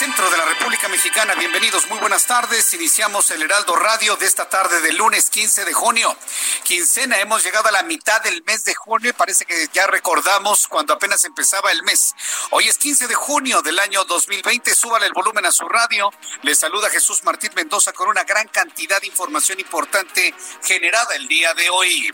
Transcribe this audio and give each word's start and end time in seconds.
Centro 0.00 0.30
de 0.30 0.38
la 0.38 0.46
República 0.46 0.88
Mexicana. 0.88 1.34
Bienvenidos, 1.34 1.86
muy 1.88 1.98
buenas 1.98 2.26
tardes. 2.26 2.72
Iniciamos 2.72 3.30
el 3.32 3.42
Heraldo 3.42 3.76
Radio 3.76 4.16
de 4.16 4.24
esta 4.24 4.48
tarde 4.48 4.80
del 4.80 4.96
lunes 4.96 5.28
15 5.28 5.66
de 5.66 5.74
junio. 5.74 6.16
Quincena, 6.64 7.20
hemos 7.20 7.44
llegado 7.44 7.68
a 7.68 7.70
la 7.70 7.82
mitad 7.82 8.18
del 8.22 8.42
mes 8.44 8.64
de 8.64 8.74
junio 8.74 9.10
y 9.10 9.12
parece 9.12 9.44
que 9.44 9.68
ya 9.74 9.86
recordamos 9.86 10.68
cuando 10.68 10.94
apenas 10.94 11.22
empezaba 11.24 11.70
el 11.70 11.82
mes. 11.82 12.14
Hoy 12.50 12.66
es 12.66 12.78
15 12.78 13.08
de 13.08 13.14
junio 13.14 13.60
del 13.60 13.78
año 13.78 14.02
2020. 14.04 14.74
Súbale 14.74 15.04
el 15.04 15.12
volumen 15.12 15.44
a 15.44 15.52
su 15.52 15.68
radio. 15.68 16.10
Le 16.40 16.54
saluda 16.54 16.88
Jesús 16.88 17.22
Martín 17.22 17.50
Mendoza 17.54 17.92
con 17.92 18.08
una 18.08 18.24
gran 18.24 18.48
cantidad 18.48 19.02
de 19.02 19.06
información 19.06 19.60
importante 19.60 20.34
generada 20.62 21.14
el 21.14 21.28
día 21.28 21.52
de 21.52 21.68
hoy. 21.68 22.10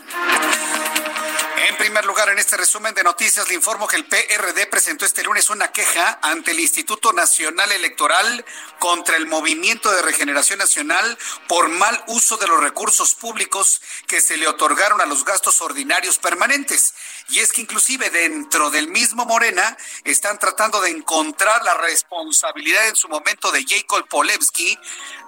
En 1.57 1.75
primer 1.75 2.05
lugar, 2.05 2.29
en 2.29 2.37
este 2.37 2.55
resumen 2.55 2.93
de 2.93 3.03
noticias, 3.03 3.47
le 3.49 3.55
informo 3.55 3.87
que 3.87 3.95
el 3.95 4.05
PRD 4.05 4.67
presentó 4.67 5.05
este 5.05 5.23
lunes 5.23 5.49
una 5.49 5.71
queja 5.71 6.19
ante 6.21 6.51
el 6.51 6.59
Instituto 6.59 7.13
Nacional 7.13 7.71
Electoral 7.71 8.45
contra 8.77 9.17
el 9.17 9.25
Movimiento 9.25 9.91
de 9.91 10.03
Regeneración 10.03 10.59
Nacional 10.59 11.17
por 11.47 11.69
mal 11.69 12.03
uso 12.07 12.37
de 12.37 12.47
los 12.47 12.61
recursos 12.61 13.15
públicos 13.15 13.81
que 14.05 14.21
se 14.21 14.37
le 14.37 14.47
otorgaron 14.47 15.01
a 15.01 15.07
los 15.07 15.25
gastos 15.25 15.59
ordinarios 15.61 16.19
permanentes. 16.19 16.93
Y 17.29 17.39
es 17.39 17.51
que 17.51 17.61
inclusive 17.61 18.11
dentro 18.11 18.69
del 18.69 18.87
mismo 18.89 19.25
Morena 19.25 19.75
están 20.03 20.37
tratando 20.37 20.79
de 20.79 20.91
encontrar 20.91 21.63
la 21.63 21.73
responsabilidad 21.73 22.87
en 22.87 22.95
su 22.95 23.09
momento 23.09 23.51
de 23.51 23.65
Jacob 23.67 24.07
Polewski 24.07 24.77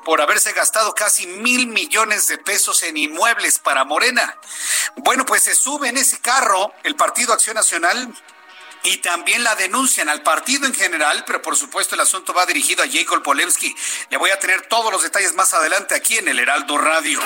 por 0.04 0.22
haberse 0.22 0.54
gastado 0.54 0.94
casi 0.94 1.28
mil 1.28 1.68
millones 1.68 2.28
de 2.28 2.38
pesos 2.38 2.84
en 2.84 2.98
inmuebles 2.98 3.60
para 3.60 3.86
Morena. 3.86 4.38
Bueno, 4.98 5.26
pues 5.26 5.44
se 5.44 5.56
sube 5.56 5.90
en 5.90 5.98
ese 5.98 6.20
carro 6.20 6.74
el 6.84 6.96
Partido 6.96 7.34
Acción 7.34 7.56
Nacional 7.56 8.14
y 8.84 8.98
también 8.98 9.44
la 9.44 9.56
denuncian 9.56 10.10
al 10.10 10.22
partido 10.24 10.66
en 10.66 10.74
general, 10.74 11.24
pero 11.26 11.42
por 11.42 11.56
supuesto 11.56 11.96
el 11.96 12.02
asunto 12.02 12.34
va 12.34 12.46
dirigido 12.46 12.84
a 12.84 12.88
Jacob 12.88 13.22
Polewski. 13.22 13.76
Le 14.10 14.18
voy 14.18 14.30
a 14.30 14.40
tener 14.40 14.68
todos 14.68 14.92
los 14.92 15.04
detalles 15.04 15.34
más 15.34 15.54
adelante 15.54 15.96
aquí 15.96 16.18
en 16.18 16.28
el 16.28 16.40
Heraldo 16.40 16.78
Radio. 16.78 17.20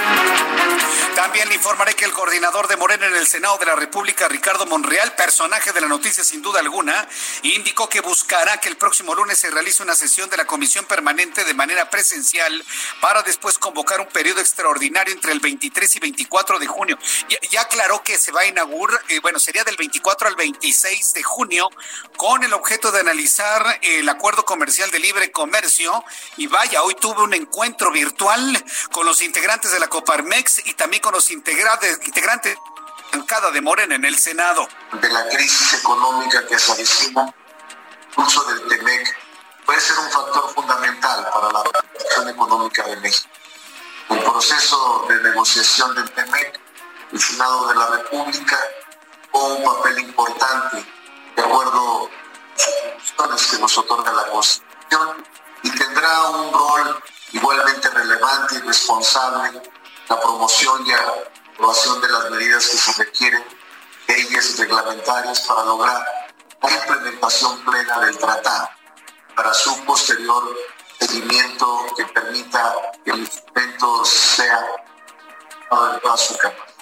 También 1.16 1.48
le 1.50 1.56
informaré 1.56 1.94
que 1.96 2.06
el 2.06 2.12
coordinador 2.12 2.68
de 2.68 2.78
Morena 2.78 3.06
en 3.06 3.16
el 3.16 3.28
Senado 3.28 3.58
de 3.60 3.68
la 3.68 3.76
República, 3.76 4.28
Ricardo 4.28 4.66
Monreal, 4.66 5.16
personaje 5.16 5.72
de 5.72 5.82
la 5.82 5.88
noticia 5.88 6.24
sin 6.24 6.42
duda 6.42 6.60
alguna, 6.60 7.08
indicó 7.44 7.88
que 7.88 8.02
buscará 8.02 8.58
que 8.58 8.70
el 8.70 8.78
próximo 8.78 9.14
lunes 9.14 9.38
se 9.38 9.52
realice 9.52 9.84
una 9.84 9.96
sesión 9.96 10.30
de 10.30 10.38
la 10.38 10.46
Comisión 10.46 10.86
Permanente 10.86 11.44
de 11.44 11.54
manera 11.54 11.90
presencial 11.90 12.64
para 13.00 13.22
después 13.22 13.60
convocar 13.60 14.02
un 14.02 14.08
periodo 14.08 14.42
extraordinario 14.42 15.14
entre 15.14 15.32
el 15.32 15.40
23 15.40 15.96
y 15.96 16.00
24 16.00 16.60
de 16.60 16.68
junio. 16.68 16.98
Ya, 17.52 17.62
aclaró 17.62 18.04
que 18.04 18.18
se 18.18 18.32
va 18.32 18.42
a 18.42 18.46
inaugurar, 18.48 19.00
eh, 19.08 19.20
bueno, 19.20 19.40
sería 19.40 19.64
del 19.64 19.78
24 19.78 20.28
al 20.28 20.36
26 20.36 21.14
de 21.14 21.24
junio 21.24 21.43
con 22.18 22.44
el 22.44 22.54
objeto 22.54 22.92
de 22.92 23.00
analizar 23.00 23.80
el 23.82 24.08
acuerdo 24.10 24.46
comercial 24.46 24.92
de 24.92 25.00
libre 25.00 25.32
comercio. 25.32 26.04
Y 26.38 26.48
vaya, 26.48 26.84
hoy 26.84 26.96
tuve 26.96 27.22
un 27.22 27.34
encuentro 27.34 27.92
virtual 27.92 28.64
con 28.92 29.06
los 29.06 29.22
integrantes 29.22 29.72
de 29.72 29.80
la 29.80 29.88
Coparmex 29.88 30.66
y 30.66 30.74
también 30.74 31.02
con 31.02 31.14
los 31.14 31.32
integrantes, 31.32 32.00
integrantes 32.06 32.58
de 33.52 33.62
Morena 33.62 33.96
en 33.96 34.06
el 34.06 34.18
Senado. 34.20 34.68
de 34.92 35.10
la 35.10 35.28
crisis 35.28 35.74
económica 35.74 36.46
que 36.46 36.60
se 36.60 36.72
avecina, 36.72 37.34
el 38.16 38.24
uso 38.24 38.44
del 38.44 38.68
TEMEC 38.68 39.18
puede 39.66 39.82
ser 39.82 39.98
un 39.98 40.12
factor 40.12 40.54
fundamental 40.54 41.28
para 41.34 41.52
la 41.52 41.64
recuperación 41.64 42.30
económica 42.30 42.84
de 42.84 42.98
México. 42.98 43.30
El 44.10 44.20
proceso 44.20 45.06
de 45.10 45.22
negociación 45.24 45.96
del 45.96 46.12
TEMEC, 46.12 46.60
el 47.12 47.20
Senado 47.20 47.68
de 47.70 47.76
la 47.76 47.88
República, 47.88 48.60
tuvo 49.32 49.56
un 49.56 49.64
papel 49.64 49.93
Y 55.64 55.72
tendrá 55.72 56.30
un 56.30 56.54
rol 56.54 57.04
igualmente 57.32 57.90
relevante 57.90 58.56
y 58.56 58.60
responsable 58.60 59.62
la 60.10 60.20
promoción 60.20 60.86
y 60.86 60.92
aprobación 60.92 62.02
de 62.02 62.10
las 62.10 62.30
medidas 62.30 62.68
que 62.68 62.78
se 62.78 63.04
requieren, 63.04 63.44
leyes 64.08 64.58
reglamentarias 64.60 65.42
para 65.42 65.64
lograr 65.64 66.06
la 66.62 66.72
implementación 66.72 67.64
plena 67.64 68.00
del 68.02 68.18
tratado, 68.18 68.70
para 69.36 69.54
su 69.54 69.84
posterior 69.86 70.44
seguimiento 71.00 71.86
que 71.96 72.06
permita 72.06 72.76
que 73.04 73.12
el 73.12 73.20
instrumento 73.20 74.06
sea 74.06 74.66
toda 75.70 76.18
su 76.18 76.38
capacidad. 76.38 76.73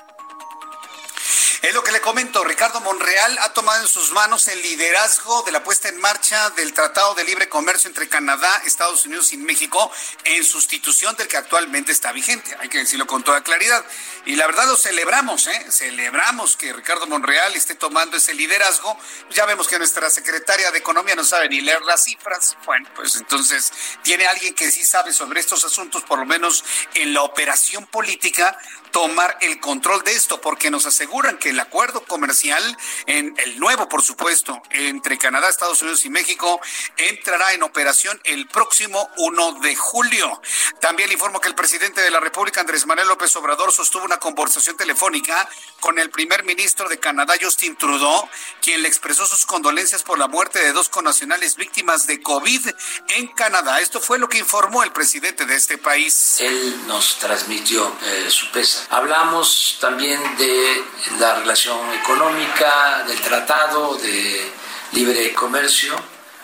Es 1.61 1.75
lo 1.75 1.83
que 1.83 1.91
le 1.91 2.01
comento, 2.01 2.43
Ricardo 2.43 2.81
Monreal 2.81 3.37
ha 3.37 3.53
tomado 3.53 3.81
en 3.83 3.87
sus 3.87 4.11
manos 4.13 4.47
el 4.47 4.59
liderazgo 4.63 5.43
de 5.43 5.51
la 5.51 5.63
puesta 5.63 5.89
en 5.89 6.01
marcha 6.01 6.49
del 6.51 6.73
Tratado 6.73 7.13
de 7.13 7.23
Libre 7.23 7.49
Comercio 7.49 7.87
entre 7.87 8.09
Canadá, 8.09 8.63
Estados 8.65 9.05
Unidos 9.05 9.31
y 9.31 9.37
México 9.37 9.91
en 10.23 10.43
sustitución 10.43 11.15
del 11.17 11.27
que 11.27 11.37
actualmente 11.37 11.91
está 11.91 12.13
vigente. 12.13 12.57
Hay 12.59 12.67
que 12.67 12.79
decirlo 12.79 13.05
con 13.05 13.23
toda 13.23 13.43
claridad. 13.43 13.85
Y 14.25 14.37
la 14.37 14.47
verdad 14.47 14.65
lo 14.65 14.75
celebramos, 14.75 15.45
¿eh? 15.45 15.67
Celebramos 15.69 16.57
que 16.57 16.73
Ricardo 16.73 17.05
Monreal 17.05 17.55
esté 17.55 17.75
tomando 17.75 18.17
ese 18.17 18.33
liderazgo. 18.33 18.97
Ya 19.29 19.45
vemos 19.45 19.67
que 19.67 19.77
nuestra 19.77 20.09
secretaria 20.09 20.71
de 20.71 20.79
Economía 20.79 21.15
no 21.15 21.23
sabe 21.23 21.47
ni 21.47 21.61
leer 21.61 21.83
las 21.83 22.05
cifras. 22.05 22.57
Bueno, 22.65 22.89
pues 22.95 23.15
entonces 23.17 23.71
tiene 24.01 24.25
alguien 24.25 24.55
que 24.55 24.71
sí 24.71 24.83
sabe 24.83 25.13
sobre 25.13 25.39
estos 25.39 25.63
asuntos, 25.63 26.03
por 26.05 26.17
lo 26.17 26.25
menos 26.25 26.63
en 26.95 27.13
la 27.13 27.21
operación 27.21 27.85
política, 27.85 28.57
tomar 28.91 29.37
el 29.41 29.59
control 29.59 30.03
de 30.03 30.11
esto, 30.11 30.41
porque 30.41 30.69
nos 30.69 30.85
aseguran 30.85 31.37
que 31.37 31.49
el 31.49 31.59
acuerdo 31.59 32.03
comercial, 32.05 32.77
en 33.05 33.33
el 33.37 33.59
nuevo, 33.59 33.87
por 33.89 34.01
supuesto, 34.01 34.61
entre 34.71 35.17
Canadá, 35.17 35.49
Estados 35.49 35.81
Unidos 35.81 36.05
y 36.05 36.09
México, 36.09 36.59
entrará 36.97 37.53
en 37.53 37.63
operación 37.63 38.19
el 38.23 38.47
próximo 38.47 39.09
1 39.17 39.59
de 39.61 39.75
julio. 39.75 40.41
También 40.79 41.11
informo 41.11 41.39
que 41.39 41.47
el 41.47 41.55
presidente 41.55 42.01
de 42.01 42.11
la 42.11 42.19
República, 42.19 42.61
Andrés 42.61 42.85
Manuel 42.85 43.07
López 43.07 43.35
Obrador, 43.35 43.71
sostuvo 43.71 44.03
una 44.03 44.17
conversación 44.17 44.77
telefónica 44.77 45.47
con 45.79 45.97
el 45.97 46.09
primer 46.09 46.43
ministro 46.43 46.89
de 46.89 46.99
Canadá, 46.99 47.35
Justin 47.41 47.75
Trudeau, 47.75 48.27
quien 48.61 48.81
le 48.81 48.87
expresó 48.87 49.25
sus 49.25 49.45
condolencias 49.45 50.03
por 50.03 50.19
la 50.19 50.27
muerte 50.27 50.59
de 50.59 50.73
dos 50.73 50.89
connacionales 50.89 51.55
víctimas 51.55 52.07
de 52.07 52.21
COVID 52.21 52.67
en 53.09 53.27
Canadá. 53.27 53.79
Esto 53.79 53.99
fue 53.99 54.19
lo 54.19 54.29
que 54.29 54.37
informó 54.37 54.83
el 54.83 54.91
presidente 54.91 55.45
de 55.45 55.55
este 55.55 55.77
país. 55.77 56.37
Él 56.39 56.87
nos 56.87 57.17
transmitió 57.19 57.95
eh, 58.03 58.29
su 58.29 58.51
Hablamos 58.89 59.77
también 59.79 60.19
de 60.37 60.83
la 61.19 61.35
relación 61.35 61.79
económica, 61.93 63.03
del 63.07 63.19
tratado 63.21 63.95
de 63.95 64.51
libre 64.93 65.33
comercio 65.33 65.95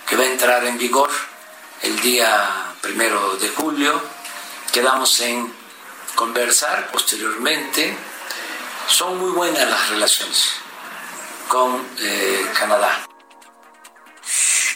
que 0.08 0.16
va 0.16 0.24
a 0.24 0.28
entrar 0.28 0.64
en 0.66 0.78
vigor 0.78 1.10
el 1.82 2.00
día 2.02 2.74
primero 2.82 3.36
de 3.38 3.50
julio. 3.50 4.02
Quedamos 4.72 5.20
en 5.22 5.54
conversar 6.16 6.90
posteriormente. 6.92 7.96
Son 8.88 9.18
muy 9.18 9.32
buenas 9.32 9.70
las 9.70 9.90
relaciones 9.90 10.54
con 11.48 11.86
eh, 12.00 12.46
Canadá. 12.58 13.07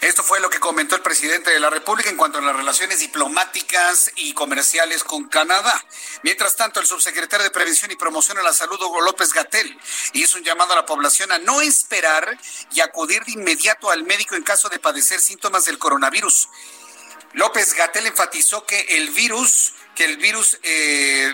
Esto 0.02 0.24
fue 0.24 0.40
lo 0.40 0.50
que 0.50 0.60
comentó 0.60 0.96
el 0.96 1.02
presidente 1.02 1.52
de 1.52 1.60
la 1.60 1.70
República 1.70 2.10
en 2.10 2.18
cuanto 2.18 2.40
a 2.40 2.42
las 2.42 2.56
relaciones 2.56 3.00
diplomáticas 3.00 4.12
y 4.16 4.34
comerciales 4.34 5.04
con 5.04 5.28
Canadá. 5.28 5.84
Mientras 6.24 6.56
tanto, 6.56 6.80
el 6.80 6.88
subsecretario 6.88 7.44
de 7.44 7.52
Prevención 7.52 7.92
y 7.92 7.96
Promoción 7.96 8.38
a 8.38 8.44
la 8.44 8.54
Salud, 8.54 8.82
Hugo 8.82 9.02
López 9.02 9.32
Gatel, 9.34 9.78
hizo 10.14 10.38
un 10.38 10.44
llamado 10.44 10.74
a 10.74 10.78
la 10.78 10.86
población 10.86 11.32
a 11.32 11.38
no 11.40 11.62
esperar 11.62 12.38
y 12.74 12.82
acudir 12.82 13.24
de 13.26 13.34
inmediato 13.34 13.92
al 13.92 14.04
médico 14.04 14.36
en 14.36 14.44
caso 14.44 14.70
de 14.70 14.80
padecer 14.80 15.20
síntomas 15.20 15.66
del 15.66 15.78
coronavirus. 15.78 16.50
López 17.34 17.74
Gatel 17.74 18.08
enfatizó 18.08 18.66
que 18.66 18.80
el 18.98 19.12
virus, 19.12 19.74
que 19.96 20.06
el 20.06 20.18
virus 20.18 20.58
eh, 20.64 21.34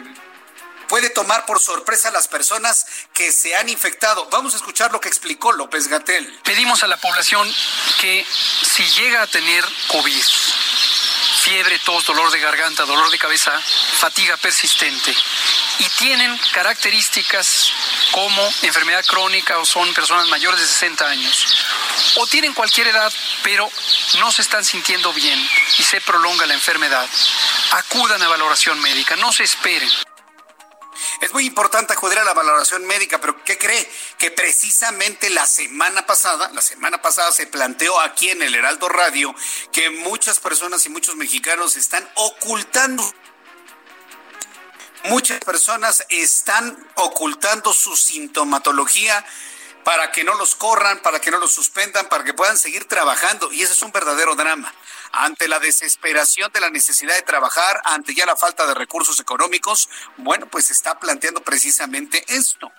puede 0.88 1.10
tomar 1.10 1.45
por 1.45 1.60
sorpresa 1.60 2.10
a 2.10 2.12
las 2.12 2.28
personas 2.28 2.86
que 3.13 3.31
se 3.31 3.56
han 3.56 3.69
infectado. 3.69 4.28
Vamos 4.30 4.54
a 4.54 4.57
escuchar 4.57 4.92
lo 4.92 5.01
que 5.01 5.10
explicó 5.10 5.51
López 5.51 5.88
Gatel. 5.88 6.39
Pedimos 6.44 6.84
a 6.84 6.88
la 6.88 6.98
población 6.98 7.51
que 8.00 8.25
si 8.75 8.84
llega 8.89 9.22
a 9.22 9.28
tener 9.28 9.63
COVID, 9.88 10.24
fiebre, 11.44 11.80
tos, 11.80 12.06
dolor 12.06 12.31
de 12.31 12.39
garganta, 12.39 12.86
dolor 12.86 13.10
de 13.10 13.18
cabeza, 13.18 13.51
fatiga 14.00 14.36
persistente 14.38 15.16
y 15.80 15.86
tienen 15.98 16.38
características 16.54 17.72
como 18.12 18.42
enfermedad 18.63 19.06
crónica 19.06 19.60
o 19.60 19.66
son 19.66 19.94
personas 19.94 20.28
mayores 20.28 20.60
de 20.60 20.66
60 20.66 21.07
años 21.07 21.45
o 22.16 22.28
tienen 22.28 22.54
cualquier 22.54 22.88
edad 22.88 23.13
pero 23.44 23.69
no 24.19 24.31
se 24.31 24.42
están 24.42 24.66
sintiendo 24.66 25.13
bien 25.13 25.40
y 25.78 25.83
se 25.83 26.01
prolonga 26.01 26.45
la 26.45 26.54
enfermedad, 26.54 27.07
acudan 27.72 28.22
a 28.22 28.28
valoración 28.28 28.80
médica, 28.80 29.16
no 29.16 29.31
se 29.31 29.44
esperen. 29.44 29.90
Es 31.22 31.34
muy 31.34 31.46
importante 31.46 31.94
acudir 31.94 32.19
a 32.19 32.24
la 32.24 32.34
valoración 32.34 32.86
médica, 32.86 33.19
pero 33.19 33.44
¿qué 33.44 33.58
cree? 33.58 33.90
Que 34.18 34.31
precisamente 34.31 35.30
la 35.30 35.48
semana 35.48 36.06
pasada, 36.06 36.52
la 36.54 36.62
semana 36.62 37.02
pasada 37.02 37.31
se 37.31 37.48
planteó 37.48 38.00
aquí 38.00 38.30
en 38.30 38.44
el 38.44 38.54
Heraldo 38.54 38.88
Radio 38.88 39.34
que 39.72 39.90
muchas 39.90 40.40
personas 40.40 40.86
y 40.86 40.90
muchos 40.90 41.16
mexicanos 41.16 41.75
están 41.75 42.08
ocultando 42.16 43.04
muchas 45.06 45.40
personas 45.40 46.06
están 46.10 46.78
ocultando 46.96 47.72
su 47.72 47.96
sintomatología 47.96 49.25
para 49.84 50.12
que 50.12 50.24
no 50.24 50.36
los 50.36 50.56
corran, 50.56 51.00
para 51.02 51.22
que 51.22 51.31
no 51.31 51.38
los 51.38 51.54
suspendan, 51.54 52.10
para 52.10 52.24
que 52.24 52.34
puedan 52.34 52.58
seguir 52.58 52.86
trabajando. 52.86 53.52
Y 53.54 53.64
ese 53.64 53.74
es 53.74 53.81
un 53.84 53.92
verdadero 53.92 54.36
drama 54.36 54.74
ante 55.12 55.48
la 55.48 55.59
desesperación 55.59 56.51
de 56.51 56.62
la 56.62 56.69
necesidad 56.69 57.15
de 57.15 57.21
trabajar, 57.21 57.81
ante 57.86 58.13
ya 58.13 58.25
la 58.25 58.36
falta 58.36 58.65
de 58.68 58.74
recursos 58.74 59.19
económicos, 59.19 59.89
bueno, 60.18 60.48
pues 60.48 60.71
está 60.71 61.00
planteando 61.00 61.42
precisamente 61.42 62.24
esto. 62.27 62.71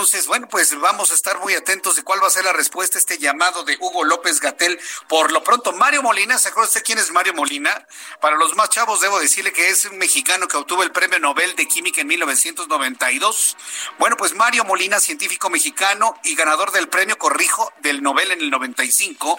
Entonces, 0.00 0.28
bueno, 0.28 0.48
pues 0.48 0.74
vamos 0.80 1.10
a 1.10 1.14
estar 1.14 1.38
muy 1.40 1.52
atentos 1.54 1.94
de 1.94 2.02
cuál 2.02 2.22
va 2.22 2.26
a 2.26 2.30
ser 2.30 2.42
la 2.42 2.54
respuesta 2.54 2.96
a 2.96 3.00
este 3.00 3.18
llamado 3.18 3.64
de 3.64 3.76
Hugo 3.78 4.02
López 4.02 4.40
Gatel. 4.40 4.80
Por 5.08 5.30
lo 5.30 5.44
pronto, 5.44 5.72
Mario 5.72 6.02
Molina, 6.02 6.38
¿se 6.38 6.48
acuerda 6.48 6.68
usted 6.68 6.82
quién 6.82 6.96
es 6.96 7.10
Mario 7.10 7.34
Molina? 7.34 7.86
Para 8.18 8.36
los 8.36 8.56
más 8.56 8.70
chavos, 8.70 9.02
debo 9.02 9.20
decirle 9.20 9.52
que 9.52 9.68
es 9.68 9.84
un 9.84 9.98
mexicano 9.98 10.48
que 10.48 10.56
obtuvo 10.56 10.82
el 10.84 10.90
Premio 10.90 11.18
Nobel 11.18 11.54
de 11.54 11.68
Química 11.68 12.00
en 12.00 12.06
1992. 12.06 13.58
Bueno, 13.98 14.16
pues 14.16 14.32
Mario 14.32 14.64
Molina, 14.64 15.00
científico 15.00 15.50
mexicano 15.50 16.18
y 16.24 16.34
ganador 16.34 16.72
del 16.72 16.88
premio, 16.88 17.18
corrijo, 17.18 17.70
del 17.80 18.02
Nobel 18.02 18.30
en 18.30 18.40
el 18.40 18.48
95, 18.48 19.38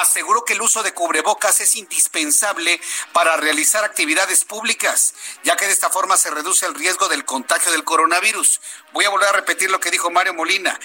aseguró 0.00 0.42
que 0.42 0.54
el 0.54 0.62
uso 0.62 0.82
de 0.82 0.94
cubrebocas 0.94 1.60
es 1.60 1.76
indispensable 1.76 2.80
para 3.12 3.36
realizar 3.36 3.84
actividades 3.84 4.46
públicas, 4.46 5.12
ya 5.44 5.54
que 5.56 5.66
de 5.66 5.72
esta 5.72 5.90
forma 5.90 6.16
se 6.16 6.30
reduce 6.30 6.64
el 6.64 6.74
riesgo 6.74 7.08
del 7.08 7.26
contagio 7.26 7.70
del 7.72 7.84
coronavirus. 7.84 8.62
Voy 8.94 9.04
a 9.04 9.10
volver 9.10 9.28
a 9.28 9.32
repetir 9.32 9.70
lo 9.70 9.80
que 9.80 9.90
dijo 9.90 9.97
Mario 10.10 10.34
Molina. 10.34 10.78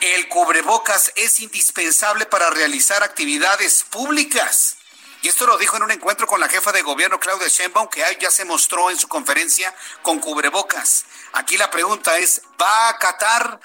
El 0.00 0.28
cubrebocas 0.28 1.12
es 1.16 1.40
indispensable 1.40 2.26
para 2.26 2.50
realizar 2.50 3.02
actividades 3.02 3.84
públicas. 3.90 4.76
Y 5.22 5.28
esto 5.28 5.46
lo 5.46 5.58
dijo 5.58 5.76
en 5.76 5.84
un 5.84 5.90
encuentro 5.90 6.26
con 6.26 6.40
la 6.40 6.48
jefa 6.48 6.72
de 6.72 6.82
gobierno 6.82 7.20
Claudia 7.20 7.46
Sheinbaum, 7.48 7.88
que 7.88 8.02
ya 8.20 8.30
se 8.30 8.44
mostró 8.44 8.90
en 8.90 8.98
su 8.98 9.06
conferencia 9.06 9.74
con 10.02 10.18
cubrebocas. 10.18 11.04
Aquí 11.32 11.56
la 11.56 11.70
pregunta 11.70 12.18
es, 12.18 12.42
¿va 12.60 12.86
a 12.86 12.88
acatar, 12.90 13.60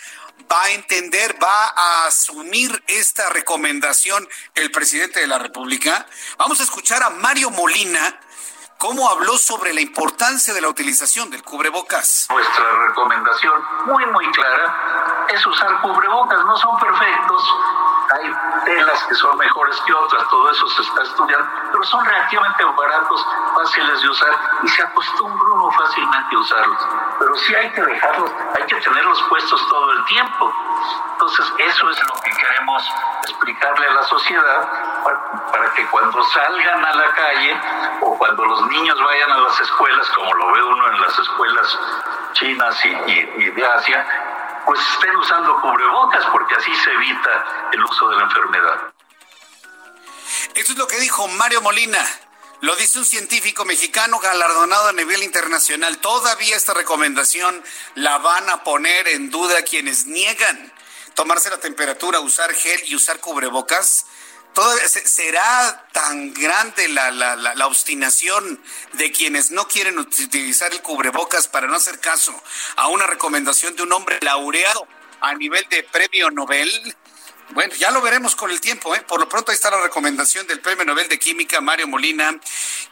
va 0.51 0.63
a 0.63 0.71
entender, 0.71 1.35
va 1.41 1.73
a 1.75 2.05
asumir 2.07 2.83
esta 2.87 3.29
recomendación 3.29 4.27
el 4.53 4.69
presidente 4.71 5.19
de 5.19 5.27
la 5.27 5.39
República? 5.39 6.05
Vamos 6.37 6.59
a 6.59 6.63
escuchar 6.63 7.01
a 7.01 7.09
Mario 7.09 7.49
Molina, 7.49 8.19
cómo 8.77 9.09
habló 9.09 9.37
sobre 9.37 9.73
la 9.73 9.81
importancia 9.81 10.53
de 10.53 10.61
la 10.61 10.69
utilización 10.69 11.29
del 11.29 11.43
cubrebocas. 11.43 12.27
Nuestra 12.29 12.65
recomendación 12.87 13.53
muy, 13.85 14.05
muy 14.07 14.31
clara 14.31 15.25
es 15.29 15.45
usar 15.45 15.81
cubrebocas. 15.81 16.43
No 16.45 16.57
son 16.57 16.79
perfectos, 16.79 17.43
hay 18.13 18.31
telas 18.65 19.03
que 19.03 19.15
son 19.15 19.37
mejores 19.37 19.81
que 19.81 19.93
otras, 19.93 20.27
todo 20.29 20.51
eso 20.51 20.67
se 20.69 20.81
está 20.81 21.03
estudiando, 21.03 21.47
pero 21.71 21.83
son 21.83 22.05
relativamente 22.05 22.63
baratos, 22.63 23.27
fáciles 23.55 24.01
de 24.01 24.09
usar 24.09 24.29
y 24.63 24.67
se 24.67 24.81
acostumbra 24.83 25.49
uno 25.53 25.71
fácilmente 25.71 26.35
a 26.35 26.39
usarlos. 26.39 26.87
Pero 27.19 27.35
sí 27.35 27.55
hay 27.55 27.71
que 27.71 27.81
dejarlos, 27.81 28.31
hay 28.55 28.63
que 28.63 28.75
tenerlos 28.75 29.21
puestos 29.23 29.67
todo 29.69 29.91
el 29.91 30.05
tiempo. 30.05 30.53
Entonces, 31.13 31.53
eso 31.57 31.89
es 31.89 32.03
lo 32.07 32.13
que 32.21 32.31
queremos 32.31 32.91
explicarle 33.23 33.87
a 33.87 33.93
la 33.93 34.03
sociedad 34.03 35.03
para, 35.03 35.73
que 35.73 35.85
cuando 35.87 36.21
salgan 36.23 36.85
a 36.85 36.93
la 36.93 37.09
calle 37.09 37.61
o 38.01 38.17
cuando 38.17 38.45
los 38.45 38.67
niños 38.67 38.97
vayan 39.03 39.31
a 39.31 39.37
las 39.39 39.59
escuelas, 39.59 40.09
como 40.11 40.33
lo 40.33 40.51
ve 40.53 40.63
uno 40.63 40.87
en 40.91 41.01
las 41.01 41.19
escuelas 41.19 41.79
chinas 42.33 42.85
y, 42.85 42.89
y 42.89 43.49
de 43.49 43.65
Asia, 43.65 44.05
pues 44.67 44.81
estén 44.93 45.15
usando 45.15 45.61
cubrebocas 45.61 46.25
porque 46.25 46.53
así 46.55 46.75
se 46.75 46.91
evita 46.91 47.69
el 47.71 47.81
uso 47.81 48.09
de 48.09 48.17
la 48.17 48.23
enfermedad. 48.23 48.93
Esto 50.55 50.73
es 50.73 50.77
lo 50.77 50.87
que 50.87 50.99
dijo 50.99 51.25
Mario 51.29 51.61
Molina. 51.61 52.05
Lo 52.59 52.75
dice 52.75 52.99
un 52.99 53.05
científico 53.05 53.63
mexicano 53.63 54.19
galardonado 54.19 54.89
a 54.89 54.93
nivel 54.93 55.23
internacional. 55.23 55.99
Todavía 55.99 56.57
esta 56.57 56.73
recomendación 56.73 57.63
la 57.95 58.17
van 58.17 58.49
a 58.49 58.65
poner 58.65 59.07
en 59.07 59.29
duda 59.29 59.61
quienes 59.61 60.05
niegan 60.05 60.73
tomarse 61.13 61.49
la 61.49 61.59
temperatura, 61.59 62.19
usar 62.19 62.53
gel 62.53 62.81
y 62.87 62.95
usar 62.95 63.21
cubrebocas 63.21 64.05
será 65.05 65.87
tan 65.91 66.33
grande 66.33 66.87
la, 66.89 67.11
la, 67.11 67.35
la, 67.35 67.67
obstinación 67.67 68.61
de 68.93 69.11
quienes 69.11 69.51
no 69.51 69.67
quieren 69.67 69.99
utilizar 69.99 70.71
el 70.73 70.81
cubrebocas 70.81 71.47
para 71.47 71.67
no 71.67 71.75
hacer 71.75 71.99
caso 71.99 72.33
a 72.75 72.87
una 72.87 73.07
recomendación 73.07 73.75
de 73.75 73.83
un 73.83 73.93
hombre 73.93 74.17
laureado 74.21 74.87
a 75.21 75.33
nivel 75.35 75.65
de 75.69 75.83
premio 75.83 76.31
Nobel 76.31 76.69
bueno, 77.49 77.73
ya 77.75 77.91
lo 77.91 78.01
veremos 78.01 78.35
con 78.35 78.51
el 78.51 78.59
tiempo. 78.59 78.93
¿eh? 78.95 79.01
Por 79.01 79.19
lo 79.19 79.29
pronto 79.29 79.51
ahí 79.51 79.55
está 79.55 79.71
la 79.71 79.81
recomendación 79.81 80.45
del 80.47 80.59
Premio 80.59 80.83
Nobel 80.85 81.07
de 81.07 81.17
Química, 81.17 81.61
Mario 81.61 81.87
Molina, 81.87 82.39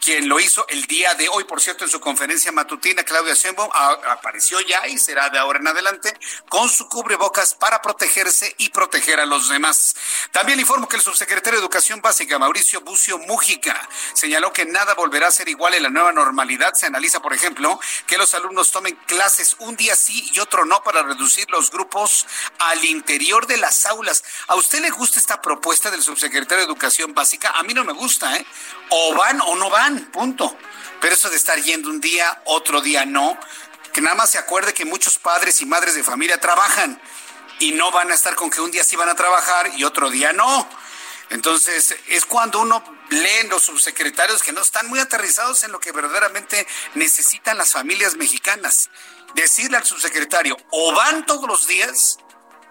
quien 0.03 0.29
lo 0.29 0.39
hizo 0.39 0.65
el 0.69 0.85
día 0.85 1.13
de 1.15 1.27
hoy, 1.29 1.43
por 1.43 1.61
cierto, 1.61 1.83
en 1.83 1.89
su 1.89 1.99
conferencia 1.99 2.51
matutina, 2.51 3.03
Claudia 3.03 3.33
Sheinbaum 3.33 3.69
apareció 3.73 4.59
ya 4.61 4.87
y 4.87 4.97
será 4.97 5.29
de 5.29 5.39
ahora 5.39 5.59
en 5.59 5.67
adelante 5.67 6.13
con 6.49 6.69
su 6.69 6.87
cubrebocas 6.87 7.53
para 7.55 7.81
protegerse 7.81 8.53
y 8.57 8.69
proteger 8.69 9.19
a 9.19 9.25
los 9.25 9.49
demás. 9.49 9.95
También 10.31 10.59
informo 10.59 10.87
que 10.87 10.95
el 10.95 11.01
subsecretario 11.01 11.59
de 11.59 11.63
Educación 11.63 12.01
Básica, 12.01 12.39
Mauricio 12.39 12.81
Bucio 12.81 13.17
Mújica, 13.19 13.87
señaló 14.13 14.53
que 14.53 14.65
nada 14.65 14.93
volverá 14.93 15.27
a 15.27 15.31
ser 15.31 15.49
igual 15.49 15.73
en 15.73 15.83
la 15.83 15.89
nueva 15.89 16.11
normalidad. 16.11 16.73
Se 16.73 16.85
analiza, 16.85 17.21
por 17.21 17.33
ejemplo, 17.33 17.79
que 18.07 18.17
los 18.17 18.33
alumnos 18.33 18.71
tomen 18.71 18.95
clases 19.05 19.55
un 19.59 19.75
día 19.75 19.95
sí 19.95 20.31
y 20.33 20.39
otro 20.39 20.65
no 20.65 20.81
para 20.83 21.03
reducir 21.03 21.49
los 21.49 21.71
grupos 21.71 22.25
al 22.59 22.85
interior 22.85 23.47
de 23.47 23.57
las 23.57 23.85
aulas. 23.85 24.23
¿A 24.47 24.55
usted 24.55 24.79
le 24.79 24.91
gusta 24.91 25.19
esta 25.19 25.41
propuesta 25.41 25.89
del 25.89 26.03
subsecretario 26.03 26.65
de 26.65 26.71
Educación 26.71 27.15
Básica? 27.15 27.51
A 27.55 27.63
mí 27.63 27.73
no 27.73 27.83
me 27.83 27.93
gusta, 27.93 28.35
¿eh? 28.37 28.45
O 28.89 29.15
van 29.15 29.41
o 29.41 29.55
no 29.55 29.71
van, 29.71 30.11
punto. 30.11 30.55
Pero 31.01 31.15
eso 31.15 31.31
de 31.31 31.35
estar 31.35 31.59
yendo 31.59 31.89
un 31.89 31.99
día, 31.99 32.41
otro 32.45 32.79
día 32.81 33.05
no, 33.05 33.39
que 33.91 34.01
nada 34.01 34.15
más 34.15 34.29
se 34.29 34.37
acuerde 34.37 34.73
que 34.73 34.85
muchos 34.85 35.17
padres 35.17 35.61
y 35.61 35.65
madres 35.65 35.95
de 35.95 36.03
familia 36.03 36.39
trabajan 36.39 37.01
y 37.59 37.71
no 37.71 37.89
van 37.91 38.11
a 38.11 38.13
estar 38.13 38.35
con 38.35 38.51
que 38.51 38.61
un 38.61 38.69
día 38.69 38.83
sí 38.83 38.95
van 38.95 39.09
a 39.09 39.15
trabajar 39.15 39.71
y 39.77 39.83
otro 39.83 40.11
día 40.11 40.31
no. 40.31 40.69
Entonces, 41.31 41.95
es 42.07 42.25
cuando 42.25 42.59
uno 42.59 42.83
lee 43.09 43.39
en 43.41 43.49
los 43.49 43.63
subsecretarios 43.63 44.43
que 44.43 44.51
no 44.51 44.61
están 44.61 44.87
muy 44.87 44.99
aterrizados 44.99 45.63
en 45.63 45.71
lo 45.71 45.79
que 45.79 45.91
verdaderamente 45.91 46.67
necesitan 46.93 47.57
las 47.57 47.71
familias 47.71 48.15
mexicanas. 48.15 48.91
Decirle 49.33 49.77
al 49.77 49.85
subsecretario, 49.85 50.55
o 50.69 50.93
van 50.93 51.25
todos 51.25 51.47
los 51.47 51.65
días 51.65 52.19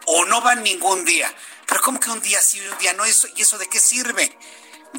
o 0.06 0.24
no 0.26 0.40
van 0.40 0.62
ningún 0.62 1.04
día. 1.04 1.34
Pero 1.66 1.80
¿cómo 1.80 2.00
que 2.00 2.10
un 2.10 2.20
día 2.20 2.40
sí 2.42 2.58
y 2.58 2.66
un 2.66 2.78
día 2.78 2.92
no? 2.92 3.04
¿Y 3.06 3.10
eso 3.10 3.58
de 3.58 3.68
qué 3.68 3.78
sirve? 3.80 4.36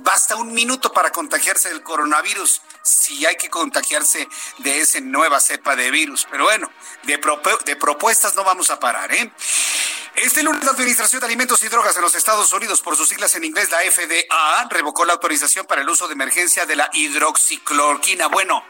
Basta 0.01 0.36
un 0.36 0.53
minuto 0.53 0.91
para 0.91 1.12
contagiarse 1.12 1.69
del 1.69 1.81
coronavirus, 1.81 2.62
si 2.84 3.25
hay 3.25 3.38
que 3.38 3.50
contagiarse 3.50 4.27
de 4.57 4.81
esa 4.81 5.00
nueva 5.00 5.39
cepa 5.39 5.75
de 5.75 5.89
virus. 5.89 6.27
Pero 6.29 6.43
bueno, 6.43 6.69
de, 7.03 7.19
de 7.65 7.75
propuestas 7.77 8.36
no 8.36 8.43
vamos 8.43 8.69
a 8.69 8.79
parar, 8.79 9.13
¿eh? 9.13 9.31
Este 10.15 10.43
lunes 10.43 10.63
la 10.63 10.72
Administración 10.72 11.19
de 11.19 11.25
Alimentos 11.25 11.62
y 11.63 11.67
Drogas 11.67 11.95
en 11.98 12.01
los 12.01 12.15
Estados 12.15 12.51
Unidos, 12.53 12.81
por 12.81 12.95
sus 12.95 13.10
siglas 13.10 13.36
en 13.36 13.43
inglés, 13.43 13.69
la 13.69 13.79
FDA, 13.79 14.67
revocó 14.69 15.03
la 15.03 15.13
autorización 15.13 15.65
para 15.65 15.81
el 15.81 15.89
uso 15.89 16.07
de 16.07 16.13
emergencia 16.13 16.65
de 16.65 16.77
la 16.77 16.89
hidroxicloroquina. 16.93 18.27
Bueno, 18.27 18.63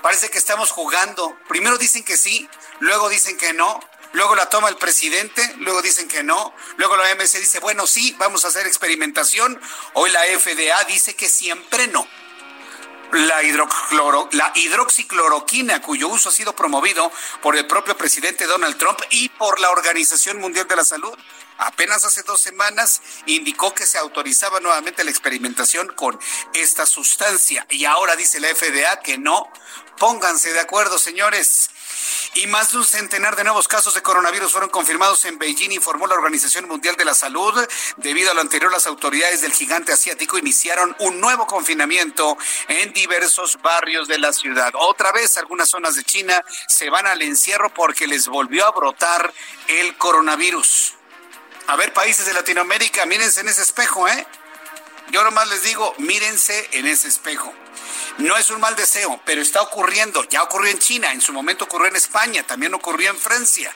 parece 0.00 0.30
que 0.30 0.38
estamos 0.38 0.70
jugando. 0.70 1.36
Primero 1.48 1.76
dicen 1.76 2.04
que 2.04 2.16
sí, 2.16 2.48
luego 2.78 3.08
dicen 3.08 3.36
que 3.36 3.52
no 3.52 3.80
luego 4.16 4.34
la 4.34 4.48
toma 4.48 4.70
el 4.70 4.76
presidente, 4.76 5.54
luego 5.58 5.82
dicen 5.82 6.08
que 6.08 6.22
no, 6.22 6.54
luego 6.78 6.96
la 6.96 7.04
OMS 7.04 7.34
dice, 7.34 7.60
bueno, 7.60 7.86
sí, 7.86 8.16
vamos 8.18 8.44
a 8.44 8.48
hacer 8.48 8.66
experimentación, 8.66 9.60
hoy 9.92 10.10
la 10.10 10.22
FDA 10.38 10.84
dice 10.84 11.14
que 11.14 11.28
siempre 11.28 11.86
no. 11.88 12.08
La, 13.12 13.40
la 13.42 14.52
hidroxicloroquina, 14.54 15.82
cuyo 15.82 16.08
uso 16.08 16.30
ha 16.30 16.32
sido 16.32 16.56
promovido 16.56 17.12
por 17.42 17.56
el 17.56 17.66
propio 17.66 17.96
presidente 17.96 18.46
Donald 18.46 18.78
Trump 18.78 18.98
y 19.10 19.28
por 19.28 19.60
la 19.60 19.70
Organización 19.70 20.40
Mundial 20.40 20.66
de 20.66 20.76
la 20.76 20.84
Salud, 20.84 21.16
apenas 21.58 22.04
hace 22.04 22.22
dos 22.22 22.40
semanas 22.40 23.02
indicó 23.26 23.74
que 23.74 23.86
se 23.86 23.98
autorizaba 23.98 24.60
nuevamente 24.60 25.04
la 25.04 25.10
experimentación 25.10 25.88
con 25.94 26.18
esta 26.54 26.86
sustancia. 26.86 27.66
Y 27.68 27.84
ahora 27.84 28.16
dice 28.16 28.40
la 28.40 28.48
FDA 28.48 29.00
que 29.00 29.18
no. 29.18 29.46
Pónganse 29.98 30.52
de 30.52 30.60
acuerdo, 30.60 30.98
señores. 30.98 31.70
Y 32.34 32.46
más 32.46 32.72
de 32.72 32.78
un 32.78 32.84
centenar 32.84 33.36
de 33.36 33.44
nuevos 33.44 33.68
casos 33.68 33.94
de 33.94 34.02
coronavirus 34.02 34.52
fueron 34.52 34.70
confirmados 34.70 35.24
en 35.24 35.38
Beijing, 35.38 35.72
informó 35.72 36.06
la 36.06 36.14
Organización 36.14 36.68
Mundial 36.68 36.96
de 36.96 37.04
la 37.04 37.14
Salud. 37.14 37.54
Debido 37.96 38.30
a 38.30 38.34
lo 38.34 38.40
anterior, 38.40 38.70
las 38.70 38.86
autoridades 38.86 39.40
del 39.40 39.52
gigante 39.52 39.92
asiático 39.92 40.38
iniciaron 40.38 40.94
un 41.00 41.20
nuevo 41.20 41.46
confinamiento 41.46 42.36
en 42.68 42.92
diversos 42.92 43.60
barrios 43.62 44.08
de 44.08 44.18
la 44.18 44.32
ciudad. 44.32 44.72
Otra 44.74 45.12
vez, 45.12 45.36
algunas 45.36 45.70
zonas 45.70 45.94
de 45.96 46.04
China 46.04 46.44
se 46.68 46.90
van 46.90 47.06
al 47.06 47.22
encierro 47.22 47.72
porque 47.72 48.06
les 48.06 48.28
volvió 48.28 48.66
a 48.66 48.70
brotar 48.72 49.32
el 49.68 49.96
coronavirus. 49.96 50.94
A 51.68 51.76
ver, 51.76 51.92
países 51.92 52.26
de 52.26 52.32
Latinoamérica, 52.32 53.06
mírense 53.06 53.40
en 53.40 53.48
ese 53.48 53.62
espejo, 53.62 54.06
¿eh? 54.08 54.26
Yo 55.10 55.22
nomás 55.24 55.48
les 55.48 55.62
digo, 55.62 55.94
mírense 55.98 56.68
en 56.72 56.86
ese 56.86 57.08
espejo. 57.08 57.52
No 58.18 58.34
es 58.38 58.48
un 58.48 58.60
mal 58.60 58.74
deseo, 58.74 59.20
pero 59.26 59.42
está 59.42 59.60
ocurriendo. 59.60 60.24
Ya 60.24 60.42
ocurrió 60.42 60.70
en 60.70 60.78
China, 60.78 61.12
en 61.12 61.20
su 61.20 61.34
momento 61.34 61.64
ocurrió 61.64 61.88
en 61.88 61.96
España, 61.96 62.42
también 62.44 62.72
ocurrió 62.72 63.10
en 63.10 63.18
Francia. 63.18 63.70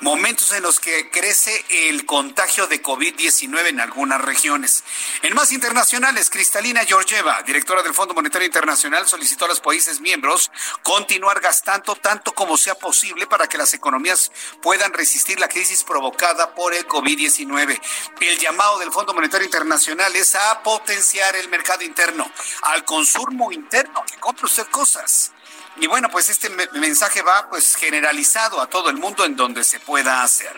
Momentos 0.00 0.50
en 0.52 0.62
los 0.62 0.80
que 0.80 1.10
crece 1.10 1.62
el 1.68 2.06
contagio 2.06 2.66
de 2.66 2.82
COVID-19 2.82 3.68
en 3.68 3.80
algunas 3.80 4.18
regiones. 4.18 4.82
En 5.20 5.34
más 5.34 5.52
internacionales, 5.52 6.30
Cristalina 6.30 6.86
Georgieva, 6.86 7.42
directora 7.42 7.82
del 7.82 7.92
Fondo 7.92 8.14
Monetario 8.14 8.46
Internacional, 8.46 9.06
solicitó 9.06 9.44
a 9.44 9.48
los 9.48 9.60
países 9.60 10.00
miembros 10.00 10.50
continuar 10.82 11.40
gastando 11.40 11.96
tanto 11.96 12.32
como 12.32 12.56
sea 12.56 12.76
posible 12.76 13.26
para 13.26 13.46
que 13.46 13.58
las 13.58 13.74
economías 13.74 14.32
puedan 14.62 14.94
resistir 14.94 15.38
la 15.38 15.48
crisis 15.48 15.84
provocada 15.84 16.54
por 16.54 16.72
el 16.72 16.88
COVID-19. 16.88 17.78
El 18.22 18.38
llamado 18.38 18.78
del 18.78 18.92
Fondo 18.92 19.12
Monetario 19.12 19.44
Internacional 19.44 20.16
es 20.16 20.34
a 20.34 20.62
potenciar 20.62 21.36
el 21.36 21.50
mercado 21.50 21.84
interno, 21.84 22.30
al 22.62 22.86
consumo 22.86 23.52
interno 23.52 24.02
que 24.10 24.18
compre 24.18 24.46
usted 24.46 24.66
cosas. 24.68 25.32
Y 25.76 25.86
bueno, 25.86 26.08
pues 26.10 26.28
este 26.28 26.50
mensaje 26.72 27.22
va 27.22 27.48
pues 27.48 27.76
generalizado 27.76 28.60
a 28.60 28.66
todo 28.66 28.90
el 28.90 28.96
mundo 28.96 29.24
en 29.24 29.36
donde 29.36 29.64
se 29.64 29.80
pueda 29.80 30.22
hacer. 30.22 30.54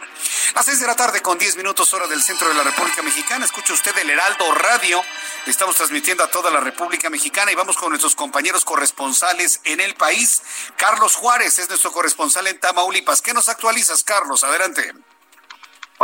A 0.55 0.63
seis 0.63 0.81
de 0.81 0.87
la 0.87 0.97
tarde 0.97 1.21
con 1.21 1.39
10 1.39 1.57
minutos 1.57 1.93
hora 1.95 2.07
del 2.07 2.23
centro 2.23 2.49
de 2.49 2.55
la 2.55 2.63
República 2.63 3.03
Mexicana, 3.03 3.45
escucha 3.45 3.75
usted 3.75 3.97
el 3.99 4.11
Heraldo 4.11 4.53
Radio. 4.55 5.03
Estamos 5.47 5.77
transmitiendo 5.77 6.25
a 6.25 6.31
toda 6.31 6.51
la 6.51 6.61
República 6.61 7.11
Mexicana 7.11 7.53
y 7.53 7.55
vamos 7.55 7.77
con 7.77 7.91
nuestros 7.91 8.17
compañeros 8.17 8.65
corresponsales 8.65 9.61
en 9.65 9.81
el 9.81 9.95
país. 9.95 10.43
Carlos 10.77 11.15
Juárez 11.15 11.59
es 11.59 11.69
nuestro 11.69 11.93
corresponsal 11.93 12.47
en 12.47 12.59
Tamaulipas. 12.59 13.23
¿Qué 13.23 13.35
nos 13.35 13.49
actualizas, 13.49 14.03
Carlos? 14.05 14.43
Adelante. 14.45 14.93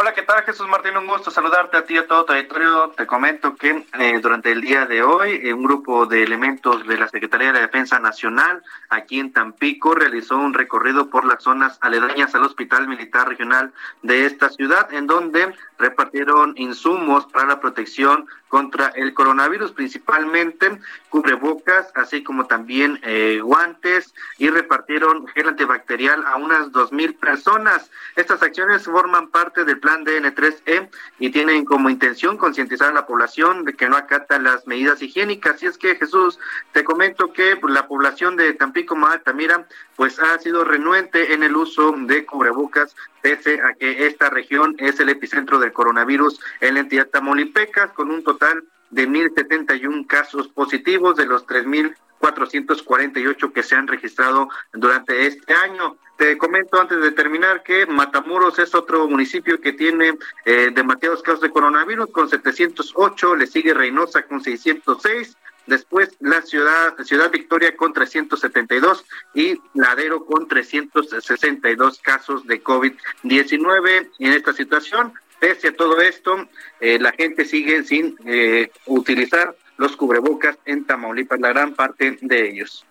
Hola, 0.00 0.14
¿qué 0.14 0.23
tal 0.23 0.45
Jesús 0.45 0.69
Martín? 0.69 0.97
Un 0.97 1.09
gusto 1.09 1.28
saludarte 1.28 1.76
a 1.76 1.85
ti 1.85 1.95
y 1.95 1.97
a 1.97 2.07
todo 2.07 2.25
tu 2.25 2.33
territorio. 2.33 2.90
Te 2.97 3.05
comento 3.05 3.57
que 3.57 3.85
eh, 3.99 4.21
durante 4.23 4.52
el 4.52 4.61
día 4.61 4.87
de 4.87 5.02
hoy 5.02 5.40
eh, 5.43 5.52
un 5.52 5.64
grupo 5.64 6.07
de 6.07 6.23
elementos 6.23 6.87
de 6.87 6.97
la 6.97 7.09
Secretaría 7.09 7.52
de 7.52 7.62
Defensa 7.62 7.99
Nacional 7.99 8.62
aquí 8.90 9.19
en 9.19 9.33
Tampico 9.33 9.97
realizó 9.97 10.38
un 10.38 10.55
recorrido 10.55 11.11
por 11.11 11.25
las 11.25 11.43
zonas 11.43 11.78
aledañas 11.81 12.33
al 12.37 12.45
Hospital 12.45 12.87
Militar 12.87 13.28
Regional 13.28 13.73
de 14.02 14.25
esta 14.25 14.50
ciudad, 14.50 14.95
en 14.95 15.09
donde 15.09 15.52
repartieron 15.81 16.55
insumos 16.57 17.26
para 17.26 17.49
la 17.49 17.61
protección 17.61 18.28
contra 18.49 18.88
el 18.88 19.14
coronavirus, 19.14 19.73
principalmente 19.73 20.78
cubrebocas, 21.11 21.90
así 21.95 22.23
como 22.23 22.47
también 22.47 22.99
eh, 23.02 23.40
guantes 23.43 24.14
y 24.38 24.49
repartieron 24.50 25.26
gel 25.28 25.49
antibacterial 25.49 26.25
a 26.26 26.37
unas 26.37 26.73
dos 26.73 26.93
mil 26.93 27.14
personas. 27.14 27.90
Estas 28.17 28.43
acciones 28.43 28.85
forman 28.85 29.28
parte 29.28 29.64
del 29.64 29.78
plan 29.78 30.05
DN3E 30.05 30.88
y 31.19 31.31
tienen 31.31 31.64
como 31.64 31.90
intención 31.90 32.37
concientizar 32.37 32.90
a 32.90 32.95
la 32.95 33.07
población 33.07 33.64
de 33.64 33.75
que 33.75 33.88
no 33.88 33.97
acata 33.97 34.38
las 34.38 34.67
medidas 34.67 35.02
higiénicas. 35.02 35.62
Y 35.62 35.67
es 35.67 35.78
que 35.78 35.97
Jesús, 35.97 36.38
te 36.73 36.85
comento 36.85 37.33
que 37.33 37.59
la 37.69 37.87
población 37.87 38.37
de 38.37 38.55
Tampico, 38.55 38.97
Altamira, 39.07 39.67
pues 39.97 40.19
ha 40.19 40.38
sido 40.38 40.64
renuente 40.64 41.35
en 41.35 41.43
el 41.43 41.57
uso 41.57 41.95
de 41.97 42.25
cubrebocas 42.25 42.95
pese 43.21 43.61
a 43.61 43.75
que 43.75 44.07
esta 44.07 44.31
región 44.31 44.77
es 44.79 45.01
el 45.01 45.09
epicentro 45.09 45.59
del 45.59 45.73
coronavirus 45.73 46.41
en 46.61 46.75
la 46.75 46.81
entidad 46.81 47.09
Tamaulipeca, 47.09 47.93
con 47.93 48.11
un 48.11 48.23
total 48.23 48.65
de 48.91 49.09
1.071 49.09 50.07
casos 50.07 50.49
positivos 50.49 51.17
de 51.17 51.27
los 51.27 51.47
3.448 51.47 53.53
que 53.53 53.63
se 53.63 53.75
han 53.75 53.87
registrado 53.87 54.49
durante 54.73 55.27
este 55.27 55.53
año. 55.53 55.97
Te 56.17 56.37
comento 56.37 56.81
antes 56.81 57.01
de 57.01 57.13
terminar 57.13 57.63
que 57.63 57.87
Matamoros 57.87 58.59
es 58.59 58.75
otro 58.75 59.07
municipio 59.07 59.61
que 59.61 59.73
tiene 59.73 60.19
eh, 60.45 60.73
demasiados 60.75 61.23
casos 61.23 61.43
de 61.43 61.51
coronavirus 61.51 62.11
con 62.11 62.29
708, 62.29 63.37
le 63.37 63.47
sigue 63.47 63.73
Reynosa 63.73 64.23
con 64.23 64.43
606, 64.43 65.37
después 65.69 66.11
la 66.21 66.43
ciudad, 66.43 66.97
ciudad 67.05 67.31
Victoria 67.31 67.77
con 67.77 67.93
372 67.93 69.05
y 69.35 69.61
Ladero 69.75 70.25
con 70.25 70.49
362 70.49 72.01
casos 72.01 72.47
de 72.47 72.63
COVID-19 72.63 74.11
en 74.19 74.33
esta 74.33 74.53
situación. 74.53 75.13
Pese 75.39 75.69
a 75.69 75.77
todo 75.77 76.01
esto, 76.01 76.49
eh, 76.81 76.99
la 76.99 77.13
gente 77.13 77.45
sigue 77.45 77.85
sin 77.85 78.17
eh, 78.25 78.73
utilizar 78.87 79.57
los 79.77 79.97
cubrebocas 79.97 80.59
en 80.65 80.85
Tamaulipas, 80.85 81.39
la 81.39 81.49
gran 81.51 81.75
parte 81.75 82.19
de 82.21 82.49
ellos. 82.49 82.85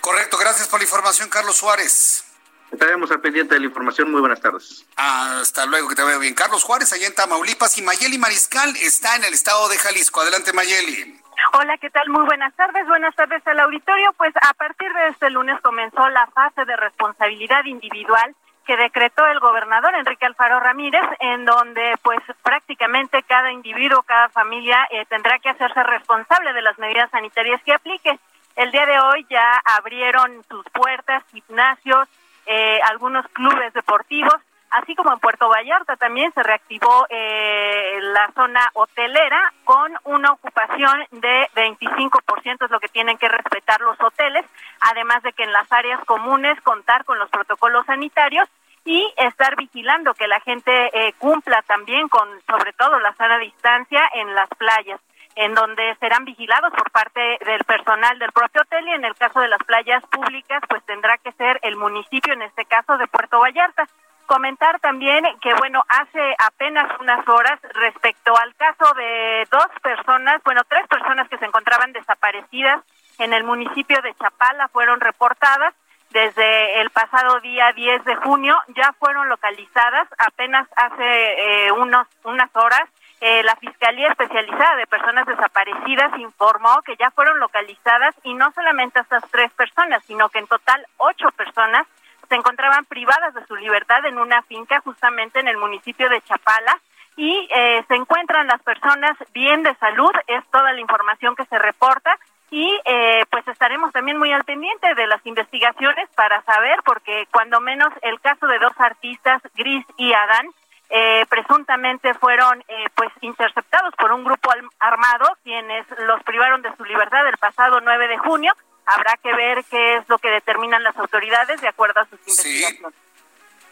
Correcto, 0.00 0.36
gracias 0.38 0.68
por 0.68 0.80
la 0.80 0.84
información, 0.84 1.28
Carlos 1.28 1.56
Suárez. 1.56 2.23
Estaremos 2.72 3.10
al 3.10 3.20
pendiente 3.20 3.54
de 3.54 3.60
la 3.60 3.66
información. 3.66 4.10
Muy 4.10 4.20
buenas 4.20 4.40
tardes. 4.40 4.86
Hasta 4.96 5.66
luego, 5.66 5.88
que 5.88 5.94
te 5.94 6.04
veo 6.04 6.18
bien. 6.18 6.34
Carlos 6.34 6.64
Juárez, 6.64 6.92
allá 6.92 7.06
en 7.06 7.14
Tamaulipas, 7.14 7.78
y 7.78 7.82
Mayeli 7.82 8.18
Mariscal 8.18 8.74
está 8.76 9.16
en 9.16 9.24
el 9.24 9.34
estado 9.34 9.68
de 9.68 9.78
Jalisco. 9.78 10.20
Adelante, 10.20 10.52
Mayeli. 10.52 11.20
Hola, 11.52 11.76
¿qué 11.78 11.90
tal? 11.90 12.08
Muy 12.08 12.24
buenas 12.24 12.54
tardes. 12.54 12.86
Buenas 12.86 13.14
tardes 13.14 13.46
al 13.46 13.60
auditorio. 13.60 14.12
Pues 14.16 14.34
a 14.36 14.54
partir 14.54 14.92
de 14.92 15.08
este 15.08 15.30
lunes 15.30 15.60
comenzó 15.62 16.08
la 16.08 16.26
fase 16.28 16.64
de 16.64 16.76
responsabilidad 16.76 17.64
individual 17.64 18.34
que 18.66 18.76
decretó 18.76 19.26
el 19.26 19.40
gobernador 19.40 19.94
Enrique 19.94 20.24
Alfaro 20.24 20.58
Ramírez, 20.58 21.02
en 21.20 21.44
donde 21.44 21.96
pues 22.02 22.20
prácticamente 22.42 23.22
cada 23.24 23.52
individuo, 23.52 24.02
cada 24.02 24.28
familia 24.30 24.88
eh, 24.90 25.04
tendrá 25.06 25.38
que 25.38 25.50
hacerse 25.50 25.82
responsable 25.82 26.52
de 26.52 26.62
las 26.62 26.78
medidas 26.78 27.10
sanitarias 27.10 27.62
que 27.62 27.74
aplique. 27.74 28.18
El 28.56 28.70
día 28.70 28.86
de 28.86 28.98
hoy 28.98 29.26
ya 29.28 29.60
abrieron 29.64 30.42
sus 30.48 30.64
puertas 30.70 31.24
gimnasios, 31.30 32.08
eh, 32.46 32.80
algunos 32.90 33.26
clubes 33.28 33.72
deportivos, 33.72 34.36
así 34.70 34.94
como 34.94 35.12
en 35.12 35.20
Puerto 35.20 35.48
Vallarta 35.48 35.96
también 35.96 36.32
se 36.32 36.42
reactivó 36.42 37.06
eh, 37.08 37.98
la 38.00 38.30
zona 38.34 38.70
hotelera 38.74 39.52
con 39.64 39.92
una 40.04 40.32
ocupación 40.32 41.04
de 41.12 41.48
25%, 41.54 42.64
es 42.64 42.70
lo 42.70 42.80
que 42.80 42.88
tienen 42.88 43.16
que 43.16 43.28
respetar 43.28 43.80
los 43.80 44.00
hoteles, 44.00 44.44
además 44.80 45.22
de 45.22 45.32
que 45.32 45.44
en 45.44 45.52
las 45.52 45.70
áreas 45.70 46.04
comunes 46.04 46.60
contar 46.62 47.04
con 47.04 47.18
los 47.18 47.30
protocolos 47.30 47.86
sanitarios 47.86 48.48
y 48.84 49.12
estar 49.16 49.56
vigilando 49.56 50.12
que 50.14 50.28
la 50.28 50.40
gente 50.40 50.90
eh, 50.92 51.14
cumpla 51.18 51.62
también 51.62 52.08
con 52.08 52.28
sobre 52.46 52.72
todo 52.74 52.98
la 52.98 53.14
sana 53.14 53.38
distancia 53.38 54.02
en 54.14 54.34
las 54.34 54.48
playas 54.50 55.00
en 55.36 55.54
donde 55.54 55.96
serán 56.00 56.24
vigilados 56.24 56.72
por 56.72 56.90
parte 56.90 57.38
del 57.44 57.64
personal 57.64 58.18
del 58.18 58.32
propio 58.32 58.62
hotel 58.62 58.86
y 58.88 58.92
en 58.92 59.04
el 59.04 59.14
caso 59.16 59.40
de 59.40 59.48
las 59.48 59.62
playas 59.64 60.04
públicas, 60.06 60.62
pues 60.68 60.84
tendrá 60.84 61.18
que 61.18 61.32
ser 61.32 61.58
el 61.62 61.76
municipio, 61.76 62.32
en 62.32 62.42
este 62.42 62.64
caso 62.64 62.96
de 62.96 63.06
Puerto 63.08 63.40
Vallarta. 63.40 63.88
Comentar 64.26 64.80
también 64.80 65.24
que, 65.42 65.52
bueno, 65.54 65.82
hace 65.88 66.34
apenas 66.38 66.90
unas 67.00 67.26
horas 67.28 67.60
respecto 67.74 68.36
al 68.36 68.54
caso 68.54 68.94
de 68.94 69.46
dos 69.50 69.66
personas, 69.82 70.40
bueno, 70.44 70.62
tres 70.68 70.86
personas 70.88 71.28
que 71.28 71.38
se 71.38 71.44
encontraban 71.44 71.92
desaparecidas 71.92 72.82
en 73.18 73.32
el 73.32 73.44
municipio 73.44 74.00
de 74.02 74.14
Chapala 74.14 74.68
fueron 74.68 75.00
reportadas 75.00 75.74
desde 76.10 76.80
el 76.80 76.90
pasado 76.90 77.40
día 77.40 77.72
10 77.72 78.04
de 78.04 78.14
junio, 78.16 78.56
ya 78.68 78.92
fueron 78.98 79.28
localizadas 79.28 80.08
apenas 80.18 80.68
hace 80.76 81.66
eh, 81.66 81.72
unos, 81.72 82.06
unas 82.22 82.54
horas 82.54 82.88
eh, 83.26 83.42
la 83.42 83.56
Fiscalía 83.56 84.08
Especializada 84.08 84.76
de 84.76 84.86
Personas 84.86 85.26
Desaparecidas 85.26 86.12
informó 86.18 86.82
que 86.84 86.94
ya 86.96 87.10
fueron 87.12 87.40
localizadas 87.40 88.14
y 88.22 88.34
no 88.34 88.52
solamente 88.52 89.00
estas 89.00 89.24
tres 89.30 89.50
personas, 89.52 90.04
sino 90.06 90.28
que 90.28 90.40
en 90.40 90.46
total 90.46 90.86
ocho 90.98 91.30
personas 91.30 91.86
se 92.28 92.34
encontraban 92.34 92.84
privadas 92.84 93.32
de 93.32 93.46
su 93.46 93.56
libertad 93.56 94.04
en 94.04 94.18
una 94.18 94.42
finca 94.42 94.80
justamente 94.80 95.40
en 95.40 95.48
el 95.48 95.56
municipio 95.56 96.10
de 96.10 96.20
Chapala. 96.20 96.78
Y 97.16 97.48
eh, 97.54 97.82
se 97.88 97.94
encuentran 97.94 98.46
las 98.46 98.62
personas 98.62 99.16
bien 99.32 99.62
de 99.62 99.74
salud, 99.76 100.12
es 100.26 100.44
toda 100.50 100.74
la 100.74 100.80
información 100.82 101.34
que 101.34 101.46
se 101.46 101.58
reporta. 101.58 102.18
Y 102.50 102.78
eh, 102.84 103.24
pues 103.30 103.48
estaremos 103.48 103.90
también 103.92 104.18
muy 104.18 104.32
al 104.34 104.44
pendiente 104.44 104.94
de 104.94 105.06
las 105.06 105.24
investigaciones 105.24 106.10
para 106.14 106.42
saber, 106.42 106.78
porque 106.84 107.26
cuando 107.32 107.58
menos 107.62 107.88
el 108.02 108.20
caso 108.20 108.46
de 108.46 108.58
dos 108.58 108.74
artistas, 108.78 109.40
Gris 109.54 109.86
y 109.96 110.12
Adán, 110.12 110.50
eh, 110.90 111.24
presuntamente 111.28 112.14
fueron 112.14 112.60
eh, 112.68 112.86
pues 112.94 113.10
interceptados 113.20 113.94
por 113.96 114.12
un 114.12 114.24
grupo 114.24 114.50
armado 114.78 115.36
quienes 115.42 115.86
los 116.06 116.22
privaron 116.22 116.62
de 116.62 116.74
su 116.76 116.84
libertad 116.84 117.26
el 117.26 117.38
pasado 117.38 117.80
9 117.80 118.08
de 118.08 118.18
junio. 118.18 118.52
Habrá 118.86 119.16
que 119.16 119.32
ver 119.34 119.64
qué 119.70 119.96
es 119.96 120.08
lo 120.08 120.18
que 120.18 120.28
determinan 120.28 120.82
las 120.82 120.96
autoridades 120.96 121.60
de 121.60 121.68
acuerdo 121.68 122.00
a 122.00 122.04
sus 122.04 122.18
investigaciones. 122.20 122.94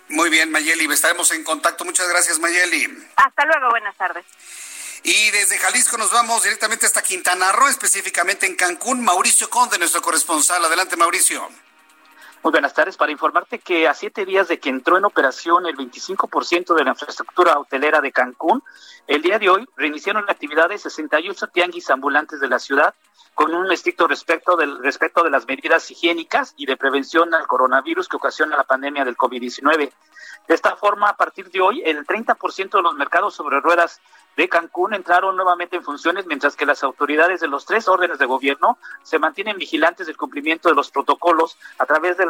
Muy 0.08 0.30
bien, 0.30 0.50
Mayeli, 0.50 0.90
estaremos 0.92 1.30
en 1.32 1.44
contacto. 1.44 1.84
Muchas 1.84 2.08
gracias, 2.08 2.38
Mayeli. 2.38 2.88
Hasta 3.16 3.44
luego, 3.46 3.70
buenas 3.70 3.96
tardes. 3.96 4.24
Y 5.04 5.30
desde 5.30 5.58
Jalisco 5.58 5.96
nos 5.96 6.12
vamos 6.12 6.44
directamente 6.44 6.86
hasta 6.86 7.02
Quintana 7.02 7.50
Roo, 7.52 7.68
específicamente 7.68 8.46
en 8.46 8.54
Cancún. 8.54 9.02
Mauricio 9.02 9.50
Conde, 9.50 9.78
nuestro 9.78 10.00
corresponsal. 10.00 10.64
Adelante, 10.64 10.96
Mauricio. 10.96 11.48
Muy 12.42 12.50
buenas 12.50 12.74
tardes. 12.74 12.96
Para 12.96 13.12
informarte 13.12 13.60
que 13.60 13.86
a 13.86 13.94
siete 13.94 14.24
días 14.24 14.48
de 14.48 14.58
que 14.58 14.68
entró 14.68 14.98
en 14.98 15.04
operación 15.04 15.64
el 15.66 15.76
25% 15.76 16.74
de 16.74 16.82
la 16.82 16.90
infraestructura 16.90 17.56
hotelera 17.56 18.00
de 18.00 18.10
Cancún, 18.10 18.64
el 19.06 19.22
día 19.22 19.38
de 19.38 19.48
hoy 19.48 19.64
reiniciaron 19.76 20.26
la 20.26 20.32
actividad 20.32 20.68
de 20.68 20.76
68 20.76 21.46
tianguis 21.48 21.88
ambulantes 21.90 22.40
de 22.40 22.48
la 22.48 22.58
ciudad 22.58 22.94
con 23.36 23.54
un 23.54 23.70
estricto 23.70 24.08
respeto 24.08 24.56
del 24.56 24.82
respeto 24.82 25.22
de 25.22 25.30
las 25.30 25.46
medidas 25.46 25.88
higiénicas 25.88 26.54
y 26.56 26.66
de 26.66 26.76
prevención 26.76 27.32
al 27.32 27.46
coronavirus 27.46 28.08
que 28.08 28.16
ocasiona 28.16 28.56
la 28.56 28.64
pandemia 28.64 29.04
del 29.04 29.16
COVID-19. 29.16 29.92
De 30.48 30.54
esta 30.54 30.74
forma, 30.74 31.10
a 31.10 31.16
partir 31.16 31.48
de 31.48 31.60
hoy, 31.60 31.82
el 31.84 32.04
30% 32.04 32.70
de 32.70 32.82
los 32.82 32.94
mercados 32.94 33.36
sobre 33.36 33.60
ruedas 33.60 34.00
de 34.36 34.48
Cancún 34.48 34.94
entraron 34.94 35.36
nuevamente 35.36 35.76
en 35.76 35.84
funciones, 35.84 36.26
mientras 36.26 36.56
que 36.56 36.66
las 36.66 36.82
autoridades 36.82 37.40
de 37.40 37.48
los 37.48 37.66
tres 37.66 37.88
órdenes 37.88 38.18
de 38.18 38.26
gobierno 38.26 38.78
se 39.02 39.18
mantienen 39.18 39.58
vigilantes 39.58 40.06
del 40.06 40.16
cumplimiento 40.16 40.68
de 40.68 40.74
los 40.74 40.90
protocolos 40.90 41.58
a 41.78 41.86
través 41.86 42.16
de, 42.16 42.26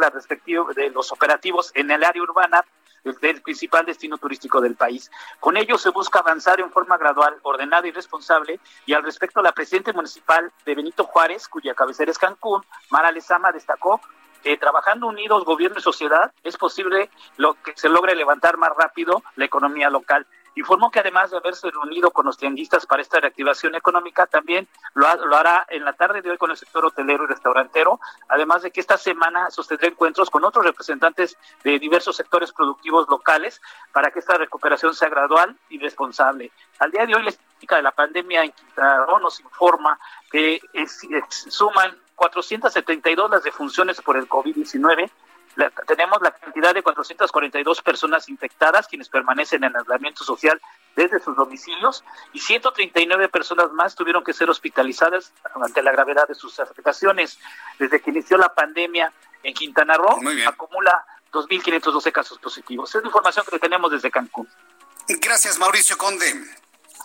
de 0.75 0.89
los 0.89 1.11
operativos 1.11 1.71
en 1.75 1.91
el 1.91 2.03
área 2.03 2.21
urbana 2.21 2.65
del 3.03 3.41
principal 3.41 3.85
destino 3.85 4.17
turístico 4.17 4.61
del 4.61 4.75
país. 4.75 5.11
Con 5.39 5.57
ello 5.57 5.77
se 5.77 5.89
busca 5.89 6.19
avanzar 6.19 6.59
en 6.59 6.71
forma 6.71 6.97
gradual, 6.97 7.37
ordenada 7.43 7.87
y 7.87 7.91
responsable. 7.91 8.59
Y 8.85 8.93
al 8.93 9.03
respecto, 9.03 9.41
la 9.41 9.51
presidenta 9.51 9.91
municipal 9.91 10.51
de 10.65 10.75
Benito 10.75 11.03
Juárez, 11.03 11.47
cuya 11.47 11.73
cabecera 11.73 12.11
es 12.11 12.17
Cancún, 12.17 12.63
Mara 12.89 13.11
Lezama, 13.11 13.51
destacó 13.51 13.99
que 14.41 14.57
trabajando 14.57 15.07
unidos, 15.07 15.45
gobierno 15.45 15.79
y 15.79 15.81
sociedad, 15.81 16.31
es 16.43 16.57
posible 16.57 17.09
lo 17.37 17.55
que 17.55 17.73
se 17.75 17.87
logre 17.87 18.15
levantar 18.15 18.57
más 18.57 18.71
rápido 18.77 19.23
la 19.35 19.45
economía 19.45 19.89
local. 19.89 20.27
Informó 20.55 20.91
que 20.91 20.99
además 20.99 21.31
de 21.31 21.37
haberse 21.37 21.69
reunido 21.71 22.11
con 22.11 22.25
los 22.25 22.37
tianguistas 22.37 22.85
para 22.85 23.01
esta 23.01 23.19
reactivación 23.19 23.75
económica, 23.75 24.27
también 24.27 24.67
lo, 24.93 25.07
hará 25.07 25.65
en 25.69 25.83
la 25.83 25.93
tarde 25.93 26.21
de 26.21 26.31
hoy 26.31 26.37
con 26.37 26.51
el 26.51 26.57
sector 26.57 26.85
hotelero 26.85 27.23
y 27.23 27.27
restaurantero, 27.27 27.99
además 28.29 28.61
de 28.61 28.71
que 28.71 28.79
esta 28.79 28.97
semana 28.97 29.49
sostendrá 29.49 29.87
encuentros 29.87 30.29
con 30.29 30.43
otros 30.43 30.65
representantes 30.65 31.37
de 31.63 31.79
diversos 31.79 32.15
sectores 32.15 32.51
productivos 32.51 33.07
locales 33.09 33.61
para 33.91 34.11
que 34.11 34.19
esta 34.19 34.37
recuperación 34.37 34.93
sea 34.93 35.09
gradual 35.09 35.57
y 35.69 35.79
responsable. 35.79 36.51
Al 36.79 36.91
día 36.91 37.05
de 37.05 37.15
hoy, 37.15 37.23
la 37.23 37.29
estadística 37.29 37.75
de 37.77 37.81
la 37.81 37.91
pandemia 37.91 38.43
en 38.43 38.51
Quintana 38.51 39.05
Roo 39.05 39.19
nos 39.19 39.39
informa 39.39 39.99
que 40.31 40.61
suman 41.29 41.97
472 42.15 43.29
las 43.29 43.43
defunciones 43.43 44.01
por 44.01 44.17
el 44.17 44.29
COVID-19 44.29 45.09
tenemos 45.87 46.21
la 46.21 46.31
cantidad 46.31 46.73
de 46.73 46.81
442 46.81 47.81
personas 47.81 48.29
infectadas, 48.29 48.87
quienes 48.87 49.09
permanecen 49.09 49.63
en 49.63 49.75
aislamiento 49.75 50.23
social 50.23 50.61
desde 50.95 51.19
sus 51.19 51.35
domicilios, 51.35 52.03
y 52.33 52.39
139 52.39 53.29
personas 53.29 53.71
más 53.71 53.95
tuvieron 53.95 54.23
que 54.23 54.33
ser 54.33 54.49
hospitalizadas 54.49 55.33
ante 55.55 55.81
la 55.81 55.91
gravedad 55.91 56.27
de 56.27 56.35
sus 56.35 56.59
afectaciones. 56.59 57.39
Desde 57.79 58.01
que 58.01 58.11
inició 58.11 58.37
la 58.37 58.53
pandemia 58.53 59.11
en 59.43 59.53
Quintana 59.53 59.95
Roo, 59.95 60.19
acumula 60.47 61.05
2.512 61.31 62.11
casos 62.11 62.37
positivos. 62.37 62.93
Es 62.93 63.01
la 63.01 63.07
información 63.07 63.45
que 63.49 63.59
tenemos 63.59 63.91
desde 63.91 64.11
Cancún. 64.11 64.47
Gracias, 65.07 65.57
Mauricio 65.59 65.97
Conde. 65.97 66.25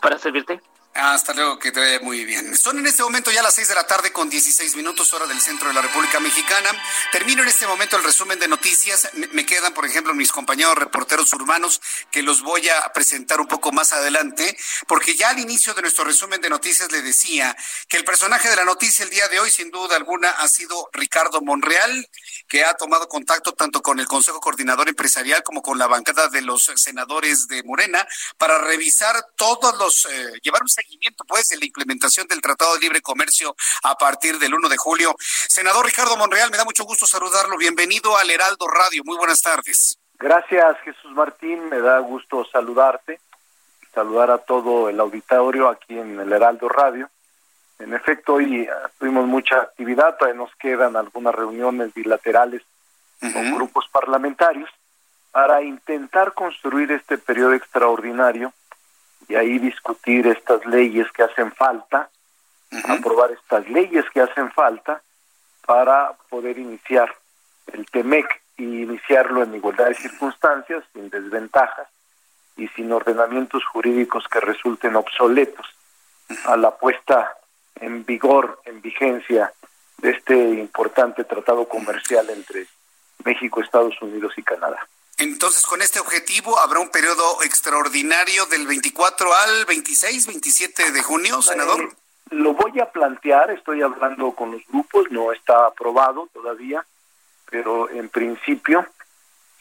Para 0.01 0.19
servirte. 0.19 0.61
Hasta 1.01 1.33
luego, 1.33 1.61
que 1.61 1.71
te 1.71 1.79
vaya 1.79 2.01
muy 2.01 2.25
bien. 2.25 2.57
Son 2.57 2.77
en 2.77 2.85
este 2.85 3.05
momento 3.05 3.31
ya 3.31 3.41
las 3.41 3.55
6 3.55 3.69
de 3.69 3.75
la 3.77 3.87
tarde 3.87 4.11
con 4.11 4.29
16 4.29 4.75
minutos 4.75 5.13
hora 5.13 5.29
del 5.29 5.41
centro 5.41 5.69
de 5.69 5.75
la 5.75 5.81
República 5.81 6.19
Mexicana. 6.19 6.71
Termino 7.13 7.43
en 7.43 7.49
este 7.49 7.69
momento 7.69 7.97
el 7.97 8.03
resumen 8.03 8.41
de 8.41 8.49
noticias. 8.49 9.09
Me 9.31 9.47
quedan, 9.47 9.73
por 9.75 9.87
ejemplo, 9.87 10.13
mis 10.13 10.33
compañeros 10.33 10.75
reporteros 10.75 11.33
urbanos 11.35 11.81
que 12.11 12.25
los 12.25 12.43
voy 12.43 12.69
a 12.69 12.93
presentar 12.93 13.41
un 13.41 13.47
poco 13.47 13.71
más 13.71 13.93
adelante, 13.93 14.59
porque 14.89 15.15
ya 15.15 15.29
al 15.29 15.39
inicio 15.39 15.73
de 15.73 15.83
nuestro 15.83 16.03
resumen 16.03 16.41
de 16.41 16.51
noticias 16.51 16.91
le 16.91 17.01
decía 17.01 17.57
que 17.87 17.97
el 17.97 18.05
personaje 18.05 18.51
de 18.51 18.57
la 18.57 18.65
noticia 18.65 19.05
el 19.05 19.11
día 19.11 19.29
de 19.29 19.39
hoy, 19.39 19.53
sin 19.53 19.71
duda 19.71 19.95
alguna, 19.95 20.31
ha 20.31 20.49
sido 20.49 20.91
Ricardo 20.93 21.41
Monreal, 21.43 22.09
que 22.49 22.65
ha 22.65 22.75
tomado 22.75 23.07
contacto 23.07 23.53
tanto 23.53 23.83
con 23.83 24.01
el 24.01 24.07
Consejo 24.07 24.41
Coordinador 24.41 24.89
Empresarial 24.89 25.45
como 25.45 25.63
con 25.63 25.79
la 25.79 25.87
bancada 25.87 26.29
de 26.29 26.43
los 26.43 26.73
senadores 26.75 27.47
de 27.47 27.63
Morena 27.63 28.05
para 28.37 28.59
revisar 28.59 29.15
todos 29.37 29.79
los, 29.79 30.05
eh, 30.07 30.33
llevar 30.43 30.63
pues, 31.27 31.53
en 31.53 31.61
la 31.61 31.67
implementación 31.67 32.27
del 32.27 32.41
Tratado 32.41 32.75
de 32.75 32.81
Libre 32.81 33.01
Comercio 33.01 33.55
a 33.83 33.95
partir 33.97 34.39
del 34.39 34.55
1 34.55 34.69
de 34.69 34.77
julio. 34.77 35.15
Senador 35.19 35.85
Ricardo 35.85 36.17
Monreal, 36.17 36.51
me 36.51 36.57
da 36.57 36.65
mucho 36.65 36.85
gusto 36.85 37.07
saludarlo. 37.07 37.57
Bienvenido 37.57 38.17
al 38.17 38.31
Heraldo 38.31 38.67
Radio. 38.69 39.03
Muy 39.05 39.17
buenas 39.17 39.41
tardes. 39.41 39.99
Gracias, 40.19 40.79
Jesús 40.85 41.13
Martín. 41.13 41.69
Me 41.69 41.79
da 41.79 41.99
gusto 42.01 42.45
saludarte, 42.51 43.21
saludar 43.95 44.31
a 44.31 44.39
todo 44.39 44.89
el 44.89 44.99
auditorio 44.99 45.69
aquí 45.69 45.99
en 45.99 46.19
el 46.19 46.33
Heraldo 46.33 46.69
Radio. 46.69 47.09
En 47.79 47.95
efecto, 47.95 48.35
hoy 48.35 48.63
eh, 48.63 48.71
tuvimos 48.99 49.27
mucha 49.27 49.61
actividad, 49.61 50.17
todavía 50.17 50.41
nos 50.41 50.55
quedan 50.57 50.97
algunas 50.97 51.35
reuniones 51.35 51.95
bilaterales 51.95 52.63
con 53.21 53.55
grupos 53.55 53.89
parlamentarios 53.91 54.71
para 55.33 55.63
intentar 55.63 56.35
construir 56.35 56.91
este 56.93 57.19
periodo 57.19 57.55
extraordinario 57.55 58.53
y 59.29 59.35
ahí 59.35 59.59
discutir 59.59 60.27
estas 60.27 60.65
leyes 60.67 61.11
que 61.13 61.23
hacen 61.23 61.53
falta, 61.53 62.11
aprobar 62.89 63.31
estas 63.33 63.69
leyes 63.69 64.05
que 64.11 64.21
hacen 64.21 64.51
falta 64.53 65.03
para 65.67 66.13
poder 66.31 66.59
iniciar 66.59 67.15
el 67.73 67.87
TEMEC 67.87 68.43
y 68.57 68.83
iniciarlo 68.83 69.43
en 69.43 69.55
igualdad 69.55 69.89
de 69.89 69.95
circunstancias, 69.95 70.83
sin 70.93 71.11
desventajas 71.11 71.89
y 72.57 72.69
sin 72.69 72.91
ordenamientos 72.91 73.65
jurídicos 73.67 74.27
que 74.29 74.41
resulten 74.41 74.97
obsoletos 74.97 75.67
a 76.47 76.57
la 76.57 76.77
puesta 76.77 77.37
en 77.77 78.05
vigor, 78.05 78.61
en 78.65 78.81
vigencia 78.81 79.53
de 79.99 80.11
este 80.11 80.35
importante 80.37 81.25
tratado 81.25 81.69
comercial 81.69 82.29
entre 82.31 82.67
México, 83.25 83.61
Estados 83.61 84.01
Unidos 84.01 84.33
y 84.37 84.43
Canadá. 84.43 84.87
Entonces, 85.19 85.67
con 85.67 85.83
este 85.83 85.99
objetivo, 85.99 86.59
¿habrá 86.61 86.79
un 86.79 86.91
periodo 86.91 87.43
extraordinario 87.43 88.47
del 88.47 88.69
24 88.69 89.35
al 89.35 89.65
26, 89.67 90.29
27 90.29 90.93
de 90.93 91.03
junio, 91.03 91.43
senador? 91.43 91.83
Eh, 91.83 91.97
lo 92.31 92.55
voy 92.55 92.79
a 92.79 92.87
plantear, 92.87 93.51
estoy 93.51 93.83
hablando 93.83 94.31
con 94.33 94.53
los 94.53 94.63
grupos, 94.69 95.11
no 95.11 95.33
está 95.33 95.67
aprobado 95.67 96.29
todavía, 96.33 96.87
pero 97.51 97.91
en 97.91 98.09
principio, 98.11 98.87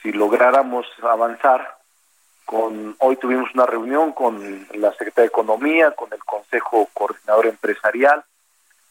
si 0.03 0.11
lográramos 0.11 0.85
avanzar, 1.01 1.75
con 2.45 2.95
hoy 2.99 3.17
tuvimos 3.17 3.49
una 3.55 3.65
reunión 3.65 4.13
con 4.13 4.67
la 4.75 4.91
Secretaría 4.91 5.23
de 5.23 5.27
Economía, 5.27 5.91
con 5.91 6.13
el 6.13 6.23
Consejo 6.23 6.87
Coordinador 6.93 7.47
Empresarial, 7.47 8.23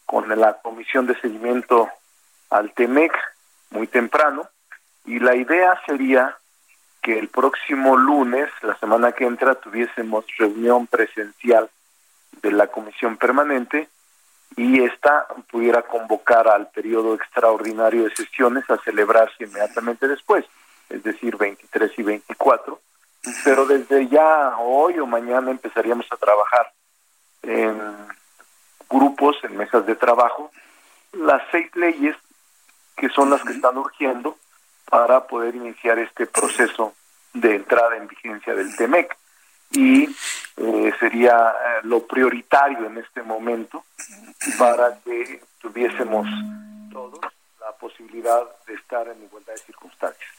con 0.04 0.28
la 0.28 0.54
Comisión 0.54 1.06
de 1.06 1.18
Seguimiento 1.20 1.88
al 2.50 2.72
TEMEC, 2.72 3.12
muy 3.70 3.86
temprano, 3.86 4.48
y 5.04 5.20
la 5.20 5.36
idea 5.36 5.80
sería 5.86 6.36
que 7.06 7.16
el 7.16 7.28
próximo 7.28 7.96
lunes, 7.96 8.50
la 8.62 8.76
semana 8.78 9.12
que 9.12 9.24
entra, 9.24 9.54
tuviésemos 9.54 10.24
reunión 10.38 10.88
presencial 10.88 11.70
de 12.42 12.50
la 12.50 12.66
comisión 12.66 13.16
permanente 13.16 13.88
y 14.56 14.82
esta 14.82 15.28
pudiera 15.48 15.82
convocar 15.82 16.48
al 16.48 16.68
periodo 16.70 17.14
extraordinario 17.14 18.02
de 18.02 18.16
sesiones 18.16 18.68
a 18.68 18.78
celebrarse 18.78 19.44
inmediatamente 19.44 20.08
después, 20.08 20.44
es 20.88 21.04
decir, 21.04 21.36
23 21.36 21.92
y 21.96 22.02
24. 22.02 22.80
Pero 23.44 23.66
desde 23.66 24.08
ya 24.08 24.56
hoy 24.58 24.98
o 24.98 25.06
mañana 25.06 25.52
empezaríamos 25.52 26.06
a 26.10 26.16
trabajar 26.16 26.72
en 27.42 27.80
grupos, 28.90 29.36
en 29.44 29.56
mesas 29.56 29.86
de 29.86 29.94
trabajo, 29.94 30.50
las 31.12 31.40
seis 31.52 31.70
leyes 31.76 32.16
que 32.96 33.08
son 33.10 33.30
las 33.30 33.44
que 33.44 33.52
están 33.52 33.78
urgiendo 33.78 34.36
para 34.88 35.26
poder 35.26 35.54
iniciar 35.54 35.98
este 35.98 36.26
proceso 36.26 36.94
de 37.32 37.56
entrada 37.56 37.96
en 37.96 38.08
vigencia 38.08 38.54
del 38.54 38.74
TEMEC. 38.76 39.16
Y 39.72 40.04
eh, 40.56 40.92
sería 41.00 41.50
eh, 41.50 41.80
lo 41.82 42.06
prioritario 42.06 42.86
en 42.86 42.98
este 42.98 43.22
momento 43.22 43.84
para 44.58 44.98
que 45.04 45.42
tuviésemos 45.60 46.26
todos 46.92 47.20
la 47.60 47.72
posibilidad 47.72 48.42
de 48.66 48.74
estar 48.74 49.06
en 49.08 49.22
igualdad 49.24 49.54
de 49.54 49.58
circunstancias. 49.58 50.35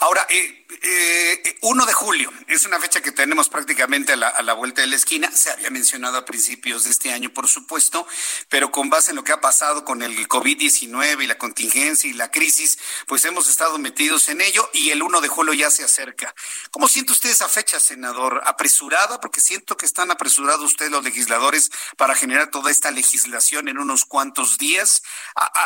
Ahora, 0.00 0.24
eh, 0.30 0.64
eh, 0.80 1.58
1 1.62 1.86
de 1.86 1.92
julio 1.92 2.32
es 2.46 2.64
una 2.64 2.78
fecha 2.78 3.00
que 3.00 3.10
tenemos 3.10 3.48
prácticamente 3.48 4.12
a 4.12 4.16
la, 4.16 4.28
a 4.28 4.42
la, 4.42 4.52
vuelta 4.52 4.80
de 4.80 4.86
la 4.86 4.94
esquina. 4.94 5.30
Se 5.32 5.50
había 5.50 5.70
mencionado 5.70 6.18
a 6.18 6.24
principios 6.24 6.84
de 6.84 6.90
este 6.90 7.12
año, 7.12 7.30
por 7.30 7.48
supuesto, 7.48 8.06
pero 8.48 8.70
con 8.70 8.90
base 8.90 9.10
en 9.10 9.16
lo 9.16 9.24
que 9.24 9.32
ha 9.32 9.40
pasado 9.40 9.84
con 9.84 10.02
el 10.02 10.28
COVID-19 10.28 11.24
y 11.24 11.26
la 11.26 11.36
contingencia 11.36 12.08
y 12.08 12.12
la 12.12 12.30
crisis, 12.30 12.78
pues 13.08 13.24
hemos 13.24 13.48
estado 13.48 13.76
metidos 13.78 14.28
en 14.28 14.40
ello 14.40 14.70
y 14.72 14.90
el 14.90 15.02
1 15.02 15.20
de 15.20 15.28
julio 15.28 15.52
ya 15.52 15.68
se 15.70 15.82
acerca. 15.82 16.32
¿Cómo 16.70 16.86
siente 16.86 17.12
usted 17.12 17.30
esa 17.30 17.48
fecha, 17.48 17.80
senador? 17.80 18.42
¿Apresurada? 18.44 19.20
Porque 19.20 19.40
siento 19.40 19.76
que 19.76 19.86
están 19.86 20.12
apresurados 20.12 20.64
ustedes 20.64 20.92
los 20.92 21.02
legisladores 21.02 21.70
para 21.96 22.14
generar 22.14 22.50
toda 22.52 22.70
esta 22.70 22.92
legislación 22.92 23.66
en 23.66 23.78
unos 23.78 24.04
cuantos 24.04 24.58
días. 24.58 25.02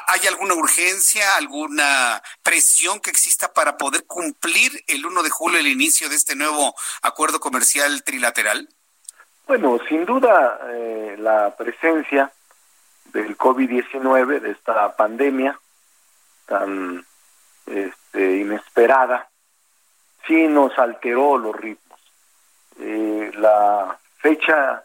¿Hay 0.06 0.26
alguna 0.26 0.54
urgencia, 0.54 1.36
alguna 1.36 2.22
presión 2.42 2.98
que 2.98 3.10
exista 3.10 3.52
para 3.52 3.76
poder 3.76 4.04
cumplir 4.06 4.21
el 4.86 5.06
1 5.06 5.22
de 5.22 5.30
julio 5.30 5.58
el 5.58 5.66
inicio 5.66 6.08
de 6.08 6.16
este 6.16 6.36
nuevo 6.36 6.74
acuerdo 7.02 7.40
comercial 7.40 8.02
trilateral? 8.04 8.68
Bueno, 9.46 9.78
sin 9.88 10.04
duda 10.04 10.60
eh, 10.70 11.16
la 11.18 11.54
presencia 11.56 12.32
del 13.12 13.36
COVID-19, 13.36 14.40
de 14.40 14.50
esta 14.50 14.94
pandemia 14.96 15.58
tan 16.46 17.04
este, 17.66 18.36
inesperada, 18.38 19.28
sí 20.26 20.46
nos 20.46 20.78
alteró 20.78 21.38
los 21.38 21.54
ritmos. 21.54 22.00
Eh, 22.78 23.30
la 23.34 23.98
fecha 24.18 24.84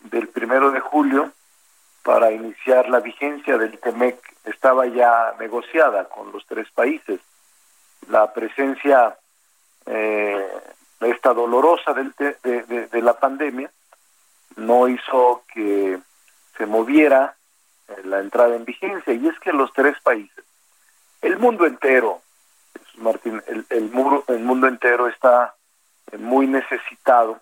del 0.00 0.28
primero 0.28 0.70
de 0.70 0.80
julio 0.80 1.32
para 2.02 2.30
iniciar 2.30 2.88
la 2.88 3.00
vigencia 3.00 3.58
del 3.58 3.78
TEMEC 3.78 4.16
estaba 4.44 4.86
ya 4.86 5.34
negociada 5.38 6.08
con 6.08 6.32
los 6.32 6.46
tres 6.46 6.70
países. 6.70 7.20
La 8.08 8.32
presencia 8.32 9.16
eh, 9.86 10.48
esta 11.00 11.34
dolorosa 11.34 11.92
del 11.92 12.12
de, 12.18 12.86
de, 12.90 13.02
la 13.02 13.18
pandemia 13.18 13.70
no 14.56 14.88
hizo 14.88 15.42
que 15.52 15.98
se 16.56 16.66
moviera 16.66 17.36
eh, 17.88 18.02
la 18.04 18.20
entrada 18.20 18.56
en 18.56 18.64
vigencia. 18.64 19.12
Y 19.12 19.28
es 19.28 19.38
que 19.40 19.52
los 19.52 19.72
tres 19.72 20.00
países, 20.02 20.44
el 21.22 21.38
mundo 21.38 21.66
entero, 21.66 22.20
Martín, 22.96 23.42
el, 23.46 23.66
el, 23.68 23.90
muro, 23.90 24.24
el 24.28 24.40
mundo 24.40 24.66
entero 24.66 25.08
está 25.08 25.54
muy 26.18 26.46
necesitado 26.46 27.40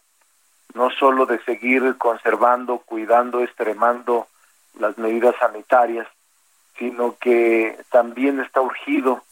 no 0.74 0.90
solo 0.90 1.24
de 1.27 1.42
seguir 1.44 1.96
conservando, 1.98 2.79
cuidando, 2.79 3.40
extremando 3.40 4.27
las 4.79 4.98
medidas 4.98 5.37
sanitarias, 5.38 6.09
sino 6.77 7.16
que 7.16 7.79
también 7.90 8.40
está 8.40 8.61
urgido 8.61 9.22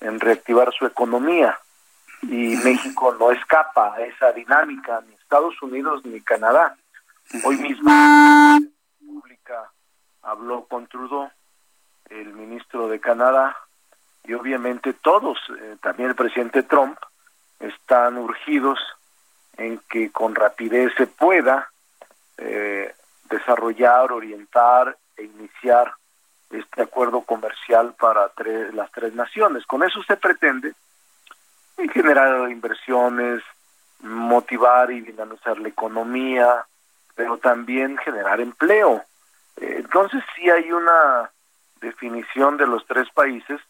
en 0.00 0.20
reactivar 0.20 0.72
su 0.72 0.86
economía. 0.86 1.58
Y 2.22 2.56
México 2.56 3.14
no 3.18 3.30
escapa 3.30 3.94
a 3.94 4.00
esa 4.00 4.32
dinámica, 4.32 5.02
ni 5.06 5.14
Estados 5.14 5.60
Unidos 5.62 6.04
ni 6.04 6.20
Canadá. 6.20 6.76
Hoy 7.44 7.56
mismo 7.56 7.88
la 7.88 8.58
República 9.00 9.70
habló 10.22 10.64
con 10.64 10.86
Trudeau, 10.86 11.30
el 12.08 12.32
ministro 12.34 12.88
de 12.88 13.00
Canadá, 13.00 13.56
y 14.24 14.34
obviamente 14.34 14.92
todos, 14.92 15.38
eh, 15.58 15.76
también 15.80 16.10
el 16.10 16.14
presidente 16.16 16.62
Trump, 16.64 16.98
están 17.58 18.18
urgidos 18.18 18.78
en 19.56 19.78
que 19.88 20.10
con 20.10 20.34
rapidez 20.34 20.92
se 20.96 21.06
pueda 21.06 21.70
eh, 22.38 22.94
desarrollar, 23.28 24.12
orientar 24.12 24.96
e 25.16 25.24
iniciar 25.24 25.94
este 26.50 26.82
acuerdo 26.82 27.22
comercial 27.22 27.94
para 27.98 28.30
las 28.72 28.90
tres 28.92 29.14
naciones. 29.14 29.64
Con 29.66 29.82
eso 29.82 30.02
se 30.02 30.16
pretende 30.16 30.74
generar 31.92 32.50
inversiones, 32.50 33.42
motivar 34.00 34.90
y 34.90 35.00
dinamizar 35.00 35.58
la 35.58 35.68
economía, 35.68 36.66
pero 37.14 37.38
también 37.38 37.96
generar 37.98 38.40
empleo. 38.40 39.04
Eh, 39.56 39.76
entonces 39.78 40.22
sí 40.34 40.50
hay 40.50 40.70
una 40.72 41.30
definición 41.80 42.56
de 42.56 42.66
los 42.66 42.86
tres 42.86 43.08
países 43.10 43.60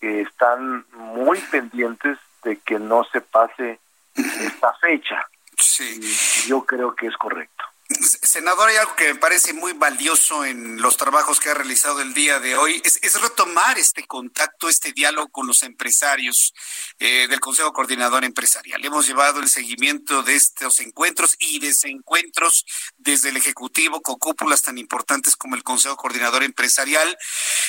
que 0.00 0.22
están 0.22 0.84
muy 0.92 1.38
pendientes 1.50 2.18
de 2.42 2.56
que 2.58 2.78
no 2.78 3.04
se 3.04 3.20
pase 3.20 3.78
esta 4.14 4.72
fecha. 4.74 5.26
Sí. 5.56 6.00
yo 6.48 6.64
creo 6.64 6.94
que 6.94 7.06
es 7.06 7.16
correcto. 7.16 7.64
Senador, 8.00 8.68
hay 8.68 8.76
algo 8.76 8.94
que 8.96 9.12
me 9.12 9.20
parece 9.20 9.52
muy 9.52 9.72
valioso 9.72 10.44
en 10.44 10.80
los 10.80 10.96
trabajos 10.96 11.40
que 11.40 11.50
ha 11.50 11.54
realizado 11.54 12.00
el 12.00 12.14
día 12.14 12.38
de 12.38 12.56
hoy, 12.56 12.80
es, 12.84 13.00
retomar 13.20 13.78
este 13.78 14.06
contacto, 14.06 14.68
este 14.68 14.92
diálogo 14.92 15.28
con 15.28 15.46
los 15.46 15.62
empresarios 15.62 16.52
eh, 16.98 17.26
del 17.28 17.40
Consejo 17.40 17.72
Coordinador 17.72 18.24
Empresarial. 18.24 18.84
Hemos 18.84 19.06
llevado 19.06 19.40
el 19.40 19.48
seguimiento 19.48 20.22
de 20.22 20.34
estos 20.34 20.80
encuentros 20.80 21.36
y 21.38 21.58
desencuentros 21.58 22.64
desde 22.96 23.28
el 23.30 23.36
Ejecutivo 23.36 24.00
con 24.00 24.16
cúpulas 24.16 24.62
tan 24.62 24.78
importantes 24.78 25.36
como 25.36 25.56
el 25.56 25.62
Consejo 25.62 25.96
Coordinador 25.96 26.42
Empresarial, 26.42 27.16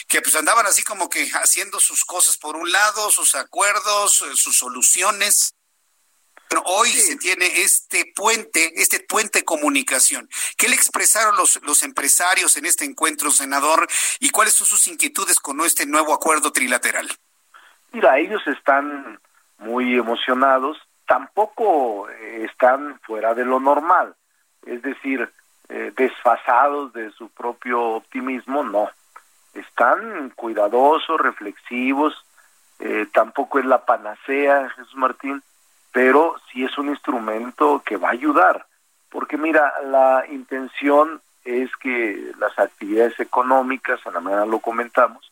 que 0.08 0.22
pues 0.22 0.36
andaban 0.36 0.66
así 0.66 0.84
como 0.84 1.10
que 1.10 1.30
haciendo 1.34 1.80
sus 1.80 2.06
cosas 2.06 2.38
por 2.38 2.56
un 2.56 2.72
lado, 2.72 3.12
sus 3.12 3.36
acuerdos, 3.36 4.22
eh, 4.22 4.36
sus 4.36 4.58
soluciones 4.58 5.56
hoy 6.66 6.90
se 6.90 7.18
tiene 7.18 7.46
este 7.62 8.12
puente, 8.16 8.74
este 8.76 9.00
puente 9.00 9.40
de 9.40 9.46
comunicación. 9.46 10.30
¿Qué 10.58 10.68
le 10.68 10.76
expresaron 10.76 11.36
los, 11.36 11.60
los 11.64 11.84
empresarios 11.84 12.58
en 12.58 12.66
este 12.66 12.86
encuentro, 12.86 13.32
senador? 13.32 13.88
¿Y 14.20 14.30
cuáles 14.30 14.54
son 14.54 14.68
sus 14.68 14.88
inquietudes 14.88 15.40
con 15.40 15.60
este 15.62 15.86
nuevo 15.86 16.14
acuerdo 16.14 16.52
trilateral? 16.52 17.10
Mira, 17.92 18.18
ellos 18.18 18.42
están 18.48 19.20
muy 19.60 19.96
emocionados, 19.96 20.78
tampoco 21.08 22.10
eh, 22.10 22.48
están 22.50 23.00
fuera 23.02 23.34
de 23.34 23.46
lo 23.46 23.60
normal, 23.60 24.16
es 24.66 24.82
decir, 24.82 25.30
eh, 25.70 25.94
desfasados 25.96 26.94
de 26.94 27.12
su 27.12 27.30
propio 27.30 27.82
optimismo, 27.82 28.64
no. 28.64 28.90
Están 29.54 30.32
cuidadosos, 30.32 31.20
reflexivos, 31.22 32.14
eh, 32.80 33.06
tampoco 33.14 33.60
es 33.60 33.66
la 33.66 33.86
panacea, 33.86 34.70
Jesús 34.72 34.96
Martín, 34.96 35.44
pero 35.94 36.36
sí 36.52 36.66
es 36.66 36.76
un 36.78 36.90
instrumento 36.90 37.82
que 37.86 37.98
va 37.98 38.10
a 38.10 38.14
ayudar, 38.14 38.66
porque 39.10 39.38
mira, 39.38 39.74
la 39.86 40.26
intención 40.28 41.22
es 41.46 41.70
que 41.78 42.34
las 42.40 42.58
actividades 42.58 43.18
económicas, 43.20 44.06
a 44.08 44.12
la 44.12 44.20
mañana 44.20 44.46
lo 44.48 44.60
comentamos, 44.60 45.32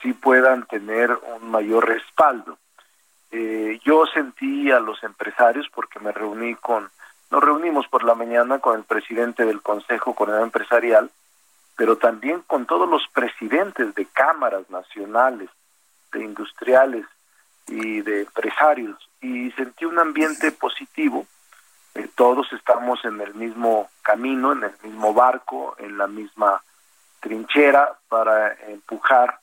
sí 0.00 0.14
puedan 0.14 0.64
tener 0.64 1.10
un 1.36 1.50
mayor 1.50 1.86
respaldo. 1.86 2.56
Eh, 3.30 3.80
yo 3.84 4.06
sentí 4.06 4.70
a 4.70 4.80
los 4.80 5.02
empresarios 5.04 5.68
porque 5.74 6.00
me 6.00 6.10
reuní 6.10 6.54
con, 6.54 6.90
nos 7.30 7.44
reunimos 7.44 7.86
por 7.88 8.02
la 8.02 8.14
mañana 8.14 8.60
con 8.60 8.78
el 8.78 8.84
presidente 8.84 9.44
del 9.44 9.60
Consejo 9.60 10.14
Coordinador 10.14 10.46
Empresarial, 10.46 11.10
pero 11.76 11.96
también 11.96 12.42
con 12.46 12.64
todos 12.64 12.88
los 12.88 13.06
presidentes 13.08 13.94
de 13.94 14.06
cámaras 14.06 14.70
nacionales, 14.70 15.50
de 16.12 16.24
industriales 16.24 17.04
y 17.66 18.00
de 18.00 18.22
empresarios 18.22 19.11
y 19.22 19.52
sentí 19.52 19.84
un 19.84 19.98
ambiente 19.98 20.52
positivo. 20.52 21.26
Eh, 21.94 22.08
todos 22.14 22.52
estamos 22.52 23.02
en 23.04 23.20
el 23.20 23.34
mismo 23.34 23.88
camino, 24.02 24.52
en 24.52 24.64
el 24.64 24.72
mismo 24.82 25.14
barco, 25.14 25.76
en 25.78 25.96
la 25.96 26.08
misma 26.08 26.62
trinchera 27.20 27.96
para 28.08 28.54
empujar, 28.68 29.38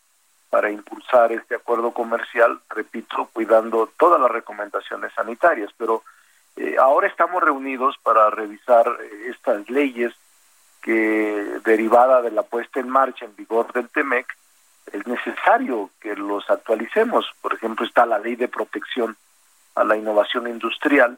para 0.49 0.69
impulsar 0.69 1.31
este 1.31 1.55
acuerdo 1.55 1.91
comercial, 1.91 2.59
repito, 2.69 3.29
cuidando 3.31 3.89
todas 3.97 4.19
las 4.19 4.29
recomendaciones 4.29 5.13
sanitarias. 5.13 5.71
Pero 5.77 6.03
eh, 6.57 6.75
ahora 6.77 7.07
estamos 7.07 7.41
reunidos 7.41 7.95
para 8.03 8.29
revisar 8.29 8.85
eh, 8.99 9.29
estas 9.29 9.69
leyes 9.69 10.13
que 10.81 11.59
derivada 11.63 12.21
de 12.21 12.31
la 12.31 12.43
puesta 12.43 12.79
en 12.79 12.89
marcha 12.89 13.25
en 13.25 13.35
vigor 13.35 13.71
del 13.73 13.89
TEMEC, 13.89 14.25
es 14.91 15.05
necesario 15.07 15.91
que 16.01 16.15
los 16.15 16.49
actualicemos. 16.49 17.25
Por 17.41 17.53
ejemplo, 17.53 17.85
está 17.85 18.05
la 18.05 18.17
ley 18.17 18.35
de 18.35 18.47
protección 18.47 19.15
a 19.79 19.83
la 19.85 19.95
innovación 19.95 20.45
industrial 20.47 21.17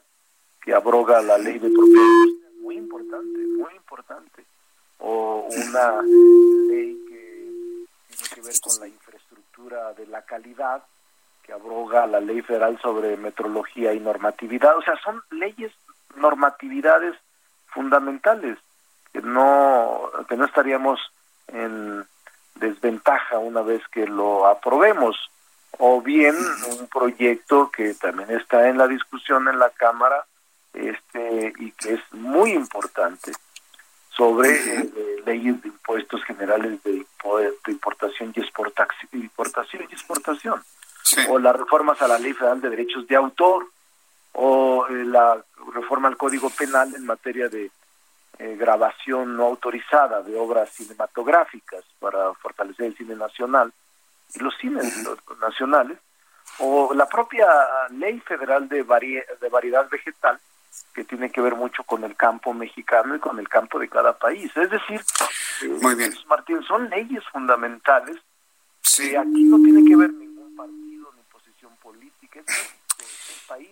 que 0.62 0.74
abroga 0.74 1.20
la 1.24 1.38
ley 1.40 1.58
de 1.58 1.72
propiedad 1.72 2.06
muy 2.62 2.78
importante, 2.78 3.40
muy 3.58 3.74
importante, 3.74 4.46
o 5.00 5.48
una 5.50 6.02
ley 6.04 6.96
que 7.10 7.56
tiene 8.08 8.36
que 8.36 8.42
ver 8.42 8.62
con 8.62 8.80
la 8.80 8.88
infraestructura 8.88 9.94
de 9.94 10.06
la 10.06 10.22
calidad 10.22 10.84
que 11.42 11.54
abroga 11.54 12.06
la 12.06 12.20
ley 12.20 12.44
federal 12.44 12.80
sobre 12.80 13.18
metrología 13.18 13.94
y 13.94 14.00
normatividad, 14.00 14.78
o 14.78 14.84
sea, 14.84 14.94
son 15.04 15.20
leyes, 15.32 15.72
normatividades 16.16 17.16
fundamentales 17.74 18.60
que 19.12 19.24
no 19.24 20.12
que 20.30 20.38
no 20.38 20.46
estaríamos 20.46 21.00
en 21.48 22.06
desventaja 22.56 23.40
una 23.40 23.64
vez 23.64 23.82
que 23.88 24.06
lo 24.06 24.46
aprobemos 24.46 25.18
o 25.84 26.00
bien 26.00 26.36
un 26.80 26.88
proyecto 26.88 27.72
que 27.72 27.96
también 27.96 28.30
está 28.30 28.70
en 28.70 28.78
la 28.78 28.88
discusión 28.88 29.48
en 29.48 29.58
la 29.58 29.72
Cámara 29.72 30.28
este 30.74 31.54
y 31.58 31.72
que 31.72 31.96
es 31.96 32.02
muy 32.12 32.52
importante 32.52 33.32
sobre 34.10 34.52
eh, 34.52 34.92
leyes 35.26 35.60
de 35.64 35.70
impuestos 35.70 36.24
generales 36.24 36.84
de, 36.84 37.04
importación 37.68 38.32
y 38.36 38.42
exportación, 38.42 39.10
importación 39.14 39.88
y 39.90 39.94
exportación. 39.94 40.62
o 41.30 41.40
las 41.40 41.56
reformas 41.56 42.00
a 42.04 42.08
la 42.08 42.20
Ley 42.20 42.34
Federal 42.34 42.62
de 42.62 42.70
Derechos 42.70 43.08
de 43.08 43.16
Autor, 43.16 43.66
o 44.34 44.86
eh, 44.88 45.04
la 45.04 45.44
reforma 45.74 46.10
al 46.10 46.18
Código 46.18 46.52
Penal 46.52 46.94
en 46.94 47.08
materia 47.08 47.50
de 47.50 47.72
eh, 48.38 48.56
grabación 48.56 49.36
no 49.36 49.46
autorizada 49.46 50.22
de 50.22 50.38
obras 50.38 50.70
cinematográficas 50.70 51.84
para 52.00 52.34
fortalecer 52.36 52.86
el 52.86 52.98
cine 52.98 53.16
nacional 53.16 53.74
los 54.40 54.56
cines 54.58 55.08
nacionales, 55.40 55.98
o 56.60 56.94
la 56.94 57.08
propia 57.08 57.48
Ley 57.92 58.20
Federal 58.22 58.68
de, 58.68 58.84
de 58.84 59.50
Variedad 59.50 59.90
Vegetal, 59.90 60.40
que 60.94 61.04
tiene 61.04 61.32
que 61.32 61.42
ver 61.42 61.56
mucho 61.56 61.84
con 61.84 62.04
el 62.04 62.16
campo 62.16 62.54
mexicano 62.54 63.16
y 63.16 63.20
con 63.20 63.40
el 63.40 63.48
campo 63.48 63.80
de 63.80 63.90
cada 63.90 64.18
país. 64.18 64.52
Es 64.56 64.70
decir, 64.70 65.02
Muy 65.82 65.96
bien. 65.96 66.14
Martín, 66.28 66.62
son 66.64 66.90
leyes 66.90 67.24
fundamentales 67.32 68.18
que 68.98 69.18
aquí 69.18 69.44
no 69.44 69.58
tiene 69.58 69.88
que 69.88 69.96
ver 69.96 70.12
ningún 70.12 70.56
partido 70.56 71.14
ni 71.16 71.24
posición 71.32 71.76
política, 71.78 72.42
es, 72.48 73.30
el 73.30 73.48
país. 73.48 73.70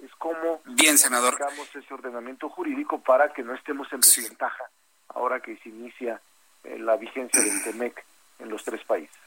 Es 0.00 0.12
como 0.16 0.60
Bien, 0.64 0.98
senador. 0.98 1.36
ese 1.74 1.94
ordenamiento 1.94 2.48
jurídico 2.48 3.00
para 3.00 3.32
que 3.32 3.42
no 3.42 3.54
estemos 3.54 3.92
en 3.92 4.00
desventaja 4.00 4.64
ahora 5.08 5.40
que 5.40 5.56
se 5.58 5.68
inicia 5.68 6.20
eh, 6.64 6.78
la 6.78 6.96
vigencia 6.96 7.40
del 7.40 7.62
TEMEC 7.64 8.04
en 8.38 8.48
los 8.48 8.64
tres 8.64 8.82
países. 8.84 9.21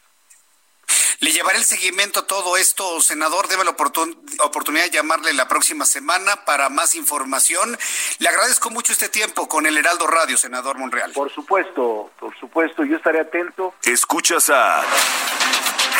Le 1.25 1.31
llevaré 1.31 1.57
el 1.57 1.65
seguimiento 1.65 2.19
a 2.19 2.27
todo 2.27 2.55
esto, 2.55 3.01
senador. 3.01 3.47
Debe 3.47 3.63
la 3.63 3.71
oportunidad 3.71 4.83
de 4.83 4.91
llamarle 4.91 5.33
la 5.33 5.47
próxima 5.47 5.83
semana 5.83 6.45
para 6.45 6.69
más 6.69 6.93
información. 6.93 7.75
Le 8.19 8.29
agradezco 8.29 8.69
mucho 8.69 8.93
este 8.93 9.09
tiempo 9.09 9.47
con 9.47 9.65
el 9.65 9.75
Heraldo 9.75 10.05
Radio, 10.05 10.37
senador 10.37 10.77
Monreal. 10.77 11.13
Por 11.13 11.33
supuesto, 11.33 12.11
por 12.19 12.37
supuesto, 12.39 12.85
yo 12.85 12.97
estaré 12.97 13.21
atento. 13.21 13.73
Escuchas 13.81 14.51
a 14.51 14.83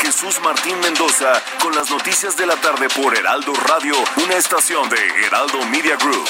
Jesús 0.04 0.40
Martín 0.42 0.80
Mendoza 0.82 1.42
con 1.60 1.74
las 1.74 1.90
noticias 1.90 2.38
de 2.38 2.46
la 2.46 2.58
tarde 2.58 2.88
por 2.90 3.18
Heraldo 3.18 3.52
Radio, 3.68 3.96
una 4.24 4.36
estación 4.36 4.88
de 4.90 5.26
Heraldo 5.26 5.58
Media 5.66 5.96
Group. 5.96 6.30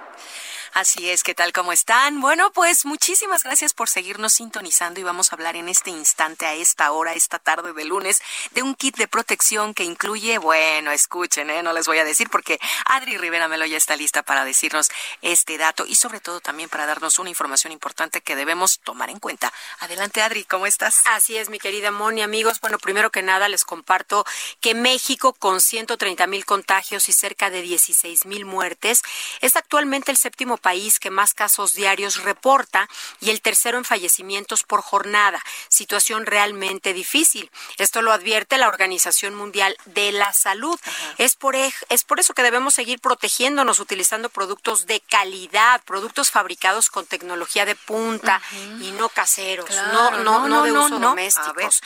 Así 0.73 1.09
es, 1.09 1.23
¿qué 1.23 1.35
tal? 1.35 1.51
¿Cómo 1.51 1.73
están? 1.73 2.21
Bueno, 2.21 2.49
pues 2.53 2.85
muchísimas 2.85 3.43
gracias 3.43 3.73
por 3.73 3.89
seguirnos 3.89 4.31
sintonizando 4.31 5.01
y 5.01 5.03
vamos 5.03 5.31
a 5.31 5.35
hablar 5.35 5.57
en 5.57 5.67
este 5.67 5.89
instante, 5.89 6.45
a 6.45 6.53
esta 6.53 6.93
hora, 6.93 7.13
esta 7.13 7.39
tarde 7.39 7.73
de 7.73 7.83
lunes, 7.83 8.21
de 8.51 8.63
un 8.63 8.75
kit 8.75 8.95
de 8.95 9.09
protección 9.09 9.73
que 9.73 9.83
incluye, 9.83 10.37
bueno, 10.37 10.91
escuchen, 10.91 11.49
¿eh? 11.49 11.61
no 11.61 11.73
les 11.73 11.87
voy 11.87 11.97
a 11.97 12.05
decir 12.05 12.29
porque 12.29 12.57
Adri 12.85 13.17
Rivera 13.17 13.49
Melo 13.49 13.65
ya 13.65 13.75
está 13.75 13.97
lista 13.97 14.23
para 14.23 14.45
decirnos 14.45 14.89
este 15.21 15.57
dato 15.57 15.85
y 15.85 15.95
sobre 15.95 16.21
todo 16.21 16.39
también 16.39 16.69
para 16.69 16.85
darnos 16.85 17.19
una 17.19 17.29
información 17.29 17.73
importante 17.73 18.21
que 18.21 18.37
debemos 18.37 18.79
tomar 18.79 19.09
en 19.09 19.19
cuenta. 19.19 19.51
Adelante, 19.79 20.21
Adri, 20.21 20.45
¿cómo 20.45 20.67
estás? 20.67 21.01
Así 21.03 21.35
es, 21.35 21.49
mi 21.49 21.59
querida 21.59 21.91
Moni, 21.91 22.21
amigos. 22.21 22.61
Bueno, 22.61 22.79
primero 22.79 23.11
que 23.11 23.23
nada 23.23 23.49
les 23.49 23.65
comparto 23.65 24.23
que 24.61 24.73
México, 24.73 25.33
con 25.33 25.59
130 25.59 26.27
mil 26.27 26.45
contagios 26.45 27.09
y 27.09 27.13
cerca 27.13 27.49
de 27.49 27.61
16 27.61 28.25
mil 28.25 28.45
muertes, 28.45 29.01
es 29.41 29.57
actualmente 29.57 30.11
el 30.11 30.17
séptimo 30.17 30.60
país 30.61 30.99
que 30.99 31.09
más 31.09 31.33
casos 31.33 31.73
diarios 31.73 32.23
reporta 32.23 32.87
y 33.19 33.29
el 33.29 33.41
tercero 33.41 33.77
en 33.77 33.85
fallecimientos 33.85 34.63
por 34.63 34.81
jornada. 34.81 35.43
Situación 35.67 36.25
realmente 36.25 36.93
difícil. 36.93 37.51
Esto 37.77 38.01
lo 38.01 38.13
advierte 38.13 38.57
la 38.57 38.67
Organización 38.67 39.35
Mundial 39.35 39.75
de 39.85 40.11
la 40.11 40.31
Salud. 40.33 40.79
Es 41.17 41.35
por, 41.35 41.55
es 41.55 42.03
por 42.03 42.19
eso 42.19 42.33
que 42.33 42.43
debemos 42.43 42.73
seguir 42.73 42.99
protegiéndonos 42.99 43.79
utilizando 43.79 44.29
productos 44.29 44.85
de 44.85 45.01
calidad, 45.01 45.81
productos 45.83 46.31
fabricados 46.31 46.89
con 46.89 47.05
tecnología 47.05 47.65
de 47.65 47.75
punta 47.75 48.41
y 48.79 48.91
no 48.91 49.09
caseros, 49.09 49.69
no, 49.91 50.11
no, 50.19 50.47
no, 50.47 50.63
de 50.63 50.71
uso 50.71 50.99
domésticos. 50.99 51.81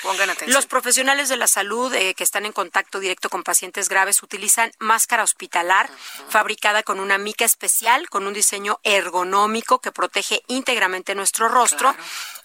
Los 0.47 0.65
profesionales 0.65 1.29
de 1.29 1.37
la 1.37 1.47
salud 1.47 1.93
eh, 1.93 2.13
que 2.13 2.23
están 2.23 2.45
en 2.45 2.51
contacto 2.51 2.99
directo 2.99 3.29
con 3.29 3.43
pacientes 3.43 3.89
graves 3.89 4.21
utilizan 4.21 4.71
máscara 4.79 5.23
hospitalar 5.23 5.89
fabricada 6.29 6.83
con 6.83 6.99
una 6.99 7.17
mica 7.17 7.45
especial, 7.45 8.09
con 8.09 8.27
un 8.27 8.33
diseño 8.33 8.64
ergonómico 8.83 9.79
que 9.79 9.91
protege 9.91 10.43
íntegramente 10.47 11.15
nuestro 11.15 11.47
rostro. 11.47 11.95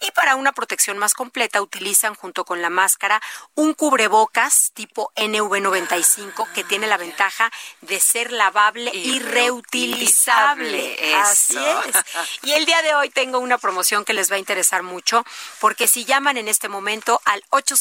Y 0.00 0.10
para 0.12 0.36
una 0.36 0.52
protección 0.52 0.96
más 0.98 1.14
completa 1.14 1.60
utilizan 1.60 2.14
junto 2.14 2.44
con 2.44 2.62
la 2.62 2.70
máscara 2.70 3.20
un 3.54 3.74
cubrebocas 3.74 4.70
tipo 4.72 5.12
NV95 5.16 6.52
que 6.52 6.64
tiene 6.64 6.86
la 6.86 6.96
ventaja 6.96 7.50
de 7.82 8.00
ser 8.00 8.32
lavable 8.32 8.90
y, 8.94 9.18
reutilizable. 9.18 11.14
Así 11.16 11.56
es. 11.56 11.96
Y 12.42 12.52
el 12.52 12.64
día 12.64 12.80
de 12.82 12.94
hoy 12.94 13.10
tengo 13.10 13.38
una 13.38 13.58
promoción 13.58 14.04
que 14.04 14.14
les 14.14 14.30
va 14.30 14.36
a 14.36 14.38
interesar 14.38 14.82
mucho 14.82 15.24
porque 15.60 15.88
si 15.88 16.04
llaman 16.04 16.36
en 16.36 16.48
este 16.48 16.68
momento 16.68 17.20
al 17.24 17.44
800 17.50 17.80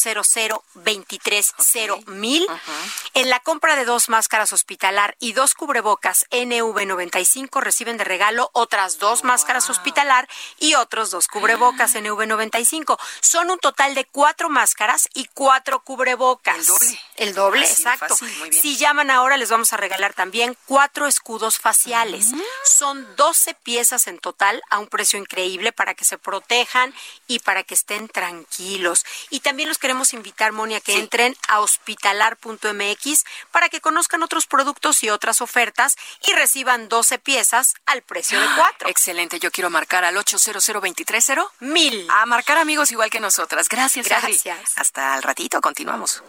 230 0.73 2.11
mil 2.11 2.45
en 3.13 3.29
la 3.29 3.39
compra 3.39 3.75
de 3.75 3.85
dos 3.85 4.09
máscaras 4.09 4.53
hospitalar 4.53 5.15
y 5.19 5.33
dos 5.33 5.53
cubrebocas 5.53 6.25
NV95 6.31 7.61
reciben 7.61 7.97
de 7.97 8.03
regalo 8.03 8.28
otras 8.53 8.99
dos 8.99 9.23
máscaras 9.23 9.69
hospitalar 9.69 10.27
y 10.59 10.75
otros 10.75 11.11
dos 11.11 11.27
cubrebocas 11.27 11.95
NV95. 11.95 12.99
Son 13.21 13.49
un 13.49 13.59
total 13.59 13.95
de 13.95 14.05
cuatro 14.05 14.49
máscaras 14.49 15.09
y 15.13 15.25
cuatro 15.33 15.83
cubrebocas. 15.83 16.57
El 16.57 16.65
doble. 16.65 16.99
El 17.17 17.33
doble, 17.33 17.65
exacto. 17.65 18.15
Si 18.51 18.77
llaman 18.77 19.09
ahora 19.09 19.37
les 19.37 19.49
vamos 19.49 19.73
a 19.73 19.77
regalar 19.77 20.13
también 20.13 20.55
cuatro 20.65 21.07
escudos 21.07 21.59
faciales. 21.59 22.27
Son 22.63 23.07
12 23.15 23.55
piezas 23.55 24.07
en 24.07 24.19
total 24.19 24.61
a 24.69 24.79
un 24.79 24.87
precio 24.87 25.19
increíble 25.19 25.71
para 25.71 25.93
que 25.93 26.05
se 26.05 26.17
protejan 26.17 26.93
y 27.27 27.39
para 27.39 27.63
que 27.63 27.73
estén 27.73 28.07
tranquilos. 28.07 29.05
Y 29.29 29.39
también 29.39 29.69
los 29.69 29.77
queremos 29.77 30.13
invitar, 30.13 30.51
Moni, 30.51 30.75
a 30.75 30.81
que 30.81 30.97
entren 30.97 31.35
a 31.47 31.61
hospitalar.mx 31.61 33.25
para 33.51 33.69
que 33.69 33.81
conozcan 33.81 34.23
otros 34.23 34.45
productos 34.45 35.03
y 35.03 35.09
otras 35.09 35.41
ofertas 35.41 35.95
y 36.27 36.33
reciban 36.33 36.89
12 36.89 37.19
piezas 37.19 37.75
al 37.85 38.01
precio 38.01 38.18
de 38.27 38.55
cuatro. 38.55 38.87
Excelente, 38.89 39.39
yo 39.39 39.51
quiero 39.51 39.69
marcar 39.69 40.03
al 40.03 40.17
800 40.17 40.65
230 40.65 41.51
mil. 41.61 42.07
A 42.09 42.25
marcar 42.25 42.57
amigos 42.57 42.91
igual 42.91 43.09
que 43.09 43.19
nosotras. 43.19 43.67
Gracias, 43.69 44.07
Gracias. 44.07 44.45
Adri. 44.45 44.67
Hasta 44.75 45.15
el 45.15 45.23
ratito, 45.23 45.61
continuamos. 45.61 46.23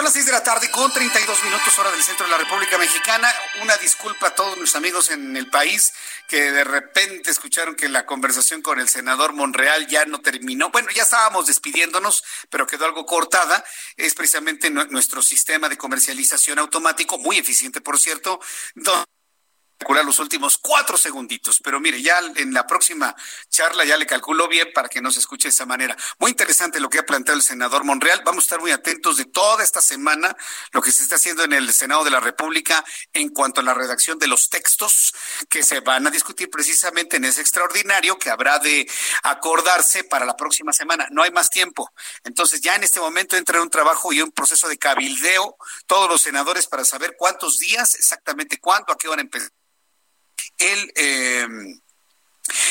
Son 0.00 0.06
las 0.06 0.14
6 0.14 0.24
de 0.24 0.32
la 0.32 0.42
tarde 0.42 0.70
con 0.70 0.90
32 0.90 1.44
minutos 1.44 1.78
hora 1.78 1.90
del 1.90 2.02
centro 2.02 2.24
de 2.24 2.32
la 2.32 2.38
República 2.38 2.78
Mexicana. 2.78 3.30
Una 3.60 3.76
disculpa 3.76 4.28
a 4.28 4.34
todos 4.34 4.56
nuestros 4.56 4.76
amigos 4.76 5.10
en 5.10 5.36
el 5.36 5.50
país 5.50 5.92
que 6.26 6.50
de 6.52 6.64
repente 6.64 7.30
escucharon 7.30 7.74
que 7.74 7.86
la 7.86 8.06
conversación 8.06 8.62
con 8.62 8.80
el 8.80 8.88
senador 8.88 9.34
Monreal 9.34 9.88
ya 9.88 10.06
no 10.06 10.22
terminó. 10.22 10.70
Bueno, 10.70 10.88
ya 10.96 11.02
estábamos 11.02 11.48
despidiéndonos, 11.48 12.24
pero 12.48 12.66
quedó 12.66 12.86
algo 12.86 13.04
cortada. 13.04 13.62
Es 13.98 14.14
precisamente 14.14 14.70
nuestro 14.70 15.20
sistema 15.20 15.68
de 15.68 15.76
comercialización 15.76 16.58
automático, 16.58 17.18
muy 17.18 17.36
eficiente 17.36 17.82
por 17.82 17.98
cierto, 17.98 18.40
donde 18.74 19.04
los 20.10 20.18
últimos 20.18 20.58
cuatro 20.58 20.96
segunditos, 20.96 21.60
pero 21.62 21.80
mire, 21.80 22.02
ya 22.02 22.20
en 22.36 22.52
la 22.52 22.66
próxima 22.66 23.14
charla 23.48 23.84
ya 23.84 23.96
le 23.96 24.06
calculo 24.06 24.48
bien 24.48 24.68
para 24.74 24.88
que 24.88 25.00
no 25.00 25.10
se 25.10 25.20
escuche 25.20 25.48
de 25.48 25.50
esa 25.50 25.66
manera. 25.66 25.96
Muy 26.18 26.30
interesante 26.30 26.80
lo 26.80 26.88
que 26.88 26.98
ha 26.98 27.06
planteado 27.06 27.36
el 27.36 27.44
senador 27.44 27.84
Monreal. 27.84 28.22
Vamos 28.24 28.44
a 28.44 28.46
estar 28.46 28.60
muy 28.60 28.70
atentos 28.70 29.16
de 29.16 29.26
toda 29.26 29.62
esta 29.62 29.80
semana 29.80 30.36
lo 30.72 30.82
que 30.82 30.92
se 30.92 31.02
está 31.02 31.16
haciendo 31.16 31.44
en 31.44 31.52
el 31.52 31.72
Senado 31.72 32.04
de 32.04 32.10
la 32.10 32.20
República 32.20 32.84
en 33.12 33.28
cuanto 33.30 33.60
a 33.60 33.64
la 33.64 33.74
redacción 33.74 34.18
de 34.18 34.26
los 34.26 34.48
textos 34.48 35.12
que 35.48 35.62
se 35.62 35.80
van 35.80 36.06
a 36.06 36.10
discutir 36.10 36.50
precisamente 36.50 37.16
en 37.16 37.24
ese 37.24 37.40
extraordinario 37.40 38.18
que 38.18 38.30
habrá 38.30 38.58
de 38.58 38.90
acordarse 39.22 40.04
para 40.04 40.24
la 40.24 40.36
próxima 40.36 40.72
semana. 40.72 41.06
No 41.10 41.22
hay 41.22 41.30
más 41.30 41.50
tiempo. 41.50 41.92
Entonces 42.24 42.60
ya 42.60 42.74
en 42.74 42.84
este 42.84 43.00
momento 43.00 43.36
entra 43.36 43.56
en 43.56 43.62
un 43.62 43.70
trabajo 43.70 44.12
y 44.12 44.20
un 44.22 44.32
proceso 44.32 44.68
de 44.68 44.78
cabildeo 44.78 45.56
todos 45.86 46.08
los 46.08 46.22
senadores 46.22 46.66
para 46.66 46.84
saber 46.84 47.14
cuántos 47.18 47.58
días, 47.58 47.94
exactamente 47.94 48.58
cuándo, 48.58 48.92
a 48.92 48.96
qué 48.96 49.08
van 49.08 49.18
a 49.18 49.22
empezar 49.22 49.50
el, 50.60 50.92
eh, 50.94 51.48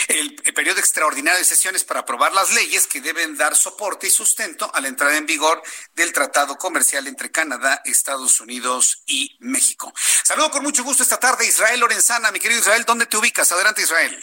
el, 0.08 0.36
periodo 0.54 0.80
extraordinario 0.80 1.40
de 1.40 1.46
sesiones 1.46 1.84
para 1.84 2.02
aprobar 2.02 2.34
las 2.34 2.52
leyes 2.52 2.88
que 2.88 3.02
deben 3.02 3.38
dar 3.38 3.56
soporte 3.56 4.08
y 4.08 4.10
sustento 4.10 4.70
a 4.74 4.82
la 4.82 4.88
entrada 4.88 5.16
en 5.16 5.26
vigor 5.26 5.62
del 5.94 6.12
Tratado 6.12 6.58
Comercial 6.58 7.08
entre 7.08 7.32
Canadá, 7.32 7.82
Estados 7.86 8.42
Unidos 8.42 9.04
y 9.06 9.38
México. 9.40 9.94
Saludo 10.24 10.52
con 10.52 10.64
mucho 10.64 10.84
gusto 10.84 11.04
esta 11.04 11.18
tarde 11.18 11.48
Israel 11.48 11.80
Lorenzana. 11.80 12.32
Mi 12.32 12.40
querido 12.40 12.60
Israel, 12.60 12.84
¿dónde 12.86 13.06
te 13.06 13.18
ubicas? 13.18 13.52
Adelante, 13.52 13.82
Israel. 13.82 14.20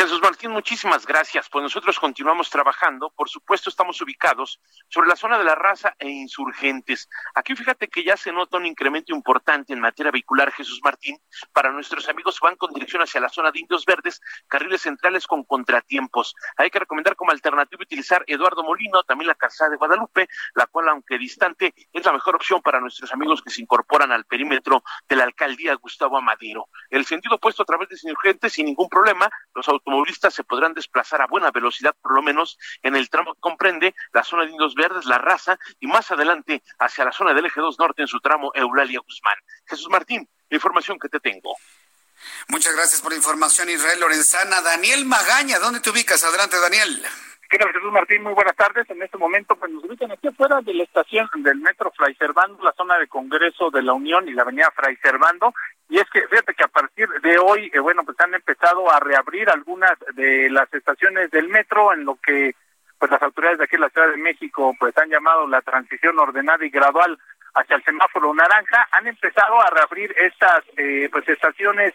Jesús 0.00 0.22
Martín, 0.22 0.52
muchísimas 0.52 1.04
gracias. 1.04 1.48
Pues 1.50 1.60
nosotros 1.60 1.98
continuamos 1.98 2.48
trabajando. 2.50 3.10
Por 3.16 3.28
supuesto, 3.28 3.68
estamos 3.68 4.00
ubicados 4.00 4.60
sobre 4.88 5.08
la 5.08 5.16
zona 5.16 5.36
de 5.38 5.42
la 5.42 5.56
raza 5.56 5.96
e 5.98 6.08
insurgentes. 6.08 7.08
Aquí 7.34 7.56
fíjate 7.56 7.88
que 7.88 8.04
ya 8.04 8.16
se 8.16 8.30
nota 8.30 8.58
un 8.58 8.66
incremento 8.66 9.12
importante 9.12 9.72
en 9.72 9.80
materia 9.80 10.12
vehicular, 10.12 10.52
Jesús 10.52 10.80
Martín. 10.84 11.18
Para 11.52 11.72
nuestros 11.72 12.08
amigos 12.08 12.38
van 12.40 12.54
con 12.54 12.72
dirección 12.72 13.02
hacia 13.02 13.20
la 13.20 13.28
zona 13.28 13.50
de 13.50 13.58
Indios 13.58 13.84
Verdes, 13.84 14.20
carriles 14.46 14.82
centrales 14.82 15.26
con 15.26 15.42
contratiempos. 15.42 16.32
Hay 16.56 16.70
que 16.70 16.78
recomendar 16.78 17.16
como 17.16 17.32
alternativa 17.32 17.82
utilizar 17.82 18.22
Eduardo 18.28 18.62
Molino, 18.62 19.02
también 19.02 19.26
la 19.26 19.34
calzada 19.34 19.70
de 19.70 19.78
Guadalupe, 19.78 20.28
la 20.54 20.66
cual, 20.68 20.90
aunque 20.90 21.18
distante, 21.18 21.74
es 21.92 22.06
la 22.06 22.12
mejor 22.12 22.36
opción 22.36 22.62
para 22.62 22.78
nuestros 22.80 23.12
amigos 23.12 23.42
que 23.42 23.50
se 23.50 23.62
incorporan 23.62 24.12
al 24.12 24.26
perímetro 24.26 24.84
de 25.08 25.16
la 25.16 25.24
alcaldía 25.24 25.74
Gustavo 25.74 26.18
Amadero. 26.18 26.68
El 26.88 27.04
sentido 27.04 27.34
opuesto 27.34 27.64
a 27.64 27.66
través 27.66 27.88
de 27.88 27.96
insurgentes 27.96 28.52
sin 28.52 28.66
ningún 28.66 28.88
problema. 28.88 29.28
Los 29.52 29.68
se 30.30 30.44
podrán 30.44 30.74
desplazar 30.74 31.22
a 31.22 31.26
buena 31.26 31.50
velocidad, 31.50 31.94
por 32.00 32.14
lo 32.14 32.22
menos 32.22 32.58
en 32.82 32.96
el 32.96 33.08
tramo 33.08 33.34
que 33.34 33.40
comprende 33.40 33.94
la 34.12 34.24
zona 34.24 34.44
de 34.44 34.50
Indios 34.50 34.74
Verdes, 34.74 35.04
La 35.06 35.18
Raza, 35.18 35.58
y 35.80 35.86
más 35.86 36.10
adelante 36.10 36.62
hacia 36.78 37.04
la 37.04 37.12
zona 37.12 37.34
del 37.34 37.46
Eje 37.46 37.60
2 37.60 37.78
Norte 37.78 38.02
en 38.02 38.08
su 38.08 38.20
tramo 38.20 38.50
Eulalia 38.54 39.00
Guzmán. 39.00 39.36
Jesús 39.66 39.88
Martín, 39.90 40.28
la 40.48 40.56
información 40.56 40.98
que 40.98 41.08
te 41.08 41.20
tengo. 41.20 41.56
Muchas 42.48 42.74
gracias 42.74 43.00
por 43.00 43.12
la 43.12 43.16
información, 43.16 43.68
Israel 43.70 44.00
Lorenzana. 44.00 44.60
Daniel 44.60 45.04
Magaña, 45.04 45.58
¿dónde 45.58 45.80
te 45.80 45.90
ubicas? 45.90 46.22
Adelante, 46.24 46.58
Daniel. 46.58 47.06
¿Qué 47.50 47.56
tal, 47.56 47.72
Jesús 47.72 47.90
Martín? 47.90 48.22
Muy 48.22 48.34
buenas 48.34 48.56
tardes. 48.56 48.90
En 48.90 49.02
este 49.02 49.16
momento 49.16 49.56
pues, 49.56 49.72
nos 49.72 49.82
ubican 49.82 50.12
aquí 50.12 50.28
afuera 50.28 50.60
de 50.60 50.74
la 50.74 50.82
estación 50.82 51.26
del 51.36 51.56
metro 51.56 51.90
Fray 51.96 52.14
Servando, 52.16 52.62
la 52.62 52.72
zona 52.72 52.98
de 52.98 53.08
Congreso 53.08 53.70
de 53.70 53.80
la 53.80 53.94
Unión 53.94 54.28
y 54.28 54.32
la 54.32 54.42
avenida 54.42 54.70
Fray 54.76 54.96
Servando. 54.96 55.54
Y 55.88 55.96
es 55.96 56.04
que 56.12 56.28
fíjate 56.28 56.52
que 56.52 56.64
a 56.64 56.68
partir 56.68 57.08
de 57.22 57.38
hoy, 57.38 57.70
eh, 57.72 57.78
bueno, 57.78 58.02
pues 58.04 58.20
han 58.20 58.34
empezado 58.34 58.92
a 58.92 59.00
reabrir 59.00 59.48
algunas 59.48 59.92
de 60.14 60.50
las 60.50 60.72
estaciones 60.74 61.30
del 61.30 61.48
metro 61.48 61.94
en 61.94 62.04
lo 62.04 62.16
que 62.16 62.54
pues 62.98 63.10
las 63.10 63.22
autoridades 63.22 63.58
de 63.60 63.64
aquí 63.64 63.76
en 63.76 63.82
la 63.82 63.88
Ciudad 63.88 64.10
de 64.10 64.18
México 64.18 64.74
pues 64.78 64.98
han 64.98 65.08
llamado 65.08 65.46
la 65.46 65.62
transición 65.62 66.18
ordenada 66.18 66.66
y 66.66 66.68
gradual 66.68 67.18
hacia 67.54 67.76
el 67.76 67.84
semáforo 67.84 68.34
naranja. 68.34 68.88
Han 68.92 69.06
empezado 69.06 69.58
a 69.62 69.70
reabrir 69.70 70.14
estas 70.18 70.64
eh, 70.76 71.08
pues 71.10 71.26
estaciones 71.26 71.94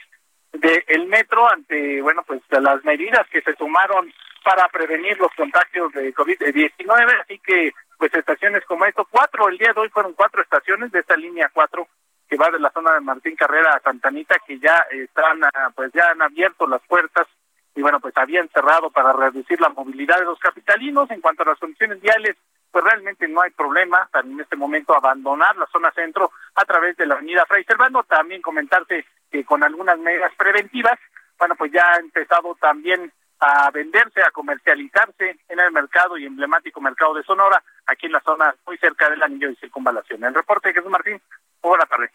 del 0.54 1.08
metro 1.08 1.50
ante, 1.50 2.02
bueno, 2.02 2.24
pues 2.26 2.42
las 2.50 2.84
medidas 2.86 3.28
que 3.30 3.42
se 3.42 3.54
tomaron 3.56 4.14
para 4.44 4.68
prevenir 4.70 5.18
los 5.18 5.32
contagios 5.36 5.92
de 5.94 6.14
COVID-19, 6.14 7.22
así 7.22 7.40
que 7.40 7.74
pues 7.98 8.14
estaciones 8.14 8.64
como 8.66 8.86
esto, 8.86 9.08
cuatro, 9.10 9.48
el 9.48 9.58
día 9.58 9.72
de 9.74 9.82
hoy 9.82 9.90
fueron 9.90 10.14
cuatro 10.14 10.42
estaciones 10.42 10.92
de 10.92 11.00
esta 11.00 11.16
línea 11.16 11.50
cuatro 11.54 11.88
que 12.30 12.38
va 12.38 12.50
de 12.50 12.60
la 12.60 12.72
zona 12.72 12.94
de 12.94 13.02
Martín 13.02 13.36
Carrera 13.36 13.76
a 13.76 13.80
Santanita, 13.80 14.36
que 14.46 14.60
ya 14.60 14.86
están, 14.92 15.44
ah, 15.44 15.72
pues 15.76 15.92
ya 15.94 16.10
han 16.12 16.22
abierto 16.22 16.68
las 16.68 16.82
puertas 16.82 17.28
y 17.76 17.82
bueno, 17.82 18.00
pues 18.00 18.16
habían 18.18 18.50
cerrado 18.50 18.90
para 18.92 19.14
reducir 19.14 19.60
la 19.60 19.70
movilidad 19.70 20.20
de 20.20 20.26
los 20.26 20.40
capitalinos. 20.40 21.10
En 21.10 21.22
cuanto 21.22 21.44
a 21.44 21.48
las 21.48 21.60
condiciones 21.60 22.02
viales, 22.02 22.36
pues 22.74 22.86
realmente 22.86 23.28
no 23.28 23.40
hay 23.44 23.52
problema 23.52 24.10
en 24.16 24.40
este 24.40 24.56
momento 24.56 24.98
abandonar 24.98 25.56
la 25.56 25.68
zona 25.68 25.92
centro 25.92 26.32
a 26.56 26.66
través 26.66 26.98
de 26.98 27.06
la 27.06 27.14
avenida 27.14 27.46
Fray 27.48 27.64
Servando. 27.66 28.02
También 28.02 28.42
comentarte 28.42 29.06
que 29.32 29.46
con 29.46 29.64
algunas 29.64 30.00
medidas 30.00 30.34
preventivas, 30.36 30.98
bueno, 31.38 31.54
pues 31.56 31.72
ya 31.72 31.84
ha 31.94 32.00
empezado 32.00 32.56
también 32.56 33.12
a 33.40 33.70
venderse, 33.70 34.24
a 34.24 34.32
comercializarse 34.32 35.38
en 35.48 35.60
el 35.60 35.72
mercado 35.72 36.18
y 36.18 36.26
emblemático 36.26 36.82
mercado 36.82 37.14
de 37.14 37.24
Sonora, 37.24 37.62
aquí 37.86 38.08
en 38.08 38.14
la 38.14 38.22
zona 38.22 38.56
muy 38.66 38.78
cerca 38.80 39.08
del 39.08 39.22
anillo 39.22 39.50
de 39.50 39.56
circunvalación. 39.58 40.24
El 40.24 40.34
reporte 40.34 40.70
de 40.70 40.74
Jesús 40.74 40.90
Martín, 40.90 41.22
buena 41.62 41.86
tarde. 41.86 42.10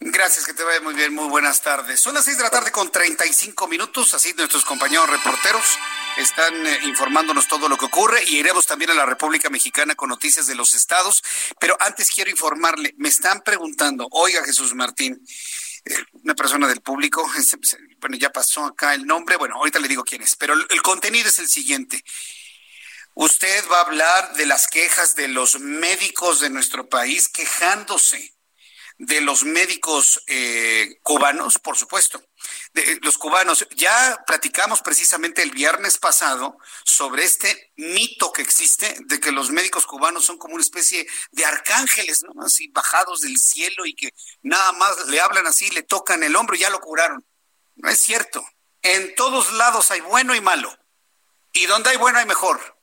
Gracias, 0.00 0.46
que 0.46 0.54
te 0.54 0.62
vaya 0.62 0.80
muy 0.80 0.94
bien, 0.94 1.12
muy 1.12 1.28
buenas 1.28 1.62
tardes. 1.62 2.00
Son 2.00 2.14
las 2.14 2.24
seis 2.24 2.36
de 2.36 2.44
la 2.44 2.50
tarde 2.50 2.70
con 2.70 2.90
35 2.90 3.66
minutos, 3.68 4.14
así 4.14 4.32
nuestros 4.34 4.64
compañeros 4.64 5.10
reporteros 5.10 5.64
están 6.16 6.66
eh, 6.66 6.78
informándonos 6.84 7.48
todo 7.48 7.68
lo 7.68 7.76
que 7.76 7.86
ocurre 7.86 8.22
y 8.24 8.38
iremos 8.38 8.66
también 8.66 8.90
a 8.90 8.94
la 8.94 9.06
República 9.06 9.50
Mexicana 9.50 9.94
con 9.94 10.08
noticias 10.08 10.46
de 10.46 10.54
los 10.54 10.74
estados. 10.74 11.22
Pero 11.60 11.76
antes 11.80 12.10
quiero 12.10 12.30
informarle, 12.30 12.94
me 12.98 13.08
están 13.08 13.42
preguntando, 13.42 14.08
oiga 14.10 14.44
Jesús 14.44 14.74
Martín, 14.74 15.20
eh, 15.84 15.94
una 16.12 16.34
persona 16.34 16.68
del 16.68 16.80
público, 16.80 17.28
bueno, 18.00 18.16
ya 18.16 18.30
pasó 18.30 18.66
acá 18.66 18.94
el 18.94 19.06
nombre, 19.06 19.36
bueno, 19.36 19.56
ahorita 19.56 19.78
le 19.78 19.88
digo 19.88 20.04
quién 20.04 20.22
es, 20.22 20.36
pero 20.36 20.54
el 20.54 20.82
contenido 20.82 21.28
es 21.28 21.38
el 21.38 21.48
siguiente. 21.48 22.04
Usted 23.14 23.64
va 23.68 23.78
a 23.78 23.84
hablar 23.84 24.34
de 24.34 24.46
las 24.46 24.68
quejas 24.68 25.16
de 25.16 25.26
los 25.26 25.58
médicos 25.58 26.38
de 26.38 26.50
nuestro 26.50 26.88
país 26.88 27.28
quejándose 27.28 28.37
de 28.98 29.20
los 29.20 29.44
médicos 29.44 30.22
eh, 30.26 30.98
cubanos, 31.02 31.58
por 31.58 31.76
supuesto, 31.76 32.20
de 32.72 32.98
los 33.02 33.16
cubanos. 33.16 33.66
Ya 33.76 34.24
platicamos 34.26 34.82
precisamente 34.82 35.42
el 35.42 35.52
viernes 35.52 35.98
pasado 35.98 36.58
sobre 36.84 37.22
este 37.22 37.72
mito 37.76 38.32
que 38.32 38.42
existe 38.42 38.96
de 39.06 39.20
que 39.20 39.30
los 39.30 39.50
médicos 39.50 39.86
cubanos 39.86 40.24
son 40.24 40.36
como 40.36 40.54
una 40.54 40.64
especie 40.64 41.06
de 41.30 41.44
arcángeles, 41.44 42.24
¿no? 42.24 42.42
Así 42.42 42.68
bajados 42.68 43.20
del 43.20 43.38
cielo 43.38 43.86
y 43.86 43.94
que 43.94 44.10
nada 44.42 44.72
más 44.72 45.06
le 45.06 45.20
hablan 45.20 45.46
así, 45.46 45.70
le 45.70 45.84
tocan 45.84 46.24
el 46.24 46.34
hombro 46.34 46.56
y 46.56 46.60
ya 46.60 46.70
lo 46.70 46.80
curaron. 46.80 47.24
No 47.76 47.88
es 47.88 48.00
cierto. 48.00 48.44
En 48.82 49.14
todos 49.14 49.52
lados 49.52 49.92
hay 49.92 50.00
bueno 50.00 50.34
y 50.34 50.40
malo. 50.40 50.76
Y 51.52 51.66
donde 51.66 51.90
hay 51.90 51.96
bueno 51.96 52.18
hay 52.18 52.26
mejor. 52.26 52.76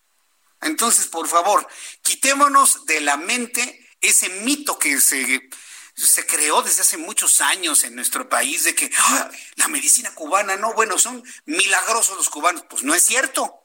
Entonces, 0.62 1.08
por 1.08 1.28
favor, 1.28 1.67
quitémonos 2.01 2.86
de 2.86 3.01
la 3.01 3.17
mente 3.17 3.86
ese 4.01 4.30
mito 4.30 4.80
que 4.80 4.99
se 4.99 5.49
se 5.95 6.25
creó 6.25 6.62
desde 6.62 6.81
hace 6.81 6.97
muchos 6.97 7.41
años 7.41 7.84
en 7.84 7.95
nuestro 7.95 8.27
país 8.27 8.65
de 8.65 8.75
que 8.75 8.91
ah, 8.97 9.31
la 9.55 9.67
medicina 9.69 10.13
cubana, 10.13 10.58
no, 10.58 10.73
bueno, 10.73 10.97
son 10.97 11.23
milagrosos 11.45 12.17
los 12.17 12.29
cubanos. 12.29 12.63
Pues 12.69 12.84
no 12.84 12.93
es 12.93 13.03
cierto. 13.03 13.62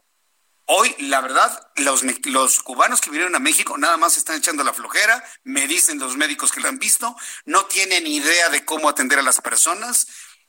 Hoy, 0.66 0.94
la 1.00 1.20
verdad, 1.20 1.72
los, 1.76 2.04
los 2.26 2.60
cubanos 2.60 3.00
que 3.00 3.10
vinieron 3.10 3.34
a 3.34 3.40
México 3.40 3.76
nada 3.76 3.96
más 3.96 4.16
están 4.16 4.36
echando 4.36 4.62
la 4.62 4.72
flojera, 4.72 5.24
me 5.42 5.66
dicen 5.66 5.98
los 5.98 6.16
médicos 6.16 6.52
que 6.52 6.60
lo 6.60 6.68
han 6.68 6.78
visto, 6.78 7.16
no 7.44 7.66
tienen 7.66 8.06
idea 8.06 8.48
de 8.50 8.64
cómo 8.64 8.88
atender 8.88 9.18
a 9.18 9.22
las 9.22 9.40
personas. 9.40 10.06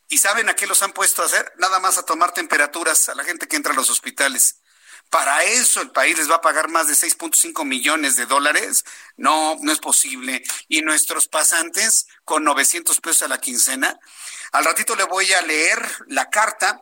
¿Y 0.08 0.20
saben 0.20 0.50
a 0.50 0.56
qué 0.56 0.68
los 0.68 0.84
han 0.84 0.92
puesto 0.92 1.24
a 1.24 1.26
hacer? 1.26 1.52
Nada 1.58 1.80
más 1.80 1.98
a 1.98 2.06
tomar 2.06 2.34
temperaturas 2.34 3.10
a 3.10 3.16
la 3.16 3.24
gente 3.24 3.48
que 3.48 3.56
entra 3.56 3.74
a 3.74 3.76
los 3.76 3.90
hospitales. 3.90 4.61
Para 5.12 5.44
eso 5.44 5.82
el 5.82 5.92
país 5.92 6.18
les 6.18 6.32
va 6.32 6.36
a 6.36 6.42
pagar 6.42 6.70
más 6.70 6.88
de 6.88 6.94
6.5 6.94 7.66
millones 7.66 8.16
de 8.16 8.26
dólares. 8.26 8.86
No, 9.18 9.58
no 9.62 9.74
es 9.74 9.80
posible. 9.80 10.42
Y 10.70 10.84
nuestros 10.84 11.28
pasantes 11.28 12.08
con 12.24 12.46
900 12.46 13.02
pesos 13.02 13.24
a 13.24 13.28
la 13.28 13.42
quincena. 13.42 14.00
Al 14.54 14.64
ratito 14.64 14.96
le 14.96 15.04
voy 15.04 15.34
a 15.34 15.42
leer 15.42 15.86
la 16.08 16.30
carta 16.30 16.82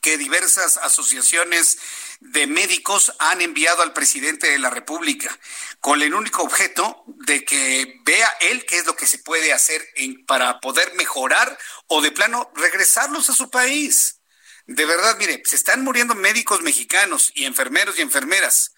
que 0.00 0.16
diversas 0.16 0.78
asociaciones 0.78 1.76
de 2.20 2.46
médicos 2.46 3.12
han 3.18 3.42
enviado 3.42 3.82
al 3.82 3.92
presidente 3.92 4.50
de 4.50 4.58
la 4.58 4.70
República 4.70 5.38
con 5.80 6.00
el 6.00 6.14
único 6.14 6.42
objeto 6.44 7.04
de 7.06 7.44
que 7.44 8.00
vea 8.02 8.32
él 8.40 8.64
qué 8.64 8.78
es 8.78 8.86
lo 8.86 8.96
que 8.96 9.06
se 9.06 9.18
puede 9.18 9.52
hacer 9.52 9.86
para 10.26 10.58
poder 10.60 10.94
mejorar 10.94 11.58
o 11.86 12.00
de 12.00 12.12
plano 12.12 12.50
regresarlos 12.54 13.28
a 13.28 13.34
su 13.34 13.50
país. 13.50 14.21
De 14.66 14.84
verdad, 14.84 15.16
mire, 15.18 15.42
se 15.44 15.56
están 15.56 15.82
muriendo 15.82 16.14
médicos 16.14 16.62
mexicanos 16.62 17.32
y 17.34 17.44
enfermeros 17.44 17.98
y 17.98 18.02
enfermeras, 18.02 18.72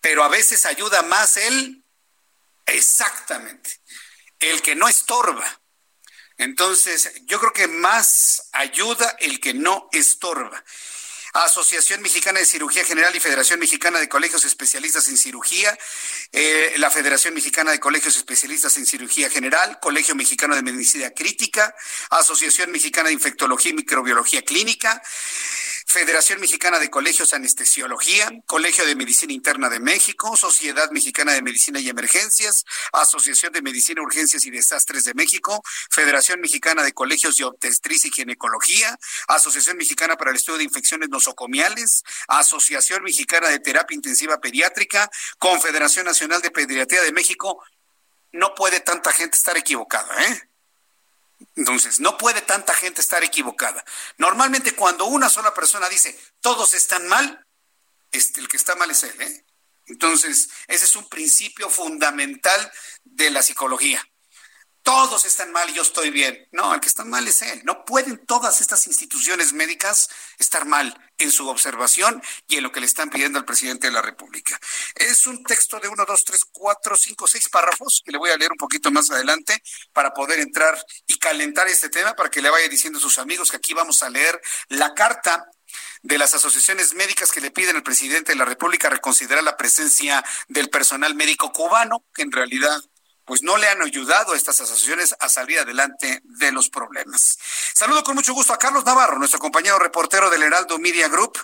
pero 0.00 0.22
a 0.22 0.28
veces 0.28 0.66
ayuda 0.66 1.02
más 1.02 1.36
él, 1.36 1.84
exactamente, 2.66 3.80
el 4.38 4.60
que 4.62 4.74
no 4.74 4.88
estorba. 4.88 5.60
Entonces, 6.36 7.12
yo 7.26 7.38
creo 7.38 7.52
que 7.52 7.68
más 7.68 8.48
ayuda 8.52 9.16
el 9.20 9.40
que 9.40 9.54
no 9.54 9.88
estorba. 9.92 10.64
Asociación 11.34 12.00
Mexicana 12.00 12.38
de 12.38 12.46
Cirugía 12.46 12.84
General 12.84 13.14
y 13.14 13.18
Federación 13.18 13.58
Mexicana 13.58 13.98
de 13.98 14.08
Colegios 14.08 14.44
Especialistas 14.44 15.08
en 15.08 15.16
Cirugía, 15.16 15.76
eh, 16.30 16.74
la 16.76 16.92
Federación 16.92 17.34
Mexicana 17.34 17.72
de 17.72 17.80
Colegios 17.80 18.16
Especialistas 18.16 18.76
en 18.76 18.86
Cirugía 18.86 19.28
General, 19.28 19.80
Colegio 19.80 20.14
Mexicano 20.14 20.54
de 20.54 20.62
Medicina 20.62 21.10
Crítica, 21.10 21.74
Asociación 22.10 22.70
Mexicana 22.70 23.08
de 23.08 23.14
Infectología 23.14 23.72
y 23.72 23.74
Microbiología 23.74 24.42
Clínica, 24.42 25.02
Federación 25.86 26.40
Mexicana 26.40 26.78
de 26.78 26.90
Colegios 26.90 27.32
Anestesiología, 27.34 28.30
Colegio 28.46 28.84
de 28.84 28.96
Medicina 28.96 29.32
Interna 29.32 29.68
de 29.68 29.80
México, 29.80 30.36
Sociedad 30.36 30.90
Mexicana 30.90 31.32
de 31.32 31.42
Medicina 31.42 31.78
y 31.78 31.88
Emergencias, 31.88 32.64
Asociación 32.92 33.52
de 33.52 33.62
Medicina, 33.62 34.02
Urgencias 34.02 34.44
y 34.44 34.50
Desastres 34.50 35.04
de 35.04 35.14
México, 35.14 35.62
Federación 35.90 36.40
Mexicana 36.40 36.82
de 36.82 36.92
Colegios 36.92 37.36
de 37.36 37.44
Obstetricia 37.44 38.08
y 38.08 38.12
Ginecología, 38.12 38.98
Asociación 39.28 39.76
Mexicana 39.76 40.16
para 40.16 40.30
el 40.30 40.36
Estudio 40.36 40.58
de 40.58 40.64
Infecciones 40.64 41.08
Nosocomiales, 41.10 42.02
Asociación 42.28 43.02
Mexicana 43.02 43.48
de 43.48 43.60
Terapia 43.60 43.94
Intensiva 43.94 44.40
Pediátrica, 44.40 45.10
Confederación 45.38 46.06
Nacional 46.06 46.42
de 46.42 46.50
Pediatría 46.50 47.02
de 47.02 47.12
México. 47.12 47.62
No 48.32 48.54
puede 48.54 48.80
tanta 48.80 49.12
gente 49.12 49.36
estar 49.36 49.56
equivocada, 49.56 50.12
¿eh? 50.24 50.53
Entonces, 51.56 52.00
no 52.00 52.18
puede 52.18 52.42
tanta 52.42 52.74
gente 52.74 53.00
estar 53.00 53.22
equivocada. 53.22 53.84
Normalmente 54.18 54.74
cuando 54.74 55.04
una 55.06 55.28
sola 55.28 55.54
persona 55.54 55.88
dice, 55.88 56.18
todos 56.40 56.74
están 56.74 57.06
mal, 57.06 57.46
este, 58.10 58.40
el 58.40 58.48
que 58.48 58.56
está 58.56 58.74
mal 58.74 58.90
es 58.90 59.04
él. 59.04 59.20
¿eh? 59.20 59.44
Entonces, 59.86 60.48
ese 60.66 60.84
es 60.84 60.96
un 60.96 61.08
principio 61.08 61.70
fundamental 61.70 62.72
de 63.04 63.30
la 63.30 63.42
psicología. 63.42 64.04
Todos 64.84 65.24
están 65.24 65.50
mal 65.50 65.68
y 65.70 65.72
yo 65.72 65.82
estoy 65.82 66.10
bien. 66.10 66.46
No, 66.52 66.74
el 66.74 66.80
que 66.80 66.88
está 66.88 67.04
mal 67.04 67.26
es 67.26 67.40
él. 67.40 67.62
No 67.64 67.86
pueden 67.86 68.18
todas 68.26 68.60
estas 68.60 68.86
instituciones 68.86 69.54
médicas 69.54 70.10
estar 70.38 70.66
mal 70.66 70.94
en 71.16 71.32
su 71.32 71.48
observación 71.48 72.22
y 72.46 72.58
en 72.58 72.64
lo 72.64 72.70
que 72.70 72.80
le 72.80 72.86
están 72.86 73.08
pidiendo 73.08 73.38
al 73.38 73.46
presidente 73.46 73.86
de 73.86 73.94
la 73.94 74.02
República. 74.02 74.60
Es 74.94 75.26
un 75.26 75.42
texto 75.42 75.80
de 75.80 75.88
uno, 75.88 76.04
dos, 76.06 76.24
tres, 76.24 76.44
cuatro, 76.52 76.96
cinco, 76.96 77.26
seis 77.26 77.48
párrafos 77.48 78.02
que 78.04 78.12
le 78.12 78.18
voy 78.18 78.30
a 78.30 78.36
leer 78.36 78.52
un 78.52 78.58
poquito 78.58 78.90
más 78.90 79.10
adelante 79.10 79.60
para 79.94 80.12
poder 80.12 80.38
entrar 80.40 80.78
y 81.06 81.18
calentar 81.18 81.66
este 81.66 81.88
tema 81.88 82.14
para 82.14 82.30
que 82.30 82.42
le 82.42 82.50
vaya 82.50 82.68
diciendo 82.68 82.98
a 82.98 83.02
sus 83.02 83.18
amigos 83.18 83.50
que 83.50 83.56
aquí 83.56 83.72
vamos 83.72 84.02
a 84.02 84.10
leer 84.10 84.38
la 84.68 84.92
carta 84.92 85.48
de 86.02 86.18
las 86.18 86.34
asociaciones 86.34 86.92
médicas 86.92 87.32
que 87.32 87.40
le 87.40 87.50
piden 87.50 87.76
al 87.76 87.82
presidente 87.82 88.32
de 88.32 88.38
la 88.38 88.44
República 88.44 88.90
reconsiderar 88.90 89.42
la 89.42 89.56
presencia 89.56 90.22
del 90.48 90.68
personal 90.68 91.14
médico 91.14 91.52
cubano, 91.52 92.04
que 92.14 92.20
en 92.20 92.32
realidad 92.32 92.78
pues 93.24 93.42
no 93.42 93.56
le 93.56 93.68
han 93.68 93.82
ayudado 93.82 94.32
a 94.32 94.36
estas 94.36 94.60
asociaciones 94.60 95.14
a 95.18 95.28
salir 95.28 95.58
adelante 95.58 96.20
de 96.24 96.52
los 96.52 96.68
problemas. 96.68 97.38
Saludo 97.74 98.02
con 98.02 98.14
mucho 98.14 98.34
gusto 98.34 98.52
a 98.52 98.58
Carlos 98.58 98.84
Navarro, 98.84 99.18
nuestro 99.18 99.38
compañero 99.38 99.78
reportero 99.78 100.30
del 100.30 100.42
Heraldo 100.42 100.78
Media 100.78 101.08
Group. 101.08 101.38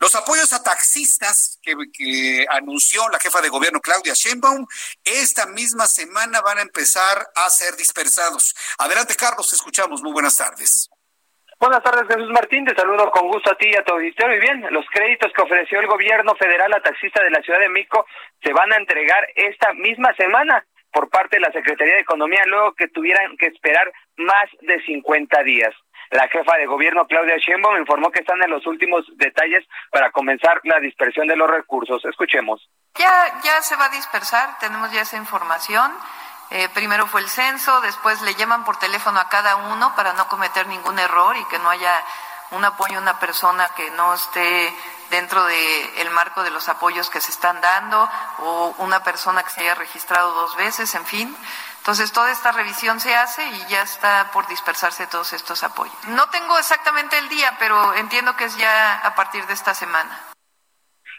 Los 0.00 0.14
apoyos 0.14 0.52
a 0.52 0.62
taxistas 0.62 1.58
que, 1.62 2.46
anunció 2.50 3.08
la 3.08 3.18
jefa 3.20 3.40
de 3.40 3.48
gobierno 3.48 3.80
Claudia 3.80 4.14
Sheinbaum, 4.14 4.66
esta 5.04 5.46
misma 5.46 5.86
semana 5.86 6.40
van 6.40 6.58
a 6.58 6.62
empezar 6.62 7.28
a 7.34 7.48
ser 7.50 7.76
dispersados. 7.76 8.54
Adelante, 8.78 9.14
Carlos, 9.16 9.48
te 9.48 9.56
escuchamos. 9.56 10.02
Muy 10.02 10.12
buenas 10.12 10.36
tardes. 10.36 10.90
Buenas 11.60 11.82
tardes, 11.82 12.08
Jesús 12.08 12.30
Martín. 12.30 12.64
Te 12.64 12.74
saludo 12.74 13.10
con 13.10 13.28
gusto 13.28 13.52
a 13.52 13.54
ti 13.54 13.68
y 13.68 13.76
a 13.76 13.84
tu 13.84 13.92
auditorio. 13.92 14.36
Y 14.36 14.40
bien, 14.40 14.66
los 14.70 14.86
créditos 14.90 15.30
que 15.34 15.42
ofreció 15.42 15.78
el 15.78 15.86
gobierno 15.86 16.34
federal 16.36 16.72
a 16.72 16.82
taxistas 16.82 17.22
de 17.22 17.30
la 17.30 17.42
Ciudad 17.42 17.60
de 17.60 17.68
México 17.68 18.06
se 18.42 18.52
van 18.54 18.72
a 18.72 18.76
entregar 18.76 19.26
esta 19.34 19.74
misma 19.74 20.14
semana 20.16 20.64
por 20.92 21.08
parte 21.08 21.36
de 21.36 21.40
la 21.40 21.52
Secretaría 21.52 21.94
de 21.94 22.00
Economía 22.00 22.42
luego 22.46 22.72
que 22.74 22.88
tuvieran 22.88 23.36
que 23.36 23.46
esperar 23.46 23.92
más 24.16 24.44
de 24.60 24.82
50 24.84 25.42
días. 25.42 25.74
La 26.10 26.28
jefa 26.28 26.56
de 26.56 26.66
gobierno 26.66 27.06
Claudia 27.06 27.36
Sheinbaum 27.36 27.78
informó 27.78 28.10
que 28.10 28.20
están 28.20 28.42
en 28.42 28.50
los 28.50 28.66
últimos 28.66 29.04
detalles 29.16 29.64
para 29.92 30.10
comenzar 30.10 30.60
la 30.64 30.80
dispersión 30.80 31.28
de 31.28 31.36
los 31.36 31.48
recursos. 31.48 32.04
Escuchemos. 32.04 32.68
Ya 32.96 33.40
ya 33.44 33.62
se 33.62 33.76
va 33.76 33.84
a 33.84 33.90
dispersar, 33.90 34.58
tenemos 34.58 34.90
ya 34.92 35.02
esa 35.02 35.16
información. 35.16 35.92
Eh, 36.50 36.68
primero 36.74 37.06
fue 37.06 37.20
el 37.20 37.28
censo, 37.28 37.80
después 37.80 38.20
le 38.22 38.34
llaman 38.34 38.64
por 38.64 38.76
teléfono 38.76 39.20
a 39.20 39.28
cada 39.28 39.54
uno 39.54 39.94
para 39.94 40.12
no 40.14 40.26
cometer 40.26 40.66
ningún 40.66 40.98
error 40.98 41.36
y 41.36 41.44
que 41.44 41.60
no 41.60 41.70
haya 41.70 42.02
un 42.50 42.64
apoyo 42.64 42.98
a 42.98 43.02
una 43.02 43.20
persona 43.20 43.68
que 43.76 43.88
no 43.92 44.14
esté 44.14 44.74
dentro 45.10 45.44
del 45.44 46.10
marco 46.10 46.42
de 46.42 46.50
los 46.50 46.68
apoyos 46.68 47.10
que 47.10 47.20
se 47.20 47.30
están 47.30 47.60
dando 47.60 48.08
o 48.38 48.74
una 48.78 49.02
persona 49.02 49.42
que 49.42 49.50
se 49.50 49.60
haya 49.60 49.74
registrado 49.74 50.32
dos 50.32 50.56
veces, 50.56 50.94
en 50.94 51.04
fin. 51.04 51.36
Entonces, 51.78 52.12
toda 52.12 52.30
esta 52.30 52.52
revisión 52.52 53.00
se 53.00 53.14
hace 53.14 53.46
y 53.46 53.66
ya 53.66 53.82
está 53.82 54.30
por 54.32 54.46
dispersarse 54.48 55.06
todos 55.06 55.32
estos 55.32 55.62
apoyos. 55.64 55.94
No 56.08 56.28
tengo 56.28 56.58
exactamente 56.58 57.18
el 57.18 57.28
día, 57.28 57.56
pero 57.58 57.94
entiendo 57.94 58.36
que 58.36 58.44
es 58.44 58.56
ya 58.56 58.98
a 58.98 59.14
partir 59.14 59.46
de 59.46 59.54
esta 59.54 59.74
semana 59.74 60.29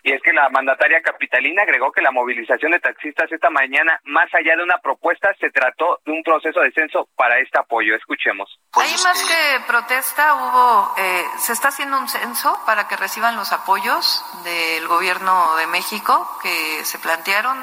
y 0.04 0.14
es 0.14 0.22
que 0.22 0.34
la 0.34 0.50
mandataria 0.50 1.02
capitalina 1.02 1.62
agregó 1.62 1.92
que 1.92 2.02
la 2.02 2.12
movilización 2.12 2.72
de 2.72 2.80
taxistas 2.80 3.32
esta 3.32 3.50
mañana, 3.50 4.00
más 4.06 4.34
allá 4.34 4.56
de 4.56 4.64
una 4.64 4.78
propuesta, 4.80 5.30
se 5.40 5.52
trató 5.52 6.00
de 6.06 6.12
un 6.12 6.24
proceso 6.24 6.60
de 6.62 6.72
censo 6.72 7.08
para 7.16 7.40
este 7.40 7.60
apoyo. 7.60 7.96
Escuchemos. 7.96 8.60
Hay 8.74 8.92
más 9.04 9.24
que 9.24 9.60
protesta, 9.68 10.34
hubo, 10.34 10.94
eh, 10.98 11.24
se 11.38 11.54
está 11.54 11.68
haciendo 11.68 12.00
un 12.00 12.08
censo 12.08 12.60
para 12.66 12.88
que 12.88 12.96
reciban 12.98 13.36
los 13.36 13.52
apoyos 13.52 14.26
del 14.44 14.88
gobierno 14.88 15.56
de 15.58 15.68
México 15.68 16.28
que 16.42 16.84
se 16.84 16.98
plantearon. 17.00 17.58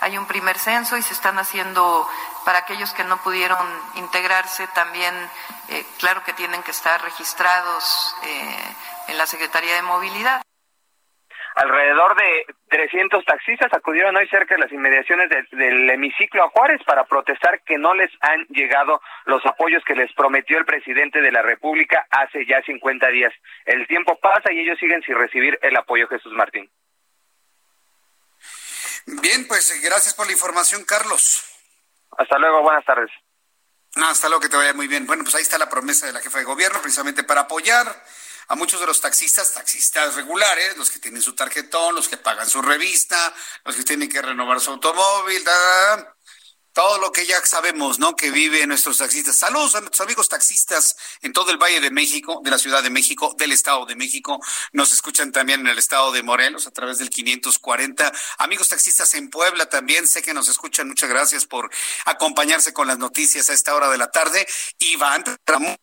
Hay 0.00 0.18
un 0.18 0.26
primer 0.26 0.58
censo 0.58 0.96
y 0.96 1.02
se 1.02 1.14
están 1.14 1.38
haciendo 1.38 2.08
para 2.44 2.58
aquellos 2.58 2.92
que 2.92 3.04
no 3.04 3.18
pudieron 3.18 3.58
integrarse 3.94 4.66
también, 4.68 5.14
eh, 5.68 5.84
claro 5.98 6.24
que 6.24 6.32
tienen 6.32 6.62
que 6.62 6.72
estar 6.72 7.00
registrados 7.02 8.16
eh, 8.24 8.74
en 9.08 9.18
la 9.18 9.26
Secretaría 9.26 9.76
de 9.76 9.82
Movilidad. 9.82 10.42
Alrededor 11.54 12.16
de 12.16 12.46
300 12.70 13.24
taxistas 13.26 13.72
acudieron 13.72 14.16
hoy 14.16 14.26
cerca 14.28 14.54
de 14.54 14.62
las 14.62 14.72
inmediaciones 14.72 15.28
del 15.50 15.90
hemiciclo 15.90 16.44
a 16.44 16.48
Juárez 16.48 16.80
para 16.86 17.04
protestar 17.04 17.62
que 17.62 17.76
no 17.76 17.94
les 17.94 18.10
han 18.20 18.46
llegado 18.46 19.02
los 19.26 19.44
apoyos 19.44 19.82
que 19.84 19.94
les 19.94 20.10
prometió 20.14 20.58
el 20.58 20.64
presidente 20.64 21.20
de 21.20 21.30
la 21.30 21.42
República 21.42 22.06
hace 22.10 22.46
ya 22.46 22.62
50 22.62 23.06
días. 23.08 23.32
El 23.66 23.86
tiempo 23.86 24.18
pasa 24.18 24.50
y 24.50 24.60
ellos 24.60 24.78
siguen 24.78 25.02
sin 25.02 25.14
recibir 25.16 25.58
el 25.60 25.76
apoyo 25.76 26.08
Jesús 26.08 26.32
Martín. 26.32 26.70
Bien, 29.06 29.46
pues 29.46 29.78
gracias 29.82 30.14
por 30.14 30.26
la 30.26 30.32
información, 30.32 30.84
Carlos. 30.84 31.44
Hasta 32.16 32.38
luego, 32.38 32.62
buenas 32.62 32.84
tardes. 32.84 33.10
hasta 33.96 34.28
luego, 34.28 34.40
que 34.40 34.48
te 34.48 34.56
vaya 34.56 34.72
muy 34.72 34.86
bien. 34.86 35.06
Bueno, 35.06 35.22
pues 35.24 35.34
ahí 35.34 35.42
está 35.42 35.58
la 35.58 35.68
promesa 35.68 36.06
de 36.06 36.12
la 36.12 36.20
jefa 36.20 36.38
de 36.38 36.44
gobierno, 36.44 36.80
precisamente 36.80 37.24
para 37.24 37.42
apoyar 37.42 37.86
a 38.52 38.54
muchos 38.54 38.80
de 38.80 38.86
los 38.86 39.00
taxistas, 39.00 39.54
taxistas 39.54 40.14
regulares, 40.14 40.76
los 40.76 40.90
que 40.90 40.98
tienen 40.98 41.22
su 41.22 41.34
tarjetón, 41.34 41.94
los 41.94 42.06
que 42.06 42.18
pagan 42.18 42.46
su 42.46 42.60
revista, 42.60 43.32
los 43.64 43.74
que 43.74 43.82
tienen 43.82 44.10
que 44.10 44.20
renovar 44.20 44.60
su 44.60 44.72
automóvil, 44.72 45.42
todo 46.74 46.98
lo 46.98 47.12
que 47.12 47.24
ya 47.24 47.40
sabemos, 47.46 47.98
¿no? 47.98 48.14
Que 48.14 48.30
viven 48.30 48.68
nuestros 48.68 48.98
taxistas. 48.98 49.38
Saludos 49.38 49.74
a 49.74 49.80
nuestros 49.80 50.02
amigos 50.02 50.28
taxistas 50.28 50.96
en 51.22 51.32
todo 51.32 51.50
el 51.50 51.56
Valle 51.56 51.80
de 51.80 51.90
México, 51.90 52.42
de 52.44 52.50
la 52.50 52.58
Ciudad 52.58 52.82
de 52.82 52.90
México, 52.90 53.34
del 53.38 53.52
Estado 53.52 53.86
de 53.86 53.96
México. 53.96 54.38
Nos 54.72 54.92
escuchan 54.92 55.32
también 55.32 55.60
en 55.60 55.68
el 55.68 55.78
Estado 55.78 56.12
de 56.12 56.22
Morelos 56.22 56.66
a 56.66 56.72
través 56.72 56.98
del 56.98 57.08
540. 57.08 58.12
Amigos 58.36 58.68
taxistas 58.68 59.14
en 59.14 59.30
Puebla 59.30 59.64
también, 59.64 60.06
sé 60.06 60.20
que 60.20 60.34
nos 60.34 60.48
escuchan. 60.48 60.88
Muchas 60.88 61.08
gracias 61.08 61.46
por 61.46 61.70
acompañarse 62.04 62.74
con 62.74 62.86
las 62.86 62.98
noticias 62.98 63.48
a 63.48 63.54
esta 63.54 63.74
hora 63.74 63.88
de 63.88 63.96
la 63.96 64.10
tarde. 64.10 64.46
Iván 64.78 65.24
Ramón 65.46 65.74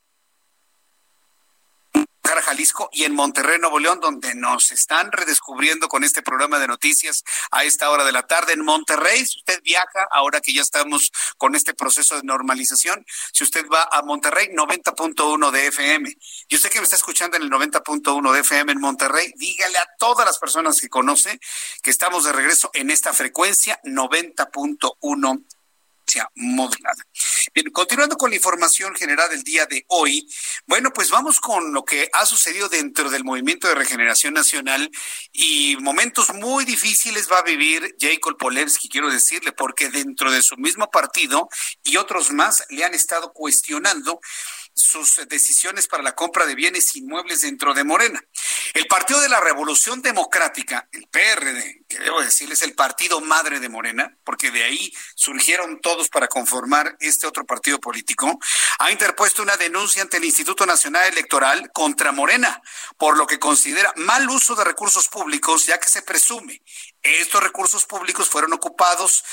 Jalisco 2.50 2.90
y 2.92 3.04
en 3.04 3.14
Monterrey, 3.14 3.60
Nuevo 3.60 3.80
León, 3.80 4.00
donde 4.00 4.34
nos 4.36 4.72
están 4.72 5.12
redescubriendo 5.12 5.88
con 5.88 6.04
este 6.04 6.22
programa 6.22 6.60
de 6.60 6.68
noticias 6.68 7.24
a 7.52 7.64
esta 7.64 7.90
hora 7.90 8.04
de 8.04 8.12
la 8.12 8.24
tarde. 8.24 8.54
En 8.54 8.64
Monterrey, 8.64 9.26
si 9.26 9.40
usted 9.40 9.62
viaja, 9.64 10.08
ahora 10.12 10.42
que 10.42 10.54
ya 10.54 10.62
estamos 10.62 11.12
con 11.38 11.56
este 11.56 11.74
proceso 11.74 12.16
de 12.16 12.24
normalización, 12.24 13.06
si 13.34 13.44
usted 13.44 13.66
va 13.68 13.88
a 13.92 14.02
Monterrey, 14.02 14.50
90.1 14.52 15.52
de 15.52 15.68
FM. 15.68 16.18
Y 16.48 16.56
usted 16.56 16.70
que 16.70 16.80
me 16.80 16.86
está 16.86 16.96
escuchando 16.96 17.38
en 17.38 17.44
el 17.44 17.50
90.1 17.50 18.32
de 18.32 18.40
FM 18.40 18.72
en 18.72 18.80
Monterrey, 18.80 19.34
dígale 19.36 19.78
a 19.78 19.88
todas 19.98 20.26
las 20.26 20.40
personas 20.40 20.80
que 20.80 20.90
conoce 20.90 21.40
que 21.84 21.92
estamos 21.92 22.24
de 22.24 22.34
regreso 22.34 22.72
en 22.74 22.90
esta 22.90 23.14
frecuencia 23.14 23.80
90.1 23.84 25.44
modulada. 26.36 27.04
Bien, 27.54 27.70
continuando 27.72 28.16
con 28.16 28.30
la 28.30 28.36
información 28.36 28.96
general 28.96 29.30
del 29.30 29.44
día 29.44 29.66
de 29.66 29.86
hoy, 29.88 30.28
bueno, 30.66 30.92
pues 30.94 31.10
vamos 31.10 31.40
con 31.40 31.74
lo 31.74 31.84
que 31.84 32.10
ha 32.14 32.26
sucedido 32.26 32.70
dentro 32.70 33.10
del 33.10 33.24
Movimiento 33.24 33.68
de 33.68 33.76
Regeneración 33.76 34.34
Nacional 34.34 34.90
y 35.32 35.78
momentos 35.78 36.34
muy 36.34 36.66
difíciles 36.66 37.30
va 37.32 37.40
a 37.40 37.44
vivir 37.44 37.96
Jacob 38.00 38.38
Polensky, 38.38 38.90
quiero 38.90 39.10
decirle, 39.10 39.52
porque 39.52 39.90
dentro 39.90 40.32
de 40.32 40.42
su 40.42 40.58
mismo 40.58 40.90
partido 40.90 41.50
y 41.84 41.98
otros 41.98 42.32
más 42.32 42.64
le 42.70 42.84
han 42.84 42.94
estado 42.94 43.32
cuestionando 43.34 44.20
sus 44.74 45.22
decisiones 45.28 45.88
para 45.88 46.04
la 46.04 46.16
compra 46.16 46.46
de 46.46 46.56
bienes 46.56 46.96
inmuebles 46.96 47.42
dentro 47.42 47.74
de 47.74 47.84
Morena. 47.84 48.22
El 48.74 48.88
Partido 48.88 49.20
de 49.20 49.30
la 49.30 49.42
Revolución 49.42 50.02
Democrática, 50.02 50.88
el 50.92 51.08
PRD, 51.08 51.79
que 51.90 52.00
debo 52.00 52.22
decir 52.22 52.52
es 52.52 52.62
el 52.62 52.76
partido 52.76 53.20
madre 53.20 53.60
de 53.60 53.68
Morena, 53.68 54.16
porque 54.24 54.52
de 54.52 54.64
ahí 54.64 54.94
surgieron 55.16 55.82
todos 55.82 56.08
para 56.10 56.28
conformar 56.28 56.96
este 57.00 57.26
otro 57.26 57.46
partido 57.46 57.80
político, 57.80 58.40
ha 58.78 58.92
interpuesto 58.92 59.42
una 59.42 59.58
denuncia 59.58 60.04
ante 60.04 60.18
el 60.18 60.26
Instituto 60.26 60.68
Nacional 60.68 61.08
Electoral 61.08 61.72
contra 61.74 62.12
Morena, 62.12 62.62
por 62.98 63.18
lo 63.18 63.26
que 63.26 63.40
considera 63.40 63.92
mal 63.96 64.30
uso 64.30 64.54
de 64.56 64.64
recursos 64.64 65.08
públicos, 65.08 65.66
ya 65.66 65.80
que 65.80 65.90
se 65.90 66.04
presume 66.04 66.62
estos 67.02 67.42
recursos 67.42 67.86
públicos 67.86 68.30
fueron 68.30 68.54
ocupados 68.54 69.24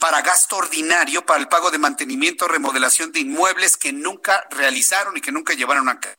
para 0.00 0.22
gasto 0.22 0.56
ordinario, 0.56 1.26
para 1.26 1.40
el 1.40 1.48
pago 1.48 1.70
de 1.70 1.78
mantenimiento, 1.78 2.48
remodelación 2.48 3.12
de 3.12 3.20
inmuebles 3.20 3.76
que 3.76 3.92
nunca 3.92 4.46
realizaron 4.50 5.16
y 5.16 5.20
que 5.20 5.32
nunca 5.32 5.52
llevaron 5.52 5.88
a 5.88 6.00
cabo. 6.00 6.14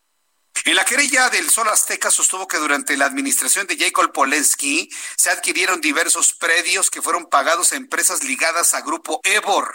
En 0.65 0.75
la 0.75 0.83
querella 0.83 1.29
del 1.29 1.49
Sol 1.49 1.69
Azteca 1.69 2.11
sostuvo 2.11 2.47
que 2.47 2.57
durante 2.57 2.97
la 2.97 3.05
administración 3.05 3.65
de 3.67 3.77
Jacob 3.77 4.11
Polensky 4.11 4.89
se 5.15 5.29
adquirieron 5.29 5.79
diversos 5.79 6.33
predios 6.33 6.89
que 6.89 7.01
fueron 7.01 7.27
pagados 7.27 7.71
a 7.71 7.77
empresas 7.77 8.23
ligadas 8.23 8.73
a 8.73 8.81
Grupo 8.81 9.21
Ebor, 9.23 9.73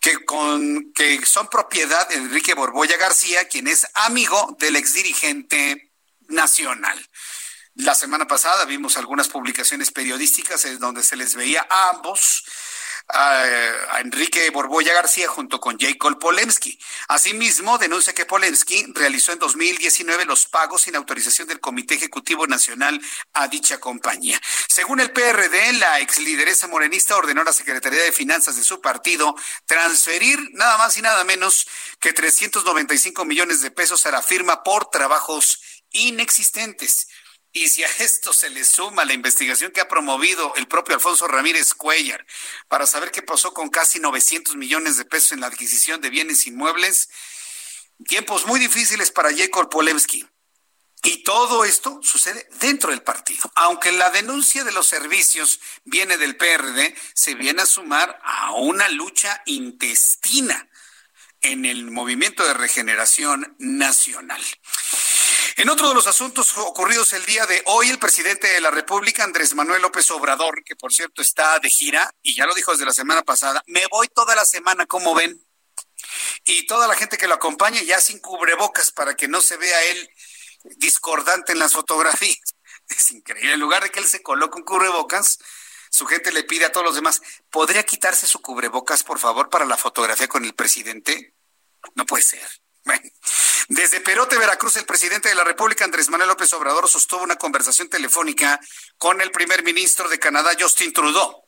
que, 0.00 0.24
con, 0.24 0.92
que 0.92 1.24
son 1.26 1.48
propiedad 1.48 2.08
de 2.08 2.16
Enrique 2.16 2.54
Borboya 2.54 2.96
García, 2.96 3.46
quien 3.48 3.68
es 3.68 3.86
amigo 3.94 4.56
del 4.58 4.76
exdirigente 4.76 5.92
nacional. 6.28 6.98
La 7.74 7.94
semana 7.94 8.26
pasada 8.26 8.64
vimos 8.64 8.96
algunas 8.96 9.28
publicaciones 9.28 9.90
periodísticas 9.90 10.64
en 10.64 10.78
donde 10.78 11.02
se 11.02 11.16
les 11.16 11.34
veía 11.34 11.66
a 11.68 11.90
ambos 11.90 12.44
a, 13.08 14.00
Enrique 14.00 14.50
Borboya 14.50 14.92
García 14.92 15.28
junto 15.28 15.60
con 15.60 15.78
Jacob 15.78 16.18
Polensky. 16.18 16.78
Asimismo, 17.08 17.78
denuncia 17.78 18.14
que 18.14 18.26
Polensky 18.26 18.86
realizó 18.94 19.32
en 19.32 19.38
2019 19.38 20.24
los 20.24 20.46
pagos 20.46 20.82
sin 20.82 20.96
autorización 20.96 21.48
del 21.48 21.60
Comité 21.60 21.94
Ejecutivo 21.94 22.46
Nacional 22.46 23.00
a 23.32 23.48
dicha 23.48 23.78
compañía. 23.78 24.40
Según 24.68 25.00
el 25.00 25.12
PRD, 25.12 25.74
la 25.74 26.00
ex 26.00 26.18
lideresa 26.18 26.68
morenista 26.68 27.16
ordenó 27.16 27.42
a 27.42 27.44
la 27.44 27.52
Secretaría 27.52 28.02
de 28.02 28.12
Finanzas 28.12 28.56
de 28.56 28.64
su 28.64 28.80
partido 28.80 29.34
transferir 29.66 30.38
nada 30.52 30.78
más 30.78 30.96
y 30.96 31.02
nada 31.02 31.24
menos 31.24 31.66
que 32.00 32.12
395 32.12 33.24
millones 33.24 33.60
de 33.62 33.70
pesos 33.70 34.06
a 34.06 34.10
la 34.10 34.22
firma 34.22 34.62
por 34.62 34.90
trabajos 34.90 35.60
inexistentes. 35.92 37.08
Y 37.56 37.70
si 37.70 37.82
a 37.82 37.88
esto 38.00 38.34
se 38.34 38.50
le 38.50 38.62
suma 38.64 39.06
la 39.06 39.14
investigación 39.14 39.72
que 39.72 39.80
ha 39.80 39.88
promovido 39.88 40.54
el 40.56 40.68
propio 40.68 40.94
Alfonso 40.94 41.26
Ramírez 41.26 41.72
Cuellar 41.72 42.26
para 42.68 42.86
saber 42.86 43.10
qué 43.10 43.22
pasó 43.22 43.54
con 43.54 43.70
casi 43.70 43.98
900 43.98 44.56
millones 44.56 44.98
de 44.98 45.06
pesos 45.06 45.32
en 45.32 45.40
la 45.40 45.46
adquisición 45.46 46.02
de 46.02 46.10
bienes 46.10 46.46
inmuebles, 46.46 47.08
tiempos 48.06 48.44
muy 48.44 48.60
difíciles 48.60 49.10
para 49.10 49.34
Jacob 49.34 49.70
Polemski. 49.70 50.28
Y 51.02 51.22
todo 51.22 51.64
esto 51.64 51.98
sucede 52.02 52.46
dentro 52.60 52.90
del 52.90 53.00
partido. 53.00 53.50
Aunque 53.54 53.90
la 53.90 54.10
denuncia 54.10 54.62
de 54.62 54.72
los 54.72 54.86
servicios 54.86 55.58
viene 55.86 56.18
del 56.18 56.36
PRD, 56.36 56.94
se 57.14 57.36
viene 57.36 57.62
a 57.62 57.66
sumar 57.66 58.20
a 58.22 58.52
una 58.52 58.90
lucha 58.90 59.42
intestina 59.46 60.68
en 61.40 61.64
el 61.64 61.90
movimiento 61.90 62.46
de 62.46 62.52
regeneración 62.52 63.56
nacional. 63.58 64.44
En 65.58 65.70
otro 65.70 65.88
de 65.88 65.94
los 65.94 66.06
asuntos 66.06 66.54
ocurridos 66.58 67.14
el 67.14 67.24
día 67.24 67.46
de 67.46 67.62
hoy, 67.64 67.88
el 67.88 67.98
presidente 67.98 68.46
de 68.46 68.60
la 68.60 68.70
República, 68.70 69.24
Andrés 69.24 69.54
Manuel 69.54 69.80
López 69.80 70.10
Obrador, 70.10 70.62
que 70.62 70.76
por 70.76 70.92
cierto 70.92 71.22
está 71.22 71.58
de 71.60 71.70
gira, 71.70 72.14
y 72.22 72.34
ya 72.34 72.44
lo 72.44 72.52
dijo 72.52 72.72
desde 72.72 72.84
la 72.84 72.92
semana 72.92 73.22
pasada, 73.22 73.64
me 73.66 73.80
voy 73.90 74.08
toda 74.08 74.34
la 74.34 74.44
semana, 74.44 74.84
como 74.84 75.14
ven. 75.14 75.42
Y 76.44 76.66
toda 76.66 76.86
la 76.86 76.94
gente 76.94 77.16
que 77.16 77.26
lo 77.26 77.32
acompaña 77.32 77.80
ya 77.82 77.98
sin 78.00 78.18
cubrebocas 78.18 78.90
para 78.90 79.16
que 79.16 79.28
no 79.28 79.40
se 79.40 79.56
vea 79.56 79.82
él 79.84 80.10
discordante 80.76 81.52
en 81.52 81.58
las 81.58 81.72
fotografías. 81.72 82.38
Es 82.90 83.10
increíble. 83.10 83.54
En 83.54 83.60
lugar 83.60 83.82
de 83.82 83.90
que 83.90 83.98
él 83.98 84.06
se 84.06 84.22
coloque 84.22 84.58
un 84.58 84.64
cubrebocas, 84.64 85.38
su 85.88 86.04
gente 86.04 86.32
le 86.32 86.44
pide 86.44 86.66
a 86.66 86.72
todos 86.72 86.84
los 86.84 86.94
demás, 86.96 87.22
¿podría 87.48 87.82
quitarse 87.82 88.26
su 88.26 88.42
cubrebocas, 88.42 89.02
por 89.02 89.18
favor, 89.18 89.48
para 89.48 89.64
la 89.64 89.78
fotografía 89.78 90.28
con 90.28 90.44
el 90.44 90.54
presidente? 90.54 91.34
No 91.94 92.04
puede 92.04 92.24
ser. 92.24 92.65
Desde 93.68 94.00
Perote, 94.00 94.38
Veracruz, 94.38 94.76
el 94.76 94.84
presidente 94.84 95.28
de 95.28 95.34
la 95.34 95.44
República, 95.44 95.84
Andrés 95.84 96.08
Manuel 96.08 96.28
López 96.28 96.52
Obrador, 96.52 96.88
sostuvo 96.88 97.22
una 97.22 97.36
conversación 97.36 97.88
telefónica 97.88 98.60
con 98.96 99.20
el 99.20 99.32
primer 99.32 99.64
ministro 99.64 100.08
de 100.08 100.18
Canadá, 100.18 100.52
Justin 100.58 100.92
Trudeau, 100.92 101.44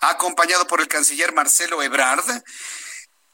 acompañado 0.00 0.66
por 0.66 0.80
el 0.80 0.88
canciller 0.88 1.32
Marcelo 1.32 1.82
Ebrard. 1.82 2.24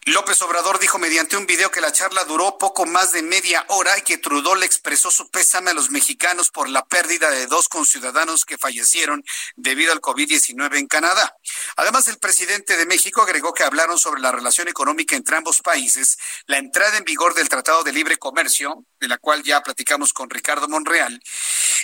López 0.08 0.40
Obrador 0.42 0.78
dijo 0.78 1.00
mediante 1.00 1.36
un 1.36 1.46
video 1.46 1.72
que 1.72 1.80
la 1.80 1.90
charla 1.90 2.22
duró 2.22 2.58
poco 2.58 2.86
más 2.86 3.10
de 3.10 3.22
media 3.22 3.64
hora 3.70 3.98
y 3.98 4.02
que 4.02 4.18
Trudeau 4.18 4.54
le 4.54 4.64
expresó 4.64 5.10
su 5.10 5.28
pésame 5.32 5.72
a 5.72 5.74
los 5.74 5.90
mexicanos 5.90 6.52
por 6.52 6.68
la 6.68 6.84
pérdida 6.84 7.28
de 7.28 7.48
dos 7.48 7.68
conciudadanos 7.68 8.44
que 8.44 8.56
fallecieron 8.56 9.24
debido 9.56 9.92
al 9.92 10.00
COVID-19 10.00 10.78
en 10.78 10.86
Canadá. 10.86 11.34
Además, 11.74 12.06
el 12.06 12.18
presidente 12.18 12.76
de 12.76 12.86
México 12.86 13.20
agregó 13.20 13.52
que 13.52 13.64
hablaron 13.64 13.98
sobre 13.98 14.20
la 14.20 14.30
relación 14.30 14.68
económica 14.68 15.16
entre 15.16 15.38
ambos 15.38 15.60
países, 15.60 16.18
la 16.46 16.58
entrada 16.58 16.98
en 16.98 17.04
vigor 17.04 17.34
del 17.34 17.48
Tratado 17.48 17.82
de 17.82 17.92
Libre 17.92 18.16
Comercio, 18.16 18.84
de 19.00 19.08
la 19.08 19.18
cual 19.18 19.42
ya 19.42 19.60
platicamos 19.60 20.12
con 20.12 20.30
Ricardo 20.30 20.68
Monreal, 20.68 21.20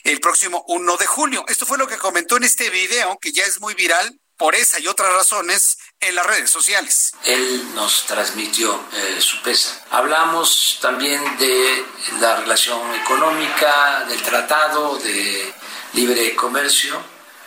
el 0.04 0.20
próximo 0.20 0.64
1 0.68 0.96
de 0.96 1.06
julio. 1.06 1.44
Esto 1.48 1.66
fue 1.66 1.76
lo 1.76 1.88
que 1.88 1.98
comentó 1.98 2.36
en 2.36 2.44
este 2.44 2.70
video, 2.70 3.18
que 3.20 3.32
ya 3.32 3.42
es 3.42 3.60
muy 3.60 3.74
viral, 3.74 4.16
por 4.42 4.56
esa 4.56 4.80
y 4.80 4.88
otras 4.88 5.12
razones 5.12 5.78
en 6.02 6.16
las 6.16 6.26
redes 6.26 6.50
sociales. 6.50 7.14
Él 7.24 7.74
nos 7.74 8.04
transmitió 8.06 8.84
eh, 8.92 9.20
su 9.20 9.40
pesa. 9.42 9.80
Hablamos 9.90 10.78
también 10.82 11.22
de 11.38 11.84
la 12.20 12.36
relación 12.36 12.94
económica, 12.94 14.04
del 14.08 14.20
tratado 14.22 14.98
de 14.98 15.54
libre 15.94 16.34
comercio 16.34 17.00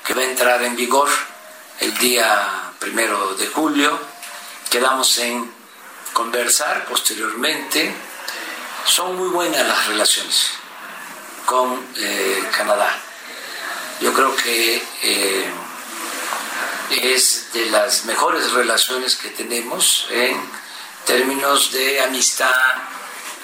que 0.06 0.14
va 0.14 0.22
a 0.22 0.26
entrar 0.26 0.64
en 0.64 0.76
vigor 0.76 1.10
el 1.82 1.98
día 1.98 2.72
primero 2.80 3.36
de 3.36 3.48
julio. 3.48 4.00
Quedamos 4.70 5.18
en 5.18 5.52
conversar 6.14 6.86
posteriormente. 6.86 7.94
Son 8.86 9.18
muy 9.18 9.30
buenas 9.30 9.68
las 9.68 9.88
relaciones 9.88 10.52
con 11.46 11.86
eh, 11.98 12.44
Canadá. 12.56 13.02
Yo 14.00 14.14
creo 14.14 14.34
que 14.36 14.82
eh, 15.04 15.46
es 16.92 17.52
de 17.54 17.66
las 17.68 18.06
mejores 18.06 18.52
relaciones 18.52 19.16
que 19.16 19.30
tenemos 19.30 20.08
en 20.12 20.38
términos 21.06 21.72
de 21.72 22.02
amistad, 22.02 22.54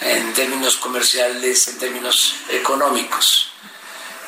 en 0.02 0.34
términos 0.34 0.78
comerciales, 0.78 1.68
en 1.68 1.78
términos 1.78 2.36
económicos. 2.50 3.52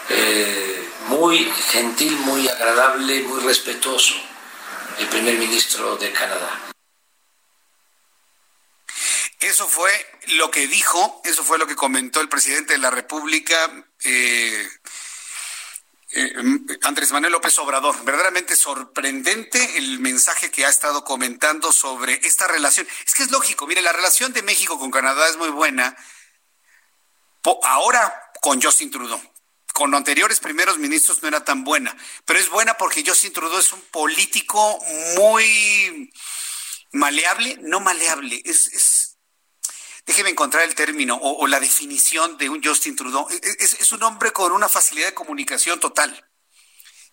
Eh, 0.09 0.89
muy 1.07 1.45
gentil, 1.69 2.15
muy 2.17 2.47
agradable, 2.47 3.21
muy 3.21 3.41
respetuoso 3.41 4.15
el 4.99 5.07
primer 5.07 5.37
ministro 5.37 5.95
de 5.97 6.11
Canadá. 6.11 6.59
Eso 9.39 9.67
fue 9.67 9.91
lo 10.27 10.49
que 10.51 10.67
dijo, 10.67 11.21
eso 11.25 11.43
fue 11.43 11.57
lo 11.57 11.67
que 11.67 11.75
comentó 11.75 12.21
el 12.21 12.29
presidente 12.29 12.73
de 12.73 12.79
la 12.79 12.89
República. 12.89 13.55
Eh, 14.03 14.69
eh, 16.15 16.33
Andrés 16.83 17.11
Manuel 17.11 17.33
López 17.33 17.57
Obrador. 17.59 18.03
Verdaderamente 18.03 18.55
sorprendente 18.55 19.77
el 19.77 19.99
mensaje 19.99 20.51
que 20.51 20.65
ha 20.65 20.69
estado 20.69 21.03
comentando 21.03 21.71
sobre 21.71 22.13
esta 22.25 22.47
relación. 22.47 22.87
Es 23.05 23.13
que 23.13 23.23
es 23.23 23.31
lógico, 23.31 23.67
mire, 23.67 23.81
la 23.81 23.93
relación 23.93 24.33
de 24.33 24.43
México 24.43 24.79
con 24.79 24.91
Canadá 24.91 25.27
es 25.29 25.37
muy 25.37 25.49
buena. 25.49 25.95
Ahora 27.63 28.31
con 28.41 28.61
Justin 28.61 28.91
Trudeau. 28.91 29.21
Con 29.73 29.95
anteriores 29.95 30.39
primeros 30.39 30.77
ministros 30.77 31.23
no 31.23 31.27
era 31.29 31.43
tan 31.43 31.63
buena, 31.63 31.97
pero 32.25 32.37
es 32.37 32.49
buena 32.49 32.75
porque 32.75 33.03
Justin 33.03 33.33
Trudeau 33.33 33.59
es 33.59 33.73
un 33.73 33.81
político 33.89 34.79
muy 35.17 36.13
maleable, 36.91 37.57
no 37.61 37.79
maleable, 37.79 38.39
es 38.45 39.12
déjeme 40.05 40.29
encontrar 40.29 40.63
el 40.63 40.75
término 40.75 41.15
o, 41.15 41.47
la 41.47 41.59
definición 41.59 42.37
de 42.37 42.49
un 42.49 42.63
Justin 42.63 42.95
Trudeau. 42.95 43.27
E, 43.29 43.35
e, 43.35 43.57
es, 43.59 43.91
un 43.91 44.03
hombre 44.03 44.31
con 44.31 44.51
una 44.51 44.69
facilidad 44.69 45.07
de 45.07 45.13
comunicación 45.13 45.79
total. 45.79 46.29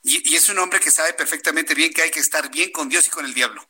Y, 0.03 0.35
es 0.35 0.49
un 0.49 0.59
hombre 0.59 0.81
que 0.81 0.91
sabe 0.91 1.13
perfectamente 1.13 1.75
bien 1.75 1.93
que 1.93 2.03
hay 2.03 2.11
que 2.11 2.21
estar 2.21 2.51
bien 2.51 2.71
con 2.73 2.89
Dios 2.89 3.07
y 3.07 3.11
con 3.11 3.25
el 3.25 3.35
diablo. 3.35 3.67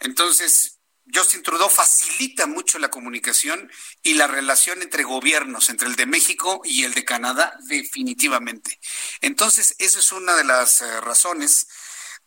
Entonces, 0.00 0.78
Justin 1.12 1.42
Trudeau 1.42 1.70
facilita 1.70 2.46
mucho 2.46 2.78
la 2.78 2.90
comunicación 2.90 3.70
y 4.02 4.14
la 4.14 4.26
relación 4.26 4.82
entre 4.82 5.02
gobiernos, 5.02 5.70
entre 5.70 5.88
el 5.88 5.96
de 5.96 6.06
México 6.06 6.60
y 6.64 6.84
el 6.84 6.94
de 6.94 7.04
Canadá, 7.04 7.58
definitivamente. 7.66 8.78
Entonces, 9.20 9.74
esa 9.78 9.98
es 9.98 10.12
una 10.12 10.36
de 10.36 10.44
las 10.44 10.82
eh, 10.82 11.00
razones 11.00 11.66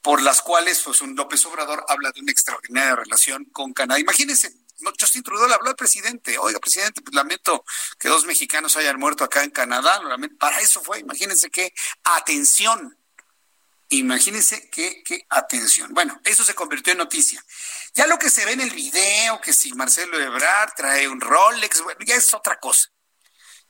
por 0.02 0.22
las 0.22 0.42
cuales 0.42 0.82
pues, 0.84 1.02
López 1.02 1.46
Obrador 1.46 1.86
habla 1.88 2.12
de 2.12 2.22
una 2.22 2.32
extraordinaria 2.32 2.96
relación 2.96 3.46
con 3.46 3.74
Canadá. 3.74 4.00
Imagínense, 4.00 4.52
Justin 5.00 5.24
Trudeau 5.24 5.48
le 5.48 5.56
habló 5.56 5.70
al 5.70 5.76
presidente. 5.76 6.38
Oiga, 6.38 6.60
presidente, 6.60 7.02
pues 7.02 7.16
lamento 7.16 7.64
que 8.00 8.10
dos 8.10 8.26
mexicanos 8.26 8.76
hayan 8.78 9.00
muerto 9.00 9.24
acá 9.24 9.44
en 9.44 9.52
Canadá. 9.52 10.02
Para 10.40 10.60
eso 10.60 10.82
fue. 10.82 11.00
Imagínense 11.00 11.50
qué 11.50 11.74
atención. 12.04 12.98
Imagínense 13.90 14.70
qué, 14.70 15.04
qué 15.04 15.26
atención. 15.30 15.94
Bueno, 15.94 16.20
eso 16.24 16.44
se 16.44 16.54
convirtió 16.54 16.94
en 16.94 17.00
noticia. 17.00 17.44
Ya 17.94 18.08
lo 18.08 18.18
que 18.18 18.30
se 18.30 18.46
ve 18.46 18.54
en 18.54 18.62
el 18.62 18.72
video, 18.72 19.42
que 19.42 19.52
si 19.52 19.74
Marcelo 19.74 20.20
Ebrard 20.20 20.74
trae 20.76 21.08
un 21.10 21.20
Rolex, 21.20 21.82
bueno, 21.82 22.00
ya 22.06 22.16
es 22.16 22.34
otra 22.34 22.58
cosa 22.60 22.91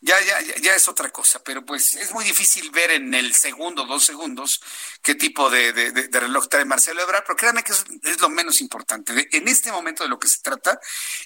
ya, 0.04 0.20
ya, 0.20 0.40
ya 0.62 0.76
es 0.76 0.88
otra 0.88 1.12
cosa, 1.12 1.44
pero 1.44 1.64
pues 1.64 1.94
es 1.94 2.12
muy 2.12 2.26
difícil 2.26 2.72
ver 2.72 2.90
en 2.90 3.14
el 3.14 3.36
segundo, 3.36 3.86
dos 3.86 4.04
segundos, 4.04 4.60
qué 5.04 5.14
tipo 5.14 5.52
de, 5.52 5.74
de, 5.74 6.20
reloj 6.20 6.48
trae 6.50 6.66
Marcelo 6.66 7.04
Ebrard, 7.04 7.24
pero 7.24 7.38
créanme 7.38 7.64
que 7.64 7.72
es, 7.72 7.86
es, 8.02 8.20
lo 8.20 8.30
menos 8.30 8.62
importante. 8.62 9.30
En 9.32 9.48
este 9.48 9.72
momento 9.72 10.04
de 10.04 10.10
lo 10.10 10.18
que 10.18 10.28
se 10.28 10.42
trata 10.42 10.80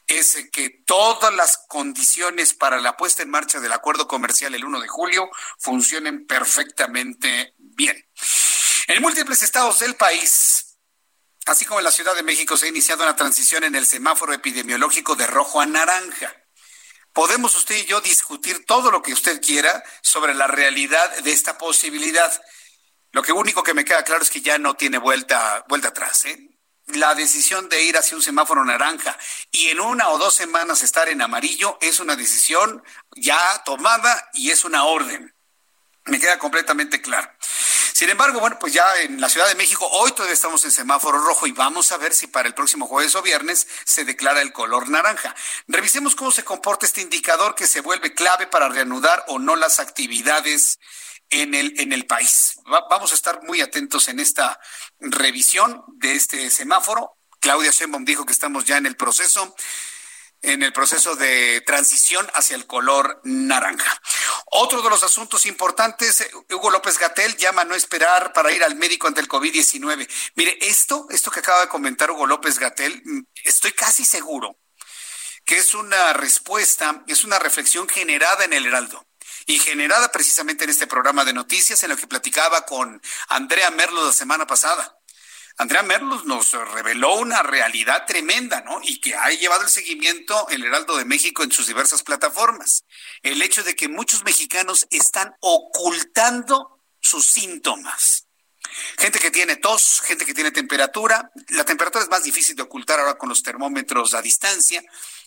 es 0.06 0.50
que 0.52 0.70
todas 0.86 1.34
las 1.34 1.58
condiciones 1.70 2.54
para 2.54 2.82
la 2.82 2.98
puesta 2.98 3.24
en 3.24 3.30
marcha 3.30 3.62
del 3.62 3.72
acuerdo 3.72 4.10
comercial 4.10 4.54
el 4.54 4.66
1 4.66 4.82
de 4.82 4.88
julio 4.90 5.30
funcionen 5.58 6.28
perfectamente 6.28 7.54
bien. 7.58 8.06
En 8.88 9.02
múltiples 9.02 9.42
estados 9.42 9.80
del 9.80 9.96
país, 9.96 10.78
así 11.46 11.64
como 11.64 11.80
en 11.80 11.86
la 11.86 11.92
Ciudad 11.92 12.14
de 12.14 12.24
México, 12.24 12.58
se 12.58 12.66
ha 12.66 12.70
iniciado 12.70 13.04
una 13.04 13.16
transición 13.16 13.64
en 13.64 13.76
el 13.76 13.86
semáforo 13.86 14.34
epidemiológico 14.34 15.16
de 15.16 15.28
rojo 15.28 15.62
a 15.62 15.66
naranja 15.66 16.45
podemos 17.16 17.55
usted 17.55 17.78
y 17.78 17.86
yo 17.86 18.01
discutir 18.01 18.66
todo 18.66 18.91
lo 18.91 19.01
que 19.01 19.13
usted 19.13 19.41
quiera 19.41 19.84
sobre 20.01 20.36
la 20.36 20.47
realidad 20.47 21.09
de 21.20 21.32
esta 21.32 21.57
posibilidad. 21.57 22.32
Lo 23.13 23.24
que 23.24 23.32
único 23.32 23.63
que 23.63 23.74
me 23.74 23.86
queda 23.86 24.03
claro 24.03 24.22
es 24.22 24.30
que 24.30 24.41
ya 24.41 24.59
no 24.59 24.76
tiene 24.76 24.97
vuelta, 24.97 25.63
vuelta 25.70 25.88
atrás. 25.88 26.26
¿eh? 26.26 26.49
La 26.88 27.16
decisión 27.16 27.70
de 27.70 27.84
ir 27.84 27.97
hacia 27.97 28.18
un 28.18 28.22
semáforo 28.22 28.66
naranja 28.66 29.18
y 29.49 29.70
en 29.70 29.80
una 29.80 30.09
o 30.09 30.18
dos 30.18 30.36
semanas 30.36 30.84
estar 30.84 31.07
en 31.07 31.22
amarillo 31.22 31.78
es 31.80 32.01
una 32.01 32.18
decisión 32.18 32.84
ya 33.16 33.63
tomada 33.63 34.30
y 34.34 34.51
es 34.51 34.66
una 34.66 34.84
orden. 34.84 35.35
Me 36.08 36.20
queda 36.20 36.38
completamente 36.38 37.01
claro. 37.01 37.30
Sin 37.39 38.10
embargo, 38.10 38.39
bueno, 38.39 38.60
pues 38.60 38.74
ya 38.74 39.01
en 39.01 39.20
la 39.20 39.30
Ciudad 39.30 39.47
de 39.47 39.56
México 39.56 39.88
hoy 39.88 40.12
todavía 40.12 40.34
estamos 40.34 40.64
en 40.66 40.72
semáforo 40.72 41.18
rojo 41.20 41.47
y 41.47 41.51
vamos 41.51 41.91
a 41.91 41.97
ver 41.97 42.14
si 42.14 42.28
para 42.28 42.47
el 42.47 42.53
próximo 42.53 42.88
jueves 42.88 43.16
o 43.16 43.22
viernes 43.22 43.68
se 43.86 44.06
declara 44.06 44.41
el 44.41 44.51
color 44.51 44.89
naranja. 44.89 45.34
Revisemos 45.68 46.14
cómo 46.14 46.30
se 46.30 46.43
comporta 46.43 46.86
este 46.86 47.01
indicador 47.01 47.56
que 47.56 47.66
se 47.66 47.82
vuelve 47.82 48.14
clave 48.14 48.47
para 48.47 48.70
reanudar 48.70 49.24
o 49.30 49.39
no 49.39 49.56
las 49.56 49.80
actividades 49.80 50.80
en 51.30 51.56
el, 51.56 51.80
en 51.80 51.91
el 51.91 52.06
país. 52.06 52.60
vamos 52.66 53.12
a 53.12 53.16
estar 53.16 53.41
muy 53.43 53.62
atentos 53.62 54.08
en 54.08 54.20
esta 54.20 54.60
revisión 54.99 55.84
de 55.95 56.14
este 56.14 56.49
semáforo. 56.51 57.18
Claudia 57.39 57.72
Sheinbaum 57.72 58.06
dijo 58.06 58.26
que 58.26 58.34
estamos 58.34 58.66
ya 58.66 58.78
en 58.78 58.86
el 58.86 58.95
proceso 58.95 59.56
en 60.46 60.64
el 60.64 60.74
proceso 60.74 61.16
de 61.16 61.62
transición 61.62 62.28
hacia 62.34 62.56
el 62.56 62.66
color 62.66 63.22
naranja. 63.24 64.02
Otro 64.52 64.82
de 64.82 64.89
los 64.89 65.04
asuntos 65.04 65.46
importantes, 65.46 66.28
Hugo 66.52 66.72
López 66.72 66.98
Gatel 66.98 67.36
llama 67.38 67.64
a 67.64 67.66
no 67.66 67.76
esperar 67.76 68.34
para 68.34 68.52
ir 68.52 68.64
al 68.64 68.76
médico 68.76 69.08
ante 69.08 69.22
el 69.22 69.28
COVID-19. 69.28 70.08
Mire, 70.36 70.58
esto, 70.62 71.08
esto 71.10 71.32
que 71.32 71.39
acaba 71.39 71.62
de 71.62 71.68
comentar 71.68 72.12
Hugo 72.12 72.26
López 72.26 72.60
Gatel, 72.60 73.02
mm, 73.04 73.22
estoy 73.43 73.72
casi 73.72 74.06
seguro 74.06 74.58
que 75.46 75.58
es 75.58 75.76
una 75.76 76.14
respuesta, 76.14 77.04
es 77.08 77.24
una 77.24 77.39
reflexión 77.39 77.88
generada 77.88 78.46
en 78.46 78.54
el 78.54 78.66
Heraldo 78.66 79.06
y 79.46 79.60
generada 79.60 80.12
precisamente 80.12 80.64
en 80.64 80.72
este 80.72 80.88
programa 80.88 81.24
de 81.24 81.34
noticias 81.34 81.84
en 81.84 81.89
lo 81.89 81.98
que 81.98 82.08
platicaba 82.08 82.66
con 82.66 83.02
Andrea 83.30 83.70
Merlo 83.70 84.06
la 84.06 84.12
semana 84.12 84.48
pasada. 84.48 84.98
Andrea 85.58 85.84
Merlos 85.84 86.26
nos 86.26 86.51
reveló 86.74 87.16
una 87.16 87.41
realidad 87.41 88.06
tremenda, 88.06 88.62
¿no? 88.62 88.82
Y 88.84 88.99
que 88.99 89.16
ha 89.16 89.30
llevado 89.30 89.62
el 89.62 89.70
seguimiento 89.70 90.49
el 90.49 90.66
Heraldo 90.66 90.97
de 90.97 91.06
México 91.06 91.43
en 91.43 91.51
sus 91.51 91.68
diversas 91.68 92.03
plataformas. 92.03 92.84
El 93.22 93.41
hecho 93.41 93.64
de 93.64 93.74
que 93.74 93.88
muchos 93.88 94.26
mexicanos 94.26 94.86
están 94.89 95.34
ocultando 95.39 96.82
sus 96.99 97.28
síntomas. 97.28 98.28
Gente 98.97 99.20
que 99.20 99.32
tiene 99.32 99.56
tos, 99.56 100.01
gente 100.01 100.26
que 100.26 100.34
tiene 100.34 100.51
temperatura. 100.51 101.32
La 101.49 101.64
temperatura 101.64 102.03
es 102.03 102.10
más 102.10 102.24
difícil 102.24 102.58
de 102.58 102.64
ocultar 102.64 102.99
ahora 102.99 103.18
con 103.18 103.30
los 103.30 103.41
termómetros 103.41 104.14
a 104.14 104.22
distancia, 104.22 104.84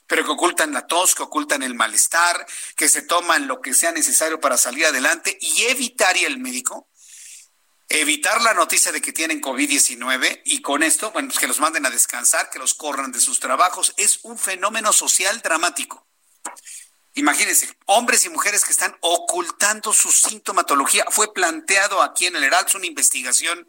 pero 0.06 0.24
que 0.24 0.30
ocultan 0.30 0.74
la 0.74 0.86
tos, 0.86 1.14
que 1.14 1.22
ocultan 1.22 1.62
el 1.62 1.74
malestar, 1.74 2.46
que 2.76 2.90
se 2.90 3.00
toman 3.00 3.46
lo 3.46 3.62
que 3.62 3.72
sea 3.72 3.92
necesario 3.92 4.38
para 4.38 4.58
salir 4.58 4.84
adelante 4.84 5.38
y 5.40 5.62
evitar 5.62 6.18
ir 6.18 6.26
al 6.26 6.38
médico 6.38 6.88
evitar 7.88 8.40
la 8.42 8.54
noticia 8.54 8.92
de 8.92 9.00
que 9.00 9.12
tienen 9.12 9.40
COVID-19 9.40 10.42
y 10.44 10.60
con 10.60 10.82
esto, 10.82 11.10
bueno, 11.10 11.28
pues 11.28 11.38
que 11.38 11.46
los 11.46 11.60
manden 11.60 11.86
a 11.86 11.90
descansar, 11.90 12.50
que 12.50 12.58
los 12.58 12.74
corran 12.74 13.12
de 13.12 13.20
sus 13.20 13.40
trabajos, 13.40 13.94
es 13.96 14.20
un 14.22 14.38
fenómeno 14.38 14.92
social 14.92 15.40
dramático. 15.40 16.06
Imagínense, 17.14 17.68
hombres 17.86 18.24
y 18.26 18.28
mujeres 18.28 18.64
que 18.64 18.70
están 18.70 18.96
ocultando 19.00 19.92
su 19.92 20.12
sintomatología. 20.12 21.04
Fue 21.10 21.32
planteado 21.32 22.00
aquí 22.00 22.26
en 22.26 22.36
el 22.36 22.44
Heraldo 22.44 22.76
una 22.76 22.86
investigación 22.86 23.66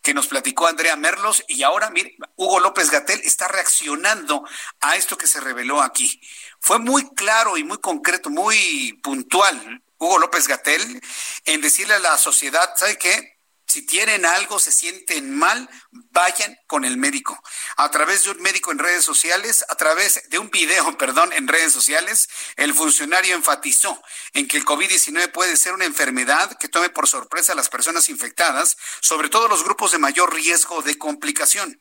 que 0.00 0.14
nos 0.14 0.28
platicó 0.28 0.66
Andrea 0.66 0.96
Merlos 0.96 1.44
y 1.46 1.62
ahora, 1.62 1.90
mire, 1.90 2.16
Hugo 2.36 2.60
López 2.60 2.90
Gatel 2.90 3.20
está 3.20 3.48
reaccionando 3.48 4.48
a 4.80 4.96
esto 4.96 5.18
que 5.18 5.26
se 5.26 5.40
reveló 5.40 5.82
aquí. 5.82 6.20
Fue 6.60 6.78
muy 6.78 7.06
claro 7.10 7.58
y 7.58 7.64
muy 7.64 7.78
concreto, 7.78 8.30
muy 8.30 8.94
puntual 9.02 9.82
Hugo 9.98 10.18
López 10.18 10.46
Gatel 10.48 11.02
en 11.44 11.60
decirle 11.60 11.94
a 11.94 11.98
la 11.98 12.16
sociedad, 12.16 12.72
¿sabe 12.76 12.96
qué? 12.96 13.35
Si 13.66 13.82
tienen 13.84 14.24
algo, 14.24 14.60
se 14.60 14.70
sienten 14.70 15.36
mal, 15.36 15.68
vayan 15.90 16.56
con 16.68 16.84
el 16.84 16.96
médico. 16.96 17.42
A 17.76 17.90
través 17.90 18.24
de 18.24 18.30
un 18.30 18.40
médico 18.40 18.70
en 18.70 18.78
redes 18.78 19.04
sociales, 19.04 19.64
a 19.68 19.74
través 19.74 20.22
de 20.28 20.38
un 20.38 20.50
video, 20.50 20.96
perdón, 20.98 21.32
en 21.32 21.48
redes 21.48 21.72
sociales, 21.72 22.28
el 22.56 22.74
funcionario 22.74 23.34
enfatizó 23.34 24.00
en 24.34 24.46
que 24.46 24.56
el 24.56 24.64
COVID-19 24.64 25.32
puede 25.32 25.56
ser 25.56 25.74
una 25.74 25.84
enfermedad 25.84 26.56
que 26.58 26.68
tome 26.68 26.90
por 26.90 27.08
sorpresa 27.08 27.52
a 27.52 27.56
las 27.56 27.68
personas 27.68 28.08
infectadas, 28.08 28.76
sobre 29.00 29.28
todo 29.28 29.48
los 29.48 29.64
grupos 29.64 29.92
de 29.92 29.98
mayor 29.98 30.32
riesgo 30.32 30.82
de 30.82 30.96
complicación. 30.96 31.80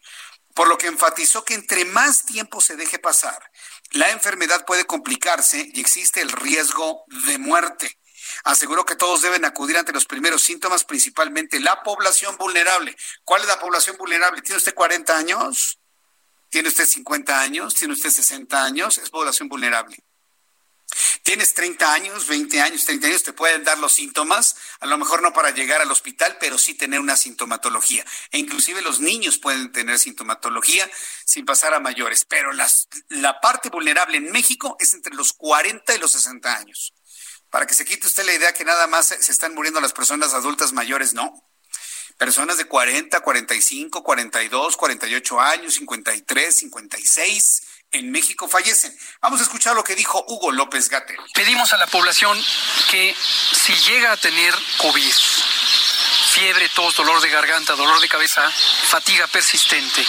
Por 0.56 0.68
lo 0.68 0.78
que 0.78 0.88
enfatizó 0.88 1.44
que 1.46 1.54
entre 1.54 1.86
más 1.86 2.26
tiempo 2.26 2.62
se 2.62 2.78
deje 2.78 2.98
pasar, 2.98 3.52
la 3.92 4.10
enfermedad 4.10 4.66
puede 4.66 4.86
complicarse 4.86 5.70
y 5.74 5.82
existe 5.82 6.22
el 6.22 6.32
riesgo 6.32 7.04
de 7.28 7.38
muerte. 7.38 8.00
Aseguró 8.44 8.86
que 8.86 8.96
todos 8.96 9.22
deben 9.22 9.46
acudir 9.46 9.78
ante 9.78 9.94
los 9.94 10.06
primeros 10.06 10.44
síntomas, 10.44 10.84
principalmente 10.84 11.60
la 11.60 11.82
población 11.84 12.38
vulnerable. 12.38 12.96
¿Cuál 13.24 13.42
es 13.42 13.48
la 13.48 13.60
población 13.60 13.98
vulnerable? 13.98 14.42
¿Tiene 14.42 14.58
usted 14.58 14.74
40 14.74 15.18
años? 15.18 15.80
¿Tiene 16.50 16.70
usted 16.70 16.86
50 16.86 17.42
años? 17.42 17.74
¿Tiene 17.74 17.94
usted 17.94 18.10
60 18.10 18.64
años? 18.64 18.98
Es 18.98 19.10
población 19.10 19.50
vulnerable. 19.50 19.98
Tienes 21.24 21.54
30 21.54 21.94
años, 21.94 22.28
20 22.28 22.62
años, 22.62 22.86
30 22.86 23.08
años, 23.08 23.24
te 23.24 23.34
pueden 23.34 23.64
dar 23.64 23.80
los 23.80 23.94
síntomas, 23.94 24.56
a 24.80 24.86
lo 24.86 24.98
mejor 24.98 25.22
no 25.22 25.34
para 25.34 25.50
llegar 25.50 25.82
al 25.82 25.92
hospital, 25.92 26.38
pero 26.40 26.58
sí 26.58 26.76
tener 26.76 27.00
una 27.00 27.18
sintomatología. 27.18 28.06
E 28.32 28.38
inclusive 28.38 28.82
los 28.82 29.00
niños 29.00 29.38
pueden 29.40 29.72
tener 29.72 30.00
sintomatología 30.00 30.90
sin 31.26 31.46
pasar 31.46 31.74
a 31.74 31.80
mayores, 31.80 32.26
pero 32.26 32.54
las, 32.54 32.88
la 33.10 33.42
parte 33.42 33.70
vulnerable 33.70 34.18
en 34.18 34.32
México 34.32 34.78
es 34.80 34.94
entre 34.94 35.16
los 35.16 35.34
40 35.34 35.96
y 35.96 36.00
los 36.00 36.12
60 36.12 36.56
años 36.56 36.94
para 37.56 37.68
que 37.68 37.74
se 37.74 37.86
quite 37.86 38.06
usted 38.06 38.26
la 38.26 38.34
idea 38.34 38.54
que 38.54 38.66
nada 38.66 38.86
más 38.86 39.16
se 39.18 39.32
están 39.32 39.56
muriendo 39.56 39.80
las 39.80 39.94
personas 39.94 40.34
adultas 40.34 40.74
mayores, 40.74 41.14
no. 41.14 41.42
Personas 42.18 42.58
de 42.58 42.66
40, 42.66 43.18
45, 43.22 44.04
42, 44.04 44.76
48 44.76 45.40
años, 45.40 45.74
53, 45.76 46.54
56 46.54 47.62
en 47.94 48.12
México 48.12 48.50
fallecen. 48.50 48.94
Vamos 49.22 49.40
a 49.40 49.44
escuchar 49.44 49.74
lo 49.74 49.86
que 49.86 49.96
dijo 49.96 50.26
Hugo 50.28 50.52
López 50.52 50.90
Gatel. 50.90 51.16
Pedimos 51.34 51.72
a 51.72 51.78
la 51.78 51.88
población 51.88 52.38
que 52.92 53.16
si 53.54 53.74
llega 53.90 54.12
a 54.12 54.18
tener 54.18 54.54
COVID, 54.80 55.14
fiebre, 56.34 56.68
tos, 56.76 56.98
dolor 56.98 57.22
de 57.22 57.30
garganta, 57.30 57.78
dolor 57.78 58.02
de 58.02 58.10
cabeza, 58.10 58.52
fatiga 58.90 59.28
persistente 59.28 60.06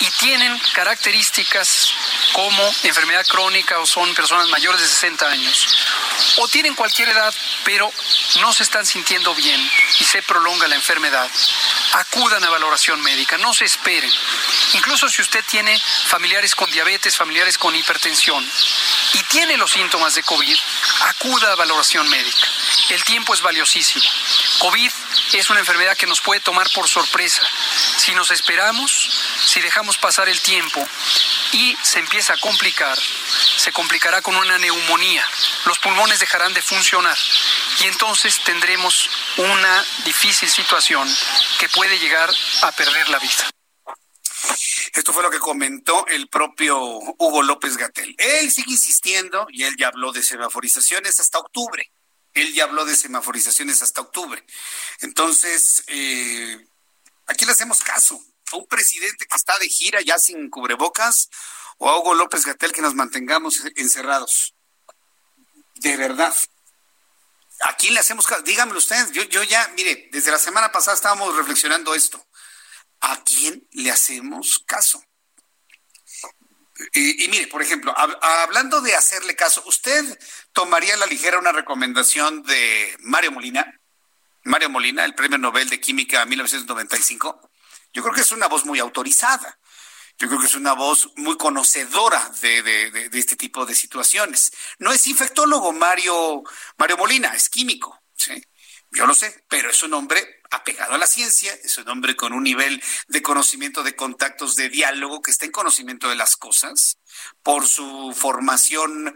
y 0.00 0.10
tienen 0.18 0.58
características 0.72 1.92
como 2.32 2.62
enfermedad 2.82 3.26
crónica 3.26 3.78
o 3.78 3.86
son 3.86 4.14
personas 4.14 4.48
mayores 4.48 4.80
de 4.80 4.88
60 4.88 5.26
años 5.26 5.66
o 6.38 6.48
tienen 6.48 6.74
cualquier 6.74 7.08
edad, 7.08 7.34
pero 7.64 7.92
no 8.40 8.52
se 8.52 8.62
están 8.62 8.86
sintiendo 8.86 9.34
bien 9.34 9.60
y 10.00 10.04
se 10.04 10.22
prolonga 10.22 10.68
la 10.68 10.74
enfermedad, 10.74 11.30
acudan 11.92 12.44
a 12.44 12.50
valoración 12.50 13.00
médica, 13.00 13.38
no 13.38 13.54
se 13.54 13.64
esperen. 13.64 14.12
Incluso 14.74 15.08
si 15.08 15.22
usted 15.22 15.44
tiene 15.48 15.78
familiares 16.08 16.54
con 16.54 16.70
diabetes, 16.70 17.16
familiares 17.16 17.58
con 17.58 17.74
hipertensión 17.74 18.46
y 19.14 19.22
tiene 19.24 19.56
los 19.56 19.70
síntomas 19.70 20.14
de 20.14 20.22
COVID, 20.22 20.56
acuda 21.02 21.52
a 21.52 21.56
valoración 21.56 22.08
médica. 22.08 22.46
El 22.90 23.02
tiempo 23.04 23.34
es 23.34 23.40
valiosísimo. 23.42 24.04
COVID 24.58 24.90
es 25.32 25.50
una 25.50 25.60
enfermedad 25.60 25.96
que 25.96 26.06
nos 26.06 26.20
puede 26.20 26.40
tomar 26.40 26.70
por 26.72 26.88
sorpresa. 26.88 27.42
Si 27.98 28.14
nos 28.14 28.30
esperamos, 28.30 29.10
si 29.44 29.60
dejamos 29.60 29.98
pasar 29.98 30.28
el 30.28 30.40
tiempo 30.40 30.86
y 31.52 31.76
se 31.82 31.98
empieza 31.98 32.34
a 32.34 32.38
complicar, 32.38 32.98
se 33.56 33.72
complicará 33.72 34.22
con 34.22 34.36
una 34.36 34.58
neumonía. 34.58 35.24
Los 35.64 35.78
pulmones 35.78 36.20
dejarán 36.20 36.54
de 36.54 36.62
funcionar 36.62 37.18
y 37.80 37.84
entonces 37.84 38.42
tendremos 38.44 39.10
una 39.36 39.84
difícil 40.04 40.48
situación 40.48 41.08
que 41.58 41.68
puede 41.68 41.98
llegar 41.98 42.30
a 42.62 42.72
perder 42.72 43.08
la 43.08 43.18
vida. 43.18 43.50
Esto 44.94 45.12
fue 45.12 45.22
lo 45.22 45.30
que 45.30 45.38
comentó 45.38 46.06
el 46.06 46.28
propio 46.28 46.78
Hugo 46.80 47.42
López 47.42 47.76
Gatel. 47.76 48.14
Él 48.16 48.50
sigue 48.50 48.72
insistiendo 48.72 49.46
y 49.50 49.64
él 49.64 49.76
ya 49.78 49.88
habló 49.88 50.12
de 50.12 50.22
semaforizaciones 50.22 51.20
hasta 51.20 51.38
octubre. 51.38 51.92
Él 52.36 52.52
ya 52.52 52.64
habló 52.64 52.84
de 52.84 52.94
semaforizaciones 52.94 53.80
hasta 53.80 54.02
octubre. 54.02 54.44
Entonces, 55.00 55.82
eh, 55.86 56.68
aquí 57.26 57.46
le 57.46 57.52
hacemos 57.52 57.82
caso 57.82 58.22
a 58.52 58.56
un 58.56 58.66
presidente 58.66 59.26
que 59.26 59.36
está 59.36 59.58
de 59.58 59.68
gira 59.68 60.02
ya 60.02 60.18
sin 60.18 60.50
cubrebocas 60.50 61.30
o 61.78 61.88
a 61.88 61.98
Hugo 61.98 62.14
López 62.14 62.44
Gatel 62.44 62.72
que 62.72 62.82
nos 62.82 62.94
mantengamos 62.94 63.62
encerrados. 63.76 64.54
De 65.76 65.96
verdad. 65.96 66.34
¿A 67.60 67.74
quién 67.76 67.94
le 67.94 68.00
hacemos 68.00 68.26
caso? 68.26 68.42
Dígamelo 68.42 68.78
usted. 68.78 69.12
Yo, 69.12 69.22
yo 69.24 69.42
ya, 69.42 69.66
mire, 69.74 70.10
desde 70.12 70.30
la 70.30 70.38
semana 70.38 70.70
pasada 70.70 70.94
estábamos 70.94 71.34
reflexionando 71.36 71.94
esto. 71.94 72.22
¿A 73.00 73.24
quién 73.24 73.66
le 73.72 73.90
hacemos 73.90 74.62
caso? 74.66 75.02
Y, 76.92 77.28
mire, 77.28 77.46
por 77.46 77.62
ejemplo, 77.62 77.94
hablando 77.96 78.80
de 78.80 78.94
hacerle 78.94 79.34
caso, 79.34 79.62
¿usted 79.66 80.18
tomaría 80.52 80.96
la 80.96 81.06
ligera 81.06 81.38
una 81.38 81.52
recomendación 81.52 82.42
de 82.42 82.94
Mario 83.00 83.32
Molina? 83.32 83.80
Mario 84.44 84.70
Molina, 84.70 85.04
el 85.04 85.14
premio 85.14 85.38
Nobel 85.38 85.68
de 85.70 85.80
Química 85.80 86.24
1995. 86.26 87.50
Yo 87.92 88.02
creo 88.02 88.14
que 88.14 88.20
es 88.20 88.32
una 88.32 88.46
voz 88.46 88.64
muy 88.64 88.78
autorizada. 88.78 89.58
Yo 90.18 90.28
creo 90.28 90.40
que 90.40 90.46
es 90.46 90.54
una 90.54 90.72
voz 90.72 91.10
muy 91.16 91.36
conocedora 91.36 92.30
de, 92.40 93.10
este 93.12 93.36
tipo 93.36 93.66
de 93.66 93.74
situaciones. 93.74 94.52
No 94.78 94.92
es 94.92 95.06
infectólogo 95.06 95.72
Mario, 95.72 96.42
Mario 96.78 96.96
Molina, 96.96 97.34
es 97.34 97.48
químico. 97.48 98.02
¿sí? 98.14 98.42
Yo 98.90 99.06
lo 99.06 99.14
sé, 99.14 99.44
pero 99.48 99.70
es 99.70 99.82
un 99.82 99.94
hombre 99.94 100.35
apegado 100.50 100.94
a 100.94 100.98
la 100.98 101.06
ciencia, 101.06 101.52
es 101.64 101.76
un 101.78 101.88
hombre 101.88 102.16
con 102.16 102.32
un 102.32 102.42
nivel 102.44 102.82
de 103.08 103.22
conocimiento, 103.22 103.82
de 103.82 103.96
contactos, 103.96 104.56
de 104.56 104.68
diálogo, 104.68 105.22
que 105.22 105.30
está 105.30 105.44
en 105.44 105.52
conocimiento 105.52 106.08
de 106.08 106.16
las 106.16 106.36
cosas, 106.36 106.98
por 107.42 107.66
su 107.66 108.14
formación 108.16 109.14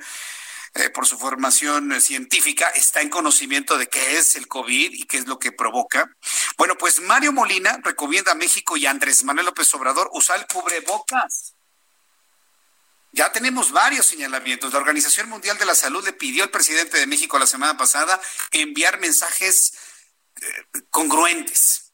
eh, 0.74 0.88
por 0.88 1.04
su 1.04 1.18
formación 1.18 2.00
científica, 2.00 2.68
está 2.68 3.00
en 3.00 3.08
conocimiento 3.08 3.76
de 3.76 3.88
qué 3.88 4.18
es 4.18 4.36
el 4.36 4.46
COVID 4.46 4.92
y 4.92 5.02
qué 5.02 5.18
es 5.18 5.26
lo 5.26 5.40
que 5.40 5.50
provoca. 5.50 6.08
Bueno, 6.56 6.78
pues 6.78 7.00
Mario 7.00 7.32
Molina 7.32 7.80
recomienda 7.82 8.32
a 8.32 8.36
México 8.36 8.76
y 8.76 8.86
Andrés 8.86 9.24
Manuel 9.24 9.46
López 9.46 9.74
Obrador 9.74 10.08
usar 10.12 10.38
el 10.38 10.46
cubrebocas. 10.46 11.54
Ya 13.12 13.32
tenemos 13.32 13.72
varios 13.72 14.06
señalamientos. 14.06 14.72
La 14.72 14.78
Organización 14.78 15.28
Mundial 15.28 15.58
de 15.58 15.66
la 15.66 15.74
Salud 15.74 16.04
le 16.04 16.12
pidió 16.12 16.44
al 16.44 16.50
presidente 16.50 16.98
de 16.98 17.08
México 17.08 17.36
la 17.40 17.48
semana 17.48 17.76
pasada 17.76 18.20
enviar 18.52 19.00
mensajes 19.00 19.72
congruentes. 20.90 21.92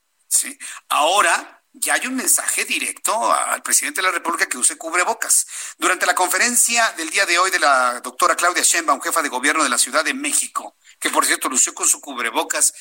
Ahora 0.88 1.64
ya 1.72 1.94
hay 1.94 2.06
un 2.06 2.16
mensaje 2.16 2.64
directo 2.64 3.32
al 3.32 3.62
presidente 3.62 4.00
de 4.00 4.06
la 4.06 4.12
República 4.12 4.46
que 4.46 4.58
use 4.58 4.76
cubrebocas. 4.76 5.46
Durante 5.78 6.06
la 6.06 6.14
conferencia 6.14 6.90
del 6.92 7.10
día 7.10 7.26
de 7.26 7.38
hoy 7.38 7.50
de 7.50 7.58
la 7.58 8.00
doctora 8.00 8.34
Claudia 8.34 8.62
Sheinbaum, 8.62 9.00
jefa 9.00 9.22
de 9.22 9.28
gobierno 9.28 9.62
de 9.62 9.68
la 9.68 9.78
Ciudad 9.78 10.04
de 10.04 10.14
México, 10.14 10.76
que 10.98 11.10
por 11.10 11.26
cierto 11.26 11.48
lució 11.48 11.74
con 11.74 11.86
su 11.86 12.00
cubrebocas, 12.00 12.72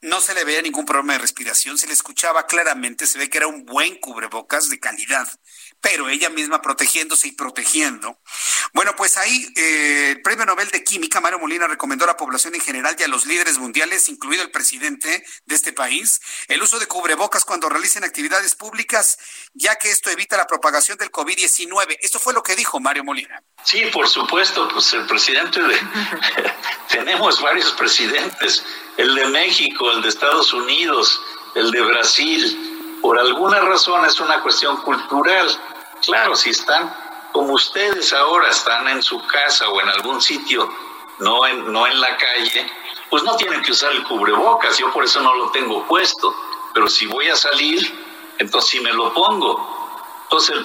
no 0.00 0.20
se 0.20 0.34
le 0.34 0.44
veía 0.44 0.62
ningún 0.62 0.84
problema 0.84 1.14
de 1.14 1.18
respiración, 1.18 1.76
se 1.76 1.88
le 1.88 1.92
escuchaba 1.92 2.46
claramente, 2.46 3.06
se 3.06 3.18
ve 3.18 3.28
que 3.28 3.38
era 3.38 3.48
un 3.48 3.64
buen 3.64 3.98
cubrebocas 3.98 4.68
de 4.68 4.78
calidad 4.78 5.28
pero 5.80 6.08
ella 6.08 6.30
misma 6.30 6.60
protegiéndose 6.60 7.28
y 7.28 7.32
protegiendo. 7.32 8.18
Bueno, 8.72 8.94
pues 8.96 9.16
ahí 9.16 9.46
eh, 9.56 10.10
el 10.16 10.22
Premio 10.22 10.44
Nobel 10.44 10.68
de 10.70 10.82
Química, 10.82 11.20
Mario 11.20 11.38
Molina, 11.38 11.66
recomendó 11.66 12.04
a 12.04 12.08
la 12.08 12.16
población 12.16 12.54
en 12.54 12.60
general 12.60 12.96
y 12.98 13.02
a 13.02 13.08
los 13.08 13.26
líderes 13.26 13.58
mundiales, 13.58 14.08
incluido 14.08 14.42
el 14.42 14.50
presidente 14.50 15.24
de 15.46 15.54
este 15.54 15.72
país, 15.72 16.20
el 16.48 16.62
uso 16.62 16.78
de 16.78 16.86
cubrebocas 16.86 17.44
cuando 17.44 17.68
realicen 17.68 18.04
actividades 18.04 18.54
públicas, 18.54 19.18
ya 19.54 19.76
que 19.76 19.90
esto 19.90 20.10
evita 20.10 20.36
la 20.36 20.46
propagación 20.46 20.98
del 20.98 21.10
COVID-19. 21.10 21.98
Esto 22.00 22.18
fue 22.18 22.34
lo 22.34 22.42
que 22.42 22.56
dijo 22.56 22.80
Mario 22.80 23.04
Molina. 23.04 23.42
Sí, 23.64 23.82
por 23.92 24.08
supuesto, 24.08 24.68
pues 24.68 24.92
el 24.94 25.06
presidente 25.06 25.62
de... 25.62 25.78
Tenemos 26.90 27.40
varios 27.40 27.72
presidentes, 27.72 28.64
el 28.96 29.14
de 29.14 29.26
México, 29.28 29.90
el 29.92 30.02
de 30.02 30.08
Estados 30.08 30.52
Unidos, 30.52 31.20
el 31.54 31.70
de 31.70 31.82
Brasil, 31.82 32.77
por 33.00 33.18
alguna 33.18 33.60
razón 33.60 34.04
es 34.04 34.18
una 34.20 34.40
cuestión 34.42 34.76
cultural. 34.78 35.48
Claro, 36.04 36.34
si 36.34 36.50
están 36.50 36.94
como 37.32 37.54
ustedes 37.54 38.12
ahora, 38.12 38.48
están 38.48 38.88
en 38.88 39.02
su 39.02 39.24
casa 39.26 39.68
o 39.68 39.80
en 39.80 39.88
algún 39.88 40.20
sitio, 40.20 40.68
no 41.18 41.46
en, 41.46 41.72
no 41.72 41.86
en 41.86 42.00
la 42.00 42.16
calle, 42.16 42.66
pues 43.10 43.22
no 43.22 43.36
tienen 43.36 43.62
que 43.62 43.72
usar 43.72 43.92
el 43.92 44.02
cubrebocas. 44.04 44.78
Yo 44.78 44.92
por 44.92 45.04
eso 45.04 45.20
no 45.20 45.34
lo 45.34 45.50
tengo 45.50 45.86
puesto. 45.86 46.34
Pero 46.74 46.88
si 46.88 47.06
voy 47.06 47.28
a 47.28 47.36
salir, 47.36 48.34
entonces 48.38 48.70
sí 48.70 48.80
me 48.80 48.92
lo 48.92 49.12
pongo. 49.12 49.77
Entonces, 50.30 50.56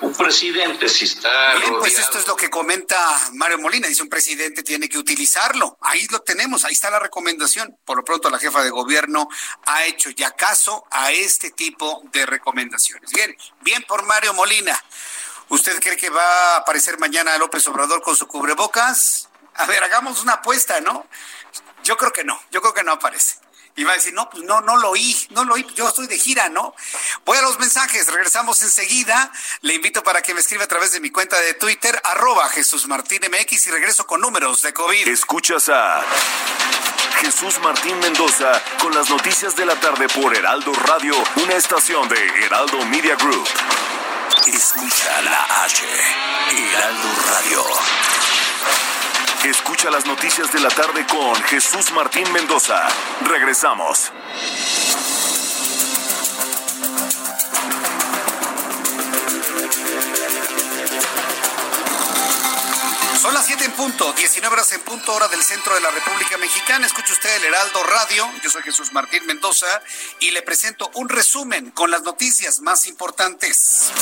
un 0.00 0.14
presidente, 0.14 0.88
si 0.88 1.04
está. 1.04 1.56
Bien, 1.56 1.74
pues 1.78 1.98
esto 1.98 2.18
es 2.18 2.26
lo 2.26 2.34
que 2.36 2.48
comenta 2.48 2.98
Mario 3.34 3.58
Molina. 3.58 3.86
Dice: 3.86 4.02
un 4.02 4.08
presidente 4.08 4.62
tiene 4.62 4.88
que 4.88 4.96
utilizarlo. 4.96 5.76
Ahí 5.82 6.06
lo 6.10 6.20
tenemos, 6.20 6.64
ahí 6.64 6.72
está 6.72 6.88
la 6.88 6.98
recomendación. 6.98 7.76
Por 7.84 7.98
lo 7.98 8.04
pronto, 8.04 8.30
la 8.30 8.38
jefa 8.38 8.62
de 8.62 8.70
gobierno 8.70 9.28
ha 9.66 9.84
hecho 9.84 10.08
ya 10.08 10.30
caso 10.30 10.86
a 10.90 11.12
este 11.12 11.50
tipo 11.50 12.02
de 12.12 12.24
recomendaciones. 12.24 13.10
Bien, 13.12 13.36
bien 13.60 13.84
por 13.86 14.06
Mario 14.06 14.32
Molina. 14.32 14.82
¿Usted 15.50 15.78
cree 15.80 15.98
que 15.98 16.08
va 16.08 16.54
a 16.54 16.56
aparecer 16.56 16.98
mañana 16.98 17.36
López 17.36 17.66
Obrador 17.66 18.00
con 18.00 18.16
su 18.16 18.26
cubrebocas? 18.26 19.28
A 19.56 19.66
ver, 19.66 19.84
hagamos 19.84 20.22
una 20.22 20.34
apuesta, 20.34 20.80
¿no? 20.80 21.06
Yo 21.82 21.98
creo 21.98 22.10
que 22.10 22.24
no, 22.24 22.40
yo 22.50 22.62
creo 22.62 22.72
que 22.72 22.82
no 22.82 22.92
aparece. 22.92 23.43
Y 23.76 23.82
va 23.82 23.92
a 23.92 23.96
decir, 23.96 24.14
no, 24.14 24.30
pues 24.30 24.44
no, 24.44 24.60
no 24.60 24.76
lo 24.76 24.90
oí, 24.90 25.16
no 25.30 25.44
lo 25.44 25.54
oí, 25.54 25.66
yo 25.74 25.88
estoy 25.88 26.06
de 26.06 26.16
gira, 26.16 26.48
¿no? 26.48 26.74
Voy 27.24 27.36
a 27.38 27.42
los 27.42 27.58
mensajes, 27.58 28.06
regresamos 28.06 28.62
enseguida. 28.62 29.32
Le 29.62 29.74
invito 29.74 30.02
para 30.04 30.22
que 30.22 30.32
me 30.32 30.40
escriba 30.40 30.64
a 30.64 30.68
través 30.68 30.92
de 30.92 31.00
mi 31.00 31.10
cuenta 31.10 31.40
de 31.40 31.54
Twitter, 31.54 32.00
arroba 32.04 32.48
Jesús 32.50 32.86
Martín 32.86 33.20
MX 33.28 33.66
y 33.66 33.70
regreso 33.72 34.06
con 34.06 34.20
números 34.20 34.62
de 34.62 34.72
COVID. 34.72 35.08
Escuchas 35.08 35.68
a 35.70 36.04
Jesús 37.20 37.58
Martín 37.60 37.98
Mendoza 37.98 38.62
con 38.80 38.94
las 38.94 39.10
noticias 39.10 39.56
de 39.56 39.66
la 39.66 39.74
tarde 39.80 40.08
por 40.08 40.36
Heraldo 40.36 40.72
Radio, 40.72 41.14
una 41.36 41.54
estación 41.54 42.08
de 42.08 42.44
Heraldo 42.44 42.84
Media 42.86 43.16
Group. 43.16 43.48
Escucha 44.46 45.22
la 45.22 45.64
H, 45.64 45.84
Heraldo 46.50 47.08
Radio. 47.26 47.64
Escucha 49.44 49.90
las 49.90 50.06
noticias 50.06 50.50
de 50.52 50.60
la 50.60 50.70
tarde 50.70 51.06
con 51.06 51.34
Jesús 51.44 51.92
Martín 51.92 52.24
Mendoza. 52.32 52.88
Regresamos. 53.26 54.10
Son 63.20 63.34
las 63.34 63.44
7 63.44 63.64
en 63.64 63.72
punto, 63.72 64.12
19 64.14 64.54
horas 64.54 64.72
en 64.72 64.80
punto, 64.80 65.14
hora 65.14 65.28
del 65.28 65.42
centro 65.42 65.74
de 65.74 65.80
la 65.82 65.90
República 65.90 66.38
Mexicana. 66.38 66.86
Escucha 66.86 67.12
usted 67.12 67.36
el 67.36 67.44
Heraldo 67.44 67.82
Radio. 67.84 68.30
Yo 68.42 68.48
soy 68.48 68.62
Jesús 68.62 68.92
Martín 68.92 69.26
Mendoza 69.26 69.82
y 70.20 70.30
le 70.30 70.40
presento 70.40 70.90
un 70.94 71.10
resumen 71.10 71.70
con 71.70 71.90
las 71.90 72.02
noticias 72.02 72.60
más 72.60 72.86
importantes. 72.86 73.92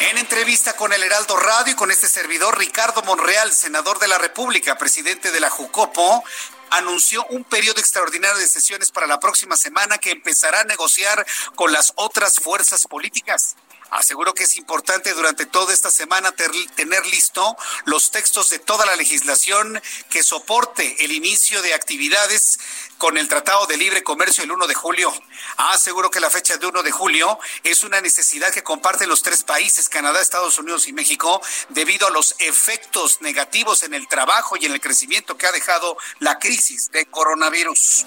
En 0.00 0.16
entrevista 0.16 0.72
con 0.76 0.94
el 0.94 1.02
Heraldo 1.02 1.36
Radio 1.36 1.74
y 1.74 1.76
con 1.76 1.90
este 1.90 2.08
servidor, 2.08 2.58
Ricardo 2.58 3.02
Monreal, 3.02 3.52
senador 3.52 3.98
de 3.98 4.08
la 4.08 4.16
República, 4.16 4.78
presidente 4.78 5.30
de 5.30 5.40
la 5.40 5.50
Jucopo, 5.50 6.24
anunció 6.70 7.26
un 7.26 7.44
periodo 7.44 7.80
extraordinario 7.80 8.38
de 8.38 8.48
sesiones 8.48 8.90
para 8.90 9.06
la 9.06 9.20
próxima 9.20 9.58
semana 9.58 9.98
que 9.98 10.12
empezará 10.12 10.60
a 10.60 10.64
negociar 10.64 11.26
con 11.54 11.70
las 11.70 11.92
otras 11.96 12.36
fuerzas 12.36 12.86
políticas. 12.86 13.56
Aseguro 13.90 14.32
que 14.32 14.44
es 14.44 14.54
importante 14.54 15.12
durante 15.12 15.44
toda 15.44 15.74
esta 15.74 15.90
semana 15.90 16.32
tener 16.32 17.06
listo 17.06 17.56
los 17.84 18.10
textos 18.10 18.48
de 18.48 18.58
toda 18.58 18.86
la 18.86 18.96
legislación 18.96 19.82
que 20.08 20.22
soporte 20.22 21.04
el 21.04 21.12
inicio 21.12 21.60
de 21.60 21.74
actividades 21.74 22.58
con 23.00 23.16
el 23.16 23.28
Tratado 23.28 23.66
de 23.66 23.78
Libre 23.78 24.02
Comercio 24.02 24.44
el 24.44 24.52
1 24.52 24.66
de 24.66 24.74
julio. 24.74 25.10
Aseguro 25.56 26.10
que 26.10 26.20
la 26.20 26.28
fecha 26.28 26.58
de 26.58 26.66
1 26.66 26.82
de 26.82 26.90
julio 26.90 27.38
es 27.64 27.82
una 27.82 28.02
necesidad 28.02 28.52
que 28.52 28.62
comparten 28.62 29.08
los 29.08 29.22
tres 29.22 29.42
países, 29.42 29.88
Canadá, 29.88 30.20
Estados 30.20 30.58
Unidos 30.58 30.86
y 30.86 30.92
México, 30.92 31.40
debido 31.70 32.06
a 32.06 32.10
los 32.10 32.34
efectos 32.38 33.22
negativos 33.22 33.84
en 33.84 33.94
el 33.94 34.06
trabajo 34.06 34.54
y 34.58 34.66
en 34.66 34.72
el 34.72 34.82
crecimiento 34.82 35.38
que 35.38 35.46
ha 35.46 35.52
dejado 35.52 35.96
la 36.18 36.38
crisis 36.38 36.90
de 36.90 37.06
coronavirus. 37.06 38.04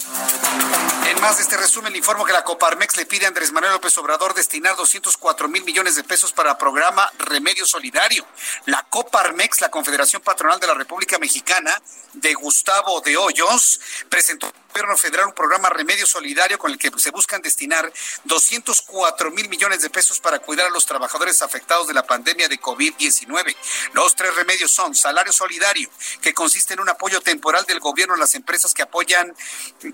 En 1.10 1.20
más 1.22 1.38
de 1.38 1.44
este 1.44 1.58
resumen, 1.58 1.96
informo 1.96 2.24
que 2.24 2.32
la 2.32 2.44
Coparmex 2.44 2.96
le 2.96 3.08
pide 3.08 3.26
a 3.26 3.30
Andrés 3.30 3.52
Manuel 3.52 3.74
López 3.74 3.98
Obrador 3.98 4.36
destinar 4.36 4.76
204 4.76 5.48
mil 5.48 5.64
millones 5.64 5.96
de 5.96 6.04
pesos 6.04 6.32
para 6.34 6.52
el 6.52 6.58
programa 6.58 7.12
Remedio 7.18 7.66
Solidario. 7.66 8.28
La 8.68 8.84
Coparmex, 8.84 9.60
la 9.60 9.72
Confederación 9.72 10.22
Patronal 10.22 10.60
de 10.60 10.68
la 10.68 10.76
República 10.76 11.18
Mexicana, 11.18 11.82
de 12.14 12.36
Gustavo 12.36 13.02
de 13.02 13.18
Hoyos, 13.18 13.82
presentó 14.08 14.54
gobierno 14.74 14.98
federal 14.98 15.28
un 15.28 15.34
programa 15.34 15.70
Remedio 15.70 16.08
Solidario 16.08 16.58
con 16.58 16.72
el 16.72 16.80
que 16.80 16.92
se 16.98 17.12
buscan 17.12 17.44
destinar 17.44 17.94
204 18.24 19.30
mil 19.30 19.48
millones 19.48 19.84
de 19.84 19.90
pesos 19.92 20.20
para 20.20 20.40
cuidar 20.40 20.66
a 20.66 20.70
los 20.72 20.88
trabajadores 20.88 21.44
afectados 21.44 21.88
de 21.88 21.94
la 21.94 22.02
pandemia 22.02 22.48
de 22.48 22.60
COVID-19. 22.60 23.56
Los 23.94 24.16
tres 24.16 24.34
remedios 24.36 24.72
son 24.72 24.96
salario 24.96 25.32
solidario, 25.32 25.92
que 26.22 26.34
consiste 26.34 26.74
en 26.74 26.80
un 26.80 26.90
apoyo 26.90 27.22
temporal 27.22 27.66
del 27.68 27.80
gobierno 27.80 28.16
a 28.16 28.18
las 28.18 28.34
empresas 28.34 28.74
que 28.74 28.82
apoyan, 28.82 29.36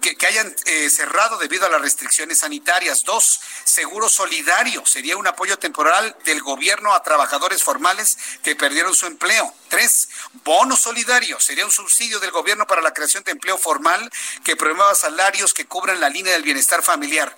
que, 0.02 0.26
hayan 0.26 0.56
eh, 0.66 0.90
cerrado 0.90 1.38
debido 1.38 1.66
a 1.66 1.70
las 1.70 1.82
restricciones 1.82 2.38
sanitarias. 2.38 3.04
Dos, 3.04 3.42
seguro 3.66 4.08
solidario, 4.08 4.86
sería 4.86 5.18
un 5.18 5.28
apoyo 5.28 5.60
temporal 5.60 6.16
del 6.24 6.42
gobierno 6.42 6.94
a 6.94 7.04
trabajadores 7.04 7.64
formales 7.64 8.18
que 8.44 8.56
perdieron 8.56 8.96
su 8.96 9.08
empleo. 9.08 9.54
Tres, 9.68 10.08
bono 10.46 10.78
solidario, 10.78 11.38
sería 11.42 11.66
un 11.66 11.72
subsidio 11.72 12.22
del 12.22 12.32
gobierno 12.32 12.66
para 12.66 12.82
la 12.82 12.94
creación 12.94 13.24
de 13.26 13.34
empleo 13.34 13.58
formal 13.58 14.10
que 14.44 14.56
salarios 15.00 15.54
que 15.54 15.66
cubran 15.66 16.00
la 16.00 16.10
línea 16.10 16.34
del 16.34 16.44
bienestar 16.44 16.82
familiar. 16.82 17.36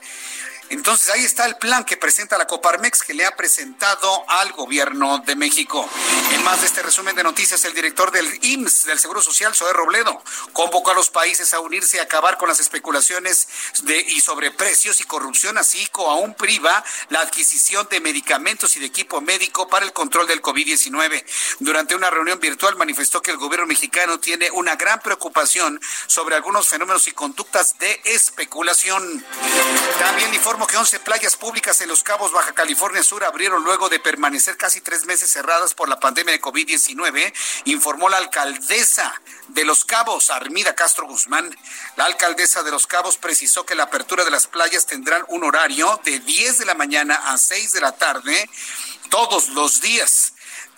Entonces 0.72 1.10
ahí 1.10 1.26
está 1.26 1.46
el 1.48 1.58
plan 1.58 1.84
que 1.84 1.98
presenta 1.98 2.38
la 2.38 2.48
Coparmex 2.48 3.04
que 3.04 3.14
le 3.14 3.26
ha 3.26 3.36
presentado 3.36 4.24
al 4.30 4.54
gobierno 4.54 5.20
de 5.20 5.36
México. 5.36 5.88
En 6.34 6.42
más 6.46 6.62
de 6.62 6.68
este 6.68 6.82
resumen 6.82 7.14
de 7.14 7.24
noticias, 7.24 7.66
el 7.66 7.74
director 7.74 8.10
del 8.10 8.40
IMSS, 8.42 8.86
del 8.86 8.98
Seguro 8.98 9.22
Social, 9.22 9.54
Zoé 9.54 9.74
Robledo, 9.74 10.24
convocó 10.54 10.92
a 10.92 10.94
los 10.94 11.10
países 11.10 11.54
a 11.54 11.60
unirse 11.60 11.98
y 11.98 12.00
acabar 12.00 12.38
con 12.38 12.48
las 12.48 12.62
especulaciones 12.62 13.50
y 14.08 14.22
sobreprecios 14.22 15.02
y 15.02 15.04
corrupción, 15.04 15.58
así 15.58 15.86
como 15.88 16.10
aún 16.10 16.36
priva 16.36 16.86
la 17.10 17.20
adquisición 17.20 17.86
de 17.92 18.00
medicamentos 18.00 18.78
y 18.78 18.80
de 18.80 18.86
equipo 18.86 19.20
médico 19.20 19.68
para 19.68 19.86
el 19.86 19.92
control 19.92 20.26
del 20.26 20.42
COVID-19. 20.42 21.26
Durante 21.60 21.96
una 21.96 22.10
reunión 22.10 22.40
virtual 22.40 22.78
manifestó 22.78 23.22
que 23.22 23.32
el 23.32 23.38
gobierno 23.38 23.68
mexicano 23.68 24.22
tiene 24.22 24.50
una 24.52 24.78
gran 24.78 25.02
preocupación 25.02 25.82
sobre 26.08 26.38
algunos 26.38 26.70
fenómenos 26.70 27.10
y 27.10 27.12
conductas 27.12 27.78
de 27.78 28.00
especulación. 28.06 29.26
También 30.00 30.32
que 30.68 30.78
11 30.78 31.00
playas 31.00 31.36
públicas 31.36 31.80
en 31.82 31.88
Los 31.88 32.04
Cabos, 32.04 32.32
Baja 32.32 32.54
California 32.54 33.04
Sur, 33.04 33.24
abrieron 33.24 33.64
luego 33.64 33.90
de 33.90 34.00
permanecer 34.00 34.58
casi 34.58 34.82
tres 34.82 35.06
meses 35.06 35.32
cerradas 35.32 35.74
por 35.74 35.88
la 35.90 36.00
pandemia 36.00 36.34
de 36.34 36.42
COVID-19, 36.42 37.34
informó 37.66 38.10
la 38.10 38.18
alcaldesa 38.18 39.14
de 39.50 39.64
Los 39.66 39.86
Cabos, 39.86 40.30
Armida 40.30 40.76
Castro 40.76 41.08
Guzmán. 41.08 41.56
La 41.96 42.06
alcaldesa 42.06 42.64
de 42.64 42.72
Los 42.72 42.88
Cabos 42.88 43.18
precisó 43.18 43.66
que 43.66 43.76
la 43.76 43.84
apertura 43.84 44.24
de 44.24 44.32
las 44.32 44.48
playas 44.48 44.86
tendrán 44.86 45.24
un 45.30 45.44
horario 45.44 46.00
de 46.04 46.20
10 46.20 46.60
de 46.60 46.66
la 46.66 46.76
mañana 46.76 47.16
a 47.32 47.38
6 47.38 47.74
de 47.74 47.82
la 47.82 47.94
tarde 47.94 48.50
todos 49.10 49.50
los 49.50 49.82
días 49.82 50.31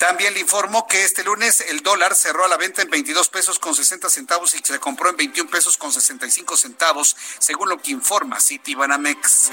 También 0.03 0.33
le 0.33 0.41
informó 0.41 0.85
que 0.85 1.05
este 1.05 1.23
lunes 1.23 1.61
el 1.61 1.81
dólar 1.81 2.13
cerró 2.13 2.43
a 2.43 2.49
la 2.49 2.57
venta 2.57 2.81
en 2.81 2.89
22 2.89 3.29
pesos 3.29 3.57
con 3.57 3.73
60 3.73 4.09
centavos 4.09 4.53
y 4.53 4.57
se 4.61 4.77
compró 4.77 5.09
en 5.09 5.15
21 5.15 5.49
pesos 5.49 5.77
con 5.77 5.93
65 5.93 6.57
centavos, 6.57 7.15
según 7.39 7.69
lo 7.69 7.81
que 7.81 7.91
informa 7.91 8.41
Citibanamex. 8.41 9.49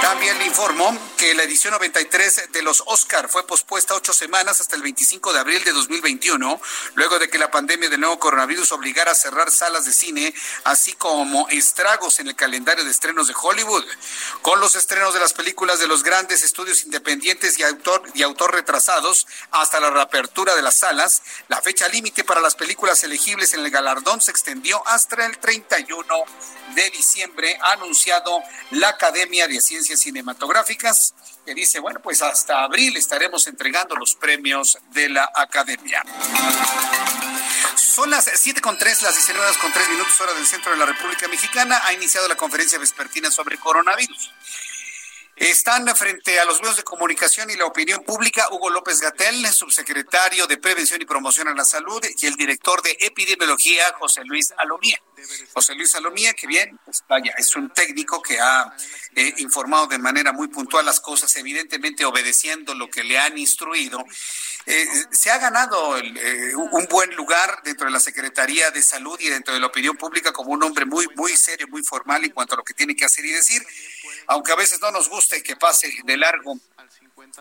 También 0.00 0.38
le 0.38 0.46
informó 0.46 0.96
que 1.16 1.34
la 1.34 1.42
edición 1.42 1.72
93 1.72 2.52
de 2.52 2.62
los 2.62 2.84
Oscar 2.86 3.28
fue 3.28 3.44
pospuesta 3.44 3.96
ocho 3.96 4.12
semanas 4.12 4.60
hasta 4.60 4.76
el 4.76 4.82
25 4.82 5.32
de 5.32 5.40
abril 5.40 5.64
de 5.64 5.72
2021, 5.72 6.60
luego 6.94 7.18
de 7.18 7.28
que 7.28 7.38
la 7.38 7.50
pandemia 7.50 7.88
del 7.88 7.98
nuevo 7.98 8.20
coronavirus 8.20 8.70
obligara 8.70 9.10
a 9.10 9.16
cerrar 9.16 9.50
salas 9.50 9.84
de 9.84 9.92
cine, 9.92 10.32
así 10.62 10.92
como 10.92 11.48
estragos 11.48 12.20
en 12.20 12.28
el 12.28 12.36
calendario 12.36 12.84
de 12.84 12.92
estrenos 12.92 13.26
de 13.26 13.34
Hollywood. 13.36 13.84
Con 14.42 14.60
los 14.60 14.76
estrenos 14.76 15.12
de 15.12 15.18
las 15.18 15.32
películas 15.32 15.80
de 15.80 15.88
los 15.88 16.04
grandes 16.04 16.44
estudios 16.44 16.84
independientes 16.84 17.58
y 17.58 17.64
autor, 17.64 18.04
y 18.14 18.22
autor 18.22 18.54
retrasados 18.54 19.26
hasta 19.50 19.80
la 19.80 19.87
reapertura 19.90 20.54
de 20.54 20.62
las 20.62 20.76
salas, 20.76 21.22
la 21.48 21.60
fecha 21.62 21.88
límite 21.88 22.24
para 22.24 22.40
las 22.40 22.54
películas 22.54 23.02
elegibles 23.04 23.54
en 23.54 23.60
el 23.60 23.70
galardón 23.70 24.20
se 24.20 24.30
extendió 24.30 24.86
hasta 24.86 25.26
el 25.26 25.38
31 25.38 26.06
de 26.74 26.90
diciembre, 26.90 27.58
anunciado 27.62 28.42
la 28.70 28.90
Academia 28.90 29.48
de 29.48 29.60
Ciencias 29.60 30.00
Cinematográficas, 30.00 31.14
que 31.44 31.54
dice, 31.54 31.80
bueno, 31.80 32.00
pues 32.00 32.22
hasta 32.22 32.62
abril 32.62 32.96
estaremos 32.96 33.46
entregando 33.46 33.96
los 33.96 34.14
premios 34.14 34.78
de 34.90 35.08
la 35.08 35.30
Academia. 35.34 36.02
Son 37.74 38.10
las 38.10 38.30
7 38.32 38.60
con 38.60 38.76
3, 38.76 39.02
las 39.02 39.14
19 39.14 39.44
horas 39.44 39.58
con 39.58 39.72
3 39.72 39.88
minutos 39.88 40.20
hora 40.20 40.34
del 40.34 40.46
centro 40.46 40.72
de 40.72 40.78
la 40.78 40.86
República 40.86 41.26
Mexicana. 41.28 41.80
Ha 41.84 41.92
iniciado 41.92 42.28
la 42.28 42.36
conferencia 42.36 42.78
vespertina 42.78 43.30
sobre 43.30 43.58
coronavirus. 43.58 44.32
Están 45.38 45.86
frente 45.94 46.40
a 46.40 46.44
los 46.44 46.60
medios 46.60 46.76
de 46.78 46.82
comunicación 46.82 47.48
y 47.48 47.54
la 47.54 47.64
opinión 47.64 48.02
pública 48.02 48.48
Hugo 48.50 48.70
López 48.70 49.00
Gatel, 49.00 49.46
subsecretario 49.46 50.48
de 50.48 50.56
Prevención 50.58 51.00
y 51.00 51.04
Promoción 51.04 51.46
a 51.46 51.54
la 51.54 51.64
Salud, 51.64 52.04
y 52.16 52.26
el 52.26 52.34
director 52.34 52.82
de 52.82 52.96
Epidemiología, 53.00 53.84
José 54.00 54.24
Luis 54.24 54.52
Alomía. 54.58 55.00
José 55.52 55.74
Luis 55.74 55.94
Alomía, 55.94 56.32
que 56.34 56.46
bien, 56.46 56.78
pues 56.84 57.02
vaya, 57.08 57.32
es 57.38 57.54
un 57.56 57.70
técnico 57.70 58.22
que 58.22 58.38
ha 58.40 58.74
eh, 59.14 59.34
informado 59.38 59.86
de 59.86 59.98
manera 59.98 60.32
muy 60.32 60.48
puntual 60.48 60.86
las 60.86 61.00
cosas, 61.00 61.34
evidentemente 61.36 62.04
obedeciendo 62.04 62.74
lo 62.74 62.88
que 62.88 63.04
le 63.04 63.18
han 63.18 63.36
instruido. 63.38 64.04
Eh, 64.66 64.86
se 65.10 65.30
ha 65.30 65.38
ganado 65.38 65.96
eh, 65.98 66.54
un 66.54 66.86
buen 66.86 67.14
lugar 67.14 67.62
dentro 67.64 67.86
de 67.86 67.92
la 67.92 68.00
Secretaría 68.00 68.70
de 68.70 68.82
Salud 68.82 69.18
y 69.20 69.28
dentro 69.28 69.54
de 69.54 69.60
la 69.60 69.66
opinión 69.66 69.96
pública 69.96 70.32
como 70.32 70.52
un 70.52 70.62
hombre 70.62 70.84
muy, 70.84 71.06
muy 71.16 71.36
serio, 71.36 71.66
muy 71.68 71.82
formal 71.82 72.24
en 72.24 72.32
cuanto 72.32 72.54
a 72.54 72.58
lo 72.58 72.64
que 72.64 72.74
tiene 72.74 72.94
que 72.94 73.04
hacer 73.04 73.24
y 73.24 73.32
decir 73.32 73.62
aunque 74.28 74.52
a 74.52 74.56
veces 74.56 74.80
no 74.80 74.90
nos 74.90 75.08
guste 75.08 75.42
que 75.42 75.56
pase 75.56 75.92
de 76.04 76.16
largo 76.16 76.58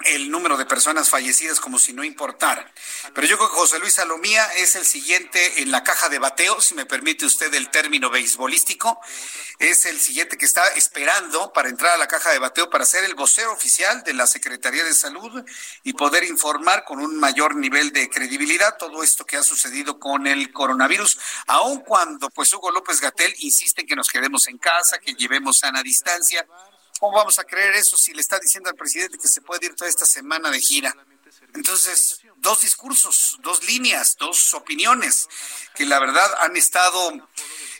el 0.03 0.31
número 0.31 0.57
de 0.57 0.65
personas 0.65 1.09
fallecidas 1.09 1.59
como 1.59 1.79
si 1.79 1.93
no 1.93 2.03
importara. 2.03 2.71
Pero 3.13 3.27
yo 3.27 3.37
creo 3.37 3.49
que 3.49 3.55
José 3.55 3.79
Luis 3.79 3.93
Salomía 3.93 4.45
es 4.57 4.75
el 4.75 4.85
siguiente 4.85 5.61
en 5.61 5.71
la 5.71 5.83
caja 5.83 6.09
de 6.09 6.19
bateo, 6.19 6.61
si 6.61 6.75
me 6.75 6.85
permite 6.85 7.25
usted 7.25 7.53
el 7.53 7.69
término 7.69 8.09
beisbolístico, 8.09 8.99
es 9.59 9.85
el 9.85 9.99
siguiente 9.99 10.37
que 10.37 10.45
está 10.45 10.67
esperando 10.69 11.51
para 11.51 11.69
entrar 11.69 11.93
a 11.93 11.97
la 11.97 12.07
caja 12.07 12.31
de 12.31 12.39
bateo 12.39 12.69
para 12.69 12.85
ser 12.85 13.03
el 13.03 13.15
vocero 13.15 13.51
oficial 13.51 14.03
de 14.03 14.13
la 14.13 14.27
Secretaría 14.27 14.83
de 14.83 14.93
Salud 14.93 15.43
y 15.83 15.93
poder 15.93 16.23
informar 16.23 16.83
con 16.83 16.99
un 16.99 17.19
mayor 17.19 17.55
nivel 17.55 17.91
de 17.91 18.09
credibilidad 18.09 18.77
todo 18.77 19.03
esto 19.03 19.25
que 19.25 19.37
ha 19.37 19.43
sucedido 19.43 19.99
con 19.99 20.27
el 20.27 20.51
coronavirus, 20.53 21.17
aun 21.47 21.79
cuando 21.79 22.29
pues 22.29 22.53
Hugo 22.53 22.71
López 22.71 23.01
Gatel 23.01 23.33
insiste 23.39 23.81
en 23.81 23.87
que 23.87 23.95
nos 23.95 24.09
quedemos 24.09 24.47
en 24.47 24.57
casa, 24.57 24.99
que 24.99 25.13
llevemos 25.13 25.59
sana 25.59 25.81
distancia 25.81 26.47
¿Cómo 26.99 27.15
vamos 27.15 27.37
a 27.39 27.43
creer 27.43 27.75
eso 27.75 27.97
si 27.97 28.13
le 28.13 28.21
está 28.21 28.39
diciendo 28.39 28.69
al 28.69 28.75
presidente 28.75 29.17
que 29.17 29.27
se 29.27 29.41
puede 29.41 29.67
ir 29.67 29.75
toda 29.75 29.89
esta 29.89 30.05
semana 30.05 30.49
de 30.49 30.59
gira? 30.59 30.95
Entonces, 31.53 32.21
dos 32.37 32.61
discursos, 32.61 33.37
dos 33.41 33.63
líneas, 33.67 34.15
dos 34.17 34.53
opiniones 34.53 35.27
que 35.75 35.85
la 35.85 35.99
verdad 35.99 36.29
han 36.39 36.55
estado 36.57 37.29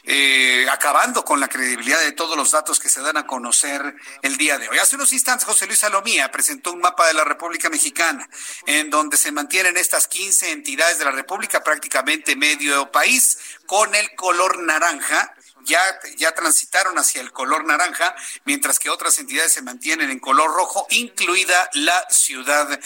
eh, 0.04 0.66
acabando 0.70 1.24
con 1.24 1.40
la 1.40 1.48
credibilidad 1.48 2.00
de 2.00 2.12
todos 2.12 2.36
los 2.36 2.50
datos 2.52 2.80
que 2.80 2.88
se 2.88 3.00
dan 3.00 3.16
a 3.16 3.26
conocer 3.26 3.94
el 4.22 4.36
día 4.36 4.58
de 4.58 4.68
hoy. 4.68 4.78
Hace 4.78 4.96
unos 4.96 5.12
instantes 5.12 5.46
José 5.46 5.66
Luis 5.66 5.80
Salomía 5.80 6.30
presentó 6.30 6.72
un 6.72 6.80
mapa 6.80 7.06
de 7.06 7.14
la 7.14 7.24
República 7.24 7.68
Mexicana 7.68 8.28
en 8.66 8.90
donde 8.90 9.16
se 9.16 9.32
mantienen 9.32 9.76
estas 9.76 10.08
15 10.08 10.52
entidades 10.52 10.98
de 10.98 11.04
la 11.04 11.10
República, 11.10 11.62
prácticamente 11.62 12.36
medio 12.36 12.90
país, 12.90 13.38
con 13.66 13.94
el 13.94 14.14
color 14.14 14.62
naranja 14.62 15.34
ya, 15.68 15.80
ya 16.16 16.32
transitaron 16.32 16.98
hacia 16.98 17.20
el 17.20 17.30
color 17.30 17.64
naranja, 17.64 18.14
mientras 18.44 18.78
que 18.78 18.90
otras 18.90 19.18
entidades 19.18 19.52
se 19.52 19.62
mantienen 19.62 20.10
en 20.10 20.18
color 20.18 20.52
rojo, 20.52 20.86
incluida 20.90 21.70
la 21.74 22.04
Ciudad 22.10 22.80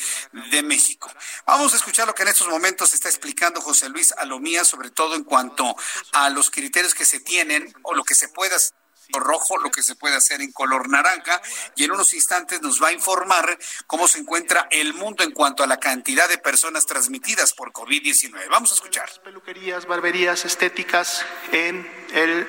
de 0.50 0.62
México. 0.62 1.10
Vamos 1.46 1.72
a 1.72 1.76
escuchar 1.76 2.06
lo 2.06 2.14
que 2.14 2.22
en 2.22 2.28
estos 2.28 2.48
momentos 2.48 2.92
está 2.92 3.08
explicando 3.08 3.60
José 3.60 3.88
Luis 3.88 4.12
Alomía, 4.18 4.64
sobre 4.64 4.90
todo 4.90 5.14
en 5.14 5.24
cuanto 5.24 5.76
a 6.12 6.28
los 6.28 6.50
criterios 6.50 6.94
que 6.94 7.04
se 7.04 7.20
tienen 7.20 7.72
o 7.82 7.94
lo 7.94 8.04
que 8.04 8.14
se 8.14 8.28
puede 8.28 8.54
hacer 8.54 8.81
rojo, 9.20 9.58
lo 9.58 9.70
que 9.70 9.82
se 9.82 9.94
puede 9.94 10.16
hacer 10.16 10.40
en 10.40 10.52
color 10.52 10.88
naranja, 10.88 11.40
y 11.76 11.84
en 11.84 11.92
unos 11.92 12.12
instantes 12.14 12.62
nos 12.62 12.82
va 12.82 12.88
a 12.88 12.92
informar 12.92 13.58
cómo 13.86 14.08
se 14.08 14.18
encuentra 14.18 14.68
el 14.70 14.94
mundo 14.94 15.24
en 15.24 15.32
cuanto 15.32 15.62
a 15.62 15.66
la 15.66 15.78
cantidad 15.78 16.28
de 16.28 16.38
personas 16.38 16.86
transmitidas 16.86 17.52
por 17.52 17.72
COVID-19. 17.72 18.48
Vamos 18.50 18.70
a 18.72 18.74
escuchar. 18.74 19.10
Peluquerías, 19.22 19.86
barberías, 19.86 20.44
estéticas 20.44 21.24
en 21.52 21.90
el 22.12 22.46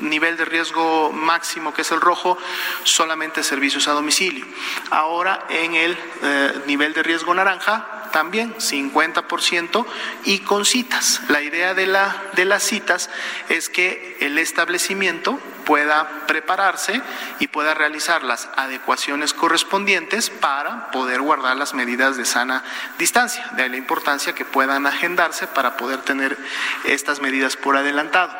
nivel 0.00 0.36
de 0.36 0.44
riesgo 0.44 1.12
máximo, 1.12 1.72
que 1.72 1.82
es 1.82 1.90
el 1.92 2.00
rojo, 2.00 2.36
solamente 2.84 3.42
servicios 3.42 3.88
a 3.88 3.92
domicilio. 3.92 4.46
Ahora 4.90 5.46
en 5.48 5.74
el 5.74 5.98
eh, 6.22 6.62
nivel 6.66 6.92
de 6.92 7.02
riesgo 7.02 7.34
naranja, 7.34 8.08
también 8.12 8.54
50% 8.54 9.86
y 10.24 10.38
con 10.40 10.64
citas. 10.64 11.20
La 11.28 11.42
idea 11.42 11.74
de, 11.74 11.86
la, 11.86 12.30
de 12.34 12.44
las 12.44 12.62
citas 12.62 13.10
es 13.48 13.68
que 13.68 14.16
el 14.20 14.38
establecimiento 14.38 15.38
pueda 15.66 16.08
prepararse 16.26 17.02
y 17.40 17.48
pueda 17.48 17.74
realizar 17.74 18.22
las 18.22 18.48
adecuaciones 18.56 19.34
correspondientes 19.34 20.30
para 20.30 20.90
poder 20.92 21.20
guardar 21.20 21.56
las 21.56 21.74
medidas 21.74 22.16
de 22.16 22.24
sana 22.24 22.64
distancia. 22.98 23.44
De 23.56 23.64
ahí 23.64 23.68
la 23.68 23.76
importancia 23.76 24.34
que 24.34 24.46
puedan 24.46 24.86
agendarse 24.86 25.46
para 25.48 25.76
poder 25.76 26.00
tener 26.02 26.38
estas 26.84 27.20
medidas 27.20 27.56
por 27.56 27.76
adelantado. 27.76 28.32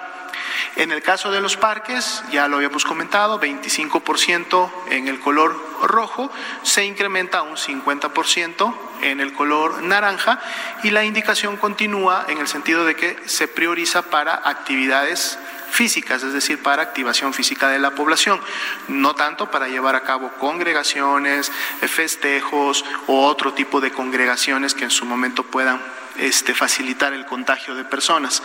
En 0.76 0.92
el 0.92 1.02
caso 1.02 1.30
de 1.30 1.40
los 1.40 1.56
parques, 1.56 2.22
ya 2.30 2.48
lo 2.48 2.56
habíamos 2.56 2.84
comentado, 2.84 3.40
25% 3.40 4.70
en 4.90 5.08
el 5.08 5.20
color 5.20 5.58
rojo, 5.82 6.30
se 6.62 6.84
incrementa 6.84 7.38
a 7.38 7.42
un 7.42 7.56
50% 7.56 8.74
en 9.02 9.20
el 9.20 9.32
color 9.32 9.82
naranja 9.82 10.38
y 10.82 10.90
la 10.90 11.04
indicación 11.04 11.56
continúa 11.56 12.26
en 12.28 12.38
el 12.38 12.48
sentido 12.48 12.84
de 12.84 12.94
que 12.94 13.16
se 13.26 13.48
prioriza 13.48 14.02
para 14.02 14.34
actividades 14.44 15.38
físicas, 15.70 16.22
es 16.22 16.32
decir, 16.32 16.62
para 16.62 16.82
activación 16.82 17.34
física 17.34 17.68
de 17.68 17.78
la 17.78 17.94
población, 17.94 18.40
no 18.88 19.14
tanto 19.14 19.50
para 19.50 19.68
llevar 19.68 19.96
a 19.96 20.02
cabo 20.02 20.30
congregaciones, 20.38 21.50
festejos 21.80 22.84
o 23.06 23.26
otro 23.26 23.52
tipo 23.52 23.80
de 23.80 23.92
congregaciones 23.92 24.74
que 24.74 24.84
en 24.84 24.90
su 24.90 25.04
momento 25.04 25.42
puedan 25.42 25.80
este, 26.18 26.54
facilitar 26.54 27.12
el 27.12 27.26
contagio 27.26 27.74
de 27.74 27.84
personas. 27.84 28.42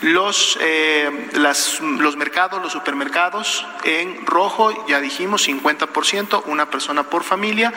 Los, 0.00 0.58
eh, 0.60 1.30
los 1.32 2.16
mercados, 2.16 2.62
los 2.62 2.72
supermercados, 2.72 3.66
en 3.84 4.26
rojo 4.26 4.86
ya 4.86 5.00
dijimos 5.00 5.48
50%, 5.48 6.44
una 6.46 6.70
persona 6.70 7.04
por 7.04 7.24
familia. 7.24 7.72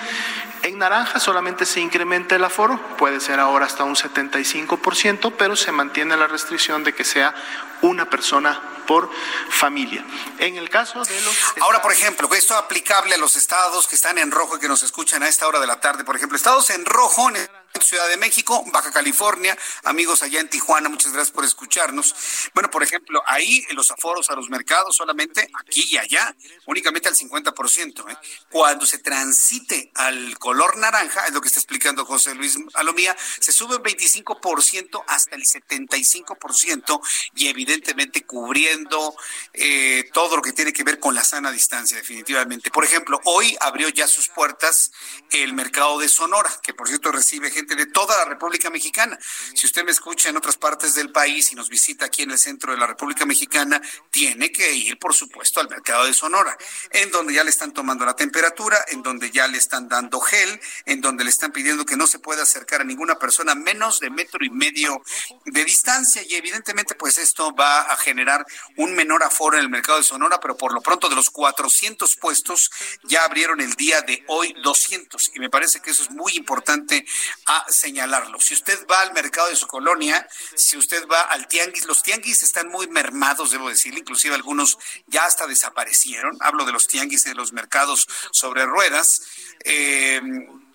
En 0.63 0.79
naranja 0.79 1.19
solamente 1.19 1.65
se 1.65 1.79
incrementa 1.79 2.35
el 2.35 2.43
aforo, 2.43 2.79
puede 2.97 3.19
ser 3.19 3.39
ahora 3.39 3.65
hasta 3.65 3.83
un 3.83 3.95
75%, 3.95 5.33
pero 5.37 5.55
se 5.55 5.71
mantiene 5.71 6.17
la 6.17 6.27
restricción 6.27 6.83
de 6.83 6.93
que 6.93 7.03
sea 7.03 7.35
una 7.81 8.09
persona 8.09 8.59
por 8.87 9.09
familia. 9.49 10.03
En 10.39 10.57
el 10.57 10.69
caso 10.69 11.03
de 11.03 11.21
los... 11.21 11.35
Ahora, 11.61 11.81
por 11.81 11.91
ejemplo, 11.91 12.27
esto 12.33 12.55
aplicable 12.55 13.15
a 13.15 13.17
los 13.17 13.35
estados 13.35 13.87
que 13.87 13.95
están 13.95 14.17
en 14.17 14.31
rojo 14.31 14.57
y 14.57 14.59
que 14.59 14.67
nos 14.67 14.83
escuchan 14.83 15.23
a 15.23 15.27
esta 15.27 15.47
hora 15.47 15.59
de 15.59 15.67
la 15.67 15.79
tarde, 15.79 16.03
por 16.03 16.15
ejemplo, 16.15 16.35
estados 16.35 16.69
en 16.69 16.85
rojo... 16.85 17.29
En 17.29 17.64
Ciudad 17.81 18.07
de 18.09 18.17
México, 18.17 18.63
Baja 18.71 18.91
California, 18.91 19.57
amigos 19.83 20.23
allá 20.23 20.39
en 20.39 20.49
Tijuana, 20.49 20.89
muchas 20.89 21.11
gracias 21.11 21.31
por 21.33 21.45
escucharnos. 21.45 22.15
Bueno, 22.53 22.69
por 22.69 22.83
ejemplo, 22.83 23.21
ahí 23.27 23.65
en 23.69 23.75
los 23.75 23.91
aforos 23.91 24.29
a 24.29 24.35
los 24.35 24.49
mercados 24.49 24.95
solamente 24.95 25.49
aquí 25.59 25.87
y 25.91 25.97
allá, 25.97 26.35
únicamente 26.65 27.09
al 27.09 27.15
50%. 27.15 28.11
¿eh? 28.11 28.17
Cuando 28.49 28.85
se 28.85 28.99
transite 28.99 29.91
al 29.95 30.37
color 30.39 30.77
naranja, 30.77 31.27
es 31.27 31.33
lo 31.33 31.41
que 31.41 31.47
está 31.47 31.59
explicando 31.59 32.05
José 32.05 32.33
Luis 32.35 32.57
Alomía, 32.73 33.15
se 33.39 33.51
sube 33.51 33.75
un 33.75 33.83
25% 33.83 35.03
hasta 35.07 35.35
el 35.35 35.43
75% 35.43 37.01
y 37.35 37.47
evidentemente 37.47 38.25
cubriendo 38.25 39.15
eh, 39.53 40.09
todo 40.13 40.37
lo 40.37 40.41
que 40.41 40.53
tiene 40.53 40.73
que 40.73 40.83
ver 40.83 40.99
con 40.99 41.15
la 41.15 41.23
sana 41.23 41.51
distancia, 41.51 41.97
definitivamente. 41.97 42.71
Por 42.71 42.83
ejemplo, 42.83 43.19
hoy 43.25 43.55
abrió 43.59 43.89
ya 43.89 44.07
sus 44.07 44.29
puertas 44.29 44.91
el 45.31 45.53
mercado 45.53 45.99
de 45.99 46.09
Sonora, 46.09 46.51
que 46.61 46.73
por 46.73 46.87
cierto 46.87 47.11
recibe 47.11 47.51
gente 47.51 47.64
gente 47.65 47.75
de 47.75 47.91
toda 47.91 48.17
la 48.17 48.25
República 48.25 48.69
Mexicana. 48.69 49.17
Si 49.53 49.65
usted 49.65 49.83
me 49.83 49.91
escucha 49.91 50.29
en 50.29 50.37
otras 50.37 50.57
partes 50.57 50.93
del 50.93 51.11
país 51.11 51.51
y 51.51 51.55
nos 51.55 51.69
visita 51.69 52.05
aquí 52.05 52.21
en 52.21 52.31
el 52.31 52.37
centro 52.37 52.71
de 52.71 52.77
la 52.77 52.85
República 52.85 53.25
Mexicana, 53.25 53.81
tiene 54.11 54.51
que 54.51 54.71
ir, 54.73 54.99
por 54.99 55.13
supuesto, 55.13 55.59
al 55.59 55.69
mercado 55.69 56.05
de 56.05 56.13
Sonora, 56.13 56.55
en 56.91 57.09
donde 57.11 57.33
ya 57.33 57.43
le 57.43 57.49
están 57.49 57.73
tomando 57.73 58.05
la 58.05 58.15
temperatura, 58.15 58.77
en 58.89 59.01
donde 59.01 59.31
ya 59.31 59.47
le 59.47 59.57
están 59.57 59.89
dando 59.89 60.19
gel, 60.19 60.59
en 60.85 61.01
donde 61.01 61.23
le 61.23 61.29
están 61.29 61.51
pidiendo 61.51 61.85
que 61.85 61.95
no 61.95 62.07
se 62.07 62.19
pueda 62.19 62.43
acercar 62.43 62.81
a 62.81 62.83
ninguna 62.83 63.17
persona 63.17 63.55
menos 63.55 63.99
de 63.99 64.09
metro 64.09 64.45
y 64.45 64.49
medio 64.49 65.01
de 65.45 65.65
distancia. 65.65 66.21
Y 66.27 66.35
evidentemente 66.35 66.95
pues 66.95 67.17
esto 67.17 67.55
va 67.55 67.81
a 67.81 67.97
generar 67.97 68.45
un 68.77 68.93
menor 68.93 69.23
aforo 69.23 69.57
en 69.57 69.63
el 69.63 69.69
mercado 69.69 69.97
de 69.97 70.03
Sonora, 70.03 70.39
pero 70.39 70.55
por 70.55 70.73
lo 70.73 70.81
pronto 70.81 71.09
de 71.09 71.15
los 71.15 71.29
400 71.29 72.15
puestos 72.17 72.69
ya 73.03 73.23
abrieron 73.23 73.61
el 73.61 73.73
día 73.73 74.01
de 74.01 74.23
hoy 74.27 74.53
200 74.61 75.31
y 75.33 75.39
me 75.39 75.49
parece 75.49 75.79
que 75.79 75.91
eso 75.91 76.03
es 76.03 76.11
muy 76.11 76.33
importante 76.35 77.05
a 77.45 77.54
señalarlo. 77.69 78.39
Si 78.39 78.53
usted 78.53 78.85
va 78.87 79.01
al 79.01 79.13
mercado 79.13 79.49
de 79.49 79.55
su 79.55 79.67
colonia, 79.67 80.27
si 80.55 80.77
usted 80.77 81.07
va 81.07 81.21
al 81.21 81.47
tianguis, 81.47 81.85
los 81.85 82.03
tianguis 82.03 82.43
están 82.43 82.69
muy 82.69 82.87
mermados, 82.87 83.51
debo 83.51 83.69
decir, 83.69 83.97
inclusive 83.97 84.35
algunos 84.35 84.77
ya 85.07 85.25
hasta 85.25 85.47
desaparecieron. 85.47 86.37
Hablo 86.41 86.65
de 86.65 86.71
los 86.71 86.87
tianguis 86.87 87.25
y 87.25 87.29
de 87.29 87.35
los 87.35 87.53
mercados 87.53 88.07
sobre 88.31 88.65
ruedas. 88.65 89.21
Eh, 89.63 90.21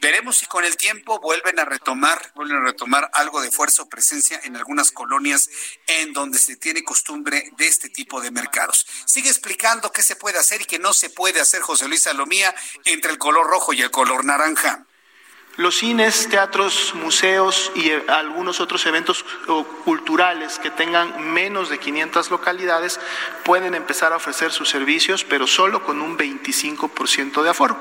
veremos 0.01 0.39
si 0.39 0.47
con 0.47 0.64
el 0.64 0.76
tiempo 0.76 1.20
vuelven 1.20 1.59
a 1.59 1.64
retomar, 1.64 2.33
vuelven 2.35 2.59
a 2.59 2.64
retomar 2.64 3.11
algo 3.14 3.41
de 3.41 3.51
fuerza 3.51 3.83
o 3.83 3.89
presencia 3.89 4.41
en 4.45 4.57
algunas 4.57 4.91
colonias 4.91 5.49
en 5.87 6.12
donde 6.12 6.39
se 6.39 6.57
tiene 6.57 6.83
costumbre 6.83 7.53
de 7.57 7.66
este 7.66 7.91
tipo 7.91 8.20
de 8.20 8.31
mercados. 8.31 8.87
Sigue 9.05 9.28
explicando 9.28 9.93
qué 9.93 10.03
se 10.03 10.16
puede 10.16 10.39
hacer 10.39 10.62
y 10.62 10.64
qué 10.64 10.78
no 10.78 10.93
se 10.93 11.11
puede 11.11 11.41
hacer 11.41 11.61
José 11.61 11.89
Luis 11.89 12.03
Salomía 12.03 12.55
entre 12.85 13.12
el 13.12 13.18
color 13.18 13.47
rojo 13.47 13.72
y 13.72 13.83
el 13.83 13.91
color 13.91 14.24
naranja. 14.24 14.87
Los 15.61 15.77
cines, 15.77 16.27
teatros, 16.31 16.95
museos 16.95 17.71
y 17.75 17.91
eh, 17.91 18.03
algunos 18.09 18.61
otros 18.61 18.87
eventos 18.87 19.27
culturales 19.85 20.59
que 20.59 20.71
tengan 20.71 21.23
menos 21.35 21.69
de 21.69 21.79
500 21.79 22.31
localidades 22.31 22.99
pueden 23.45 23.75
empezar 23.75 24.15
a 24.15 24.17
ofrecer 24.17 24.53
sus 24.53 24.71
servicios, 24.71 25.23
pero 25.23 25.47
solo 25.47 25.85
con 25.85 26.01
un 26.01 26.17
25% 26.17 27.43
de 27.43 27.51
aforo. 27.51 27.77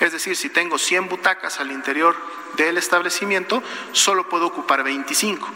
Es 0.00 0.12
decir, 0.12 0.36
si 0.36 0.50
tengo 0.50 0.76
100 0.76 1.08
butacas 1.08 1.60
al 1.60 1.72
interior 1.72 2.14
del 2.56 2.78
establecimiento, 2.78 3.62
solo 3.92 4.28
puedo 4.28 4.46
ocupar 4.46 4.84
25. 4.84 5.48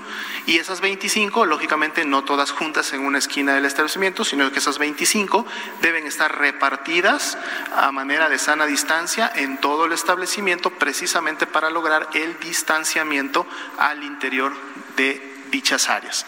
Y 0.47 0.57
esas 0.57 0.81
25, 0.81 1.45
lógicamente, 1.45 2.05
no 2.05 2.25
todas 2.25 2.53
juntas 2.53 2.93
en 2.93 3.01
una 3.01 3.19
esquina 3.19 3.55
del 3.55 3.67
establecimiento, 3.67 4.25
sino 4.25 4.51
que 4.51 4.61
esas 4.61 4.79
25 4.79 5.45
deben 5.83 6.07
estar 6.07 6.39
repartidas 6.39 7.37
a 7.77 7.93
manera 7.93 8.29
de 8.29 8.39
sana 8.39 8.67
distancia 8.67 9.31
en 9.35 9.59
todo 9.61 9.85
el 9.85 9.93
establecimiento, 9.93 10.71
precisamente 10.71 11.47
para 11.47 11.71
lograr 11.71 12.09
el 12.15 12.39
distanciamiento 12.41 13.47
al 13.79 14.03
interior 14.05 14.53
de 14.97 15.28
dichas 15.51 15.89
áreas. 15.89 16.27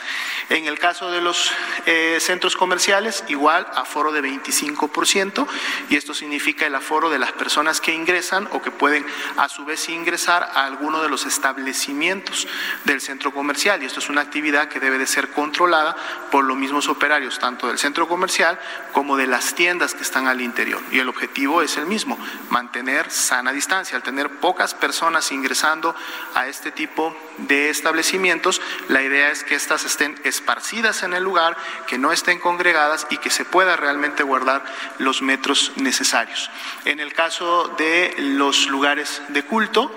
En 0.48 0.66
el 0.66 0.78
caso 0.78 1.10
de 1.10 1.20
los 1.20 1.52
eh, 1.86 2.18
centros 2.20 2.56
comerciales, 2.56 3.24
igual 3.28 3.66
aforo 3.74 4.12
de 4.12 4.22
25%, 4.22 5.46
y 5.88 5.96
esto 5.96 6.14
significa 6.14 6.66
el 6.66 6.74
aforo 6.74 7.10
de 7.10 7.18
las 7.18 7.32
personas 7.32 7.80
que 7.80 7.94
ingresan 7.94 8.48
o 8.52 8.62
que 8.62 8.70
pueden 8.70 9.06
a 9.36 9.48
su 9.48 9.64
vez 9.64 9.88
ingresar 9.88 10.42
a 10.42 10.64
alguno 10.66 11.02
de 11.02 11.08
los 11.08 11.26
establecimientos 11.26 12.46
del 12.84 13.00
centro 13.00 13.32
comercial. 13.32 13.82
Y 13.82 13.86
esto 13.86 14.00
es 14.00 14.08
una 14.08 14.22
actividad 14.22 14.68
que 14.68 14.80
debe 14.80 14.98
de 14.98 15.06
ser 15.06 15.30
controlada 15.30 15.96
por 16.30 16.44
los 16.44 16.56
mismos 16.56 16.88
operarios, 16.88 17.38
tanto 17.38 17.68
del 17.68 17.78
centro 17.78 18.08
comercial 18.08 18.58
como 18.92 19.16
de 19.16 19.26
las 19.26 19.54
tiendas 19.54 19.94
que 19.94 20.02
están 20.02 20.26
al 20.26 20.40
interior. 20.40 20.82
Y 20.90 20.98
el 20.98 21.08
objetivo 21.08 21.62
es 21.62 21.76
el 21.76 21.86
mismo, 21.86 22.18
mantener 22.50 23.10
sana 23.10 23.52
distancia. 23.52 23.96
Al 23.96 24.02
tener 24.02 24.30
pocas 24.40 24.74
personas 24.74 25.32
ingresando 25.32 25.94
a 26.34 26.46
este 26.46 26.70
tipo 26.72 27.16
de 27.38 27.70
establecimientos, 27.70 28.60
la 28.88 29.02
idea 29.02 29.09
es 29.12 29.44
que 29.44 29.54
éstas 29.54 29.84
estén 29.84 30.18
esparcidas 30.24 31.02
en 31.02 31.14
el 31.14 31.22
lugar, 31.22 31.56
que 31.86 31.98
no 31.98 32.12
estén 32.12 32.38
congregadas 32.38 33.06
y 33.10 33.18
que 33.18 33.30
se 33.30 33.44
pueda 33.44 33.76
realmente 33.76 34.22
guardar 34.22 34.64
los 34.98 35.22
metros 35.22 35.72
necesarios. 35.76 36.50
En 36.84 37.00
el 37.00 37.12
caso 37.12 37.68
de 37.78 38.14
los 38.18 38.68
lugares 38.68 39.22
de 39.28 39.42
culto, 39.42 39.92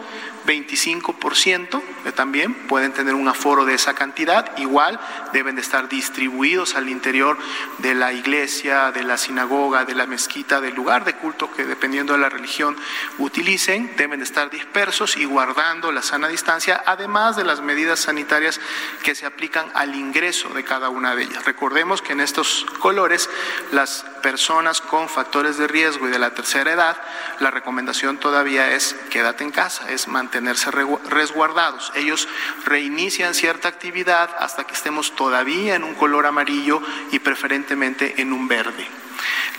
25% 0.46 1.82
también 2.14 2.54
pueden 2.68 2.92
tener 2.94 3.16
un 3.16 3.28
aforo 3.28 3.66
de 3.66 3.74
esa 3.74 3.94
cantidad, 3.94 4.58
igual 4.58 5.00
deben 5.32 5.56
de 5.56 5.62
estar 5.62 5.90
distribuidos 5.90 6.76
al 6.76 6.90
interior 6.90 7.38
de 7.80 7.96
la 7.96 8.14
iglesia, 8.14 8.92
de 8.92 9.04
la 9.04 9.18
sinagoga, 9.18 9.86
de 9.86 9.96
la 9.96 10.06
mezquita, 10.06 10.62
del 10.62 10.76
lugar 10.76 11.06
de 11.06 11.14
culto 11.16 11.52
que 11.52 11.66
dependiendo 11.66 12.14
de 12.14 12.20
la 12.20 12.30
religión 12.30 12.78
utilicen, 13.18 13.96
deben 13.98 14.20
de 14.20 14.26
estar 14.26 14.50
dispersos 14.50 15.18
y 15.18 15.26
guardando 15.26 15.92
la 15.92 16.02
sana 16.02 16.28
distancia, 16.28 16.84
además 16.86 17.36
de 17.36 17.46
las 17.46 17.62
medidas 17.62 18.00
sanitarias 18.00 18.60
que 19.04 19.16
se 19.16 19.26
aplican 19.26 19.72
al 19.74 19.96
ingreso 19.96 20.50
de 20.50 20.64
cada 20.64 20.90
una 20.90 21.16
de 21.16 21.24
ellas. 21.24 21.46
Recordemos 21.46 22.02
que 22.02 22.14
en 22.14 22.22
estos 22.22 22.66
colores 22.80 23.30
las 23.72 24.06
personas 24.22 24.82
con 24.82 25.10
factores 25.10 25.58
de 25.58 25.68
riesgo 25.68 26.08
y 26.08 26.12
de 26.12 26.20
la 26.20 26.34
tercera 26.34 26.72
edad, 26.72 26.98
la 27.40 27.52
recomendación 27.52 28.18
todavía 28.18 28.74
es 28.74 28.96
quédate 29.10 29.44
en 29.44 29.52
casa, 29.52 29.90
es 29.90 30.08
mantenerse 30.34 30.72
resguardados. 30.72 31.92
Ellos 31.96 32.28
reinician 32.66 33.36
cierta 33.36 33.68
actividad 33.68 34.32
hasta 34.40 34.64
que 34.64 34.74
estemos 34.74 35.16
todavía 35.16 35.76
en 35.76 35.84
un 35.84 35.94
color 35.94 36.26
amarillo 36.26 36.82
y 37.12 37.20
preferentemente 37.20 38.20
en 38.22 38.34
un 38.34 38.48
verde. 38.48 38.88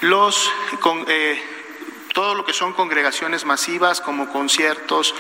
Los 0.01 0.51
con, 0.81 1.05
eh, 1.07 1.41
todo 2.12 2.35
lo 2.35 2.45
que 2.45 2.53
son 2.53 2.72
congregaciones 2.72 3.45
masivas 3.45 4.01
como 4.01 4.29
conciertos, 4.31 5.14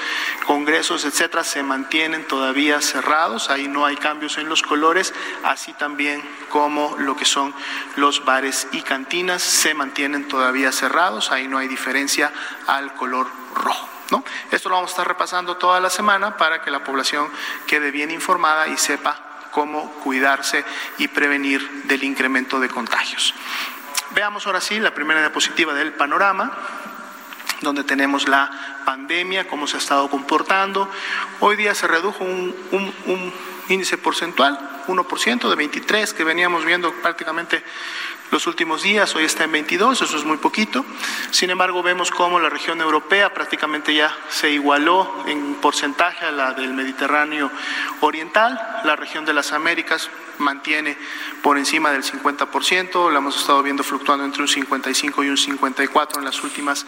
congresos, 0.46 1.04
etcétera, 1.04 1.44
se 1.44 1.62
mantienen 1.62 2.26
todavía 2.26 2.80
cerrados, 2.80 3.48
ahí 3.50 3.68
no 3.68 3.86
hay 3.86 3.96
cambios 3.96 4.38
en 4.38 4.48
los 4.48 4.62
colores, 4.62 5.14
así 5.44 5.72
también 5.72 6.22
como 6.50 6.96
lo 6.98 7.16
que 7.16 7.24
son 7.24 7.54
los 7.96 8.24
bares 8.24 8.66
y 8.72 8.82
cantinas 8.82 9.42
se 9.42 9.74
mantienen 9.74 10.26
todavía 10.26 10.72
cerrados, 10.72 11.30
ahí 11.30 11.46
no 11.46 11.58
hay 11.58 11.68
diferencia 11.68 12.32
al 12.66 12.94
color 12.94 13.28
rojo. 13.54 13.93
Esto 14.50 14.68
lo 14.68 14.76
vamos 14.76 14.90
a 14.90 14.92
estar 14.92 15.08
repasando 15.08 15.56
toda 15.56 15.80
la 15.80 15.90
semana 15.90 16.36
para 16.36 16.62
que 16.62 16.70
la 16.70 16.84
población 16.84 17.28
quede 17.66 17.90
bien 17.90 18.10
informada 18.10 18.68
y 18.68 18.76
sepa 18.76 19.18
cómo 19.50 19.90
cuidarse 20.02 20.64
y 20.98 21.08
prevenir 21.08 21.84
del 21.84 22.04
incremento 22.04 22.60
de 22.60 22.68
contagios. 22.68 23.34
Veamos 24.10 24.46
ahora 24.46 24.60
sí 24.60 24.78
la 24.78 24.94
primera 24.94 25.20
diapositiva 25.20 25.72
del 25.74 25.94
panorama 25.94 26.52
donde 27.60 27.84
tenemos 27.84 28.28
la 28.28 28.50
pandemia, 28.84 29.48
cómo 29.48 29.66
se 29.66 29.76
ha 29.76 29.78
estado 29.78 30.10
comportando. 30.10 30.90
Hoy 31.40 31.56
día 31.56 31.74
se 31.74 31.86
redujo 31.86 32.22
un 32.22 33.32
índice 33.68 33.96
porcentual, 33.96 34.58
1% 34.86 35.48
de 35.48 35.56
23 35.56 36.12
que 36.12 36.24
veníamos 36.24 36.64
viendo 36.64 36.92
prácticamente 36.94 37.64
los 38.34 38.46
últimos 38.48 38.82
días, 38.82 39.14
hoy 39.14 39.22
está 39.22 39.44
en 39.44 39.52
22, 39.52 40.02
eso 40.02 40.16
es 40.16 40.24
muy 40.24 40.38
poquito. 40.38 40.84
Sin 41.30 41.50
embargo, 41.50 41.84
vemos 41.84 42.10
cómo 42.10 42.40
la 42.40 42.50
región 42.50 42.80
europea 42.80 43.32
prácticamente 43.32 43.94
ya 43.94 44.12
se 44.28 44.50
igualó 44.50 45.22
en 45.28 45.54
porcentaje 45.54 46.26
a 46.26 46.32
la 46.32 46.52
del 46.52 46.74
Mediterráneo 46.74 47.48
Oriental, 48.00 48.60
la 48.82 48.96
región 48.96 49.24
de 49.24 49.34
las 49.34 49.52
Américas 49.52 50.10
mantiene 50.38 50.98
por 51.44 51.58
encima 51.58 51.92
del 51.92 52.02
50%, 52.02 53.12
la 53.12 53.18
hemos 53.18 53.38
estado 53.38 53.62
viendo 53.62 53.84
fluctuando 53.84 54.24
entre 54.24 54.42
un 54.42 54.48
55 54.48 55.22
y 55.22 55.28
un 55.28 55.36
54 55.36 56.18
en 56.18 56.24
las 56.24 56.42
últimas. 56.42 56.86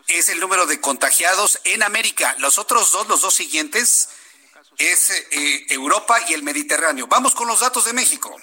es 0.08 0.30
el 0.30 0.40
número 0.40 0.68
de 0.68 0.80
contagiados 0.80 1.60
en 1.64 1.82
América. 1.82 2.36
Los 2.40 2.60
otros 2.60 2.92
dos, 2.92 3.08
los 3.08 3.22
dos 3.22 3.34
siguientes, 3.34 4.10
es 4.78 5.10
eh, 5.10 5.66
Europa 5.70 6.20
y 6.30 6.34
el 6.34 6.44
Mediterráneo. 6.44 7.08
Vamos 7.08 7.34
con 7.34 7.48
los 7.48 7.62
datos 7.62 7.86
de 7.86 7.94
México. 7.94 8.36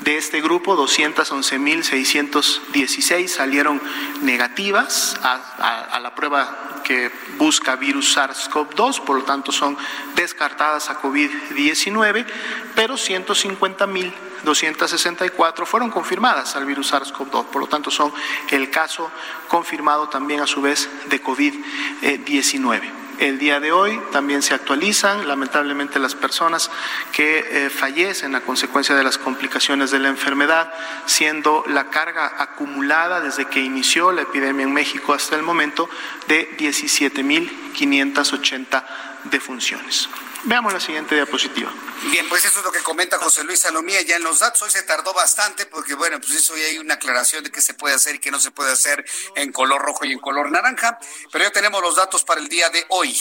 De 0.00 0.18
este 0.18 0.40
grupo, 0.40 0.76
211.616 0.76 3.28
salieron 3.28 3.80
negativas 4.22 5.16
a, 5.22 6.00
la 6.00 6.12
prueba 6.14 6.80
que 6.84 7.10
busca 7.38 7.76
virus 7.76 8.16
SARS-CoV-2, 8.16 9.04
por 9.04 9.16
lo 9.16 9.24
tanto 9.24 9.52
son 9.52 9.76
descartadas 10.16 10.90
a 10.90 11.00
COVID-19, 11.00 12.26
pero 12.74 12.96
150.264 12.96 15.64
fueron 15.64 15.90
confirmadas 15.90 16.56
al 16.56 16.66
virus 16.66 16.92
SARS-CoV-2, 16.92 17.46
por 17.46 17.62
lo 17.62 17.68
tanto 17.68 17.90
son 17.90 18.12
el 18.50 18.68
caso 18.70 19.10
confirmado 19.48 20.08
también 20.08 20.40
a 20.40 20.46
su 20.46 20.60
vez 20.60 20.90
de 21.06 21.22
COVID-19. 21.22 23.03
El 23.18 23.38
día 23.38 23.60
de 23.60 23.72
hoy. 23.72 24.00
También 24.12 24.42
se 24.42 24.52
actualizan, 24.54 25.28
lamentablemente, 25.28 25.98
las 25.98 26.14
personas 26.14 26.70
que 27.12 27.66
eh, 27.66 27.70
fallecen 27.70 28.34
a 28.34 28.40
consecuencia 28.42 28.94
de 28.94 29.04
las 29.04 29.18
complicaciones 29.18 29.90
de 29.90 29.98
la 29.98 30.08
enfermedad, 30.08 30.72
siendo 31.06 31.64
la 31.68 31.90
carga 31.90 32.32
acumulada 32.38 33.20
desde 33.20 33.44
que 33.46 33.60
inició 33.60 34.12
la 34.12 34.22
epidemia 34.22 34.64
en 34.64 34.72
México 34.72 35.12
hasta 35.14 35.36
el 35.36 35.42
momento 35.42 35.90
de 36.28 36.56
17.580 36.56 38.84
defunciones. 39.24 40.08
Veamos 40.46 40.74
la 40.74 40.80
siguiente 40.80 41.14
diapositiva. 41.14 41.72
Bien, 42.10 42.28
pues 42.28 42.44
eso 42.44 42.58
es 42.58 42.64
lo 42.64 42.70
que 42.70 42.80
comenta 42.80 43.16
José 43.18 43.44
Luis 43.44 43.60
Salomía 43.60 44.02
ya 44.02 44.16
en 44.16 44.24
los 44.24 44.40
datos. 44.40 44.60
Hoy 44.60 44.70
se 44.70 44.82
tardó 44.82 45.14
bastante 45.14 45.64
porque, 45.64 45.94
bueno, 45.94 46.20
pues 46.20 46.32
eso 46.32 46.54
ya 46.54 46.66
hay 46.66 46.78
una 46.78 46.94
aclaración 46.94 47.42
de 47.42 47.50
qué 47.50 47.62
se 47.62 47.72
puede 47.72 47.94
hacer 47.94 48.16
y 48.16 48.18
qué 48.18 48.30
no 48.30 48.38
se 48.38 48.50
puede 48.50 48.70
hacer 48.70 49.02
en 49.36 49.52
color 49.52 49.80
rojo 49.80 50.04
y 50.04 50.12
en 50.12 50.18
color 50.18 50.50
naranja. 50.50 50.98
Pero 51.32 51.44
ya 51.44 51.50
tenemos 51.50 51.80
los 51.80 51.96
datos 51.96 52.24
para 52.24 52.42
el 52.42 52.48
día 52.48 52.68
de 52.68 52.84
hoy. 52.90 53.18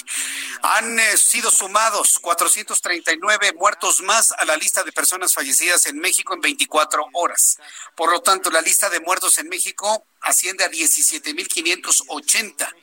Han 0.63 0.99
eh, 0.99 1.15
sido 1.15 1.49
sumados 1.49 2.19
439 2.19 3.53
muertos 3.53 4.01
más 4.01 4.33
a 4.33 4.43
la 4.43 4.57
lista 4.57 4.83
de 4.83 4.91
personas 4.91 5.33
fallecidas 5.33 5.85
en 5.85 5.99
México 5.99 6.33
en 6.33 6.41
24 6.41 7.05
horas. 7.13 7.57
Por 7.95 8.11
lo 8.11 8.21
tanto, 8.21 8.51
la 8.51 8.61
lista 8.61 8.89
de 8.89 8.99
muertos 8.99 9.37
en 9.37 9.47
México 9.47 10.05
asciende 10.23 10.63
a 10.63 10.71
17.580. 10.71 12.73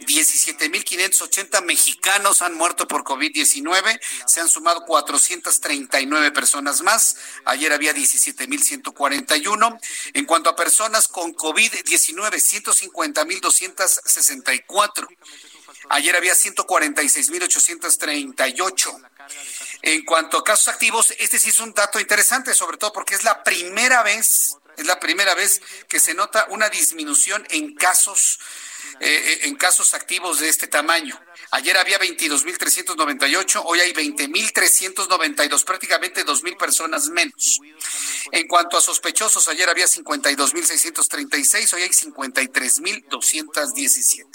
17.580 0.00 1.64
mexicanos 1.64 2.42
han 2.42 2.52
muerto 2.54 2.86
por 2.86 3.04
COVID-19. 3.04 3.98
Se 4.26 4.40
han 4.40 4.48
sumado 4.48 4.84
439 4.84 6.32
personas 6.32 6.82
más. 6.82 7.16
Ayer 7.44 7.72
había 7.72 7.94
17.141. 7.94 9.80
En 10.14 10.26
cuanto 10.26 10.50
a 10.50 10.56
personas 10.56 11.08
con 11.08 11.34
COVID-19, 11.34 12.38
150.264. 12.38 15.08
Ayer 15.90 16.16
había 16.16 16.34
146.838. 16.34 19.08
En 19.82 20.04
cuanto 20.04 20.38
a 20.38 20.44
casos 20.44 20.68
activos, 20.68 21.12
este 21.18 21.38
sí 21.38 21.50
es 21.50 21.60
un 21.60 21.72
dato 21.72 22.00
interesante, 22.00 22.52
sobre 22.54 22.78
todo 22.78 22.92
porque 22.92 23.14
es 23.14 23.22
la 23.24 23.44
primera 23.44 24.02
vez 24.02 24.56
es 24.78 24.86
la 24.86 25.00
primera 25.00 25.34
vez 25.34 25.60
que 25.88 26.00
se 26.00 26.14
nota 26.14 26.46
una 26.50 26.68
disminución 26.68 27.46
en 27.50 27.74
casos 27.74 28.38
eh, 29.00 29.08
eh, 29.08 29.40
en 29.44 29.56
casos 29.56 29.94
activos 29.94 30.40
de 30.40 30.48
este 30.48 30.66
tamaño. 30.66 31.18
Ayer 31.52 31.78
había 31.78 31.98
22.398, 31.98 33.62
hoy 33.64 33.80
hay 33.80 33.92
20.392, 33.92 35.64
prácticamente 35.64 36.24
2.000 36.24 36.56
personas 36.56 37.08
menos. 37.08 37.60
En 38.32 38.48
cuanto 38.48 38.76
a 38.76 38.80
sospechosos, 38.80 39.46
ayer 39.48 39.68
había 39.68 39.86
52.636, 39.86 41.74
hoy 41.74 41.82
hay 41.82 41.88
53.217. 41.88 44.26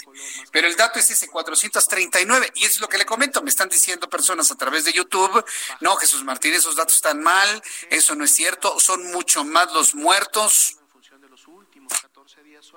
Pero 0.50 0.66
el 0.66 0.76
dato 0.76 0.98
es 0.98 1.10
ese 1.10 1.28
439 1.28 2.52
y 2.54 2.64
eso 2.64 2.74
es 2.74 2.80
lo 2.80 2.88
que 2.88 2.98
le 2.98 3.06
comento. 3.06 3.42
Me 3.42 3.50
están 3.50 3.68
diciendo 3.68 4.08
personas 4.08 4.50
a 4.50 4.56
través 4.56 4.84
de 4.84 4.92
YouTube, 4.92 5.44
no, 5.80 5.96
Jesús 5.96 6.24
Martín, 6.24 6.54
esos 6.54 6.76
datos 6.76 6.96
están 6.96 7.22
mal, 7.22 7.62
eso 7.90 8.14
no 8.14 8.24
es 8.24 8.30
cierto, 8.30 8.78
son 8.80 9.12
mucho 9.12 9.44
más 9.44 9.72
los 9.72 9.94
muertos. 9.94 10.78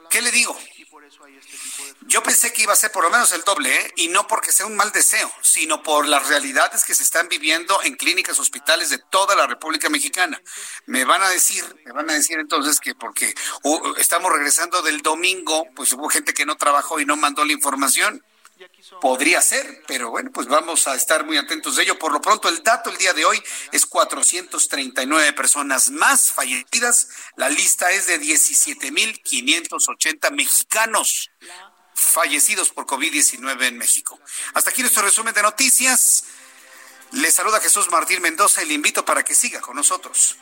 ¿Qué 0.10 0.22
le 0.22 0.32
digo? 0.32 0.58
Yo 2.08 2.24
pensé 2.24 2.54
que 2.54 2.64
iba 2.64 2.74
a 2.74 2.76
ser 2.76 2.92
por 2.92 3.04
lo 3.04 3.10
menos 3.10 3.32
el 3.34 3.42
doble, 3.42 3.74
¿eh? 3.74 3.94
y 3.98 4.08
no 4.08 4.28
porque 4.28 4.52
sea 4.52 4.66
un 4.66 4.76
mal 4.76 4.92
deseo, 4.92 5.32
sino 5.42 5.84
por 5.84 6.08
las 6.08 6.28
realidades 6.28 6.86
que 6.86 6.96
se 6.96 7.04
están 7.04 7.28
viviendo 7.28 7.82
en 7.84 7.96
clínicas, 7.96 8.40
hospitales 8.40 8.90
de 8.90 9.00
toda 9.10 9.36
la 9.36 9.48
República 9.48 9.90
Mexicana. 9.90 10.42
Me 10.86 11.06
van 11.06 11.22
a 11.22 11.30
decir, 11.30 11.64
me 11.86 11.92
van 11.92 12.10
a 12.10 12.14
decir 12.14 12.40
entonces 12.40 12.80
que 12.80 12.96
porque 12.96 13.34
estamos 13.98 14.32
regresando 14.32 14.82
del 14.82 15.02
domingo, 15.02 15.68
pues 15.76 15.92
hubo 15.94 16.10
gente 16.10 16.34
que 16.34 16.46
no 16.46 16.56
trabajó 16.56 17.00
y 17.00 17.06
no 17.06 17.18
mandó 17.18 17.44
la 17.44 17.54
información. 17.54 18.24
Podría 19.02 19.42
ser, 19.42 19.84
pero 19.88 20.10
bueno, 20.10 20.32
pues 20.32 20.48
vamos 20.48 20.88
a 20.88 20.96
estar 20.96 21.26
muy 21.26 21.38
atentos 21.38 21.76
de 21.76 21.84
ello. 21.84 22.00
Por 22.00 22.12
lo 22.12 22.22
pronto, 22.22 22.50
el 22.50 22.64
dato 22.64 22.90
el 22.90 22.98
día 22.98 23.14
de 23.14 23.26
hoy 23.26 23.42
es 23.72 23.86
439 23.86 25.34
personas 25.34 25.90
más 25.90 26.32
fallecidas. 26.32 27.10
La 27.36 27.50
lista 27.50 27.92
es 27.92 28.08
de 28.08 28.20
17.580 28.20 30.32
mexicanos 30.32 31.30
fallecidos 31.94 32.70
por 32.70 32.86
COVID-19 32.86 33.68
en 33.68 33.78
México. 33.78 34.20
Hasta 34.54 34.72
aquí 34.72 34.82
nuestro 34.82 35.04
resumen 35.04 35.34
de 35.34 35.42
noticias. 35.42 36.24
Le 37.12 37.32
saluda 37.32 37.60
Jesús 37.60 37.90
Martín 37.90 38.22
Mendoza 38.22 38.64
y 38.64 38.68
le 38.68 38.74
invito 38.74 39.06
para 39.06 39.24
que 39.24 39.34
siga 39.34 39.62
con 39.62 39.76
nosotros. 39.76 40.38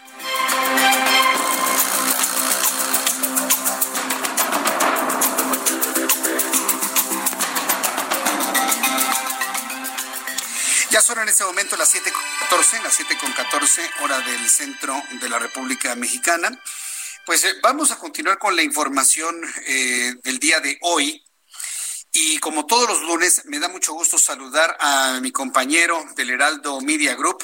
Ya 10.95 11.01
son 11.01 11.19
en 11.19 11.27
este 11.27 11.43
momento 11.43 11.75
las 11.75 11.93
7.14, 11.93 12.81
las 12.81 12.97
7.14 13.01 14.01
hora 14.01 14.17
del 14.21 14.49
centro 14.49 14.95
de 15.19 15.27
la 15.27 15.39
República 15.39 15.93
Mexicana. 15.93 16.57
Pues 17.25 17.43
eh, 17.43 17.55
vamos 17.61 17.91
a 17.91 17.97
continuar 17.97 18.37
con 18.37 18.55
la 18.55 18.63
información 18.63 19.35
eh, 19.67 20.13
del 20.23 20.39
día 20.39 20.61
de 20.61 20.77
hoy. 20.83 21.21
Y 22.13 22.37
como 22.37 22.65
todos 22.65 22.87
los 22.87 23.01
lunes, 23.01 23.43
me 23.43 23.59
da 23.59 23.67
mucho 23.67 23.91
gusto 23.91 24.17
saludar 24.17 24.77
a 24.79 25.19
mi 25.21 25.33
compañero 25.33 26.01
del 26.15 26.29
Heraldo 26.29 26.79
Media 26.79 27.13
Group, 27.15 27.43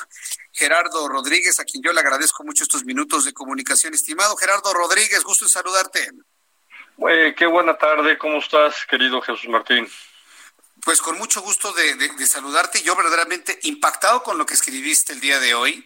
Gerardo 0.53 1.09
Rodríguez, 1.09 1.59
a 1.59 1.65
quien 1.65 1.83
yo 1.83 1.91
le 1.91 1.99
agradezco 1.99 2.45
mucho 2.45 2.63
estos 2.63 2.85
minutos 2.85 3.25
de 3.25 3.33
comunicación. 3.33 3.93
Estimado 3.93 4.37
Gerardo 4.37 4.73
Rodríguez, 4.73 5.25
gusto 5.25 5.43
en 5.43 5.49
saludarte. 5.49 6.09
qué 7.35 7.45
buena 7.47 7.77
tarde, 7.77 8.17
¿cómo 8.17 8.37
estás, 8.37 8.85
querido 8.85 9.21
Jesús 9.21 9.49
Martín? 9.49 9.89
Pues 10.83 11.01
con 11.01 11.17
mucho 11.17 11.41
gusto 11.41 11.73
de, 11.73 12.25
saludarte, 12.25 12.81
yo 12.81 12.95
verdaderamente 12.95 13.59
impactado 13.63 14.23
con 14.23 14.37
lo 14.37 14.45
que 14.45 14.55
escribiste 14.55 15.13
el 15.13 15.19
día 15.19 15.39
de 15.39 15.53
hoy. 15.53 15.85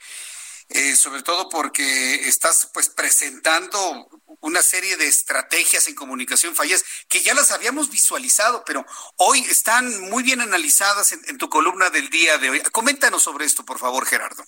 Eh, 0.70 0.96
sobre 0.96 1.22
todo 1.22 1.48
porque 1.48 2.28
estás 2.28 2.72
pues 2.74 2.90
presentando 2.90 4.10
una 4.40 4.64
serie 4.64 4.98
de 4.98 5.08
estrategias 5.08 5.88
en 5.88 5.94
comunicación 5.94 6.56
fallas 6.56 6.84
que 7.08 7.22
ya 7.22 7.36
las 7.36 7.52
habíamos 7.52 7.92
visualizado, 7.92 8.64
pero 8.66 8.84
hoy 9.18 9.42
están 9.42 10.02
muy 10.10 10.24
bien 10.24 10.42
analizadas 10.42 11.12
en, 11.12 11.38
tu 11.38 11.50
columna 11.50 11.92
del 11.92 12.10
día 12.10 12.40
de 12.40 12.50
hoy. 12.50 12.62
Coméntanos 12.72 13.22
sobre 13.22 13.46
esto, 13.46 13.64
por 13.64 13.78
favor, 13.78 14.08
Gerardo. 14.08 14.44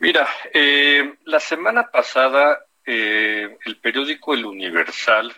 Mira, 0.00 0.28
eh, 0.52 1.16
la 1.24 1.40
semana 1.40 1.90
pasada 1.90 2.66
eh, 2.84 3.56
el 3.64 3.78
periódico 3.78 4.32
El 4.32 4.44
Universal 4.44 5.34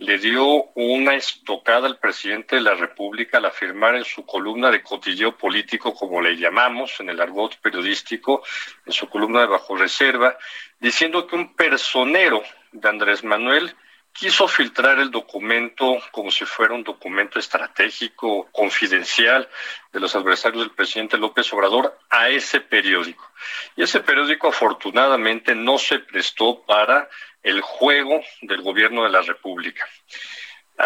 le 0.00 0.18
dio 0.18 0.70
una 0.76 1.14
estocada 1.14 1.86
al 1.86 1.98
presidente 1.98 2.56
de 2.56 2.62
la 2.62 2.74
República 2.74 3.36
al 3.36 3.44
afirmar 3.44 3.96
en 3.96 4.04
su 4.04 4.24
columna 4.24 4.70
de 4.70 4.82
cotilleo 4.82 5.36
político, 5.36 5.94
como 5.94 6.22
le 6.22 6.38
llamamos 6.38 6.98
en 7.00 7.10
el 7.10 7.20
argot 7.20 7.58
periodístico, 7.60 8.42
en 8.86 8.92
su 8.94 9.10
columna 9.10 9.40
de 9.40 9.48
bajo 9.48 9.76
reserva, 9.76 10.38
diciendo 10.78 11.26
que 11.26 11.36
un 11.36 11.54
personero 11.54 12.42
de 12.72 12.88
Andrés 12.88 13.22
Manuel 13.24 13.76
quiso 14.10 14.48
filtrar 14.48 14.98
el 14.98 15.10
documento 15.10 15.98
como 16.10 16.30
si 16.30 16.46
fuera 16.46 16.74
un 16.74 16.82
documento 16.82 17.38
estratégico, 17.38 18.48
confidencial 18.52 19.48
de 19.92 20.00
los 20.00 20.14
adversarios 20.16 20.62
del 20.62 20.74
presidente 20.74 21.18
López 21.18 21.52
Obrador 21.52 21.98
a 22.08 22.30
ese 22.30 22.60
periódico. 22.60 23.30
Y 23.76 23.82
ese 23.82 24.00
periódico 24.00 24.48
afortunadamente 24.48 25.54
no 25.54 25.78
se 25.78 25.98
prestó 25.98 26.62
para 26.62 27.08
el 27.42 27.60
juego 27.60 28.22
del 28.42 28.62
gobierno 28.62 29.04
de 29.04 29.10
la 29.10 29.22
República. 29.22 29.86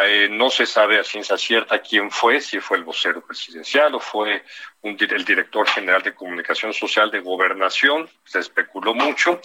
Eh, 0.02 0.28
no 0.28 0.50
se 0.50 0.66
sabe 0.66 0.98
a 0.98 1.05
ciencia 1.05 1.38
cierta 1.38 1.80
quién 1.80 2.11
fue, 2.11 2.40
si 2.40 2.59
fue 2.59 2.78
el 2.78 2.84
vocero 2.84 3.24
presidencial 3.24 3.94
o 3.94 4.00
fue 4.00 4.42
un, 4.82 4.96
el 4.98 5.24
director 5.24 5.68
general 5.68 6.02
de 6.02 6.14
comunicación 6.14 6.72
social 6.72 7.11
de 7.11 7.20
gobernación, 7.20 8.09
se 8.24 8.40
especuló 8.40 8.92
mucho. 8.92 9.40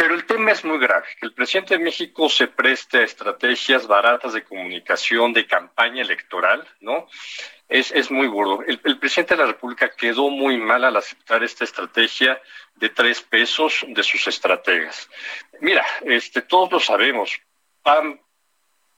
Pero 0.00 0.14
el 0.14 0.24
tema 0.24 0.52
es 0.52 0.64
muy 0.64 0.78
grave, 0.78 1.04
que 1.20 1.26
el 1.26 1.34
presidente 1.34 1.76
de 1.76 1.84
México 1.84 2.30
se 2.30 2.46
preste 2.46 2.96
a 2.96 3.02
estrategias 3.02 3.86
baratas 3.86 4.32
de 4.32 4.42
comunicación, 4.42 5.34
de 5.34 5.46
campaña 5.46 6.00
electoral, 6.00 6.66
¿no? 6.80 7.06
Es, 7.68 7.92
es 7.92 8.10
muy 8.10 8.26
burdo. 8.26 8.64
El, 8.66 8.98
presidente 8.98 9.36
de 9.36 9.42
la 9.42 9.48
República 9.48 9.90
quedó 9.90 10.30
muy 10.30 10.56
mal 10.56 10.84
al 10.84 10.96
aceptar 10.96 11.44
esta 11.44 11.64
estrategia 11.64 12.40
de 12.76 12.88
tres 12.88 13.20
pesos 13.20 13.84
de 13.86 14.02
sus 14.02 14.26
estrategas. 14.26 15.06
Mira, 15.60 15.84
este, 16.06 16.40
todos 16.40 16.72
lo 16.72 16.80
sabemos. 16.80 17.38
PAN, 17.82 18.22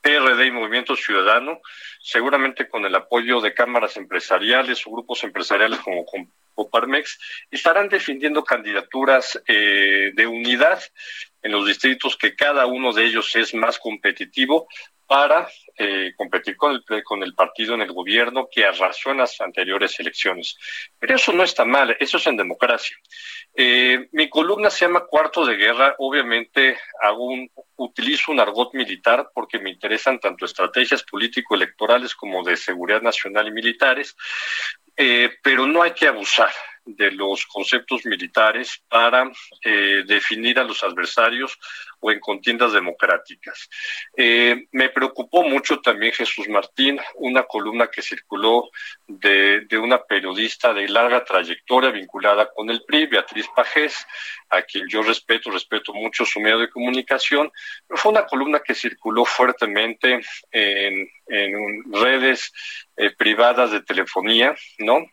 PRD 0.02 0.46
y 0.46 0.50
Movimiento 0.52 0.94
Ciudadano, 0.94 1.62
seguramente 2.00 2.68
con 2.68 2.84
el 2.84 2.94
apoyo 2.94 3.40
de 3.40 3.54
cámaras 3.54 3.96
empresariales 3.96 4.86
o 4.86 4.92
grupos 4.92 5.24
empresariales 5.24 5.80
como 5.80 6.04
Coparmex, 6.54 7.18
estarán 7.50 7.88
defendiendo 7.88 8.44
candidaturas 8.44 9.40
eh, 9.46 10.12
de 10.14 10.26
unidad 10.26 10.82
en 11.42 11.52
los 11.52 11.66
distritos 11.66 12.16
que 12.16 12.36
cada 12.36 12.66
uno 12.66 12.92
de 12.92 13.04
ellos 13.04 13.34
es 13.36 13.54
más 13.54 13.78
competitivo 13.78 14.68
para 15.12 15.46
eh, 15.76 16.14
competir 16.16 16.56
con 16.56 16.72
el, 16.72 17.04
con 17.04 17.22
el 17.22 17.34
partido 17.34 17.74
en 17.74 17.82
el 17.82 17.92
gobierno 17.92 18.48
que 18.50 18.64
arrasó 18.64 19.10
en 19.10 19.18
las 19.18 19.38
anteriores 19.42 20.00
elecciones. 20.00 20.56
Pero 20.98 21.16
eso 21.16 21.32
no 21.34 21.42
está 21.42 21.66
mal, 21.66 21.94
eso 22.00 22.16
es 22.16 22.26
en 22.26 22.38
democracia. 22.38 22.96
Eh, 23.54 24.08
mi 24.12 24.30
columna 24.30 24.70
se 24.70 24.86
llama 24.86 25.04
Cuarto 25.06 25.44
de 25.44 25.56
Guerra. 25.56 25.96
Obviamente 25.98 26.78
hago 27.00 27.28
utilizo 27.76 28.32
un 28.32 28.40
argot 28.40 28.72
militar 28.72 29.30
porque 29.34 29.58
me 29.58 29.70
interesan 29.70 30.18
tanto 30.18 30.46
estrategias 30.46 31.02
político-electorales 31.02 32.14
como 32.14 32.42
de 32.42 32.56
seguridad 32.56 33.02
nacional 33.02 33.48
y 33.48 33.52
militares, 33.52 34.16
eh, 34.96 35.30
pero 35.42 35.66
no 35.66 35.82
hay 35.82 35.92
que 35.92 36.06
abusar 36.06 36.52
de 36.84 37.12
los 37.12 37.46
conceptos 37.46 38.04
militares 38.04 38.82
para 38.88 39.30
eh, 39.64 40.02
definir 40.06 40.58
a 40.58 40.64
los 40.64 40.82
adversarios 40.82 41.58
o 42.00 42.10
en 42.10 42.18
contiendas 42.18 42.72
democráticas. 42.72 43.68
Eh, 44.16 44.66
me 44.72 44.88
preocupó 44.88 45.44
mucho 45.44 45.80
también 45.80 46.12
Jesús 46.12 46.48
Martín, 46.48 46.98
una 47.14 47.44
columna 47.44 47.86
que 47.86 48.02
circuló 48.02 48.70
de, 49.06 49.66
de, 49.68 49.78
una 49.78 50.02
periodista 50.02 50.74
de 50.74 50.88
larga 50.88 51.24
trayectoria 51.24 51.90
vinculada 51.90 52.50
con 52.52 52.70
el 52.70 52.82
PRI, 52.84 53.06
Beatriz 53.06 53.46
Pajés, 53.54 54.04
a 54.50 54.62
quien 54.62 54.88
yo 54.88 55.02
respeto, 55.02 55.50
respeto 55.50 55.94
mucho 55.94 56.24
su 56.24 56.40
medio 56.40 56.58
de 56.58 56.70
comunicación, 56.70 57.52
fue 57.88 58.10
una 58.10 58.26
columna 58.26 58.60
que 58.60 58.74
circuló 58.74 59.24
fuertemente 59.24 60.20
en, 60.50 61.08
en 61.28 61.92
redes 61.92 62.52
eh, 62.96 63.10
privadas 63.16 63.70
de 63.70 63.82
telefonía, 63.82 64.54
¿no? 64.78 65.06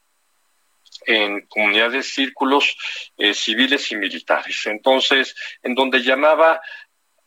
En 1.06 1.46
comunidades, 1.48 2.14
círculos 2.14 2.76
eh, 3.18 3.34
civiles 3.34 3.92
y 3.92 3.96
militares. 3.96 4.66
Entonces, 4.66 5.36
en 5.62 5.76
donde 5.76 6.02
llamaba, 6.02 6.62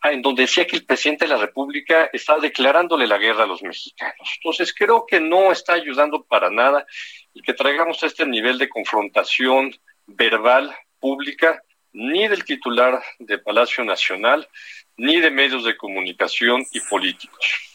ah, 0.01 0.13
en 0.13 0.23
donde 0.23 0.43
decía 0.43 0.67
que 0.67 0.77
el 0.77 0.85
presidente 0.85 1.25
de 1.25 1.35
la 1.35 1.41
República 1.41 2.11
estaba 2.13 2.41
declarándole 2.41 3.07
la 3.07 3.19
guerra 3.19 3.45
a 3.45 3.47
los 3.47 3.63
mexicanos. 3.63 4.31
Entonces, 4.37 4.75
creo 4.75 5.07
que 5.07 5.21
no 5.21 5.53
está 5.53 5.75
ayudando 5.75 6.25
para 6.25 6.51
nada 6.51 6.87
y 7.33 7.43
que 7.43 7.55
traigamos 7.55 8.03
este 8.03 8.27
nivel 8.27 8.59
de 8.59 8.69
confrontación 8.69 9.75
verbal 10.07 10.75
pública 10.99 11.63
ni 11.93 12.27
del 12.27 12.45
titular 12.45 13.03
de 13.19 13.39
Palacio 13.39 13.85
Nacional, 13.85 14.49
ni 14.97 15.21
de 15.21 15.31
medios 15.31 15.65
de 15.65 15.77
comunicación 15.77 16.65
y 16.73 16.81
políticos. 16.81 17.72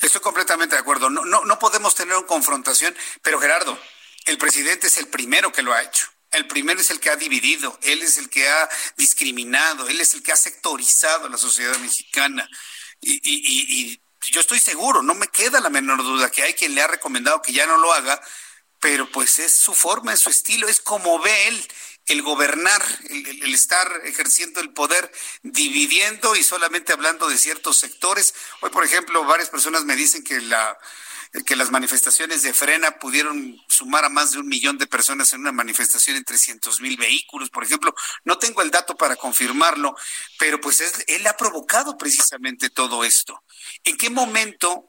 Estoy 0.00 0.20
completamente 0.20 0.74
de 0.74 0.80
acuerdo. 0.80 1.10
No, 1.10 1.24
no, 1.24 1.44
no 1.44 1.58
podemos 1.58 1.94
tener 1.94 2.16
una 2.16 2.26
confrontación, 2.26 2.96
pero 3.22 3.40
Gerardo, 3.40 3.78
el 4.26 4.38
presidente 4.38 4.86
es 4.86 4.98
el 4.98 5.08
primero 5.08 5.52
que 5.52 5.62
lo 5.62 5.72
ha 5.72 5.82
hecho. 5.82 6.08
El 6.30 6.46
primero 6.46 6.80
es 6.80 6.90
el 6.90 7.00
que 7.00 7.08
ha 7.08 7.16
dividido, 7.16 7.78
él 7.82 8.02
es 8.02 8.18
el 8.18 8.28
que 8.28 8.46
ha 8.48 8.68
discriminado, 8.98 9.88
él 9.88 9.98
es 10.00 10.12
el 10.12 10.22
que 10.22 10.32
ha 10.32 10.36
sectorizado 10.36 11.26
a 11.26 11.30
la 11.30 11.38
sociedad 11.38 11.76
mexicana. 11.78 12.48
Y, 13.00 13.14
y, 13.14 13.92
y, 13.92 14.00
yo 14.30 14.40
estoy 14.40 14.58
seguro, 14.58 15.02
no 15.02 15.14
me 15.14 15.28
queda 15.28 15.60
la 15.60 15.70
menor 15.70 16.02
duda 16.02 16.30
que 16.30 16.42
hay 16.42 16.52
quien 16.52 16.74
le 16.74 16.82
ha 16.82 16.86
recomendado 16.86 17.40
que 17.40 17.52
ya 17.52 17.66
no 17.66 17.78
lo 17.78 17.92
haga, 17.94 18.20
pero 18.78 19.10
pues 19.10 19.38
es 19.38 19.54
su 19.54 19.72
forma, 19.72 20.12
es 20.12 20.20
su 20.20 20.28
estilo, 20.28 20.68
es 20.68 20.80
como 20.80 21.18
ve 21.18 21.48
él 21.48 21.68
el 22.08 22.22
gobernar, 22.22 22.82
el, 23.10 23.54
estar 23.54 24.02
ejerciendo 24.04 24.60
el 24.60 24.70
poder, 24.70 25.10
dividiendo 25.42 26.36
y 26.36 26.42
solamente 26.42 26.92
hablando 26.92 27.28
de 27.28 27.38
ciertos 27.38 27.78
sectores. 27.78 28.34
Hoy, 28.60 28.70
por 28.70 28.84
ejemplo, 28.84 29.24
varias 29.24 29.50
personas 29.50 29.84
me 29.84 29.96
dicen 29.96 30.24
que 30.24 30.40
la 30.40 30.78
que 31.44 31.56
las 31.56 31.70
manifestaciones 31.70 32.42
de 32.42 32.54
frena 32.54 32.98
pudieron 32.98 33.60
sumar 33.68 34.04
a 34.04 34.08
más 34.08 34.32
de 34.32 34.38
un 34.38 34.48
millón 34.48 34.78
de 34.78 34.86
personas 34.86 35.30
en 35.34 35.40
una 35.40 35.52
manifestación 35.52 36.16
en 36.16 36.24
300 36.24 36.80
mil 36.80 36.96
vehículos, 36.96 37.50
por 37.50 37.64
ejemplo. 37.64 37.94
No 38.24 38.38
tengo 38.38 38.62
el 38.62 38.70
dato 38.70 38.96
para 38.96 39.14
confirmarlo, 39.14 39.94
pero 40.38 40.58
pues 40.58 41.04
él 41.06 41.26
ha 41.26 41.36
provocado 41.36 41.98
precisamente 41.98 42.70
todo 42.70 43.04
esto. 43.04 43.42
¿En 43.84 43.98
qué 43.98 44.08
momento 44.08 44.86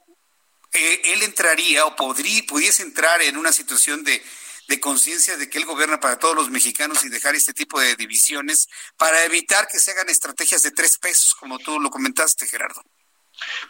eh, 0.71 1.01
él 1.05 1.23
entraría 1.23 1.85
o 1.85 1.95
podría, 1.95 2.43
pudiese 2.47 2.83
entrar 2.83 3.21
en 3.21 3.37
una 3.37 3.51
situación 3.51 4.03
de 4.03 4.23
de 4.69 4.79
conciencia 4.79 5.35
de 5.35 5.49
que 5.49 5.57
él 5.57 5.65
gobierna 5.65 5.99
para 5.99 6.19
todos 6.19 6.35
los 6.35 6.51
mexicanos 6.51 7.03
y 7.03 7.09
dejar 7.09 7.35
este 7.35 7.53
tipo 7.53 7.79
de 7.79 7.95
divisiones 7.95 8.69
para 8.97 9.25
evitar 9.25 9.67
que 9.67 9.79
se 9.79 9.91
hagan 9.91 10.09
estrategias 10.09 10.61
de 10.61 10.71
tres 10.71 10.97
pesos, 10.97 11.33
como 11.33 11.57
tú 11.57 11.79
lo 11.79 11.89
comentaste, 11.89 12.45
Gerardo. 12.45 12.83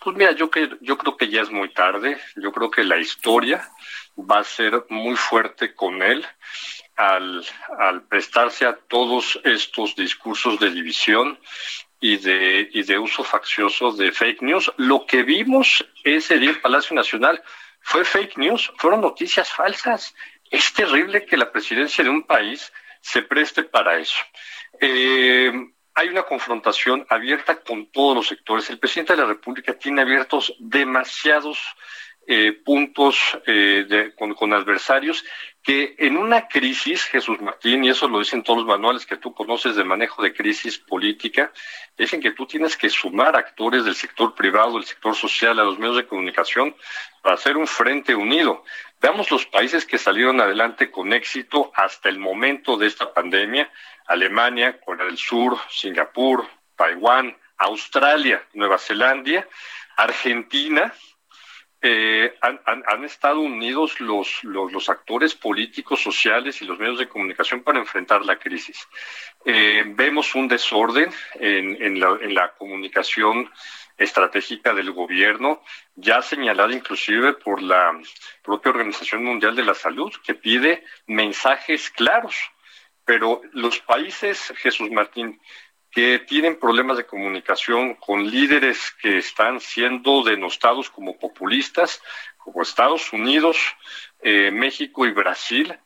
Pues 0.04 0.18
mira, 0.18 0.34
yo, 0.34 0.50
que, 0.50 0.70
yo 0.82 0.98
creo 0.98 1.16
que 1.16 1.30
ya 1.30 1.42
es 1.42 1.52
muy 1.52 1.72
tarde, 1.74 2.20
yo 2.36 2.52
creo 2.52 2.70
que 2.70 2.84
la 2.84 2.98
historia 2.98 3.72
va 4.18 4.40
a 4.40 4.44
ser 4.44 4.86
muy 4.90 5.16
fuerte 5.16 5.74
con 5.74 6.04
él 6.04 6.26
al, 6.98 7.46
al 7.80 8.04
prestarse 8.08 8.66
a 8.66 8.76
todos 8.76 9.40
estos 9.46 9.96
discursos 9.96 10.60
de 10.60 10.72
división 10.72 11.40
y 12.02 12.18
de, 12.18 12.70
y 12.74 12.84
de 12.84 13.00
uso 13.00 13.24
faccioso 13.24 13.94
de 13.94 14.12
fake 14.12 14.42
news. 14.42 14.70
Lo 14.76 15.06
que 15.06 15.24
vimos 15.24 15.86
ese 16.04 16.40
día 16.40 16.50
en 16.50 16.62
Palacio 16.62 16.94
Nacional 16.94 17.42
fue 17.82 18.04
fake 18.04 18.38
news, 18.38 18.72
fueron 18.78 19.02
noticias 19.02 19.50
falsas 19.50 20.14
es 20.50 20.74
terrible 20.74 21.26
que 21.26 21.38
la 21.38 21.52
presidencia 21.52 22.04
de 22.04 22.10
un 22.10 22.24
país 22.24 22.72
se 23.02 23.22
preste 23.22 23.64
para 23.64 24.00
eso. 24.00 24.18
Eh, 24.80 25.52
hay 25.94 26.08
una 26.08 26.24
confrontación 26.24 27.06
abierta 27.10 27.62
con 27.62 27.92
todos 27.92 28.16
los 28.16 28.28
sectores. 28.28 28.70
El 28.70 28.80
presidente 28.80 29.14
de 29.14 29.22
la 29.22 29.28
República 29.28 29.74
tiene 29.78 30.02
abiertos 30.02 30.56
demasiados 30.60 31.60
eh, 32.28 32.54
puntos 32.54 33.18
eh, 33.48 34.14
con, 34.16 34.54
adversarios 34.54 35.26
que 35.70 35.94
en 36.00 36.18
una 36.18 36.48
crisis, 36.48 37.04
Jesús 37.04 37.40
Martín, 37.42 37.84
y 37.84 37.90
eso 37.90 38.08
lo 38.08 38.18
dicen 38.18 38.42
todos 38.42 38.58
los 38.58 38.68
manuales 38.68 39.06
que 39.06 39.18
tú 39.18 39.36
conoces 39.36 39.76
de 39.76 39.84
manejo 39.84 40.24
de 40.24 40.34
crisis 40.34 40.80
política, 40.80 41.52
dicen 41.96 42.20
que 42.20 42.32
tú 42.32 42.48
tienes 42.48 42.76
que 42.76 42.90
sumar 42.90 43.36
actores 43.36 43.86
del 43.86 43.94
sector 43.94 44.34
privado, 44.34 44.78
del 44.78 44.86
sector 44.86 45.16
social, 45.16 45.60
a 45.60 45.64
los 45.64 45.78
medios 45.78 45.98
de 45.98 46.08
comunicación 46.08 46.76
para 47.22 47.36
hacer 47.36 47.56
un 47.56 47.68
frente 47.68 48.16
unido. 48.16 48.64
Veamos 49.00 49.30
los 49.30 49.46
países 49.46 49.86
que 49.86 50.00
salieron 50.00 50.42
adelante 50.42 50.90
con 50.90 51.14
éxito 51.14 51.72
hasta 51.76 52.10
el 52.10 52.18
momento 52.18 52.76
de 52.76 52.88
esta 52.88 53.14
pandemia. 53.14 53.72
Alemania, 54.08 54.80
Corea 54.80 55.06
del 55.06 55.20
Sur, 55.20 55.56
Singapur, 55.70 56.48
Taiwán, 56.78 57.38
Australia, 57.58 58.44
Nueva 58.56 58.80
Zelanda, 58.80 59.48
Argentina, 59.98 60.92
eh, 61.82 62.38
han, 62.42 63.06
estado 63.06 63.40
unidos 63.40 64.02
los, 64.02 64.44
los, 64.44 64.90
actores 64.90 65.34
políticos, 65.34 66.02
sociales 66.02 66.62
y 66.62 66.66
los 66.66 66.78
medios 66.78 67.00
de 67.00 67.08
comunicación 67.08 67.64
para 67.64 67.80
enfrentar 67.80 68.26
la 68.26 68.38
crisis. 68.38 68.86
Eh, 69.46 69.84
vemos 69.88 70.36
un 70.36 70.50
desorden 70.50 71.10
en, 71.36 71.82
en, 71.82 72.00
la, 72.00 72.18
en, 72.22 72.34
la, 72.34 72.52
comunicación 72.56 73.50
estratégica 73.98 74.74
del 74.74 74.92
gobierno, 74.92 75.62
ya 75.96 76.22
señalada 76.22 76.74
inclusive 76.74 77.34
por 77.34 77.62
la 77.62 77.98
propia 78.44 78.72
Organización 78.72 79.24
Mundial 79.24 79.56
de 79.56 79.64
la 79.64 79.74
Salud, 79.74 80.12
que 80.24 80.36
pide 80.36 80.84
mensajes 81.08 81.90
claros. 81.92 82.36
Pero 83.06 83.42
los 83.54 83.80
países, 83.80 84.54
Jesús 84.58 84.92
Martín, 84.92 85.40
que 85.92 86.20
tienen 86.20 86.60
problemas 86.60 86.98
de 86.98 87.06
comunicación 87.06 87.96
con 87.96 88.30
líderes 88.30 88.92
que 89.02 89.18
están 89.18 89.60
siendo 89.60 90.24
denostados 90.24 90.90
como 90.90 91.18
populistas, 91.18 92.02
como 92.38 92.62
Estados 92.62 93.12
Unidos, 93.12 93.58
eh, 94.22 94.52
México 94.52 95.06
y 95.06 95.12
Brasil, 95.12 95.78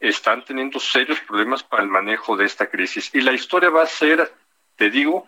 están 0.00 0.44
teniendo 0.44 0.80
serios 0.80 1.20
problemas 1.20 1.62
para 1.62 1.82
el 1.82 1.88
manejo 1.88 2.36
de 2.36 2.44
esta 2.44 2.68
crisis. 2.68 3.10
Y 3.14 3.20
la 3.20 3.32
historia 3.32 3.70
va 3.70 3.82
a 3.82 3.86
ser, 3.86 4.32
te 4.76 4.90
digo, 4.90 5.26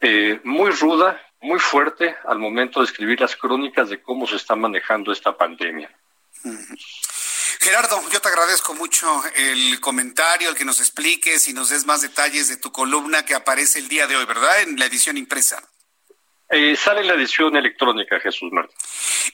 eh, 0.00 0.40
muy 0.44 0.70
ruda, 0.70 1.20
muy 1.40 1.58
fuerte 1.58 2.16
al 2.24 2.38
momento 2.38 2.80
de 2.80 2.86
escribir 2.86 3.20
las 3.20 3.36
crónicas 3.36 3.90
de 3.90 4.00
cómo 4.00 4.26
se 4.26 4.36
está 4.36 4.56
manejando 4.56 5.12
esta 5.12 5.36
pandemia. 5.36 5.90
Gerardo, 7.66 8.00
yo 8.12 8.20
te 8.20 8.28
agradezco 8.28 8.74
mucho 8.74 9.24
el 9.34 9.80
comentario, 9.80 10.50
el 10.50 10.54
que 10.54 10.64
nos 10.64 10.78
expliques 10.78 11.48
y 11.48 11.52
nos 11.52 11.70
des 11.70 11.84
más 11.84 12.00
detalles 12.00 12.46
de 12.46 12.58
tu 12.58 12.70
columna 12.70 13.24
que 13.24 13.34
aparece 13.34 13.80
el 13.80 13.88
día 13.88 14.06
de 14.06 14.14
hoy, 14.14 14.24
¿verdad? 14.24 14.62
En 14.62 14.78
la 14.78 14.84
edición 14.84 15.16
impresa. 15.16 15.60
Eh, 16.48 16.76
sale 16.76 17.02
la 17.02 17.14
edición 17.14 17.56
electrónica, 17.56 18.20
Jesús 18.20 18.52
Martín. 18.52 18.76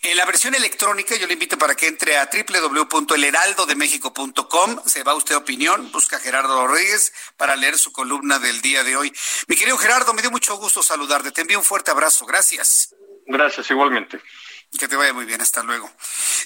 En 0.00 0.16
la 0.16 0.24
versión 0.24 0.54
electrónica 0.54 1.14
yo 1.16 1.26
le 1.26 1.34
invito 1.34 1.58
para 1.58 1.74
que 1.74 1.88
entre 1.88 2.16
a 2.16 2.30
www.elheraldodemexico.com, 2.32 4.80
se 4.86 5.02
va 5.02 5.12
usted 5.12 5.34
a 5.34 5.38
opinión, 5.38 5.92
busca 5.92 6.16
a 6.16 6.20
Gerardo 6.20 6.66
Rodríguez 6.66 7.12
para 7.36 7.54
leer 7.54 7.76
su 7.76 7.92
columna 7.92 8.38
del 8.38 8.62
día 8.62 8.82
de 8.82 8.96
hoy. 8.96 9.12
Mi 9.46 9.56
querido 9.56 9.76
Gerardo, 9.76 10.14
me 10.14 10.22
dio 10.22 10.30
mucho 10.30 10.56
gusto 10.56 10.82
saludarte, 10.82 11.32
te 11.32 11.42
envío 11.42 11.58
un 11.58 11.64
fuerte 11.64 11.90
abrazo, 11.90 12.24
gracias. 12.24 12.94
Gracias, 13.26 13.70
igualmente. 13.70 14.22
Que 14.78 14.88
te 14.88 14.96
vaya 14.96 15.12
muy 15.12 15.26
bien, 15.26 15.40
hasta 15.40 15.62
luego. 15.62 15.90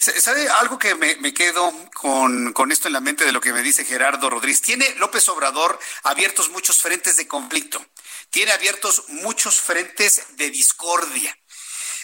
¿Sabe 0.01 0.49
algo 0.49 0.79
que 0.79 0.95
me, 0.95 1.33
quedo 1.33 1.73
con, 1.95 2.53
con, 2.53 2.73
esto 2.73 2.89
en 2.89 2.95
la 2.95 3.01
mente 3.01 3.25
de 3.25 3.33
lo 3.33 3.41
que 3.41 3.53
me 3.53 3.63
dice 3.63 3.85
Gerardo 3.85 4.29
Rodríguez? 4.29 4.61
Tiene 4.63 4.95
López 4.97 5.29
Obrador 5.29 5.79
abiertos 6.03 6.51
muchos 6.51 6.79
frentes 6.79 7.17
de 7.17 7.29
conflicto, 7.29 7.85
tiene 8.31 8.53
abiertos 8.53 9.05
muchos 9.09 9.61
frentes 9.61 10.23
de 10.37 10.51
discordia. 10.51 11.37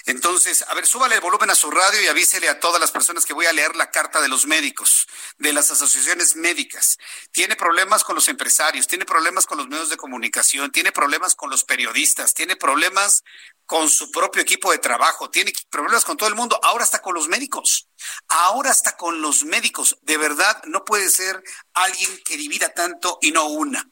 Entonces, 0.05 0.65
a 0.69 0.75
ver, 0.75 0.87
súbale 0.87 1.15
el 1.15 1.21
volumen 1.21 1.51
a 1.51 1.55
su 1.55 1.71
radio 1.71 2.01
y 2.03 2.09
avísele 2.09 2.49
a 2.49 2.59
todas 2.59 2.81
las 2.81 2.91
personas 2.91 3.25
que 3.25 3.35
voy 3.35 3.47
a 3.47 3.53
leer 3.53 3.77
la 3.77 3.91
carta 3.91 4.21
de 4.21 4.29
los 4.29 4.47
médicos, 4.47 5.07
de 5.39 5.53
las 5.53 5.71
asociaciones 5.71 6.35
médicas. 6.35 6.99
Tiene 7.31 7.55
problemas 7.55 8.03
con 8.03 8.17
los 8.17 8.27
empresarios, 8.27 8.89
tiene 8.89 9.05
problemas 9.05 9.47
con 9.47 9.59
los 9.59 9.69
medios 9.69 9.91
de 9.91 9.97
comunicación, 9.97 10.73
tiene 10.73 10.91
problemas 10.91 11.37
con 11.37 11.51
los 11.51 11.63
periodistas, 11.63 12.35
tiene 12.35 12.57
problemas 12.57 13.23
con 13.67 13.89
su 13.89 14.11
propio 14.11 14.43
equipo 14.43 14.71
de 14.71 14.79
trabajo, 14.79 15.31
tiene 15.31 15.53
problemas 15.71 16.05
con 16.05 16.17
todo 16.17 16.29
el 16.29 16.35
mundo, 16.35 16.59
ahora 16.63 16.85
está 16.85 17.01
con 17.01 17.15
los 17.15 17.29
médicos, 17.29 17.89
ahora 18.29 18.71
está 18.71 18.97
con 18.97 19.21
los 19.21 19.45
médicos. 19.45 19.99
De 20.03 20.17
verdad, 20.17 20.63
no 20.65 20.85
puede 20.85 21.09
ser 21.09 21.43
alguien 21.75 22.21
que 22.25 22.37
divida 22.37 22.69
tanto 22.75 23.19
y 23.21 23.31
no 23.33 23.47
una. 23.47 23.89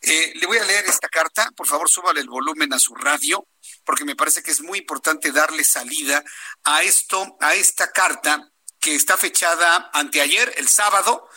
Eh, 0.00 0.32
le 0.36 0.46
voy 0.46 0.58
a 0.58 0.64
leer 0.64 0.84
esta 0.86 1.08
carta, 1.08 1.50
por 1.56 1.66
favor, 1.66 1.88
súbale 1.90 2.20
el 2.20 2.28
volumen 2.28 2.72
a 2.72 2.78
su 2.78 2.94
radio, 2.94 3.46
porque 3.84 4.04
me 4.04 4.16
parece 4.16 4.42
que 4.42 4.50
es 4.50 4.60
muy 4.60 4.78
importante 4.78 5.32
darle 5.32 5.64
salida 5.64 6.22
a 6.64 6.82
esto, 6.82 7.36
a 7.40 7.54
esta 7.54 7.90
carta 7.90 8.50
que 8.78 8.94
está 8.94 9.16
fechada 9.16 9.90
anteayer, 9.92 10.54
el 10.56 10.68
sábado, 10.68 11.28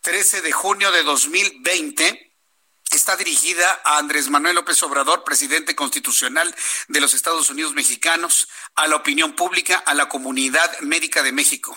13 0.00 0.42
de 0.42 0.52
junio 0.52 0.90
de 0.90 1.02
2020 1.02 2.27
está 2.96 3.16
dirigida 3.16 3.80
a 3.84 3.98
Andrés 3.98 4.28
Manuel 4.28 4.54
López 4.54 4.82
Obrador, 4.82 5.24
presidente 5.24 5.74
constitucional 5.74 6.54
de 6.88 7.00
los 7.00 7.14
Estados 7.14 7.50
Unidos 7.50 7.74
mexicanos, 7.74 8.48
a 8.74 8.86
la 8.86 8.96
opinión 8.96 9.34
pública, 9.34 9.76
a 9.78 9.94
la 9.94 10.08
comunidad 10.08 10.78
médica 10.80 11.22
de 11.22 11.32
México. 11.32 11.76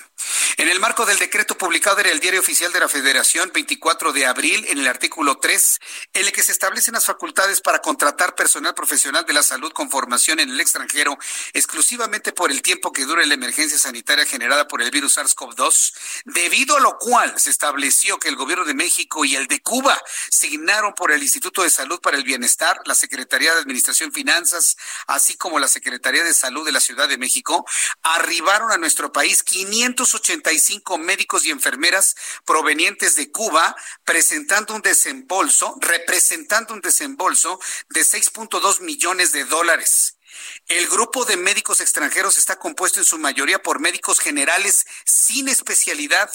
En 0.57 0.69
el 0.69 0.79
marco 0.79 1.05
del 1.05 1.17
decreto 1.17 1.57
publicado 1.57 1.99
en 1.99 2.07
el 2.07 2.19
Diario 2.19 2.39
Oficial 2.39 2.71
de 2.71 2.79
la 2.79 2.87
Federación 2.87 3.51
24 3.53 4.13
de 4.13 4.25
abril, 4.25 4.65
en 4.69 4.77
el 4.77 4.87
artículo 4.87 5.37
3, 5.37 5.79
en 6.13 6.25
el 6.25 6.31
que 6.31 6.43
se 6.43 6.51
establecen 6.51 6.93
las 6.93 7.05
facultades 7.05 7.61
para 7.61 7.79
contratar 7.79 8.35
personal 8.35 8.73
profesional 8.73 9.25
de 9.25 9.33
la 9.33 9.43
salud 9.43 9.71
con 9.71 9.89
formación 9.89 10.39
en 10.39 10.49
el 10.49 10.59
extranjero 10.59 11.17
exclusivamente 11.53 12.31
por 12.31 12.51
el 12.51 12.61
tiempo 12.61 12.91
que 12.91 13.05
dure 13.05 13.25
la 13.25 13.33
emergencia 13.33 13.77
sanitaria 13.77 14.25
generada 14.25 14.67
por 14.67 14.81
el 14.81 14.91
virus 14.91 15.17
SARS-CoV-2, 15.17 15.93
debido 16.25 16.77
a 16.77 16.79
lo 16.79 16.97
cual 16.97 17.33
se 17.39 17.49
estableció 17.49 18.19
que 18.19 18.29
el 18.29 18.35
gobierno 18.35 18.65
de 18.65 18.73
México 18.73 19.25
y 19.25 19.35
el 19.35 19.47
de 19.47 19.61
Cuba 19.61 19.99
signaron 20.29 20.93
por 21.01 21.11
el 21.11 21.23
Instituto 21.23 21.63
de 21.63 21.71
Salud 21.71 21.99
para 21.99 22.15
el 22.15 22.23
Bienestar, 22.23 22.79
la 22.85 22.93
Secretaría 22.93 23.55
de 23.55 23.61
Administración 23.61 24.11
Finanzas, 24.11 24.77
así 25.07 25.35
como 25.35 25.57
la 25.57 25.67
Secretaría 25.67 26.23
de 26.23 26.31
Salud 26.31 26.63
de 26.63 26.71
la 26.71 26.79
Ciudad 26.79 27.09
de 27.09 27.17
México, 27.17 27.65
arribaron 28.03 28.71
a 28.71 28.77
nuestro 28.77 29.11
país 29.11 29.41
585 29.41 30.99
médicos 30.99 31.43
y 31.43 31.49
enfermeras 31.49 32.15
provenientes 32.45 33.15
de 33.15 33.31
Cuba, 33.31 33.75
presentando 34.03 34.75
un 34.75 34.83
desembolso, 34.83 35.75
representando 35.81 36.75
un 36.75 36.81
desembolso 36.81 37.59
de 37.89 38.01
6.2 38.01 38.81
millones 38.81 39.31
de 39.31 39.45
dólares. 39.45 40.19
El 40.67 40.87
grupo 40.87 41.25
de 41.25 41.35
médicos 41.35 41.81
extranjeros 41.81 42.37
está 42.37 42.59
compuesto 42.59 42.99
en 42.99 43.07
su 43.07 43.17
mayoría 43.17 43.63
por 43.63 43.79
médicos 43.79 44.19
generales 44.19 44.85
sin 45.03 45.47
especialidad 45.47 46.31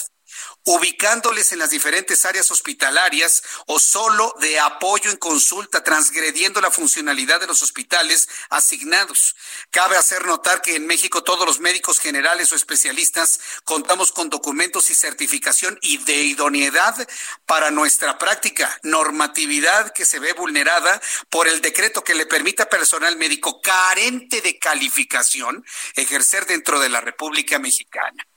ubicándoles 0.67 1.53
en 1.53 1.59
las 1.59 1.69
diferentes 1.69 2.25
áreas 2.25 2.51
hospitalarias 2.51 3.41
o 3.67 3.79
solo 3.79 4.35
de 4.41 4.59
apoyo 4.59 5.09
en 5.09 5.15
consulta, 5.15 5.81
transgrediendo 5.81 6.59
la 6.59 6.71
funcionalidad 6.71 7.39
de 7.39 7.47
los 7.47 7.63
hospitales 7.63 8.27
asignados. 8.49 9.37
Cabe 9.71 9.95
hacer 9.95 10.25
notar 10.25 10.61
que 10.61 10.75
en 10.75 10.85
México 10.85 11.23
todos 11.23 11.45
los 11.45 11.61
médicos 11.61 11.99
generales 11.99 12.51
o 12.51 12.55
especialistas 12.55 13.39
contamos 13.63 14.11
con 14.11 14.29
documentos 14.29 14.89
y 14.89 14.95
certificación 14.95 15.79
y 15.81 15.99
de 15.99 16.17
idoneidad 16.17 17.07
para 17.45 17.71
nuestra 17.71 18.17
práctica, 18.17 18.77
normatividad 18.83 19.93
que 19.93 20.05
se 20.05 20.19
ve 20.19 20.33
vulnerada 20.33 21.01
por 21.29 21.47
el 21.47 21.61
decreto 21.61 22.03
que 22.03 22.13
le 22.13 22.25
permita 22.25 22.63
a 22.63 22.69
personal 22.69 23.15
médico 23.15 23.61
carente 23.61 24.41
de 24.41 24.59
calificación 24.59 25.65
ejercer 25.95 26.45
dentro 26.45 26.77
de 26.81 26.89
la 26.89 26.99
República 26.99 27.57
Mexicana. 27.57 28.27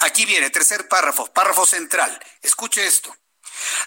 Aquí 0.00 0.24
viene, 0.24 0.50
tercer 0.50 0.88
párrafo, 0.88 1.32
párrafo 1.32 1.66
central. 1.66 2.18
Escuche 2.42 2.86
esto. 2.86 3.14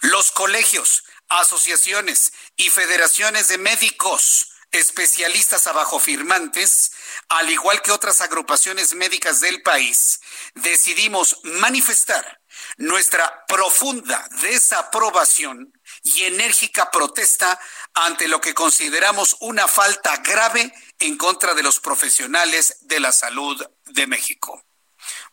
Los 0.02 0.32
colegios, 0.32 1.04
asociaciones 1.30 2.34
y 2.56 2.70
federaciones 2.70 3.48
de 3.48 3.58
médicos 3.58 4.52
especialistas 4.72 5.68
abajo 5.68 6.00
firmantes, 6.00 6.92
al 7.30 7.50
igual 7.50 7.82
que 7.82 7.92
otras 7.92 8.22
agrupaciones 8.22 8.94
médicas 8.96 9.40
del 9.40 9.62
país, 9.62 10.20
decidimos 10.56 11.40
manifestar 11.44 12.42
nuestra 12.78 13.46
profunda 13.48 14.28
desaprobación 14.42 15.74
y 16.04 16.24
enérgica 16.24 16.92
protesta 16.92 17.60
ante 17.94 18.28
lo 18.28 18.42
que 18.42 18.54
consideramos 18.54 19.38
una 19.40 19.68
falta 19.68 20.18
grave 20.18 20.74
en 21.00 21.18
contra 21.18 21.54
de 21.54 21.64
los 21.64 21.80
profesionales 21.80 22.78
de 22.82 23.00
la 23.00 23.12
salud 23.12 23.64
de 23.86 24.08
México. 24.08 24.67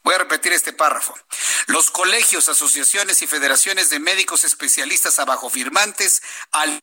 Voy 0.05 0.15
a 0.15 0.19
repetir 0.19 0.53
este 0.53 0.75
párrafo. 0.75 1.15
Los 1.67 1.91
colegios, 1.91 2.51
asociaciones 2.51 3.23
y 3.23 3.27
federaciones 3.27 3.89
de 3.89 3.99
médicos 3.99 4.45
especialistas 4.45 5.19
abajo 5.19 5.49
firmantes 5.49 6.23
al 6.53 6.79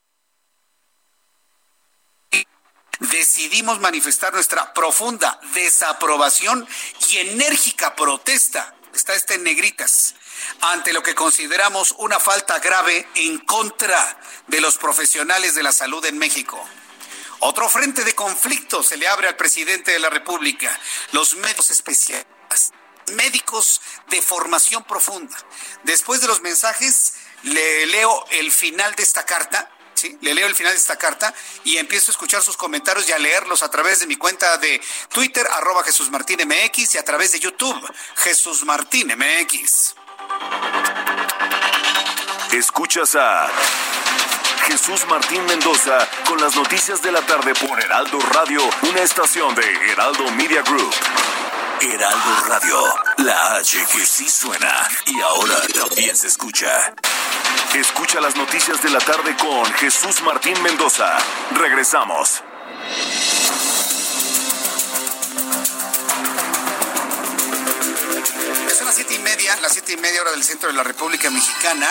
decidimos 3.00 3.80
manifestar 3.80 4.34
nuestra 4.34 4.74
profunda 4.74 5.40
desaprobación 5.54 6.68
y 7.10 7.18
enérgica 7.18 7.96
protesta, 7.96 8.76
está 8.94 9.14
este 9.14 9.36
en 9.36 9.44
negritas, 9.44 10.16
ante 10.62 10.94
lo 10.94 11.02
que 11.04 11.16
consideramos 11.16 11.94
una 12.00 12.20
falta 12.20 12.60
grave 12.60 13.08
en 13.16 13.40
contra 13.40 14.20
de 14.48 14.62
los 14.62 14.78
profesionales 14.78 15.56
de 15.56 15.64
la 15.64 15.72
salud 15.72 16.04
en 16.06 16.18
México. 16.18 16.64
Otro 17.40 17.70
frente 17.70 18.04
de 18.04 18.14
conflicto 18.14 18.84
se 18.84 18.98
le 18.98 19.08
abre 19.08 19.28
al 19.28 19.36
presidente 19.36 19.92
de 19.92 20.00
la 20.00 20.10
República, 20.10 20.80
los 21.12 21.36
médicos 21.36 21.72
especialistas 21.72 22.72
médicos 23.14 23.82
de 24.10 24.22
formación 24.22 24.84
profunda. 24.84 25.38
Después 25.84 26.22
de 26.22 26.28
los 26.28 26.42
mensajes, 26.42 27.14
le 27.44 27.86
leo 27.88 28.26
el 28.32 28.52
final 28.52 28.94
de 28.96 29.04
esta 29.04 29.26
carta. 29.26 29.70
¿Sí? 29.94 30.18
Le 30.22 30.34
leo 30.34 30.48
el 30.48 30.56
final 30.56 30.74
de 30.74 30.80
esta 30.80 30.98
carta 30.98 31.32
y 31.64 31.78
empiezo 31.78 32.10
a 32.10 32.14
escuchar 32.14 32.42
sus 32.42 32.58
comentarios 32.58 33.08
y 33.08 33.12
a 33.12 33.20
leerlos 33.20 33.62
a 33.62 33.70
través 33.70 34.00
de 34.00 34.08
mi 34.08 34.16
cuenta 34.16 34.58
de 34.58 34.82
Twitter, 35.10 35.46
arroba 35.52 35.84
Jesús 35.84 36.10
Martín 36.10 36.40
MX, 36.44 36.96
y 36.96 36.98
a 36.98 37.06
través 37.06 37.34
de 37.34 37.40
YouTube, 37.40 37.94
Jesús 38.16 38.64
Martín 38.64 39.14
MX. 39.16 39.96
Escuchas 42.54 43.16
a 43.16 43.48
Jesús 44.68 45.06
Martín 45.08 45.46
Mendoza 45.46 46.08
con 46.28 46.40
las 46.40 46.56
noticias 46.56 47.02
de 47.02 47.12
la 47.12 47.22
tarde 47.22 47.54
por 47.56 47.80
Heraldo 47.80 48.20
Radio, 48.34 48.62
una 48.90 49.02
estación 49.02 49.54
de 49.56 49.92
Heraldo 49.92 50.32
Media 50.32 50.62
Group. 50.62 50.94
Heraldo 51.84 52.44
Radio, 52.48 52.94
la 53.18 53.56
H 53.56 53.86
que 53.92 54.06
sí 54.06 54.30
suena 54.30 54.88
y 55.08 55.20
ahora 55.20 55.56
también 55.74 56.16
se 56.16 56.28
escucha. 56.28 56.94
Escucha 57.74 58.22
las 58.22 58.36
noticias 58.36 58.84
de 58.84 58.90
la 58.92 59.00
tarde 59.00 59.36
con 59.36 59.66
Jesús 59.74 60.22
Martín 60.22 60.62
Mendoza. 60.62 61.18
Regresamos. 61.56 62.44
Son 68.78 68.86
las 68.86 68.96
siete 68.96 69.16
y 69.16 69.20
media, 69.20 69.60
las 69.62 69.74
siete 69.74 69.94
y 69.94 69.98
media 69.98 70.22
hora 70.22 70.32
del 70.32 70.44
centro 70.44 70.70
de 70.70 70.76
la 70.76 70.84
República 70.84 71.32
Mexicana. 71.32 71.88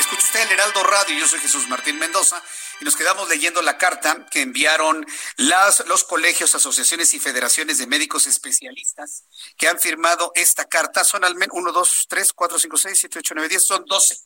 Escucha 0.00 0.22
usted 0.22 0.40
el 0.40 0.52
Heraldo 0.52 0.82
Radio, 0.84 1.18
yo 1.18 1.28
soy 1.28 1.40
Jesús 1.40 1.68
Martín 1.68 1.98
Mendoza 1.98 2.42
y 2.80 2.84
nos 2.84 2.96
quedamos 2.96 3.28
leyendo 3.28 3.62
la 3.62 3.78
carta 3.78 4.26
que 4.30 4.42
enviaron 4.42 5.06
las, 5.36 5.86
los 5.86 6.04
colegios, 6.04 6.54
asociaciones 6.54 7.12
y 7.14 7.20
federaciones 7.20 7.78
de 7.78 7.86
médicos 7.86 8.26
especialistas 8.26 9.24
que 9.56 9.68
han 9.68 9.78
firmado 9.78 10.32
esta 10.34 10.66
carta. 10.66 11.04
Son 11.04 11.24
al 11.24 11.34
menos 11.34 11.56
1, 11.56 11.72
2, 11.72 12.06
3, 12.08 12.32
4, 12.32 12.58
5, 12.58 12.76
6, 12.76 12.98
7, 12.98 13.18
8, 13.18 13.34
9, 13.34 13.48
10, 13.48 13.64
son 13.64 13.84
12. 13.84 14.18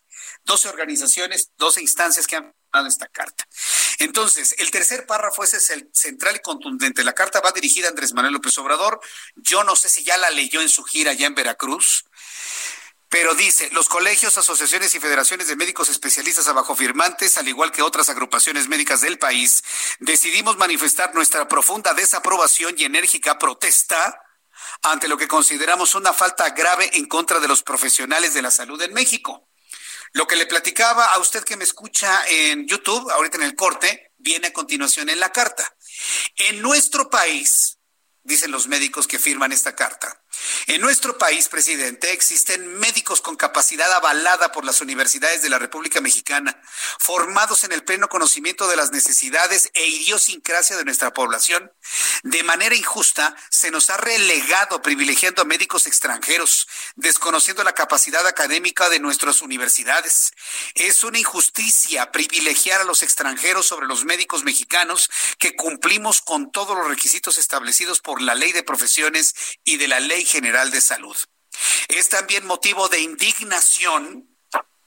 12 0.44 0.68
organizaciones, 0.68 1.50
12 1.56 1.80
instancias 1.80 2.26
que 2.26 2.36
han 2.36 2.54
firmado 2.54 2.88
esta 2.88 3.08
carta. 3.08 3.46
Entonces, 3.98 4.54
el 4.58 4.70
tercer 4.70 5.06
párrafo 5.06 5.44
ese 5.44 5.56
es 5.56 5.70
el 5.70 5.90
central 5.92 6.36
y 6.36 6.40
contundente. 6.40 7.04
La 7.04 7.12
carta 7.12 7.40
va 7.40 7.52
dirigida 7.52 7.86
a 7.86 7.90
Andrés 7.90 8.12
Manuel 8.12 8.34
López 8.34 8.56
Obrador. 8.58 9.00
Yo 9.36 9.64
no 9.64 9.76
sé 9.76 9.88
si 9.88 10.04
ya 10.04 10.16
la 10.18 10.30
leyó 10.30 10.60
en 10.60 10.68
su 10.68 10.84
gira 10.84 11.12
allá 11.12 11.26
en 11.26 11.34
Veracruz 11.34 12.04
pero 13.12 13.34
dice, 13.34 13.68
los 13.72 13.90
colegios, 13.90 14.38
asociaciones 14.38 14.94
y 14.94 14.98
federaciones 14.98 15.46
de 15.46 15.54
médicos 15.54 15.90
especialistas 15.90 16.48
abajo 16.48 16.74
firmantes, 16.74 17.36
al 17.36 17.46
igual 17.46 17.70
que 17.70 17.82
otras 17.82 18.08
agrupaciones 18.08 18.68
médicas 18.68 19.02
del 19.02 19.18
país, 19.18 19.62
decidimos 20.00 20.56
manifestar 20.56 21.14
nuestra 21.14 21.46
profunda 21.46 21.92
desaprobación 21.92 22.74
y 22.78 22.84
enérgica 22.84 23.38
protesta 23.38 24.18
ante 24.80 25.08
lo 25.08 25.18
que 25.18 25.28
consideramos 25.28 25.94
una 25.94 26.14
falta 26.14 26.48
grave 26.52 26.88
en 26.94 27.04
contra 27.04 27.38
de 27.38 27.48
los 27.48 27.62
profesionales 27.62 28.32
de 28.32 28.40
la 28.40 28.50
salud 28.50 28.80
en 28.80 28.94
México. 28.94 29.46
Lo 30.12 30.26
que 30.26 30.36
le 30.36 30.46
platicaba 30.46 31.12
a 31.12 31.18
usted 31.18 31.44
que 31.44 31.58
me 31.58 31.64
escucha 31.64 32.24
en 32.28 32.66
YouTube, 32.66 33.10
ahorita 33.10 33.36
en 33.36 33.42
el 33.42 33.54
corte, 33.54 34.14
viene 34.16 34.46
a 34.46 34.52
continuación 34.54 35.10
en 35.10 35.20
la 35.20 35.30
carta. 35.30 35.76
En 36.36 36.62
nuestro 36.62 37.10
país, 37.10 37.76
dicen 38.22 38.50
los 38.50 38.68
médicos 38.68 39.06
que 39.06 39.18
firman 39.18 39.52
esta 39.52 39.76
carta, 39.76 40.21
En 40.66 40.80
nuestro 40.80 41.18
país, 41.18 41.48
presidente, 41.48 42.12
existen 42.12 42.78
médicos 42.78 43.20
con 43.20 43.36
capacidad 43.36 43.92
avalada 43.92 44.52
por 44.52 44.64
las 44.64 44.80
universidades 44.80 45.42
de 45.42 45.50
la 45.50 45.58
República 45.58 46.00
Mexicana, 46.00 46.60
formados 46.98 47.64
en 47.64 47.72
el 47.72 47.84
pleno 47.84 48.08
conocimiento 48.08 48.68
de 48.68 48.76
las 48.76 48.92
necesidades 48.92 49.70
e 49.74 49.86
idiosincrasia 49.86 50.76
de 50.76 50.84
nuestra 50.84 51.12
población. 51.12 51.72
De 52.22 52.42
manera 52.42 52.74
injusta, 52.74 53.36
se 53.50 53.70
nos 53.70 53.90
ha 53.90 53.96
relegado 53.96 54.82
privilegiando 54.82 55.42
a 55.42 55.46
médicos 55.46 55.86
extranjeros, 55.86 56.68
desconociendo 56.96 57.64
la 57.64 57.74
capacidad 57.74 58.26
académica 58.26 58.88
de 58.88 59.00
nuestras 59.00 59.42
universidades. 59.42 60.32
Es 60.74 61.04
una 61.04 61.18
injusticia 61.18 62.12
privilegiar 62.12 62.80
a 62.80 62.84
los 62.84 63.02
extranjeros 63.02 63.66
sobre 63.66 63.86
los 63.86 64.04
médicos 64.04 64.44
mexicanos 64.44 65.10
que 65.38 65.56
cumplimos 65.56 66.22
con 66.22 66.52
todos 66.52 66.76
los 66.76 66.88
requisitos 66.88 67.38
establecidos 67.38 68.00
por 68.00 68.22
la 68.22 68.34
ley 68.34 68.52
de 68.52 68.62
profesiones 68.62 69.34
y 69.64 69.76
de 69.76 69.88
la 69.88 70.00
ley 70.00 70.21
General 70.24 70.70
de 70.70 70.80
Salud. 70.80 71.16
Es 71.88 72.08
también 72.08 72.46
motivo 72.46 72.88
de 72.88 73.00
indignación 73.00 74.32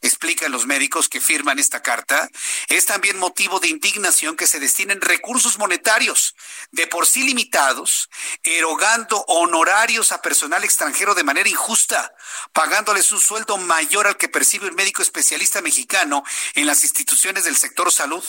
explican 0.06 0.52
los 0.52 0.66
médicos 0.66 1.10
que 1.10 1.20
firman 1.20 1.60
esta 1.60 1.82
carta, 1.82 2.30
es 2.70 2.86
también 2.86 3.18
motivo 3.18 3.60
de 3.60 3.70
indignación 3.70 4.36
que 4.36 4.48
se 4.48 4.60
destinen 4.60 5.02
recursos 5.02 5.57
monetarios 5.57 6.36
de 6.72 6.88
por 6.88 7.07
sí 7.07 7.24
limitados, 7.24 8.10
erogando 8.44 9.24
honorarios 9.28 10.12
a 10.12 10.22
personal 10.22 10.64
extranjero 10.64 11.16
de 11.16 11.24
manera 11.24 11.49
injusta, 11.49 12.14
pagándoles 12.53 13.12
un 13.12 13.20
sueldo 13.20 13.57
mayor 13.57 14.07
al 14.07 14.18
que 14.18 14.30
percibe 14.30 14.68
un 14.68 14.76
médico 14.76 15.02
especialista 15.02 15.62
mexicano 15.62 16.24
en 16.53 16.68
las 16.68 16.84
instituciones 16.84 17.44
del 17.44 17.57
sector 17.57 17.91
salud. 17.91 18.24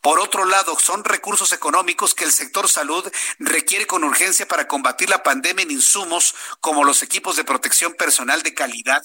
Por 0.00 0.20
otro 0.20 0.44
lado, 0.44 0.78
son 0.78 1.04
recursos 1.04 1.52
económicos 1.52 2.14
que 2.14 2.24
el 2.24 2.32
sector 2.32 2.68
salud 2.68 3.10
requiere 3.38 3.86
con 3.86 4.04
urgencia 4.04 4.46
para 4.46 4.68
combatir 4.68 5.10
la 5.10 5.22
pandemia 5.22 5.62
en 5.62 5.70
insumos 5.70 6.34
como 6.60 6.84
los 6.84 7.02
equipos 7.02 7.36
de 7.36 7.44
protección 7.44 7.94
personal 7.94 8.42
de 8.42 8.54
calidad. 8.54 9.02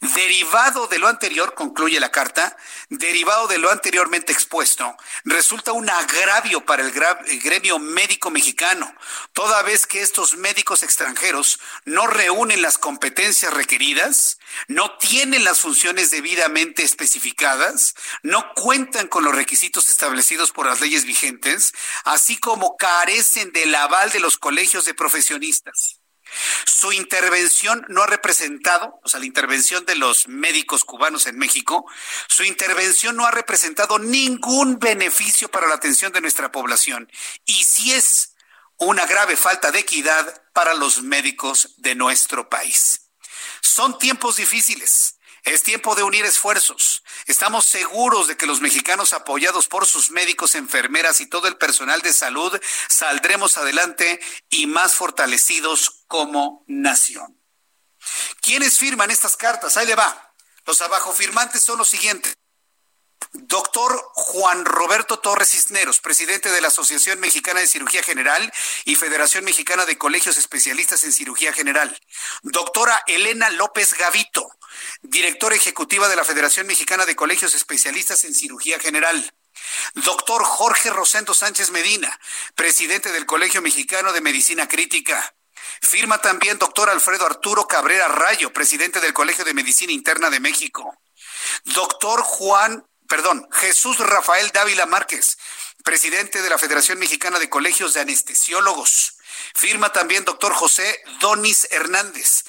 Derivado 0.00 0.86
de 0.86 0.98
lo 0.98 1.08
anterior, 1.08 1.54
concluye 1.54 2.00
la 2.00 2.10
carta, 2.10 2.56
derivado 2.88 3.48
de 3.48 3.58
lo 3.58 3.70
anteriormente 3.70 4.32
expuesto, 4.32 4.96
resulta 5.24 5.72
un 5.72 5.90
agravio 5.90 6.64
para 6.64 6.82
el, 6.82 6.92
gremio 6.92 7.78
médico 7.78 8.30
mexicano, 8.30 8.94
toda 9.34 9.62
vez 9.62 9.86
que 9.86 10.00
estos 10.00 10.36
médicos 10.36 10.82
extranjeros 10.82 11.60
no 11.84 12.06
reúnen 12.06 12.62
las 12.62 12.78
competencias 12.78 13.52
requeridas, 13.52 14.38
no 14.68 14.96
tienen 14.98 15.44
las 15.44 15.60
funciones 15.60 16.10
debidamente 16.10 16.82
especificadas, 16.82 17.94
no 18.22 18.52
cuentan 18.54 19.08
con 19.08 19.24
los 19.24 19.34
requisitos 19.34 19.88
establecidos 19.88 20.52
por 20.52 20.66
las 20.66 20.80
leyes 20.80 21.04
vigentes, 21.04 21.72
así 22.04 22.38
como 22.38 22.76
carecen 22.76 23.52
del 23.52 23.74
aval 23.74 24.10
de 24.10 24.20
los 24.20 24.38
colegios 24.38 24.84
de 24.84 24.94
profesionistas. 24.94 26.00
Su 26.64 26.92
intervención 26.92 27.84
no 27.88 28.02
ha 28.02 28.06
representado, 28.06 29.00
o 29.02 29.08
sea, 29.08 29.20
la 29.20 29.26
intervención 29.26 29.84
de 29.84 29.96
los 29.96 30.28
médicos 30.28 30.84
cubanos 30.84 31.26
en 31.26 31.38
México, 31.38 31.84
su 32.28 32.44
intervención 32.44 33.16
no 33.16 33.26
ha 33.26 33.30
representado 33.30 33.98
ningún 33.98 34.78
beneficio 34.78 35.50
para 35.50 35.66
la 35.66 35.74
atención 35.74 36.12
de 36.12 36.20
nuestra 36.20 36.52
población. 36.52 37.10
Y 37.46 37.64
sí 37.64 37.92
es 37.92 38.34
una 38.76 39.06
grave 39.06 39.36
falta 39.36 39.70
de 39.72 39.80
equidad 39.80 40.42
para 40.52 40.74
los 40.74 41.02
médicos 41.02 41.74
de 41.78 41.94
nuestro 41.94 42.48
país. 42.48 43.09
Son 43.60 43.98
tiempos 43.98 44.36
difíciles. 44.36 45.16
Es 45.44 45.62
tiempo 45.62 45.94
de 45.94 46.02
unir 46.02 46.24
esfuerzos. 46.24 47.02
Estamos 47.26 47.64
seguros 47.64 48.28
de 48.28 48.36
que 48.36 48.46
los 48.46 48.60
mexicanos 48.60 49.12
apoyados 49.12 49.68
por 49.68 49.86
sus 49.86 50.10
médicos, 50.10 50.54
enfermeras 50.54 51.20
y 51.20 51.26
todo 51.26 51.48
el 51.48 51.56
personal 51.56 52.02
de 52.02 52.12
salud 52.12 52.60
saldremos 52.88 53.56
adelante 53.56 54.20
y 54.50 54.66
más 54.66 54.94
fortalecidos 54.94 56.04
como 56.08 56.64
nación. 56.66 57.40
¿Quiénes 58.42 58.78
firman 58.78 59.10
estas 59.10 59.36
cartas? 59.36 59.76
Ahí 59.76 59.86
le 59.86 59.94
va. 59.94 60.34
Los 60.66 60.80
abajo 60.82 61.12
firmantes 61.12 61.62
son 61.62 61.78
los 61.78 61.88
siguientes. 61.88 62.34
Doctor 63.32 63.96
Juan 64.14 64.64
Roberto 64.64 65.20
Torres 65.20 65.50
Cisneros, 65.50 66.00
presidente 66.00 66.50
de 66.50 66.60
la 66.60 66.68
Asociación 66.68 67.20
Mexicana 67.20 67.60
de 67.60 67.68
Cirugía 67.68 68.02
General 68.02 68.52
y 68.84 68.96
Federación 68.96 69.44
Mexicana 69.44 69.86
de 69.86 69.96
Colegios 69.96 70.36
Especialistas 70.36 71.04
en 71.04 71.12
Cirugía 71.12 71.52
General. 71.52 71.96
Doctora 72.42 73.02
Elena 73.06 73.48
López 73.50 73.94
Gavito, 73.94 74.50
directora 75.02 75.54
ejecutiva 75.54 76.08
de 76.08 76.16
la 76.16 76.24
Federación 76.24 76.66
Mexicana 76.66 77.06
de 77.06 77.14
Colegios 77.14 77.54
Especialistas 77.54 78.24
en 78.24 78.34
Cirugía 78.34 78.80
General. 78.80 79.32
Doctor 79.94 80.42
Jorge 80.42 80.90
Rosendo 80.90 81.32
Sánchez 81.32 81.70
Medina, 81.70 82.18
presidente 82.56 83.12
del 83.12 83.26
Colegio 83.26 83.62
Mexicano 83.62 84.12
de 84.12 84.22
Medicina 84.22 84.66
Crítica. 84.66 85.36
Firma 85.82 86.20
también 86.20 86.58
doctor 86.58 86.90
Alfredo 86.90 87.26
Arturo 87.26 87.68
Cabrera 87.68 88.08
Rayo, 88.08 88.52
presidente 88.52 89.00
del 89.00 89.12
Colegio 89.12 89.44
de 89.44 89.54
Medicina 89.54 89.92
Interna 89.92 90.30
de 90.30 90.40
México. 90.40 91.00
Doctor 91.64 92.22
Juan 92.22 92.84
perdón, 93.10 93.48
Jesús 93.50 93.98
Rafael 93.98 94.52
Dávila 94.52 94.86
Márquez, 94.86 95.36
presidente 95.82 96.42
de 96.42 96.48
la 96.48 96.58
Federación 96.58 97.00
Mexicana 97.00 97.40
de 97.40 97.50
Colegios 97.50 97.92
de 97.92 98.00
Anestesiólogos. 98.02 99.16
Firma 99.56 99.90
también 99.90 100.24
doctor 100.24 100.52
José 100.52 101.02
Donis 101.18 101.66
Hernández, 101.72 102.44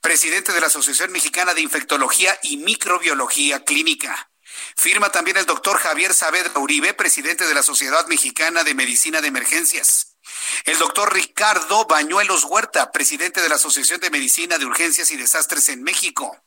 presidente 0.00 0.52
de 0.52 0.60
la 0.60 0.68
Asociación 0.68 1.10
Mexicana 1.10 1.52
de 1.52 1.62
Infectología 1.62 2.38
y 2.44 2.58
Microbiología 2.58 3.64
Clínica. 3.64 4.30
Firma 4.76 5.10
también 5.10 5.36
el 5.36 5.46
doctor 5.46 5.78
Javier 5.78 6.14
Saavedra 6.14 6.60
Uribe, 6.60 6.94
presidente 6.94 7.44
de 7.48 7.54
la 7.54 7.64
Sociedad 7.64 8.06
Mexicana 8.06 8.62
de 8.62 8.74
Medicina 8.74 9.20
de 9.20 9.28
Emergencias. 9.28 10.14
El 10.64 10.78
doctor 10.78 11.12
Ricardo 11.12 11.86
Bañuelos 11.86 12.44
Huerta, 12.44 12.92
presidente 12.92 13.40
de 13.40 13.48
la 13.48 13.56
Asociación 13.56 13.98
de 13.98 14.10
Medicina 14.10 14.58
de 14.58 14.66
Urgencias 14.66 15.10
y 15.10 15.16
Desastres 15.16 15.68
en 15.70 15.82
México. 15.82 16.40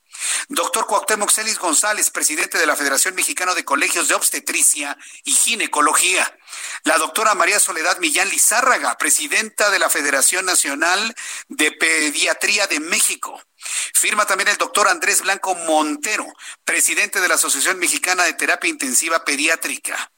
Doctor 0.49 0.85
Cuauhtémoc 0.88 1.31
Celis 1.31 1.60
González, 1.60 2.10
presidente 2.10 2.57
de 2.57 2.65
la 2.65 2.76
Federación 2.76 3.15
Mexicana 3.15 3.53
de 3.53 3.65
Colegios 3.65 4.07
de 4.07 4.15
Obstetricia 4.15 4.98
y 5.23 5.34
Ginecología. 5.34 6.38
La 6.84 6.98
doctora 6.98 7.35
María 7.35 7.60
Soledad 7.60 7.99
Millán 7.99 8.30
Lizárraga, 8.30 8.98
presidenta 8.98 9.69
de 9.69 9.80
la 9.80 9.89
Federación 9.89 10.45
Nacional 10.45 11.15
de 11.49 11.72
Pediatría 11.72 12.68
de 12.68 12.80
México. 12.80 13.41
Firma 13.94 14.26
también 14.26 14.49
el 14.49 14.57
doctor 14.57 14.88
Andrés 14.88 15.22
Blanco 15.22 15.56
Montero, 15.56 16.26
presidente 16.64 17.19
de 17.19 17.27
la 17.27 17.35
Asociación 17.35 17.80
Mexicana 17.80 18.23
de 18.23 18.34
Terapia 18.34 18.69
Intensiva 18.69 19.26
Pediátrica. 19.26 20.11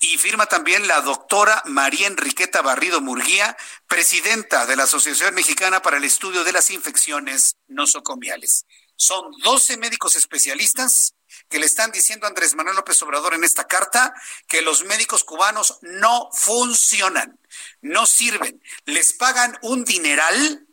Y 0.00 0.16
firma 0.16 0.46
también 0.46 0.86
la 0.86 1.00
doctora 1.00 1.62
María 1.66 2.06
Enriqueta 2.06 2.62
Barrido 2.62 3.00
Murguía, 3.00 3.56
presidenta 3.88 4.64
de 4.66 4.76
la 4.76 4.84
Asociación 4.84 5.34
Mexicana 5.34 5.82
para 5.82 5.96
el 5.96 6.04
Estudio 6.04 6.44
de 6.44 6.52
las 6.52 6.70
Infecciones 6.70 7.56
Nosocomiales. 7.66 8.64
Son 9.00 9.30
12 9.44 9.76
médicos 9.76 10.16
especialistas 10.16 11.14
que 11.48 11.60
le 11.60 11.66
están 11.66 11.92
diciendo 11.92 12.26
a 12.26 12.30
Andrés 12.30 12.56
Manuel 12.56 12.74
López 12.74 13.00
Obrador 13.02 13.32
en 13.32 13.44
esta 13.44 13.68
carta 13.68 14.12
que 14.48 14.60
los 14.60 14.84
médicos 14.84 15.22
cubanos 15.22 15.78
no 15.82 16.28
funcionan, 16.32 17.38
no 17.80 18.06
sirven, 18.06 18.60
les 18.86 19.12
pagan 19.12 19.56
un 19.62 19.84
dineral 19.84 20.66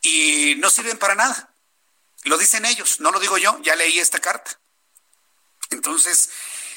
y 0.00 0.54
no 0.58 0.70
sirven 0.70 0.96
para 0.96 1.16
nada. 1.16 1.52
Lo 2.22 2.38
dicen 2.38 2.64
ellos, 2.64 3.00
no 3.00 3.10
lo 3.10 3.18
digo 3.18 3.36
yo, 3.36 3.60
ya 3.62 3.74
leí 3.74 3.98
esta 3.98 4.20
carta. 4.20 4.60
Entonces, 5.70 6.30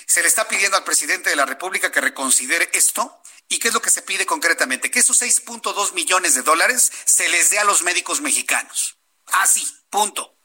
se 0.07 0.23
le 0.23 0.27
está 0.27 0.47
pidiendo 0.47 0.75
al 0.75 0.83
presidente 0.83 1.29
de 1.29 1.35
la 1.35 1.45
República 1.45 1.91
que 1.91 2.01
reconsidere 2.01 2.67
esto. 2.73 3.21
¿Y 3.47 3.59
qué 3.59 3.67
es 3.67 3.75
lo 3.75 3.81
que 3.81 3.91
se 3.91 4.01
pide 4.01 4.25
concretamente? 4.25 4.89
Que 4.89 5.01
esos 5.01 5.21
6.2 5.21 5.93
millones 5.93 6.33
de 6.33 6.41
dólares 6.41 6.91
se 7.05 7.29
les 7.29 7.51
dé 7.51 7.59
a 7.59 7.63
los 7.63 7.83
médicos 7.83 8.21
mexicanos. 8.21 8.97
Así, 9.31 9.65
punto. 9.89 10.35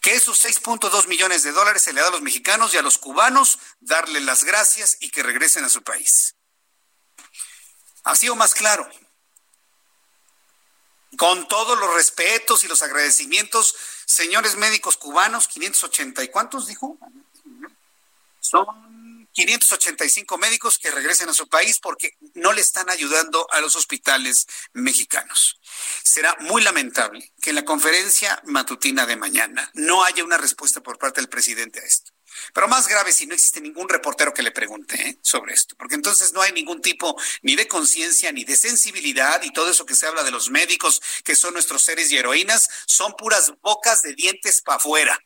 Que 0.00 0.14
esos 0.14 0.44
6.2 0.44 1.06
millones 1.08 1.42
de 1.42 1.52
dólares 1.52 1.82
se 1.82 1.92
le 1.92 2.00
da 2.00 2.08
a 2.08 2.10
los 2.10 2.22
mexicanos 2.22 2.74
y 2.74 2.78
a 2.78 2.82
los 2.82 2.98
cubanos, 2.98 3.58
darle 3.80 4.20
las 4.20 4.44
gracias 4.44 4.98
y 5.00 5.10
que 5.10 5.22
regresen 5.22 5.64
a 5.64 5.68
su 5.68 5.82
país. 5.82 6.36
Así 8.04 8.28
o 8.28 8.36
más 8.36 8.54
claro. 8.54 8.88
Con 11.16 11.48
todos 11.48 11.78
los 11.78 11.94
respetos 11.94 12.64
y 12.64 12.68
los 12.68 12.82
agradecimientos, 12.82 13.74
señores 14.04 14.56
médicos 14.56 14.96
cubanos, 14.96 15.48
580 15.48 16.22
y 16.24 16.28
cuántos 16.28 16.66
dijo? 16.66 16.98
Son 18.40 18.93
585 19.34 20.38
médicos 20.38 20.78
que 20.78 20.90
regresen 20.90 21.28
a 21.28 21.34
su 21.34 21.48
país 21.48 21.80
porque 21.80 22.16
no 22.34 22.52
le 22.52 22.60
están 22.60 22.88
ayudando 22.88 23.46
a 23.50 23.60
los 23.60 23.74
hospitales 23.76 24.46
mexicanos. 24.72 25.60
Será 26.04 26.36
muy 26.40 26.62
lamentable 26.62 27.32
que 27.42 27.50
en 27.50 27.56
la 27.56 27.64
conferencia 27.64 28.40
matutina 28.44 29.06
de 29.06 29.16
mañana 29.16 29.70
no 29.74 30.04
haya 30.04 30.24
una 30.24 30.38
respuesta 30.38 30.80
por 30.80 30.98
parte 30.98 31.20
del 31.20 31.28
presidente 31.28 31.80
a 31.80 31.84
esto. 31.84 32.12
Pero 32.52 32.68
más 32.68 32.88
grave 32.88 33.12
si 33.12 33.26
no 33.26 33.34
existe 33.34 33.60
ningún 33.60 33.88
reportero 33.88 34.32
que 34.32 34.42
le 34.42 34.50
pregunte 34.50 34.94
¿eh? 35.00 35.18
sobre 35.22 35.54
esto, 35.54 35.74
porque 35.76 35.94
entonces 35.94 36.32
no 36.32 36.42
hay 36.42 36.52
ningún 36.52 36.80
tipo 36.80 37.20
ni 37.42 37.56
de 37.56 37.68
conciencia 37.68 38.32
ni 38.32 38.44
de 38.44 38.56
sensibilidad 38.56 39.42
y 39.42 39.52
todo 39.52 39.70
eso 39.70 39.86
que 39.86 39.94
se 39.94 40.06
habla 40.06 40.22
de 40.22 40.30
los 40.30 40.50
médicos 40.50 41.00
que 41.24 41.36
son 41.36 41.54
nuestros 41.54 41.82
seres 41.82 42.10
y 42.10 42.16
heroínas 42.16 42.68
son 42.86 43.14
puras 43.14 43.52
bocas 43.62 44.02
de 44.02 44.14
dientes 44.14 44.62
para 44.62 44.76
afuera. 44.76 45.18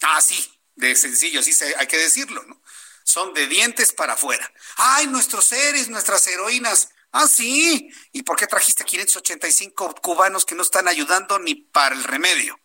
Así, 0.00 0.48
ah, 0.48 0.60
de 0.76 0.96
sencillo, 0.96 1.40
así 1.40 1.52
hay 1.76 1.86
que 1.86 1.98
decirlo, 1.98 2.42
¿no? 2.44 2.60
Son 3.04 3.34
de 3.34 3.46
dientes 3.46 3.92
para 3.92 4.14
afuera. 4.14 4.50
Ay, 4.76 5.06
nuestros 5.06 5.46
seres, 5.46 5.88
nuestras 5.88 6.26
heroínas. 6.26 6.90
Ah, 7.12 7.26
sí. 7.26 7.90
¿Y 8.12 8.22
por 8.22 8.36
qué 8.36 8.46
trajiste 8.46 8.84
585 8.84 9.96
cubanos 9.96 10.44
que 10.44 10.54
no 10.54 10.62
están 10.62 10.88
ayudando 10.88 11.38
ni 11.38 11.54
para 11.54 11.94
el 11.94 12.04
remedio? 12.04 12.58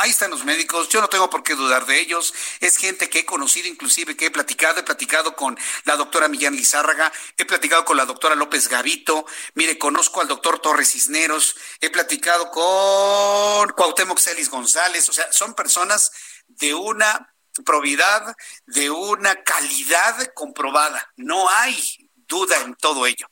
Ahí 0.00 0.10
están 0.10 0.30
los 0.30 0.44
médicos, 0.44 0.88
yo 0.90 1.00
no 1.00 1.08
tengo 1.08 1.28
por 1.28 1.42
qué 1.42 1.56
dudar 1.56 1.84
de 1.84 1.98
ellos. 1.98 2.32
Es 2.60 2.76
gente 2.76 3.10
que 3.10 3.18
he 3.18 3.26
conocido, 3.26 3.66
inclusive 3.66 4.16
que 4.16 4.26
he 4.26 4.30
platicado. 4.30 4.78
He 4.78 4.84
platicado 4.84 5.34
con 5.34 5.58
la 5.86 5.96
doctora 5.96 6.28
Millán 6.28 6.54
Lizárraga, 6.54 7.12
he 7.36 7.44
platicado 7.44 7.84
con 7.84 7.96
la 7.96 8.04
doctora 8.04 8.36
López 8.36 8.68
Gavito. 8.68 9.26
Mire, 9.54 9.76
conozco 9.76 10.20
al 10.20 10.28
doctor 10.28 10.60
Torres 10.60 10.92
Cisneros, 10.92 11.56
he 11.80 11.90
platicado 11.90 12.48
con 12.52 13.70
Cuauhtémoc 13.70 14.20
Celis 14.20 14.50
González. 14.50 15.08
O 15.08 15.12
sea, 15.12 15.32
son 15.32 15.54
personas 15.54 16.12
de 16.46 16.74
una 16.74 17.34
probidad, 17.64 18.36
de 18.66 18.90
una 18.90 19.42
calidad 19.42 20.32
comprobada. 20.34 21.12
No 21.16 21.48
hay 21.50 22.10
duda 22.26 22.60
en 22.62 22.74
todo 22.74 23.06
ello. 23.06 23.26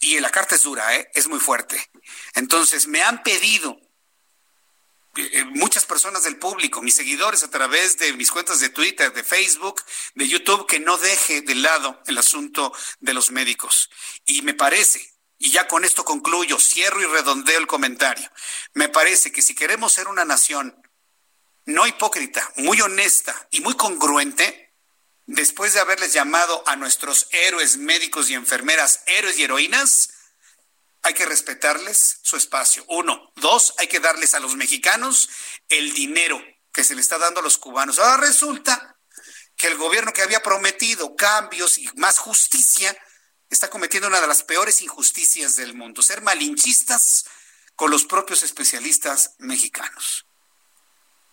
Y 0.00 0.20
la 0.20 0.30
carta 0.30 0.54
es 0.54 0.62
dura, 0.62 0.94
¿eh? 0.96 1.10
es 1.14 1.26
muy 1.28 1.40
fuerte. 1.40 1.90
Entonces, 2.34 2.86
me 2.86 3.02
han 3.02 3.22
pedido 3.22 3.80
eh, 5.16 5.44
muchas 5.46 5.84
personas 5.84 6.22
del 6.22 6.38
público, 6.38 6.80
mis 6.80 6.94
seguidores 6.94 7.42
a 7.42 7.50
través 7.50 7.98
de 7.98 8.12
mis 8.12 8.30
cuentas 8.30 8.60
de 8.60 8.68
Twitter, 8.68 9.12
de 9.12 9.24
Facebook, 9.24 9.82
de 10.14 10.28
YouTube, 10.28 10.66
que 10.66 10.78
no 10.78 10.96
deje 10.96 11.40
de 11.42 11.56
lado 11.56 12.00
el 12.06 12.18
asunto 12.18 12.72
de 13.00 13.14
los 13.14 13.32
médicos. 13.32 13.90
Y 14.24 14.42
me 14.42 14.54
parece, 14.54 15.12
y 15.36 15.50
ya 15.50 15.66
con 15.66 15.84
esto 15.84 16.04
concluyo, 16.04 16.60
cierro 16.60 17.00
y 17.02 17.06
redondeo 17.06 17.58
el 17.58 17.66
comentario, 17.66 18.30
me 18.74 18.88
parece 18.88 19.32
que 19.32 19.42
si 19.42 19.56
queremos 19.56 19.92
ser 19.92 20.06
una 20.06 20.24
nación 20.24 20.80
no 21.68 21.86
hipócrita, 21.86 22.50
muy 22.56 22.80
honesta 22.80 23.46
y 23.50 23.60
muy 23.60 23.74
congruente, 23.76 24.72
después 25.26 25.74
de 25.74 25.80
haberles 25.80 26.14
llamado 26.14 26.62
a 26.66 26.76
nuestros 26.76 27.28
héroes 27.30 27.76
médicos 27.76 28.30
y 28.30 28.34
enfermeras 28.34 29.02
héroes 29.04 29.38
y 29.38 29.42
heroínas, 29.42 30.08
hay 31.02 31.12
que 31.12 31.26
respetarles 31.26 32.20
su 32.22 32.38
espacio. 32.38 32.86
Uno. 32.88 33.32
Dos, 33.36 33.74
hay 33.76 33.86
que 33.86 34.00
darles 34.00 34.32
a 34.32 34.40
los 34.40 34.56
mexicanos 34.56 35.28
el 35.68 35.92
dinero 35.92 36.42
que 36.72 36.84
se 36.84 36.94
le 36.94 37.02
está 37.02 37.18
dando 37.18 37.40
a 37.40 37.42
los 37.42 37.58
cubanos. 37.58 37.98
Ahora 37.98 38.16
resulta 38.16 38.96
que 39.54 39.66
el 39.66 39.76
gobierno 39.76 40.14
que 40.14 40.22
había 40.22 40.42
prometido 40.42 41.16
cambios 41.16 41.76
y 41.76 41.86
más 41.96 42.18
justicia 42.18 42.96
está 43.50 43.68
cometiendo 43.68 44.08
una 44.08 44.22
de 44.22 44.26
las 44.26 44.42
peores 44.42 44.80
injusticias 44.80 45.56
del 45.56 45.74
mundo, 45.74 46.00
ser 46.00 46.22
malinchistas 46.22 47.26
con 47.76 47.90
los 47.90 48.06
propios 48.06 48.42
especialistas 48.42 49.34
mexicanos. 49.36 50.27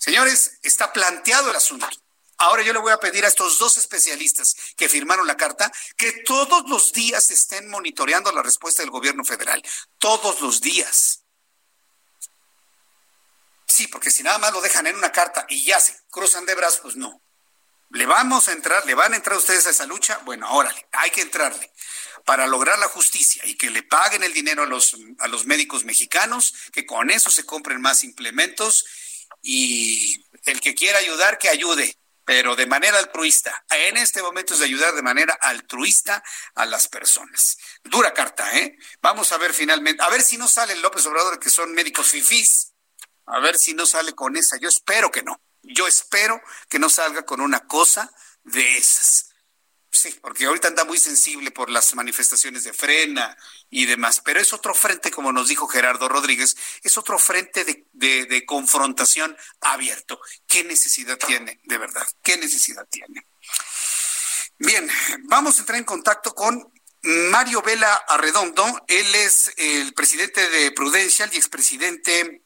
Señores, 0.05 0.59
está 0.61 0.93
planteado 0.93 1.49
el 1.49 1.55
asunto. 1.55 1.89
Ahora 2.37 2.61
yo 2.61 2.73
le 2.73 2.79
voy 2.79 2.91
a 2.91 2.99
pedir 2.99 3.25
a 3.25 3.27
estos 3.27 3.57
dos 3.57 3.75
especialistas 3.77 4.55
que 4.77 4.87
firmaron 4.87 5.25
la 5.25 5.35
carta 5.35 5.71
que 5.97 6.21
todos 6.23 6.69
los 6.69 6.93
días 6.93 7.31
estén 7.31 7.67
monitoreando 7.71 8.31
la 8.31 8.43
respuesta 8.43 8.83
del 8.83 8.91
gobierno 8.91 9.25
federal. 9.25 9.63
Todos 9.97 10.41
los 10.41 10.61
días. 10.61 11.23
Sí, 13.65 13.87
porque 13.87 14.11
si 14.11 14.21
nada 14.21 14.37
más 14.37 14.53
lo 14.53 14.61
dejan 14.61 14.85
en 14.85 14.95
una 14.95 15.11
carta 15.11 15.47
y 15.49 15.65
ya 15.65 15.79
se 15.79 15.99
cruzan 16.11 16.45
de 16.45 16.53
brazos, 16.53 16.81
pues 16.81 16.95
no. 16.95 17.23
¿Le 17.89 18.05
vamos 18.05 18.47
a 18.47 18.51
entrar? 18.51 18.85
¿Le 18.85 18.93
van 18.93 19.13
a 19.13 19.15
entrar 19.15 19.35
ustedes 19.35 19.65
a 19.65 19.71
esa 19.71 19.87
lucha? 19.87 20.19
Bueno, 20.19 20.53
órale, 20.53 20.87
hay 20.91 21.09
que 21.09 21.21
entrarle 21.21 21.73
para 22.25 22.45
lograr 22.45 22.77
la 22.77 22.89
justicia 22.89 23.43
y 23.47 23.55
que 23.55 23.71
le 23.71 23.81
paguen 23.81 24.21
el 24.21 24.33
dinero 24.33 24.61
a 24.61 24.67
los, 24.67 24.95
a 25.17 25.27
los 25.27 25.47
médicos 25.47 25.83
mexicanos, 25.83 26.53
que 26.71 26.85
con 26.85 27.09
eso 27.09 27.31
se 27.31 27.43
compren 27.43 27.81
más 27.81 28.03
implementos 28.03 28.85
y 29.41 30.23
el 30.45 30.59
que 30.61 30.75
quiera 30.75 30.99
ayudar, 30.99 31.37
que 31.37 31.49
ayude 31.49 31.97
pero 32.25 32.55
de 32.55 32.65
manera 32.65 32.97
altruista. 32.97 33.63
En 33.69 33.97
este 33.97 34.21
momento 34.21 34.53
es 34.53 34.59
de 34.59 34.65
ayudar 34.65 34.95
de 34.95 35.03
manera 35.03 35.37
altruista 35.39 36.23
a 36.55 36.65
las 36.65 36.87
personas. 36.87 37.57
Dura 37.83 38.13
carta, 38.13 38.57
¿eh? 38.57 38.77
Vamos 39.01 39.31
a 39.31 39.37
ver 39.37 39.53
finalmente, 39.53 40.03
a 40.03 40.09
ver 40.09 40.23
si 40.23 40.35
no 40.37 40.47
sale 40.47 40.75
López 40.77 41.05
Obrador, 41.05 41.39
que 41.39 41.51
son 41.51 41.73
médicos 41.73 42.07
fifís, 42.07 42.73
a 43.27 43.39
ver 43.39 43.57
si 43.57 43.75
no 43.75 43.85
sale 43.85 44.13
con 44.13 44.35
esa. 44.35 44.57
Yo 44.57 44.67
espero 44.67 45.11
que 45.11 45.21
no. 45.21 45.39
Yo 45.61 45.87
espero 45.87 46.41
que 46.67 46.79
no 46.79 46.89
salga 46.89 47.23
con 47.25 47.41
una 47.41 47.67
cosa 47.67 48.11
de 48.43 48.77
esas. 48.77 49.29
Sí, 49.95 50.13
porque 50.21 50.43
ahorita 50.43 50.67
anda 50.67 50.83
muy 50.83 50.97
sensible 50.97 51.51
por 51.51 51.69
las 51.69 51.95
manifestaciones 51.95 52.65
de 52.65 52.73
frena 52.73 53.37
y 53.69 53.85
demás, 53.85 54.21
pero 54.25 54.41
es 54.41 54.51
otro 54.51 54.75
frente, 54.75 55.09
como 55.09 55.31
nos 55.31 55.47
dijo 55.47 55.69
Gerardo 55.69 56.09
Rodríguez, 56.09 56.57
es 56.83 56.97
otro 56.97 57.17
frente 57.17 57.63
de, 57.63 58.25
de 58.25 58.45
confrontación 58.45 59.37
abierto. 59.61 60.19
¿Qué 60.47 60.65
necesidad 60.65 61.17
tiene, 61.17 61.61
de 61.63 61.77
verdad? 61.77 62.05
¿Qué 62.21 62.35
necesidad 62.35 62.85
tiene? 62.91 63.25
Bien, 64.57 64.89
vamos 65.29 65.55
a 65.55 65.59
entrar 65.61 65.77
en 65.77 65.85
contacto 65.85 66.35
con 66.35 66.73
Mario 67.01 67.61
Vela 67.61 67.93
Arredondo. 67.93 68.83
Él 68.89 69.15
es 69.15 69.53
el 69.55 69.93
presidente 69.93 70.49
de 70.49 70.73
Prudential 70.73 71.29
y 71.31 71.37
expresidente 71.37 72.43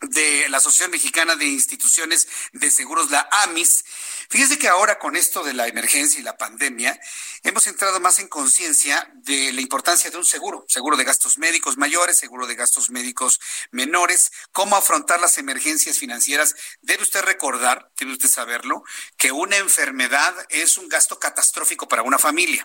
de 0.00 0.48
la 0.48 0.56
Asociación 0.58 0.90
Mexicana 0.90 1.36
de 1.36 1.44
Instituciones 1.44 2.26
de 2.52 2.70
Seguros, 2.70 3.10
la 3.10 3.28
AMIS. 3.30 3.84
Fíjese 4.30 4.60
que 4.60 4.68
ahora 4.68 5.00
con 5.00 5.16
esto 5.16 5.42
de 5.42 5.54
la 5.54 5.66
emergencia 5.66 6.20
y 6.20 6.22
la 6.22 6.36
pandemia, 6.36 7.00
hemos 7.42 7.66
entrado 7.66 7.98
más 7.98 8.20
en 8.20 8.28
conciencia 8.28 9.10
de 9.12 9.52
la 9.52 9.60
importancia 9.60 10.08
de 10.08 10.18
un 10.18 10.24
seguro, 10.24 10.64
seguro 10.68 10.96
de 10.96 11.02
gastos 11.02 11.36
médicos 11.36 11.76
mayores, 11.76 12.16
seguro 12.16 12.46
de 12.46 12.54
gastos 12.54 12.90
médicos 12.90 13.40
menores, 13.72 14.30
cómo 14.52 14.76
afrontar 14.76 15.20
las 15.20 15.36
emergencias 15.38 15.98
financieras. 15.98 16.54
Debe 16.80 17.02
usted 17.02 17.22
recordar, 17.22 17.90
debe 17.98 18.12
usted 18.12 18.28
saberlo, 18.28 18.84
que 19.16 19.32
una 19.32 19.56
enfermedad 19.56 20.32
es 20.48 20.78
un 20.78 20.88
gasto 20.88 21.18
catastrófico 21.18 21.88
para 21.88 22.04
una 22.04 22.18
familia 22.18 22.64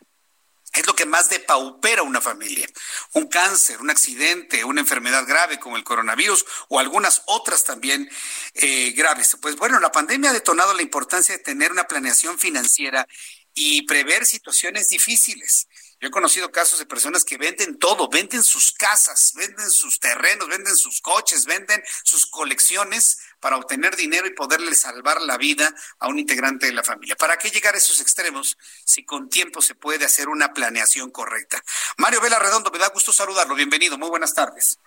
es 0.75 0.85
lo 0.85 0.95
que 0.95 1.05
más 1.05 1.29
depaupera 1.29 2.03
una 2.03 2.21
familia. 2.21 2.67
Un 3.13 3.27
cáncer, 3.27 3.79
un 3.81 3.89
accidente, 3.89 4.63
una 4.63 4.81
enfermedad 4.81 5.25
grave 5.27 5.59
como 5.59 5.77
el 5.77 5.83
coronavirus 5.83 6.45
o 6.69 6.79
algunas 6.79 7.23
otras 7.27 7.63
también 7.63 8.09
eh, 8.53 8.91
graves. 8.91 9.37
Pues 9.41 9.55
bueno, 9.55 9.79
la 9.79 9.91
pandemia 9.91 10.31
ha 10.31 10.33
detonado 10.33 10.73
la 10.73 10.81
importancia 10.81 11.35
de 11.35 11.43
tener 11.43 11.71
una 11.71 11.87
planeación 11.87 12.37
financiera 12.37 13.07
y 13.53 13.83
prever 13.83 14.25
situaciones 14.25 14.89
difíciles. 14.89 15.67
Yo 16.01 16.09
he 16.09 16.11
conocido 16.11 16.51
casos 16.51 16.77
de 16.77 16.85
personas 16.85 17.23
que 17.23 17.37
venden 17.37 17.79
todo, 17.79 18.09
venden 18.09 18.43
sus 18.43 18.73
casas, 18.73 19.31
venden 19.33 19.71
sus 19.71 19.99
terrenos, 20.01 20.49
venden 20.49 20.75
sus 20.75 20.99
coches, 20.99 21.45
venden 21.45 21.81
sus 22.03 22.25
colecciones 22.25 23.19
para 23.45 23.57
obtener 23.57 23.95
dinero 23.95 24.25
y 24.25 24.33
poderle 24.33 24.73
salvar 24.73 25.21
la 25.21 25.37
vida 25.37 25.71
a 25.99 26.07
un 26.07 26.17
integrante 26.17 26.65
de 26.65 26.73
la 26.73 26.81
familia. 26.81 27.15
¿Para 27.15 27.37
qué 27.37 27.51
llegar 27.51 27.75
a 27.75 27.77
esos 27.77 28.01
extremos 28.01 28.57
si 28.83 29.05
con 29.05 29.29
tiempo 29.29 29.61
se 29.61 29.75
puede 29.75 30.03
hacer 30.03 30.29
una 30.29 30.51
planeación 30.51 31.11
correcta? 31.11 31.61
Mario 31.99 32.21
Vela 32.21 32.39
Redondo, 32.39 32.71
me 32.71 32.79
da 32.79 32.89
gusto 32.89 33.13
saludarlo. 33.13 33.53
Bienvenido, 33.53 33.99
muy 33.99 34.09
buenas 34.09 34.33
tardes. 34.33 34.79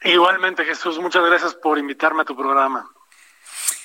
Igualmente, 0.00 0.64
Jesús, 0.64 0.98
muchas 0.98 1.26
gracias 1.26 1.54
por 1.56 1.76
invitarme 1.76 2.22
a 2.22 2.24
tu 2.24 2.34
programa. 2.34 2.90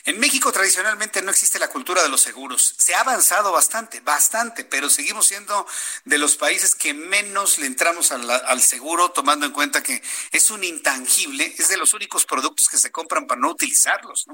En 0.06 0.20
México 0.20 0.52
tradicionalmente 0.52 1.22
no 1.22 1.30
existe 1.30 1.60
la 1.60 1.68
cultura 1.68 2.02
de 2.02 2.10
los 2.10 2.22
seguros. 2.22 2.74
Se 2.78 2.96
ha 2.96 3.02
avanzado 3.02 3.52
bastante, 3.52 4.00
bastante, 4.00 4.66
pero 4.66 4.90
seguimos 4.90 5.28
siendo 5.28 5.68
de 6.06 6.18
los 6.18 6.38
países 6.38 6.74
que 6.74 6.94
menos 6.94 7.60
le 7.60 7.68
entramos 7.68 8.12
al, 8.12 8.62
seguro, 8.62 9.12
tomando 9.12 9.46
en 9.46 9.52
cuenta 9.52 9.84
que 9.84 10.02
es 10.32 10.50
un 10.50 10.64
intangible, 10.64 11.54
es 11.58 11.70
de 11.70 11.78
los 11.78 11.94
únicos 11.94 12.26
productos 12.26 12.68
que 12.68 12.80
se 12.80 12.92
compran 12.92 13.28
para 13.28 13.42
no 13.42 13.50
utilizarlos. 13.50 14.26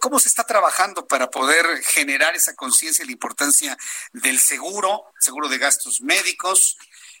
¿Cómo, 0.00 0.20
se 0.20 0.28
está 0.28 0.44
trabajando 0.44 1.06
para 1.06 1.28
poder 1.28 1.82
generar 1.82 2.36
esa 2.36 2.54
conciencia 2.54 3.02
y 3.02 3.06
la 3.06 3.12
importancia 3.12 3.76
del 4.12 4.38
seguro, 4.38 5.04
seguro 5.18 5.48
de 5.48 5.58
gastos 5.58 6.00
médicos, 6.00 6.76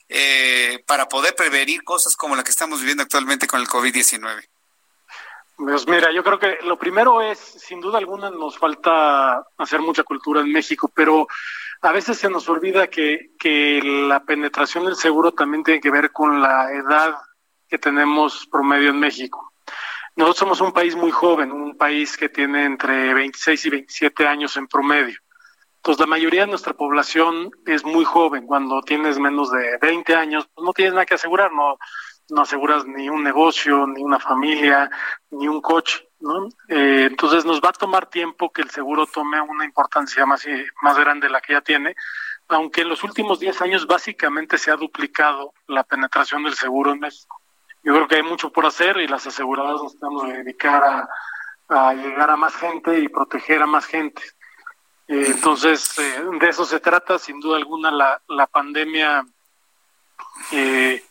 eh, 0.08 0.82
para 0.86 1.08
poder 1.08 1.34
prevenir 1.34 1.82
cosas 1.82 2.16
como 2.16 2.36
la 2.36 2.44
que 2.44 2.50
estamos 2.50 2.80
viviendo 2.80 3.02
actualmente 3.02 3.46
con 3.46 3.60
el 3.60 3.68
COVID-19? 3.68 4.48
Pues 5.58 5.88
mira, 5.88 6.12
yo 6.12 6.22
creo 6.22 6.38
que 6.38 6.58
lo 6.62 6.78
primero 6.78 7.20
es, 7.20 7.36
sin 7.36 7.80
duda 7.80 7.98
alguna, 7.98 8.30
nos 8.30 8.56
falta 8.56 9.44
hacer 9.56 9.80
mucha 9.80 10.04
cultura 10.04 10.40
en 10.40 10.52
México, 10.52 10.88
pero 10.94 11.26
a 11.82 11.90
veces 11.90 12.16
se 12.16 12.30
nos 12.30 12.48
olvida 12.48 12.86
que, 12.86 13.32
que 13.36 13.82
la 13.82 14.22
penetración 14.22 14.84
del 14.84 14.94
seguro 14.94 15.32
también 15.32 15.64
tiene 15.64 15.80
que 15.80 15.90
ver 15.90 16.12
con 16.12 16.40
la 16.40 16.72
edad 16.72 17.16
que 17.68 17.76
tenemos 17.76 18.46
promedio 18.46 18.90
en 18.90 19.00
México. 19.00 19.52
Nosotros 20.14 20.38
somos 20.38 20.60
un 20.60 20.72
país 20.72 20.94
muy 20.94 21.10
joven, 21.10 21.50
un 21.50 21.76
país 21.76 22.16
que 22.16 22.28
tiene 22.28 22.64
entre 22.64 23.12
26 23.12 23.66
y 23.66 23.70
27 23.70 24.28
años 24.28 24.56
en 24.56 24.68
promedio. 24.68 25.18
Entonces, 25.78 26.00
la 26.00 26.06
mayoría 26.06 26.42
de 26.42 26.48
nuestra 26.48 26.74
población 26.74 27.50
es 27.66 27.84
muy 27.84 28.04
joven. 28.04 28.46
Cuando 28.46 28.80
tienes 28.82 29.18
menos 29.18 29.50
de 29.50 29.76
20 29.80 30.14
años, 30.14 30.48
pues 30.54 30.64
no 30.64 30.72
tienes 30.72 30.94
nada 30.94 31.06
que 31.06 31.14
asegurar, 31.14 31.52
no, 31.52 31.78
no 32.30 32.42
aseguras 32.42 32.84
ni 32.86 33.08
un 33.08 33.22
negocio, 33.22 33.86
ni 33.86 34.02
una 34.02 34.18
familia, 34.18 34.90
ni 35.30 35.48
un 35.48 35.60
coche, 35.60 36.08
¿no? 36.20 36.48
Eh, 36.68 37.06
entonces 37.10 37.44
nos 37.44 37.60
va 37.60 37.70
a 37.70 37.72
tomar 37.72 38.06
tiempo 38.06 38.52
que 38.52 38.62
el 38.62 38.70
seguro 38.70 39.06
tome 39.06 39.40
una 39.40 39.64
importancia 39.64 40.26
más, 40.26 40.46
más 40.82 40.98
grande 40.98 41.26
de 41.26 41.32
la 41.32 41.40
que 41.40 41.54
ya 41.54 41.60
tiene, 41.60 41.94
aunque 42.48 42.82
en 42.82 42.88
los 42.88 43.04
últimos 43.04 43.38
10 43.40 43.62
años 43.62 43.86
básicamente 43.86 44.58
se 44.58 44.70
ha 44.70 44.76
duplicado 44.76 45.52
la 45.66 45.84
penetración 45.84 46.44
del 46.44 46.54
seguro 46.54 46.92
en 46.92 47.00
México. 47.00 47.40
Yo 47.82 47.94
creo 47.94 48.08
que 48.08 48.16
hay 48.16 48.22
mucho 48.22 48.50
por 48.50 48.66
hacer 48.66 48.96
y 48.98 49.08
las 49.08 49.26
aseguradoras 49.26 49.82
nos 49.82 49.98
tenemos 49.98 50.24
que 50.24 50.32
dedicar 50.32 51.08
a, 51.68 51.94
llegar 51.94 52.30
a 52.30 52.36
más 52.36 52.54
gente 52.56 52.98
y 52.98 53.08
proteger 53.08 53.62
a 53.62 53.66
más 53.66 53.86
gente. 53.86 54.22
Eh, 55.06 55.26
entonces, 55.28 55.98
eh, 55.98 56.22
de 56.40 56.48
eso 56.48 56.64
se 56.64 56.80
trata, 56.80 57.18
sin 57.18 57.40
duda 57.40 57.56
alguna, 57.56 57.90
la, 57.90 58.20
la 58.28 58.46
pandemia 58.46 59.24
eh, 60.52 61.02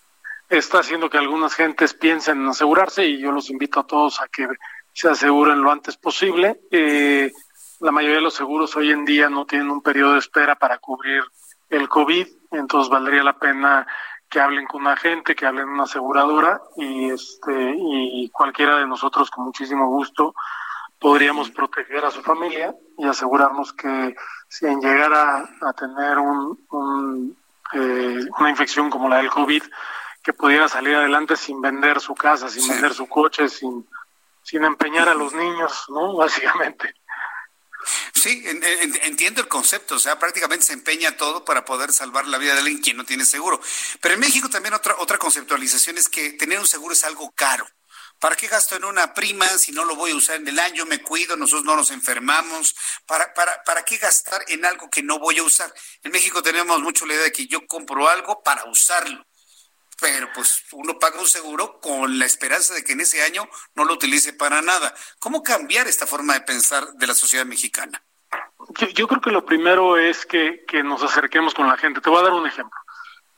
está 0.49 0.79
haciendo 0.79 1.09
que 1.09 1.17
algunas 1.17 1.53
gentes 1.53 1.93
piensen 1.93 2.41
en 2.41 2.47
asegurarse 2.47 3.05
y 3.05 3.19
yo 3.19 3.31
los 3.31 3.49
invito 3.49 3.79
a 3.79 3.87
todos 3.87 4.21
a 4.21 4.27
que 4.27 4.47
se 4.93 5.09
aseguren 5.09 5.61
lo 5.61 5.71
antes 5.71 5.97
posible. 5.97 6.61
Eh, 6.71 7.31
la 7.79 7.91
mayoría 7.91 8.17
de 8.17 8.23
los 8.23 8.33
seguros 8.33 8.75
hoy 8.75 8.91
en 8.91 9.05
día 9.05 9.29
no 9.29 9.45
tienen 9.45 9.69
un 9.69 9.81
periodo 9.81 10.13
de 10.13 10.19
espera 10.19 10.55
para 10.55 10.79
cubrir 10.79 11.23
el 11.69 11.87
COVID, 11.89 12.27
entonces 12.51 12.89
valdría 12.89 13.23
la 13.23 13.37
pena 13.37 13.85
que 14.29 14.39
hablen 14.39 14.65
con 14.65 14.81
una 14.81 14.93
agente, 14.93 15.35
que 15.35 15.45
hablen 15.45 15.65
con 15.65 15.73
una 15.73 15.83
aseguradora 15.83 16.61
y 16.75 17.11
este 17.11 17.75
y 17.77 18.29
cualquiera 18.29 18.77
de 18.77 18.87
nosotros 18.87 19.29
con 19.29 19.45
muchísimo 19.45 19.87
gusto 19.87 20.33
podríamos 20.99 21.51
proteger 21.51 22.03
a 22.05 22.11
su 22.11 22.21
familia 22.21 22.75
y 22.97 23.05
asegurarnos 23.05 23.73
que 23.73 24.15
si 24.47 24.65
en 24.65 24.81
llegara 24.81 25.47
a 25.61 25.73
tener 25.73 26.17
un, 26.17 27.37
eh, 27.73 28.19
una 28.39 28.49
infección 28.49 28.89
como 28.89 29.09
la 29.09 29.17
del 29.17 29.29
COVID, 29.29 29.63
que 30.27 30.33
pudiera 30.33 30.67
salir 30.67 30.93
adelante 30.93 31.37
sin 31.37 31.61
vender 31.61 32.01
su 32.01 32.13
casa, 32.13 32.49
sin 32.49 32.67
vender 32.67 32.93
su 32.93 33.07
coche, 33.07 33.47
sin, 33.47 33.87
sin 34.43 34.61
empeñar 34.65 35.07
a 35.07 35.13
los 35.13 35.31
niños, 35.31 35.85
¿no? 35.87 36.15
Básicamente. 36.17 36.93
Sí, 38.13 38.43
entiendo 39.03 39.39
el 39.39 39.47
concepto, 39.47 39.95
o 39.95 39.99
sea, 39.99 40.19
prácticamente 40.19 40.65
se 40.65 40.73
empeña 40.73 41.15
todo 41.15 41.45
para 41.45 41.63
poder 41.63 41.93
salvar 41.93 42.27
la 42.27 42.37
vida 42.39 42.51
de 42.55 42.59
alguien 42.59 42.81
quien 42.81 42.97
no 42.97 43.05
tiene 43.05 43.23
seguro. 43.23 43.61
Pero 44.01 44.15
en 44.15 44.19
México 44.19 44.49
también 44.49 44.73
otra, 44.73 44.95
otra 44.97 45.17
conceptualización 45.17 45.97
es 45.97 46.09
que 46.09 46.33
tener 46.33 46.59
un 46.59 46.67
seguro 46.67 46.91
es 46.91 47.05
algo 47.05 47.31
caro. 47.31 47.65
¿Para 48.19 48.35
qué 48.35 48.47
gasto 48.47 48.75
en 48.75 48.83
una 48.83 49.13
prima 49.13 49.47
si 49.57 49.71
no 49.71 49.85
lo 49.85 49.95
voy 49.95 50.11
a 50.11 50.15
usar 50.15 50.35
en 50.35 50.47
el 50.49 50.59
año? 50.59 50.85
Me 50.85 51.01
cuido, 51.01 51.37
nosotros 51.37 51.63
no 51.63 51.77
nos 51.77 51.91
enfermamos. 51.91 52.75
¿Para, 53.05 53.33
para, 53.33 53.63
¿Para 53.63 53.85
qué 53.85 53.95
gastar 53.95 54.43
en 54.49 54.65
algo 54.65 54.89
que 54.89 55.03
no 55.03 55.19
voy 55.19 55.37
a 55.37 55.43
usar? 55.43 55.73
En 56.03 56.11
México 56.11 56.43
tenemos 56.43 56.81
mucho 56.81 57.05
la 57.05 57.13
idea 57.13 57.23
de 57.23 57.31
que 57.31 57.47
yo 57.47 57.65
compro 57.65 58.09
algo 58.09 58.43
para 58.43 58.65
usarlo. 58.65 59.25
Pero 59.99 60.29
pues 60.33 60.63
uno 60.73 60.99
paga 60.99 61.19
un 61.19 61.27
seguro 61.27 61.79
con 61.79 62.19
la 62.19 62.25
esperanza 62.25 62.73
de 62.73 62.83
que 62.83 62.93
en 62.93 63.01
ese 63.01 63.23
año 63.23 63.49
no 63.75 63.85
lo 63.85 63.93
utilice 63.93 64.33
para 64.33 64.61
nada. 64.61 64.93
¿Cómo 65.19 65.41
cambiar 65.41 65.87
esta 65.87 66.05
forma 66.05 66.33
de 66.33 66.41
pensar 66.41 66.93
de 66.93 67.07
la 67.07 67.15
sociedad 67.15 67.45
mexicana? 67.45 68.03
Yo, 68.77 68.87
yo 68.89 69.07
creo 69.07 69.21
que 69.21 69.31
lo 69.31 69.45
primero 69.45 69.97
es 69.97 70.25
que, 70.25 70.63
que 70.67 70.83
nos 70.83 71.01
acerquemos 71.01 71.53
con 71.53 71.67
la 71.67 71.77
gente. 71.77 72.01
Te 72.01 72.09
voy 72.09 72.19
a 72.19 72.23
dar 72.23 72.33
un 72.33 72.45
ejemplo. 72.45 72.79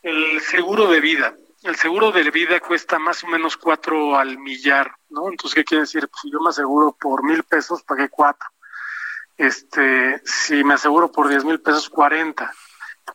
El 0.01 0.41
seguro 0.41 0.87
de 0.87 0.99
vida 0.99 1.33
el 1.63 1.75
seguro 1.75 2.11
de 2.11 2.31
vida 2.31 2.59
cuesta 2.59 2.99
más 2.99 3.23
o 3.23 3.27
menos 3.27 3.57
cuatro 3.57 4.17
al 4.17 4.37
millar, 4.37 4.95
¿no? 5.09 5.29
Entonces, 5.29 5.55
¿qué 5.55 5.65
quiere 5.65 5.81
decir? 5.81 6.07
Pues 6.07 6.21
si 6.21 6.31
yo 6.31 6.39
me 6.39 6.49
aseguro 6.49 6.95
por 6.99 7.23
mil 7.23 7.43
pesos, 7.43 7.83
pagué 7.83 8.09
cuatro. 8.09 8.47
Este, 9.37 10.21
si 10.25 10.63
me 10.63 10.75
aseguro 10.75 11.11
por 11.11 11.27
diez 11.27 11.43
mil 11.43 11.59
pesos, 11.59 11.89
cuarenta. 11.89 12.53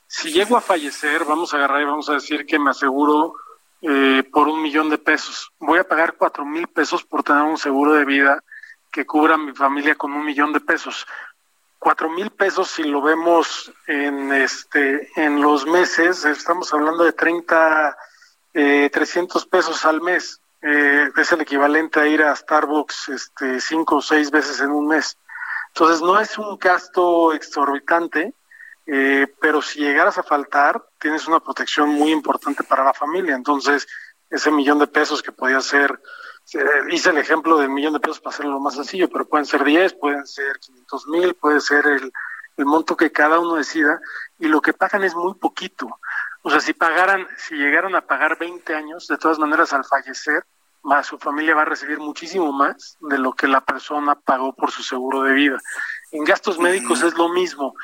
Si 0.07 0.33
llego 0.33 0.57
a 0.57 0.61
fallecer, 0.61 1.25
vamos 1.25 1.53
a 1.53 1.57
agarrar 1.57 1.83
y 1.83 1.87
vamos 1.87 2.09
a 2.09 2.15
decir 2.15 2.47
que 2.47 2.59
me 2.59 2.71
aseguro 2.71 3.35
eh, 3.83 4.23
por 4.33 4.49
un 4.49 4.63
millón 4.63 4.91
de 4.91 4.99
pesos. 4.99 5.51
Voy 5.59 5.79
a 5.79 5.89
pagar 5.89 6.15
cuatro 6.15 6.45
mil 6.45 6.67
pesos 6.69 7.05
por 7.05 7.23
tener 7.23 7.43
un 7.43 7.59
seguro 7.59 7.93
de 7.93 8.05
vida 8.05 8.43
que 8.91 9.05
cubra 9.05 9.35
a 9.35 9.39
mi 9.39 9.53
familia 9.53 9.95
con 9.95 10.13
un 10.13 10.25
millón 10.25 10.53
de 10.53 10.61
pesos. 10.61 11.07
Cuatro 11.79 12.09
mil 12.09 12.31
pesos, 12.31 12.71
si 12.71 12.85
lo 12.85 13.03
vemos 13.03 13.73
en 13.87 14.33
este, 14.33 15.11
en 15.17 15.43
los 15.43 15.67
meses, 15.67 16.25
estamos 16.25 16.73
hablando 16.73 17.05
de 17.05 17.13
30 17.13 17.97
eh, 18.55 18.89
300 18.93 19.47
pesos 19.47 19.85
al 19.85 20.01
mes. 20.01 20.41
Eh, 20.63 21.11
es 21.15 21.33
el 21.33 21.43
equivalente 21.43 22.01
a 22.01 22.07
ir 22.07 22.23
a 22.23 22.35
Starbucks 22.35 23.09
este, 23.11 23.61
cinco 23.61 23.97
o 23.97 24.03
seis 24.03 24.31
veces 24.31 24.61
en 24.61 24.71
un 24.71 24.87
mes. 24.87 25.19
Entonces 25.75 26.01
no 26.01 26.19
es 26.19 26.39
un 26.39 26.57
gasto 26.57 27.35
exorbitante, 27.35 28.33
eh, 28.87 29.27
pero 29.41 29.63
si 29.63 29.81
llegaras 29.81 30.19
a 30.19 30.23
faltar, 30.23 30.85
tienes 30.99 31.27
una 31.27 31.41
protección 31.41 31.91
muy 31.91 32.11
importante 32.13 32.65
para 32.65 32.85
la 32.85 32.93
familia. 32.93 33.35
Entonces, 33.35 33.87
ese 34.31 34.51
millón 34.51 34.79
de 34.79 34.87
pesos 34.87 35.23
que 35.23 35.33
podía 35.33 35.61
ser, 35.61 36.01
hice 36.91 37.11
el 37.11 37.19
ejemplo 37.19 37.59
del 37.59 37.71
millón 37.71 37.95
de 37.95 38.01
pesos 38.01 38.21
para 38.21 38.35
hacerlo 38.35 38.61
más 38.61 38.75
sencillo, 38.75 39.09
pero 39.09 39.27
pueden 39.27 39.47
ser 39.47 39.65
10, 39.65 39.95
pueden 39.95 40.27
ser 40.27 40.59
500 40.59 41.07
mil, 41.09 41.35
puede 41.35 41.61
ser 41.61 41.87
el, 41.87 42.13
el 42.57 42.67
monto 42.67 42.97
que 42.97 43.13
cada 43.13 43.39
uno 43.39 43.55
decida, 43.55 44.01
y 44.39 44.49
lo 44.49 44.61
que 44.61 44.73
pagan 44.73 45.05
es 45.05 45.15
muy 45.15 45.35
poquito. 45.35 45.89
O 46.43 46.51
sea, 46.51 46.61
si 46.61 46.75
pagaran, 46.75 47.27
si 47.39 47.55
llegaran 47.55 47.95
a 47.95 48.03
pagar 48.03 48.39
20 48.39 48.75
años, 48.75 49.07
de 49.07 49.17
todas 49.17 49.39
maneras 49.39 49.73
al 49.73 49.85
fallecer, 49.85 50.45
más 50.83 51.07
su 51.07 51.19
familia 51.19 51.55
va 51.55 51.63
a 51.63 51.67
recibir 51.67 51.99
muchísimo 51.99 52.53
más 52.53 52.99
de 53.01 53.19
lo 53.19 53.33
que 53.33 53.49
la 53.49 53.63
persona 53.63 54.15
pagó 54.15 54.55
por 54.55 54.71
su 54.71 54.83
seguro 54.83 55.23
de 55.23 55.33
vida. 55.33 55.59
En 56.13 56.25
gastos 56.25 56.59
médicos 56.59 57.03
es 57.03 57.15
lo 57.15 57.31
mismo. 57.31 57.75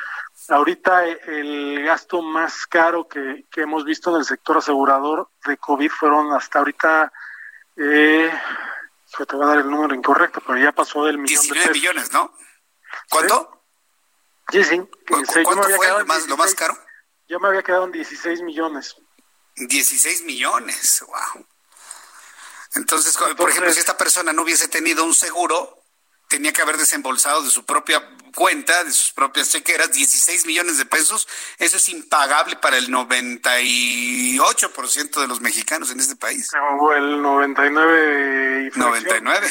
Ahorita 0.51 1.07
eh, 1.07 1.21
el 1.27 1.85
gasto 1.85 2.23
más 2.23 2.67
caro 2.67 3.07
que, 3.07 3.47
hemos 3.57 3.85
visto 3.85 4.11
en 4.11 4.17
el 4.17 4.25
sector 4.25 4.59
asegurador 4.59 5.31
de 5.47 5.57
COVID 5.57 5.91
fueron 5.91 6.33
hasta 6.33 6.59
ahorita, 6.59 7.13
eh, 7.77 8.31
te 9.17 9.37
voy 9.37 9.45
a 9.45 9.49
dar 9.49 9.59
el 9.59 9.71
número 9.71 9.95
incorrecto, 9.95 10.43
pero 10.45 10.59
ya 10.59 10.73
pasó 10.73 11.05
del 11.05 11.19
millón 11.19 11.47
de 11.47 11.53
pesos. 11.53 11.71
millones, 11.73 12.13
¿no? 12.13 12.35
¿Cuánto? 13.09 13.65
Sí, 14.51 14.65
sí. 14.65 14.83
¿Cuánto 15.09 15.69
fue 15.77 15.89
lo 16.29 16.37
más 16.37 16.55
caro? 16.55 16.77
Yo 17.29 17.39
me 17.39 17.49
había 17.49 17.63
quedado 17.63 17.85
en 17.85 17.93
16 17.93 18.43
millones. 18.43 18.97
16 19.55 20.25
millones, 20.25 21.05
wow. 21.07 21.47
Entonces, 22.75 23.17
por 23.17 23.51
ejemplo, 23.51 23.73
si 23.73 23.79
esta 23.79 23.97
persona 23.97 24.33
no 24.33 24.43
hubiese 24.43 24.69
tenido 24.69 25.05
un 25.05 25.15
seguro, 25.15 25.80
tenía 26.31 26.53
que 26.53 26.63
haber 26.63 26.79
desembolsado 26.79 27.43
de 27.43 27.51
su 27.51 27.67
propia 27.67 28.03
cuenta, 28.35 28.85
de 28.85 28.93
sus 28.93 29.13
propias 29.13 29.51
chequeras, 29.51 29.93
16 29.93 30.47
millones 30.47 30.79
de 30.79 30.87
pesos. 30.87 31.29
Eso 31.59 31.77
es 31.77 31.89
impagable 31.89 32.55
para 32.57 32.79
el 32.79 32.89
98% 32.89 35.21
de 35.21 35.27
los 35.27 35.41
mexicanos 35.41 35.91
en 35.91 35.99
este 35.99 36.15
país. 36.15 36.49
O 36.79 36.93
el 36.93 37.21
99. 37.21 38.71
99. 38.77 39.49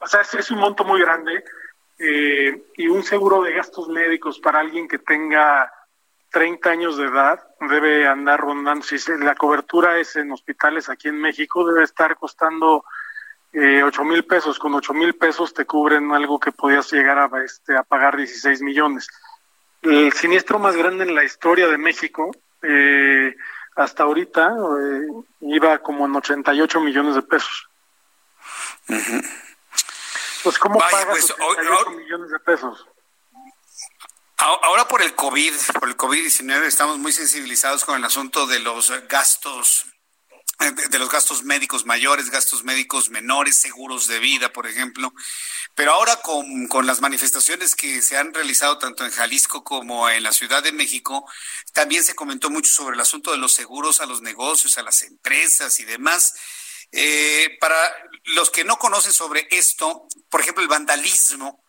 O 0.00 0.08
sea, 0.08 0.20
es, 0.20 0.50
un 0.50 0.58
monto 0.58 0.82
muy 0.84 1.00
grande. 1.00 1.44
Eh, 1.98 2.64
y 2.76 2.88
un 2.88 3.04
seguro 3.04 3.42
de 3.42 3.52
gastos 3.52 3.86
médicos 3.88 4.40
para 4.40 4.58
alguien 4.58 4.88
que 4.88 4.98
tenga 4.98 5.72
30 6.32 6.70
años 6.70 6.96
de 6.96 7.06
edad 7.06 7.38
debe 7.60 8.08
andar 8.08 8.40
rondando, 8.40 8.84
si 8.84 8.96
la 9.20 9.36
cobertura 9.36 9.98
es 9.98 10.16
en 10.16 10.32
hospitales 10.32 10.88
aquí 10.88 11.06
en 11.06 11.20
México, 11.20 11.64
debe 11.64 11.84
estar 11.84 12.16
costando 12.16 12.84
eh, 13.52 13.82
8 13.82 14.04
mil 14.04 14.24
pesos. 14.24 14.58
Con 14.58 14.74
8 14.74 14.94
mil 14.94 15.14
pesos 15.14 15.52
te 15.52 15.64
cubren 15.64 16.12
algo 16.12 16.40
que 16.40 16.52
podías 16.52 16.90
llegar 16.92 17.18
a, 17.18 17.44
este, 17.44 17.76
a 17.76 17.82
pagar 17.82 18.16
16 18.16 18.62
millones. 18.62 19.08
El 19.82 20.12
siniestro 20.12 20.58
más 20.58 20.76
grande 20.76 21.04
en 21.04 21.14
la 21.14 21.24
historia 21.24 21.66
de 21.68 21.76
México, 21.76 22.30
eh, 22.62 23.34
hasta 23.74 24.04
ahorita, 24.04 24.54
eh, 24.80 25.06
iba 25.40 25.78
como 25.78 26.06
en 26.06 26.14
88 26.14 26.80
millones 26.80 27.16
de 27.16 27.22
pesos. 27.22 27.68
Pues, 30.42 30.58
¿cómo 30.58 30.78
pagas 30.78 31.30
88 31.30 31.84
pues, 31.84 31.96
millones 31.96 32.30
de 32.30 32.38
pesos? 32.40 32.86
Ahora 34.36 34.88
por 34.88 35.02
el 35.02 35.14
COVID, 35.14 35.52
por 35.78 35.88
el 35.88 35.96
COVID-19 35.96 36.64
estamos 36.64 36.98
muy 36.98 37.12
sensibilizados 37.12 37.84
con 37.84 37.96
el 37.96 38.04
asunto 38.04 38.46
de 38.48 38.58
los 38.58 38.92
gastos 39.08 39.91
de 40.70 40.98
los 40.98 41.10
gastos 41.10 41.42
médicos 41.42 41.86
mayores, 41.86 42.30
gastos 42.30 42.64
médicos 42.64 43.10
menores, 43.10 43.58
seguros 43.58 44.06
de 44.06 44.18
vida, 44.18 44.52
por 44.52 44.66
ejemplo. 44.66 45.12
Pero 45.74 45.92
ahora 45.92 46.16
con, 46.16 46.68
con, 46.68 46.86
las 46.86 47.00
manifestaciones 47.00 47.74
que 47.74 48.02
se 48.02 48.16
han 48.16 48.32
realizado 48.32 48.78
tanto 48.78 49.04
en 49.04 49.10
Jalisco 49.10 49.64
como 49.64 50.08
en 50.08 50.22
la 50.22 50.32
Ciudad 50.32 50.62
de 50.62 50.72
México, 50.72 51.28
también 51.72 52.04
se 52.04 52.14
comentó 52.14 52.50
mucho 52.50 52.70
sobre 52.70 52.94
el 52.94 53.00
asunto 53.00 53.32
de 53.32 53.38
los 53.38 53.52
seguros 53.52 54.00
a 54.00 54.06
los 54.06 54.22
negocios, 54.22 54.78
a 54.78 54.82
las 54.82 55.02
empresas 55.02 55.80
y 55.80 55.84
demás. 55.84 56.34
Eh, 56.92 57.56
para 57.58 57.76
los 58.24 58.50
que 58.50 58.64
no 58.64 58.78
conocen 58.78 59.12
sobre 59.12 59.48
esto, 59.50 60.06
por 60.28 60.42
ejemplo, 60.42 60.62
el 60.62 60.68
vandalismo, 60.68 61.61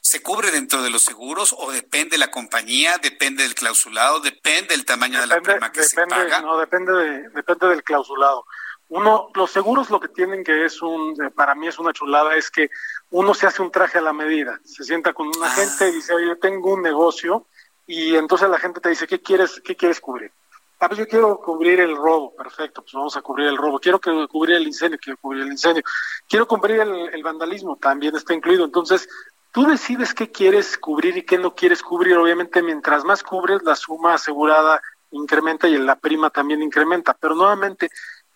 ¿Se 0.00 0.22
cubre 0.22 0.50
dentro 0.50 0.82
de 0.82 0.90
los 0.90 1.02
seguros 1.02 1.54
o 1.56 1.70
depende 1.70 2.12
de 2.12 2.18
la 2.18 2.30
compañía, 2.30 2.98
depende 2.98 3.42
del 3.42 3.54
clausulado, 3.54 4.20
depende 4.20 4.74
del 4.74 4.84
tamaño 4.86 5.20
de 5.20 5.26
la 5.26 5.40
prima 5.40 5.70
que 5.70 5.82
se 5.84 6.06
paga? 6.06 6.40
No, 6.40 6.58
depende, 6.58 6.92
de, 6.92 7.28
depende 7.30 7.68
del 7.68 7.82
clausulado. 7.82 8.46
Uno, 8.88 9.28
los 9.34 9.50
seguros 9.50 9.90
lo 9.90 10.00
que 10.00 10.08
tienen 10.08 10.42
que 10.42 10.64
es 10.64 10.80
un, 10.82 11.14
para 11.36 11.54
mí 11.54 11.68
es 11.68 11.78
una 11.78 11.92
chulada, 11.92 12.34
es 12.34 12.50
que 12.50 12.70
uno 13.10 13.34
se 13.34 13.46
hace 13.46 13.62
un 13.62 13.70
traje 13.70 13.98
a 13.98 14.00
la 14.00 14.12
medida, 14.12 14.58
se 14.64 14.82
sienta 14.84 15.12
con 15.12 15.28
un 15.28 15.44
agente 15.44 15.90
y 15.90 15.92
dice, 15.92 16.14
oye, 16.14 16.28
yo 16.28 16.38
tengo 16.38 16.72
un 16.72 16.82
negocio, 16.82 17.46
y 17.86 18.16
entonces 18.16 18.48
la 18.48 18.58
gente 18.58 18.80
te 18.80 18.88
dice, 18.88 19.06
¿qué 19.06 19.20
quieres, 19.20 19.60
qué 19.64 19.76
quieres 19.76 20.00
cubrir? 20.00 20.32
Ah, 20.80 20.88
pues 20.88 20.98
yo 20.98 21.06
quiero 21.06 21.38
cubrir 21.40 21.78
el 21.78 21.94
robo, 21.94 22.34
perfecto, 22.34 22.82
pues 22.82 22.94
vamos 22.94 23.16
a 23.16 23.20
cubrir 23.20 23.48
el 23.48 23.56
robo. 23.58 23.78
Quiero 23.78 24.00
que 24.00 24.10
cubrir 24.28 24.56
el 24.56 24.66
incendio, 24.66 24.98
quiero 24.98 25.18
cubrir 25.18 25.42
el 25.42 25.52
incendio. 25.52 25.82
Quiero 26.26 26.48
cubrir 26.48 26.80
el 26.80 27.22
vandalismo, 27.22 27.76
también 27.76 28.16
está 28.16 28.32
incluido. 28.32 28.64
Entonces, 28.64 29.06
Tú 29.52 29.66
decides 29.66 30.14
qué 30.14 30.30
quieres 30.30 30.78
cubrir 30.78 31.16
y 31.16 31.24
qué 31.24 31.36
no 31.36 31.54
quieres 31.54 31.82
cubrir. 31.82 32.16
Obviamente, 32.16 32.62
mientras 32.62 33.04
más 33.04 33.22
cubres, 33.22 33.62
la 33.64 33.74
suma 33.74 34.14
asegurada 34.14 34.80
incrementa 35.10 35.68
y 35.68 35.76
la 35.76 35.96
prima 35.96 36.30
también 36.30 36.62
incrementa. 36.62 37.14
Pero 37.14 37.34
nuevamente, 37.34 37.90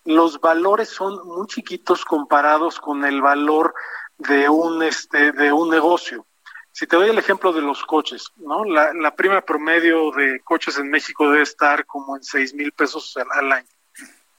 los 0.04 0.40
valores 0.40 0.88
son 0.88 1.24
muy 1.26 1.46
chiquitos 1.46 2.04
comparados 2.04 2.80
con 2.80 3.04
el 3.04 3.22
valor 3.22 3.74
de 4.18 4.48
un 4.48 4.82
este 4.82 5.32
de 5.32 5.52
un 5.52 5.70
negocio. 5.70 6.26
Si 6.72 6.88
te 6.88 6.96
doy 6.96 7.10
el 7.10 7.18
ejemplo 7.18 7.52
de 7.52 7.62
los 7.62 7.84
coches, 7.84 8.32
¿no? 8.36 8.64
La, 8.64 8.92
la 8.92 9.14
prima 9.14 9.40
promedio 9.40 10.10
de 10.10 10.40
coches 10.40 10.76
en 10.78 10.90
México 10.90 11.30
debe 11.30 11.42
estar 11.42 11.86
como 11.86 12.16
en 12.16 12.24
seis 12.24 12.52
mil 12.52 12.72
pesos 12.72 13.16
al, 13.16 13.52
año. 13.52 13.68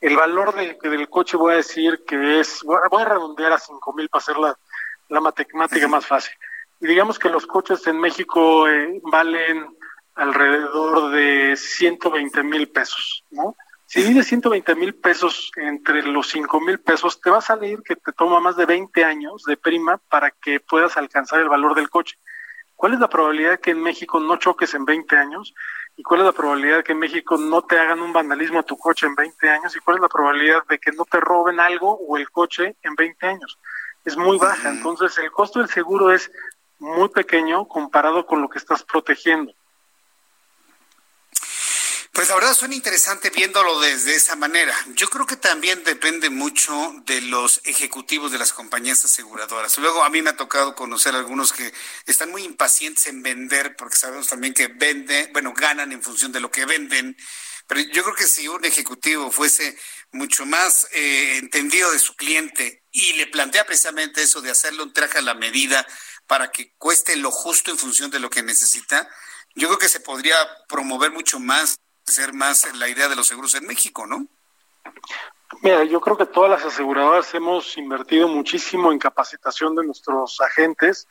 El 0.02 0.16
valor 0.16 0.54
de, 0.54 0.78
del 0.82 1.08
coche 1.08 1.38
voy 1.38 1.54
a 1.54 1.56
decir 1.56 2.04
que 2.06 2.40
es, 2.40 2.62
voy 2.62 3.02
a 3.02 3.06
redondear 3.06 3.52
a 3.52 3.58
cinco 3.58 3.94
mil 3.94 4.10
para 4.10 4.20
hacer 4.20 4.36
la, 4.36 4.58
la 5.08 5.20
matemática 5.20 5.88
más 5.88 6.06
fácil. 6.06 6.34
Y 6.80 6.86
digamos 6.86 7.18
que 7.18 7.28
los 7.28 7.46
coches 7.46 7.86
en 7.86 7.98
México 7.98 8.68
eh, 8.68 9.00
valen 9.04 9.66
alrededor 10.14 11.10
de 11.10 11.56
120 11.56 12.42
mil 12.42 12.68
pesos, 12.68 13.24
¿no? 13.30 13.56
Si 13.88 14.02
divides 14.02 14.26
120 14.26 14.74
mil 14.74 14.94
pesos 14.96 15.52
entre 15.56 16.02
los 16.02 16.28
5 16.28 16.60
mil 16.60 16.80
pesos, 16.80 17.20
te 17.20 17.30
va 17.30 17.38
a 17.38 17.40
salir 17.40 17.82
que 17.82 17.94
te 17.94 18.12
toma 18.12 18.40
más 18.40 18.56
de 18.56 18.66
20 18.66 19.04
años 19.04 19.44
de 19.44 19.56
prima 19.56 19.98
para 20.08 20.32
que 20.32 20.58
puedas 20.58 20.96
alcanzar 20.96 21.40
el 21.40 21.48
valor 21.48 21.76
del 21.76 21.88
coche. 21.88 22.18
¿Cuál 22.74 22.94
es 22.94 23.00
la 23.00 23.08
probabilidad 23.08 23.52
de 23.52 23.58
que 23.58 23.70
en 23.70 23.80
México 23.80 24.18
no 24.18 24.36
choques 24.38 24.74
en 24.74 24.84
20 24.84 25.16
años? 25.16 25.54
¿Y 25.96 26.02
cuál 26.02 26.20
es 26.20 26.26
la 26.26 26.32
probabilidad 26.32 26.78
de 26.78 26.84
que 26.84 26.92
en 26.92 26.98
México 26.98 27.38
no 27.38 27.62
te 27.62 27.78
hagan 27.78 28.00
un 28.00 28.12
vandalismo 28.12 28.58
a 28.58 28.64
tu 28.64 28.76
coche 28.76 29.06
en 29.06 29.14
20 29.14 29.48
años? 29.48 29.76
¿Y 29.76 29.78
cuál 29.78 29.98
es 29.98 30.02
la 30.02 30.08
probabilidad 30.08 30.66
de 30.68 30.78
que 30.78 30.90
no 30.90 31.04
te 31.04 31.20
roben 31.20 31.60
algo 31.60 31.96
o 31.96 32.16
el 32.16 32.28
coche 32.30 32.76
en 32.82 32.94
20 32.96 33.26
años? 33.26 33.58
Es 34.04 34.16
muy 34.16 34.36
baja. 34.36 34.68
Entonces, 34.70 35.16
el 35.18 35.30
costo 35.30 35.60
del 35.60 35.68
seguro 35.68 36.12
es 36.12 36.30
muy 36.78 37.08
pequeño 37.08 37.66
comparado 37.68 38.26
con 38.26 38.42
lo 38.42 38.48
que 38.48 38.58
estás 38.58 38.82
protegiendo. 38.82 39.54
Pues 42.16 42.30
la 42.30 42.34
verdad 42.36 42.54
suena 42.54 42.74
interesante 42.74 43.28
viéndolo 43.28 43.78
desde 43.78 44.14
esa 44.14 44.36
manera. 44.36 44.74
Yo 44.94 45.06
creo 45.10 45.26
que 45.26 45.36
también 45.36 45.84
depende 45.84 46.30
mucho 46.30 46.94
de 47.04 47.20
los 47.20 47.60
ejecutivos 47.64 48.32
de 48.32 48.38
las 48.38 48.54
compañías 48.54 49.04
aseguradoras. 49.04 49.76
Luego 49.76 50.02
a 50.02 50.08
mí 50.08 50.22
me 50.22 50.30
ha 50.30 50.36
tocado 50.36 50.74
conocer 50.74 51.14
algunos 51.14 51.52
que 51.52 51.74
están 52.06 52.30
muy 52.30 52.42
impacientes 52.42 53.04
en 53.04 53.22
vender 53.22 53.76
porque 53.76 53.96
sabemos 53.96 54.28
también 54.28 54.54
que 54.54 54.68
venden, 54.68 55.30
bueno, 55.34 55.52
ganan 55.54 55.92
en 55.92 56.02
función 56.02 56.32
de 56.32 56.40
lo 56.40 56.50
que 56.50 56.64
venden. 56.64 57.18
Pero 57.66 57.82
yo 57.82 58.02
creo 58.02 58.14
que 58.14 58.24
si 58.24 58.48
un 58.48 58.64
ejecutivo 58.64 59.30
fuese 59.30 59.76
mucho 60.12 60.46
más 60.46 60.88
eh, 60.92 61.36
entendido 61.36 61.90
de 61.90 61.98
su 61.98 62.16
cliente 62.16 62.84
y 62.92 63.12
le 63.12 63.26
plantea 63.26 63.66
precisamente 63.66 64.22
eso 64.22 64.40
de 64.40 64.50
hacerle 64.50 64.84
un 64.84 64.94
traje 64.94 65.18
a 65.18 65.22
la 65.22 65.34
medida 65.34 65.86
para 66.26 66.50
que 66.50 66.72
cueste 66.78 67.16
lo 67.16 67.30
justo 67.30 67.70
en 67.70 67.78
función 67.78 68.10
de 68.10 68.20
lo 68.20 68.30
que 68.30 68.42
necesita, 68.42 69.08
yo 69.54 69.68
creo 69.68 69.78
que 69.78 69.88
se 69.88 70.00
podría 70.00 70.36
promover 70.68 71.10
mucho 71.12 71.38
más 71.38 71.78
ser 72.04 72.32
más 72.32 72.72
la 72.74 72.88
idea 72.88 73.08
de 73.08 73.16
los 73.16 73.26
seguros 73.26 73.54
en 73.54 73.66
México, 73.66 74.06
¿no? 74.06 74.26
Mira, 75.62 75.84
yo 75.84 76.00
creo 76.00 76.16
que 76.16 76.26
todas 76.26 76.50
las 76.50 76.64
aseguradoras 76.64 77.32
hemos 77.34 77.76
invertido 77.76 78.28
muchísimo 78.28 78.92
en 78.92 78.98
capacitación 78.98 79.74
de 79.74 79.84
nuestros 79.84 80.40
agentes 80.40 81.06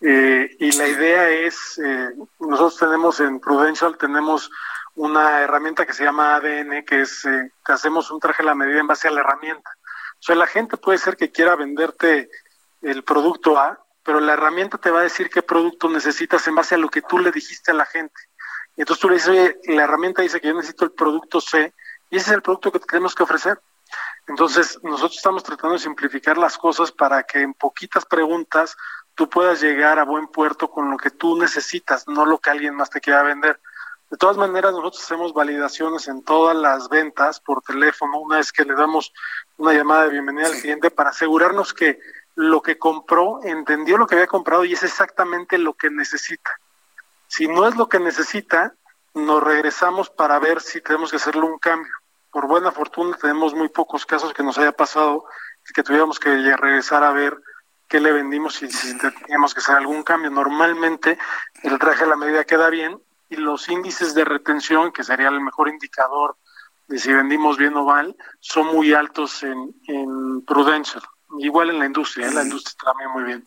eh, 0.00 0.56
y 0.58 0.72
la 0.72 0.88
idea 0.88 1.28
es, 1.28 1.78
eh, 1.78 2.10
nosotros 2.40 2.76
tenemos 2.76 3.20
en 3.20 3.38
Prudential, 3.38 3.96
tenemos 3.96 4.50
una 4.94 5.40
herramienta 5.40 5.86
que 5.86 5.92
se 5.92 6.04
llama 6.04 6.34
ADN, 6.36 6.84
que 6.84 7.02
es 7.02 7.24
eh, 7.24 7.52
que 7.64 7.72
hacemos 7.72 8.10
un 8.10 8.18
traje 8.18 8.42
a 8.42 8.46
la 8.46 8.54
medida 8.54 8.80
en 8.80 8.86
base 8.86 9.08
a 9.08 9.12
la 9.12 9.20
herramienta. 9.20 9.70
O 10.14 10.22
sea, 10.22 10.34
la 10.34 10.46
gente 10.46 10.76
puede 10.76 10.98
ser 10.98 11.16
que 11.16 11.30
quiera 11.30 11.54
venderte 11.54 12.30
el 12.82 13.04
producto 13.04 13.58
A, 13.58 13.81
pero 14.04 14.20
la 14.20 14.34
herramienta 14.34 14.78
te 14.78 14.90
va 14.90 15.00
a 15.00 15.04
decir 15.04 15.30
qué 15.30 15.42
producto 15.42 15.88
necesitas 15.88 16.46
en 16.46 16.54
base 16.54 16.74
a 16.74 16.78
lo 16.78 16.88
que 16.88 17.02
tú 17.02 17.18
le 17.18 17.30
dijiste 17.30 17.70
a 17.70 17.74
la 17.74 17.86
gente. 17.86 18.20
Y 18.76 18.82
entonces 18.82 19.00
tú 19.00 19.08
le 19.08 19.14
dices, 19.14 19.28
oye, 19.28 19.60
la 19.66 19.84
herramienta 19.84 20.22
dice 20.22 20.40
que 20.40 20.48
yo 20.48 20.54
necesito 20.54 20.84
el 20.84 20.92
producto 20.92 21.40
C 21.40 21.72
y 22.10 22.16
ese 22.16 22.30
es 22.30 22.32
el 22.34 22.42
producto 22.42 22.72
que 22.72 22.78
tenemos 22.80 23.14
que 23.14 23.22
ofrecer. 23.22 23.60
Entonces, 24.26 24.78
nosotros 24.82 25.16
estamos 25.16 25.42
tratando 25.42 25.74
de 25.74 25.80
simplificar 25.80 26.38
las 26.38 26.56
cosas 26.56 26.92
para 26.92 27.22
que 27.24 27.40
en 27.40 27.54
poquitas 27.54 28.04
preguntas 28.06 28.76
tú 29.14 29.28
puedas 29.28 29.60
llegar 29.60 29.98
a 29.98 30.04
buen 30.04 30.28
puerto 30.28 30.70
con 30.70 30.90
lo 30.90 30.96
que 30.96 31.10
tú 31.10 31.38
necesitas, 31.38 32.06
no 32.08 32.24
lo 32.24 32.38
que 32.38 32.50
alguien 32.50 32.74
más 32.74 32.90
te 32.90 33.00
quiera 33.00 33.22
vender. 33.22 33.60
De 34.10 34.16
todas 34.18 34.36
maneras, 34.36 34.72
nosotros 34.72 35.02
hacemos 35.02 35.32
validaciones 35.32 36.06
en 36.06 36.22
todas 36.22 36.54
las 36.54 36.88
ventas 36.88 37.40
por 37.40 37.62
teléfono, 37.62 38.20
una 38.20 38.36
vez 38.36 38.52
que 38.52 38.64
le 38.64 38.74
damos 38.74 39.12
una 39.56 39.72
llamada 39.72 40.04
de 40.04 40.10
bienvenida 40.10 40.48
al 40.48 40.60
cliente 40.60 40.90
para 40.90 41.10
asegurarnos 41.10 41.72
que 41.72 41.98
lo 42.34 42.62
que 42.62 42.78
compró 42.78 43.40
entendió 43.42 43.98
lo 43.98 44.06
que 44.06 44.14
había 44.14 44.26
comprado 44.26 44.64
y 44.64 44.72
es 44.72 44.82
exactamente 44.82 45.58
lo 45.58 45.74
que 45.74 45.90
necesita. 45.90 46.50
Si 47.26 47.48
no 47.48 47.66
es 47.66 47.76
lo 47.76 47.88
que 47.88 47.98
necesita, 47.98 48.74
nos 49.14 49.42
regresamos 49.42 50.10
para 50.10 50.38
ver 50.38 50.60
si 50.60 50.80
tenemos 50.80 51.10
que 51.10 51.16
hacerle 51.16 51.42
un 51.42 51.58
cambio. 51.58 51.92
Por 52.30 52.46
buena 52.46 52.72
fortuna 52.72 53.16
tenemos 53.20 53.54
muy 53.54 53.68
pocos 53.68 54.06
casos 54.06 54.32
que 54.32 54.42
nos 54.42 54.56
haya 54.58 54.72
pasado 54.72 55.24
que 55.72 55.82
tuviéramos 55.82 56.18
que 56.18 56.30
regresar 56.56 57.04
a 57.04 57.12
ver 57.12 57.38
qué 57.88 58.00
le 58.00 58.12
vendimos 58.12 58.62
y 58.62 58.70
si 58.70 58.96
teníamos 58.98 59.54
que 59.54 59.60
hacer 59.60 59.76
algún 59.76 60.02
cambio. 60.02 60.30
Normalmente 60.30 61.18
el 61.62 61.78
traje 61.78 62.04
a 62.04 62.08
la 62.08 62.16
medida 62.16 62.44
queda 62.44 62.68
bien 62.70 63.00
y 63.28 63.36
los 63.36 63.68
índices 63.68 64.14
de 64.14 64.24
retención, 64.24 64.92
que 64.92 65.04
sería 65.04 65.28
el 65.28 65.40
mejor 65.40 65.68
indicador 65.68 66.36
de 66.88 66.98
si 66.98 67.12
vendimos 67.12 67.56
bien 67.56 67.76
o 67.76 67.84
mal, 67.84 68.16
son 68.40 68.66
muy 68.66 68.92
altos 68.92 69.42
en, 69.42 69.74
en 69.86 70.44
Prudential. 70.44 71.02
Igual 71.38 71.70
en 71.70 71.78
la 71.78 71.86
industria, 71.86 72.26
en 72.26 72.32
¿eh? 72.32 72.36
la 72.36 72.42
industria 72.42 72.76
también 72.84 73.10
muy 73.10 73.24
bien. 73.24 73.44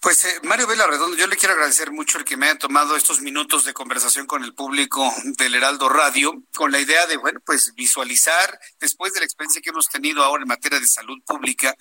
Pues 0.00 0.24
eh, 0.24 0.40
Mario 0.44 0.66
Vela 0.66 0.86
Redondo, 0.86 1.16
yo 1.16 1.26
le 1.26 1.36
quiero 1.36 1.54
agradecer 1.54 1.90
mucho 1.90 2.18
el 2.18 2.24
que 2.24 2.36
me 2.36 2.46
haya 2.46 2.58
tomado 2.58 2.96
estos 2.96 3.20
minutos 3.22 3.64
de 3.64 3.72
conversación 3.72 4.26
con 4.26 4.44
el 4.44 4.54
público 4.54 5.12
del 5.24 5.54
Heraldo 5.54 5.88
Radio, 5.88 6.42
con 6.54 6.70
la 6.70 6.78
idea 6.78 7.06
de, 7.06 7.16
bueno, 7.16 7.40
pues 7.44 7.74
visualizar, 7.74 8.60
después 8.78 9.12
de 9.14 9.20
la 9.20 9.26
experiencia 9.26 9.60
que 9.60 9.70
hemos 9.70 9.88
tenido 9.88 10.22
ahora 10.22 10.42
en 10.42 10.48
materia 10.48 10.78
de 10.78 10.86
salud 10.86 11.18
pública, 11.26 11.74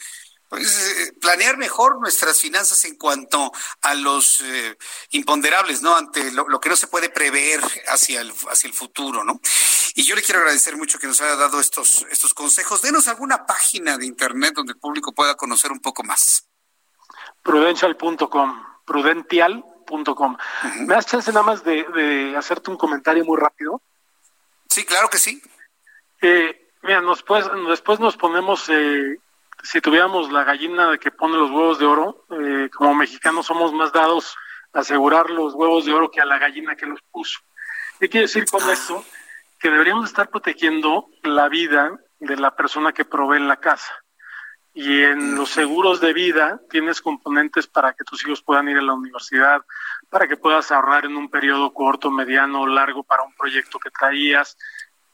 pues 0.50 0.98
eh, 0.98 1.14
planear 1.20 1.58
mejor 1.58 2.00
nuestras 2.00 2.40
finanzas 2.40 2.84
en 2.86 2.96
cuanto 2.96 3.52
a 3.82 3.94
los 3.96 4.42
eh, 4.42 4.78
imponderables, 5.12 5.82
¿no? 5.82 5.96
Ante 5.96 6.32
lo, 6.32 6.48
lo, 6.48 6.60
que 6.60 6.70
no 6.70 6.76
se 6.76 6.88
puede 6.88 7.10
prever 7.10 7.62
hacia 7.88 8.22
el, 8.22 8.32
hacia 8.50 8.68
el 8.68 8.74
futuro, 8.74 9.24
¿no? 9.24 9.40
Y 9.96 10.04
yo 10.04 10.16
le 10.16 10.22
quiero 10.22 10.40
agradecer 10.40 10.78
mucho 10.78 11.00
que 11.00 11.08
nos 11.08 11.22
haya 11.22 11.36
dado 11.36 11.60
estos, 11.60 12.06
estos 12.12 12.34
consejos. 12.34 12.82
Denos 12.82 13.08
alguna 13.08 13.46
página 13.46 13.98
de 13.98 14.06
internet 14.06 14.54
donde 14.56 14.74
el 14.74 14.80
público 14.80 15.14
pueda 15.14 15.36
conocer 15.36 15.72
un 15.72 15.80
poco 15.80 16.04
más 16.04 16.46
prudential.com, 17.46 18.66
prudential.com. 18.86 20.38
¿Me 20.80 20.96
das 20.96 21.06
chance 21.06 21.32
nada 21.32 21.46
más 21.46 21.64
de, 21.64 22.34
hacerte 22.36 22.72
un 22.72 22.78
comentario 22.78 23.24
muy 23.24 23.38
rápido? 23.38 23.82
Sí, 24.68 24.84
claro 24.84 25.10
que 25.10 25.20
sí. 25.20 25.42
Eh, 26.22 26.72
mira, 26.82 27.02
nos 27.02 27.22
pues, 27.22 27.46
después 27.68 28.00
nos 28.00 28.18
ponemos, 28.18 28.68
eh, 28.70 29.20
si 29.66 29.82
tuviéramos 29.82 30.32
la 30.32 30.44
gallina 30.44 30.98
que 30.98 31.12
pone 31.12 31.38
los 31.38 31.50
huevos 31.50 31.80
de 31.80 31.86
oro, 31.86 32.26
eh, 32.30 32.70
como 32.74 32.94
mexicanos 32.94 33.48
somos 33.48 33.74
más 33.74 33.92
dados 33.92 34.36
a 34.74 34.80
asegurar 34.80 35.30
los 35.30 35.54
huevos 35.56 35.86
de 35.86 35.94
oro 35.94 36.12
que 36.12 36.22
a 36.22 36.26
la 36.26 36.38
gallina 36.38 36.76
que 36.76 36.86
los 36.86 37.02
puso. 37.12 37.40
¿Qué 38.00 38.08
quiere 38.08 38.28
decir 38.28 38.46
con 38.46 38.70
esto? 38.70 39.04
Que 39.60 39.72
deberíamos 39.72 40.06
estar 40.06 40.30
protegiendo 40.30 41.08
la 41.24 41.50
vida 41.50 42.00
de 42.20 42.38
la 42.38 42.56
persona 42.56 42.94
que 42.94 43.06
provee 43.06 43.40
la 43.40 43.58
casa 43.58 43.94
y 44.76 45.04
en 45.04 45.36
los 45.36 45.52
seguros 45.52 46.02
de 46.02 46.12
vida 46.12 46.60
tienes 46.70 47.02
componentes 47.02 47.66
para 47.66 47.94
que 47.94 48.04
tus 48.04 48.22
hijos 48.26 48.44
puedan 48.44 48.68
ir 48.68 48.78
a 48.78 48.82
la 48.82 48.94
universidad, 48.94 49.62
para 50.10 50.28
que 50.28 50.36
puedas 50.36 50.70
ahorrar 50.70 51.06
en 51.06 51.16
un 51.16 51.30
periodo 51.30 51.74
corto, 51.74 52.12
mediano 52.12 52.62
o 52.62 52.68
largo 52.68 53.02
para 53.02 53.24
un 53.24 53.34
proyecto 53.36 53.80
que 53.80 53.90
traías, 53.90 54.58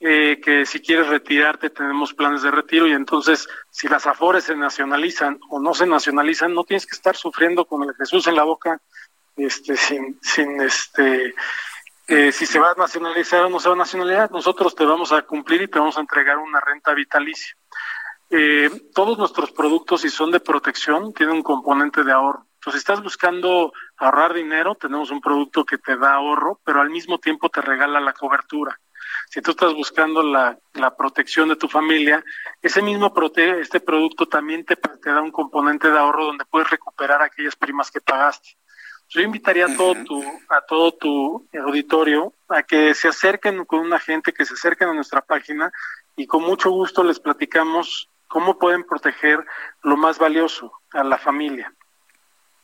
eh, 0.04 0.42
que 0.44 0.66
si 0.66 0.80
quieres 0.80 1.08
retirarte 1.08 1.70
tenemos 1.70 2.14
planes 2.16 2.42
de 2.42 2.50
retiro 2.50 2.88
y 2.88 2.92
entonces 2.92 3.48
si 3.70 3.88
las 3.88 4.08
afores 4.08 4.46
se 4.46 4.56
nacionalizan 4.56 5.40
o 5.52 5.60
no 5.60 5.76
se 5.76 5.86
nacionalizan, 5.86 6.56
no 6.56 6.64
tienes 6.64 6.88
que 6.88 6.96
estar 6.96 7.16
sufriendo 7.16 7.66
con 7.66 7.84
el 7.84 7.94
Jesús 7.94 8.26
en 8.26 8.36
la 8.36 8.44
boca, 8.44 8.82
este, 9.36 9.78
sin, 9.78 10.20
sin 10.20 10.60
este, 10.60 11.36
eh, 12.08 12.32
si 12.32 12.48
se 12.48 12.60
va 12.60 12.72
a 12.72 12.76
nacionalizar 12.76 13.46
o 13.46 13.50
no 13.50 13.60
se 13.60 13.70
va 13.70 13.76
a 13.76 13.78
nacionalizar, 13.78 14.32
nosotros 14.32 14.74
te 14.74 14.86
vamos 14.86 15.12
a 15.12 15.22
cumplir 15.22 15.62
y 15.62 15.68
te 15.68 15.78
vamos 15.78 15.98
a 15.98 16.02
entregar 16.02 16.40
una 16.40 16.60
renta 16.60 16.96
vitalicia. 16.96 17.56
Eh, 18.32 18.72
todos 18.96 19.20
nuestros 19.20 19.52
productos, 19.52 20.02
si 20.02 20.10
son 20.10 20.32
de 20.32 20.40
protección, 20.40 21.14
tienen 21.14 21.36
un 21.36 21.44
componente 21.44 22.04
de 22.04 22.12
ahorro. 22.12 22.48
Entonces, 22.56 22.82
si 22.82 22.92
estás 22.92 23.04
buscando 23.04 23.72
ahorrar 23.98 24.34
dinero, 24.34 24.74
tenemos 24.74 25.12
un 25.12 25.22
producto 25.22 25.64
que 25.64 25.78
te 25.78 25.96
da 25.96 26.16
ahorro, 26.16 26.60
pero 26.64 26.82
al 26.82 26.90
mismo 26.90 27.20
tiempo 27.20 27.50
te 27.50 27.62
regala 27.62 28.00
la 28.00 28.14
cobertura. 28.14 28.80
Si 29.32 29.42
tú 29.42 29.52
estás 29.52 29.74
buscando 29.74 30.22
la, 30.22 30.60
protección 30.98 31.48
de 31.48 31.56
tu 31.56 31.70
familia, 31.70 32.22
ese 32.62 32.82
mismo 32.82 33.14
prote 33.14 33.62
este 33.62 33.80
producto 33.80 34.28
también 34.28 34.66
te, 34.66 34.76
te, 34.76 35.10
da 35.10 35.22
un 35.22 35.32
componente 35.32 35.90
de 35.90 35.98
ahorro 35.98 36.26
donde 36.26 36.44
puedes 36.44 36.70
recuperar 36.70 37.22
aquellas 37.22 37.56
primas 37.56 37.90
que 37.90 38.02
pagaste. 38.02 38.58
Yo 39.08 39.22
invitaría 39.22 39.68
a 39.68 39.76
todo 39.78 39.96
tu, 40.04 40.22
a 40.50 40.62
todo 40.68 40.92
tu 40.96 41.48
auditorio 41.66 42.34
a 42.50 42.64
que 42.64 42.94
se 42.94 43.08
acerquen 43.08 43.64
con 43.64 43.80
un 43.80 43.94
agente, 43.94 44.34
que 44.34 44.44
se 44.44 44.54
acerquen 44.54 44.90
a 44.90 44.94
nuestra 44.94 45.22
página 45.22 45.72
y 46.18 46.28
con 46.28 46.44
mucho 46.44 46.70
gusto 46.70 47.02
les 47.02 47.22
platicamos 47.22 48.10
cómo 48.28 48.60
pueden 48.60 48.84
proteger 48.84 49.46
lo 49.82 49.96
más 49.96 50.20
valioso 50.20 50.74
a 50.92 51.06
la 51.06 51.18
familia. 51.18 51.74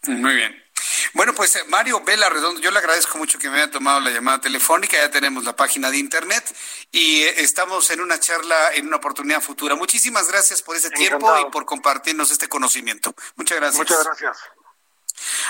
Muy 0.05 0.35
bien. 0.35 0.66
Bueno, 1.13 1.33
pues 1.33 1.55
eh, 1.55 1.63
Mario 1.67 2.01
Vela 2.03 2.29
Redondo, 2.29 2.59
yo 2.59 2.71
le 2.71 2.79
agradezco 2.79 3.17
mucho 3.17 3.39
que 3.39 3.49
me 3.49 3.57
haya 3.57 3.71
tomado 3.71 3.99
la 3.99 4.11
llamada 4.11 4.41
telefónica, 4.41 4.97
ya 4.97 5.09
tenemos 5.09 5.43
la 5.43 5.55
página 5.55 5.89
de 5.91 5.97
internet 5.97 6.43
y 6.91 7.23
eh, 7.23 7.41
estamos 7.41 7.89
en 7.91 8.01
una 8.01 8.19
charla 8.19 8.73
en 8.73 8.87
una 8.87 8.97
oportunidad 8.97 9.41
futura. 9.41 9.75
Muchísimas 9.75 10.27
gracias 10.27 10.61
por 10.61 10.75
ese 10.75 10.89
tiempo 10.89 11.33
y 11.39 11.51
por 11.51 11.65
compartirnos 11.65 12.31
este 12.31 12.47
conocimiento. 12.47 13.13
Muchas 13.35 13.57
gracias. 13.57 13.79
Muchas 13.79 14.03
gracias. 14.03 14.37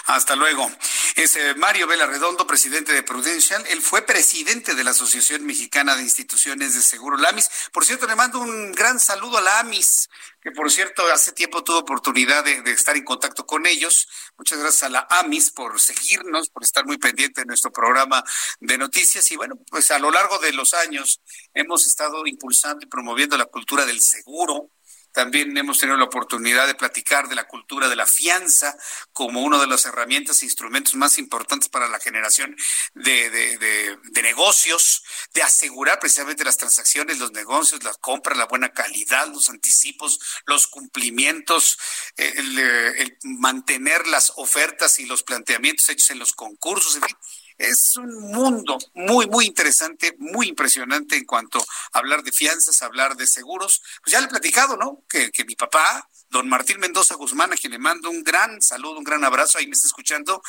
Hasta 0.05 0.35
luego. 0.35 0.71
Es 1.15 1.35
eh, 1.35 1.55
Mario 1.55 1.87
Vela 1.87 2.05
Redondo, 2.05 2.45
presidente 2.47 2.93
de 2.93 3.03
Prudential. 3.03 3.65
Él 3.67 3.81
fue 3.81 4.03
presidente 4.03 4.75
de 4.75 4.83
la 4.83 4.91
Asociación 4.91 5.45
Mexicana 5.45 5.95
de 5.95 6.03
Instituciones 6.03 6.73
de 6.73 6.81
Seguro, 6.81 7.17
la 7.17 7.29
AMIS. 7.29 7.49
Por 7.71 7.85
cierto, 7.85 8.07
le 8.07 8.15
mando 8.15 8.39
un 8.39 8.71
gran 8.71 8.99
saludo 8.99 9.37
a 9.37 9.41
la 9.41 9.59
AMIS, 9.59 10.09
que 10.41 10.51
por 10.51 10.71
cierto 10.71 11.03
hace 11.11 11.31
tiempo 11.31 11.63
tuvo 11.63 11.79
oportunidad 11.79 12.43
de, 12.43 12.61
de 12.61 12.71
estar 12.71 12.95
en 12.95 13.03
contacto 13.03 13.45
con 13.45 13.65
ellos. 13.65 14.07
Muchas 14.37 14.59
gracias 14.59 14.83
a 14.83 14.89
la 14.89 15.07
AMIS 15.09 15.51
por 15.51 15.79
seguirnos, 15.79 16.49
por 16.49 16.63
estar 16.63 16.85
muy 16.85 16.97
pendiente 16.97 17.41
de 17.41 17.47
nuestro 17.47 17.71
programa 17.71 18.23
de 18.59 18.77
noticias. 18.77 19.31
Y 19.31 19.35
bueno, 19.35 19.55
pues 19.69 19.91
a 19.91 19.99
lo 19.99 20.11
largo 20.11 20.37
de 20.39 20.53
los 20.53 20.73
años 20.73 21.21
hemos 21.53 21.85
estado 21.85 22.25
impulsando 22.27 22.85
y 22.85 22.87
promoviendo 22.87 23.37
la 23.37 23.45
cultura 23.45 23.85
del 23.85 24.01
seguro 24.01 24.71
también 25.17 25.57
hemos 25.57 25.79
tenido 25.79 25.97
la 25.97 26.03
oportunidad 26.03 26.67
de 26.67 26.75
platicar 26.75 27.27
de 27.27 27.33
la 27.33 27.47
cultura 27.47 27.89
de 27.89 27.95
la 27.95 28.05
fianza 28.05 28.77
como 29.13 29.41
una 29.41 29.59
de 29.59 29.65
las 29.65 29.83
herramientas 29.87 30.43
e 30.43 30.45
instrumentos 30.45 30.93
más 30.93 31.17
importantes 31.17 31.69
para 31.69 31.87
la 31.87 31.99
generación 31.99 32.55
de, 32.93 33.31
de, 33.31 34.21
negocios, 34.21 35.03
de 35.33 35.41
asegurar 35.41 35.97
precisamente 35.97 36.43
las 36.43 36.57
transacciones, 36.57 37.17
los 37.17 37.31
negocios, 37.31 37.83
las 37.83 37.97
compras, 37.97 38.37
la 38.37 38.45
buena 38.45 38.69
calidad, 38.69 39.25
los 39.29 39.49
anticipos, 39.49 40.19
los 40.45 40.67
cumplimientos, 40.67 41.79
el, 42.15 42.59
el 42.59 43.17
mantener 43.23 44.05
las 44.05 44.33
ofertas 44.35 44.99
y 44.99 45.07
los 45.07 45.23
planteamientos 45.23 45.89
hechos 45.89 46.11
en 46.11 46.19
los 46.19 46.33
concursos, 46.33 46.95
en 46.95 47.01
fin 47.01 47.17
es 47.57 47.95
un 47.97 48.31
mundo 48.31 48.77
muy, 48.93 49.27
muy 49.27 49.45
interesante, 49.45 50.15
muy 50.19 50.47
impresionante 50.47 51.15
en 51.15 51.25
cuanto 51.25 51.59
a 51.59 51.97
hablar 51.97 52.23
de 52.23 52.31
fianzas, 52.31 52.81
hablar 52.81 53.15
de 53.15 53.25
seguros. 53.25 53.81
Pues 54.03 54.11
ya 54.11 54.19
le 54.19 54.27
he 54.27 54.29
platicado, 54.29 54.77
¿no? 54.77 55.03
Que, 55.09 55.31
que 55.31 55.45
mi 55.45 55.55
papá, 55.55 56.07
don 56.29 56.47
Martín 56.49 56.79
Mendoza 56.79 57.15
Guzmán, 57.15 57.53
a 57.53 57.55
quien 57.55 57.71
le 57.71 57.79
mando 57.79 58.09
un 58.09 58.23
gran 58.23 58.61
saludo, 58.61 58.97
un 58.97 59.03
gran 59.03 59.23
abrazo, 59.23 59.57
ahí 59.57 59.67
me 59.67 59.73
está 59.73 59.87
escuchando, 59.87 60.41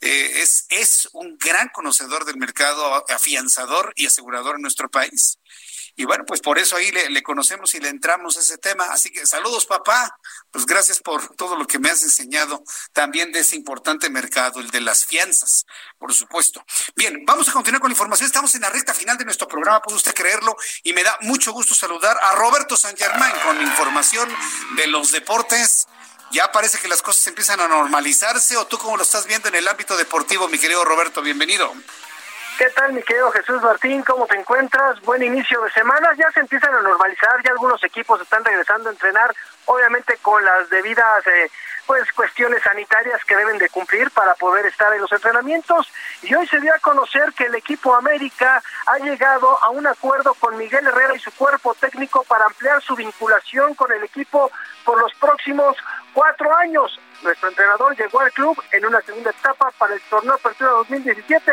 eh, 0.00 0.42
es, 0.42 0.66
es 0.70 1.08
un 1.12 1.36
gran 1.38 1.68
conocedor 1.68 2.24
del 2.24 2.38
mercado 2.38 3.04
afianzador 3.10 3.92
y 3.96 4.06
asegurador 4.06 4.56
en 4.56 4.62
nuestro 4.62 4.90
país. 4.90 5.38
Y 5.98 6.04
bueno, 6.04 6.24
pues 6.26 6.42
por 6.42 6.58
eso 6.58 6.76
ahí 6.76 6.92
le, 6.92 7.22
conocemos 7.22 7.74
y 7.74 7.80
le 7.80 7.88
entramos 7.88 8.36
a 8.36 8.40
ese 8.40 8.58
tema. 8.58 8.84
Así 8.92 9.10
que 9.10 9.26
saludos, 9.26 9.64
papá. 9.64 10.18
Pues 10.50 10.66
gracias 10.66 11.00
por 11.00 11.34
todo 11.36 11.56
lo 11.56 11.66
que 11.66 11.78
me 11.78 11.88
has 11.88 12.02
enseñado 12.02 12.62
también 12.92 13.32
de 13.32 13.40
ese 13.40 13.56
importante 13.56 14.10
mercado, 14.10 14.60
el 14.60 14.70
de 14.70 14.82
las 14.82 15.06
fianzas, 15.06 15.64
por 15.98 16.12
supuesto. 16.12 16.62
Bien, 16.94 17.24
vamos 17.24 17.48
a 17.48 17.52
continuar 17.52 17.80
con 17.80 17.88
la 17.88 17.94
información. 17.94 18.26
Estamos 18.26 18.54
en 18.54 18.60
la 18.60 18.68
recta 18.68 18.92
final 18.92 19.16
de 19.16 19.24
nuestro 19.24 19.48
programa, 19.48 19.80
puede 19.80 19.96
usted 19.96 20.14
creerlo, 20.14 20.54
y 20.82 20.92
me 20.92 21.02
da 21.02 21.16
mucho 21.22 21.52
gusto 21.52 21.74
saludar 21.74 22.18
a 22.20 22.32
Roberto 22.32 22.76
San 22.76 22.94
Germán 22.94 23.32
con 23.42 23.60
información 23.62 24.28
de 24.76 24.88
los 24.88 25.12
deportes. 25.12 25.86
Ya 26.30 26.52
parece 26.52 26.78
que 26.78 26.88
las 26.88 27.00
cosas 27.00 27.26
empiezan 27.26 27.60
a 27.60 27.68
normalizarse, 27.68 28.58
o 28.58 28.66
tú 28.66 28.76
cómo 28.76 28.98
lo 28.98 29.02
estás 29.02 29.26
viendo 29.26 29.48
en 29.48 29.54
el 29.54 29.66
ámbito 29.66 29.96
deportivo, 29.96 30.46
mi 30.48 30.58
querido 30.58 30.84
Roberto, 30.84 31.22
bienvenido. 31.22 31.72
¿Qué 32.58 32.70
tal, 32.70 32.94
mi 32.94 33.02
querido 33.02 33.30
Jesús 33.32 33.60
Martín? 33.60 34.02
¿Cómo 34.02 34.26
te 34.26 34.34
encuentras? 34.34 34.98
Buen 35.02 35.22
inicio 35.22 35.60
de 35.60 35.70
semana. 35.72 36.08
Ya 36.16 36.30
se 36.30 36.40
empiezan 36.40 36.74
a 36.74 36.80
normalizar, 36.80 37.42
ya 37.44 37.50
algunos 37.50 37.84
equipos 37.84 38.18
están 38.18 38.42
regresando 38.42 38.88
a 38.88 38.92
entrenar, 38.92 39.34
obviamente 39.66 40.16
con 40.22 40.42
las 40.42 40.70
debidas 40.70 41.26
eh, 41.26 41.50
pues 41.84 42.10
cuestiones 42.12 42.62
sanitarias 42.62 43.22
que 43.26 43.36
deben 43.36 43.58
de 43.58 43.68
cumplir 43.68 44.10
para 44.10 44.34
poder 44.36 44.64
estar 44.64 44.90
en 44.94 45.02
los 45.02 45.12
entrenamientos. 45.12 45.86
Y 46.22 46.34
hoy 46.34 46.46
se 46.46 46.58
dio 46.58 46.74
a 46.74 46.78
conocer 46.78 47.30
que 47.34 47.44
el 47.44 47.54
equipo 47.56 47.94
América 47.94 48.62
ha 48.86 48.98
llegado 49.00 49.62
a 49.62 49.68
un 49.68 49.86
acuerdo 49.86 50.32
con 50.32 50.56
Miguel 50.56 50.86
Herrera 50.86 51.14
y 51.14 51.18
su 51.18 51.32
cuerpo 51.32 51.74
técnico 51.74 52.24
para 52.24 52.46
ampliar 52.46 52.80
su 52.80 52.96
vinculación 52.96 53.74
con 53.74 53.92
el 53.92 54.02
equipo 54.02 54.50
por 54.82 54.98
los 54.98 55.12
próximos 55.16 55.76
cuatro 56.14 56.56
años. 56.56 56.98
Nuestro 57.22 57.50
entrenador 57.50 57.94
llegó 57.98 58.20
al 58.20 58.32
club 58.32 58.56
en 58.72 58.86
una 58.86 59.02
segunda 59.02 59.28
etapa 59.28 59.70
para 59.72 59.92
el 59.92 60.00
torneo 60.08 60.36
Apertura 60.36 60.70
2017 60.70 61.52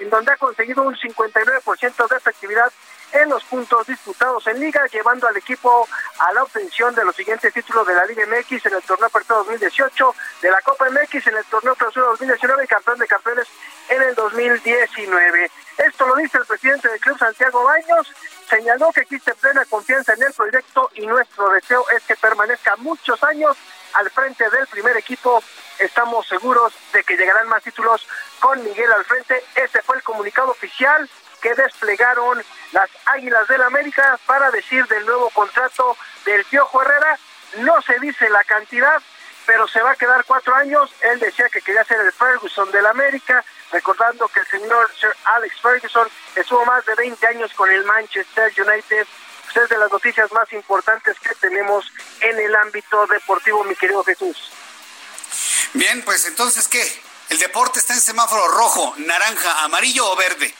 en 0.00 0.10
donde 0.10 0.32
ha 0.32 0.36
conseguido 0.36 0.82
un 0.82 0.96
59% 0.96 2.08
de 2.08 2.16
efectividad 2.16 2.72
en 3.12 3.28
los 3.30 3.42
puntos 3.44 3.86
disputados 3.86 4.46
en 4.46 4.60
liga, 4.60 4.84
llevando 4.92 5.26
al 5.26 5.36
equipo 5.36 5.88
a 6.18 6.32
la 6.32 6.42
obtención 6.42 6.94
de 6.94 7.04
los 7.04 7.16
siguientes 7.16 7.52
títulos 7.52 7.86
de 7.86 7.94
la 7.94 8.04
Liga 8.04 8.24
MX 8.26 8.66
en 8.66 8.74
el 8.74 8.82
torneo 8.82 9.06
Apertura 9.06 9.38
2018, 9.38 10.14
de 10.42 10.50
la 10.50 10.60
Copa 10.60 10.90
MX 10.90 11.26
en 11.26 11.36
el 11.36 11.44
torneo 11.46 11.74
Clausura 11.74 12.06
2019 12.06 12.64
y 12.64 12.66
campeón 12.66 12.98
de 12.98 13.06
campeones 13.06 13.46
en 13.88 14.02
el 14.02 14.14
2019. 14.14 15.50
Esto 15.78 16.06
lo 16.06 16.16
dice 16.16 16.38
el 16.38 16.44
presidente 16.44 16.88
del 16.88 17.00
club 17.00 17.18
Santiago 17.18 17.64
Baños, 17.64 18.12
señaló 18.48 18.90
que 18.92 19.02
existe 19.02 19.34
plena 19.34 19.64
confianza 19.66 20.12
en 20.14 20.24
el 20.24 20.32
proyecto 20.32 20.90
y 20.94 21.06
nuestro 21.06 21.48
deseo 21.50 21.84
es 21.96 22.02
que 22.02 22.16
permanezca 22.16 22.76
muchos 22.76 23.22
años 23.22 23.56
al 23.94 24.10
frente 24.10 24.48
del 24.50 24.66
primer 24.66 24.96
equipo. 24.96 25.42
Estamos 25.78 26.26
seguros 26.26 26.72
de 26.92 27.04
que 27.04 27.16
llegarán 27.16 27.48
más 27.48 27.62
títulos 27.62 28.06
con 28.40 28.62
Miguel 28.62 28.90
al 28.92 29.04
frente. 29.04 29.42
Este 29.54 29.82
fue 29.82 29.96
el 29.96 30.02
comunicado 30.02 30.50
oficial 30.50 31.08
que 31.40 31.54
desplegaron 31.54 32.42
las 32.72 32.90
Águilas 33.06 33.46
del 33.48 33.62
América 33.62 34.18
para 34.26 34.50
decir 34.50 34.86
del 34.88 35.06
nuevo 35.06 35.30
contrato 35.30 35.96
del 36.24 36.44
Piojo 36.44 36.82
Herrera. 36.82 37.18
No 37.58 37.80
se 37.82 37.98
dice 38.00 38.28
la 38.28 38.44
cantidad, 38.44 39.00
pero 39.46 39.66
se 39.68 39.80
va 39.80 39.92
a 39.92 39.96
quedar 39.96 40.24
cuatro 40.24 40.54
años. 40.54 40.92
Él 41.00 41.18
decía 41.20 41.48
que 41.48 41.62
quería 41.62 41.84
ser 41.84 42.00
el 42.00 42.12
Ferguson 42.12 42.70
del 42.70 42.86
América, 42.86 43.44
recordando 43.72 44.28
que 44.28 44.40
el 44.40 44.46
señor 44.46 44.90
Sir 44.98 45.14
Alex 45.24 45.60
Ferguson 45.60 46.08
estuvo 46.36 46.64
más 46.66 46.84
de 46.84 46.94
20 46.94 47.26
años 47.26 47.52
con 47.54 47.70
el 47.70 47.84
Manchester 47.84 48.52
United. 48.58 49.06
Pues 49.52 49.64
es 49.64 49.70
de 49.70 49.78
las 49.78 49.90
noticias 49.90 50.30
más 50.32 50.52
importantes 50.52 51.18
que 51.20 51.34
tenemos 51.36 51.90
en 52.20 52.38
el 52.38 52.54
ámbito 52.54 53.06
deportivo, 53.06 53.64
mi 53.64 53.74
querido 53.74 54.04
Jesús. 54.04 54.52
Bien, 55.74 56.02
pues 56.02 56.26
entonces, 56.26 56.68
¿qué? 56.68 56.82
¿El 57.30 57.38
deporte 57.38 57.78
está 57.78 57.94
en 57.94 58.00
semáforo 58.00 58.46
rojo, 58.48 58.94
naranja, 58.98 59.64
amarillo 59.64 60.10
o 60.10 60.16
verde? 60.16 60.54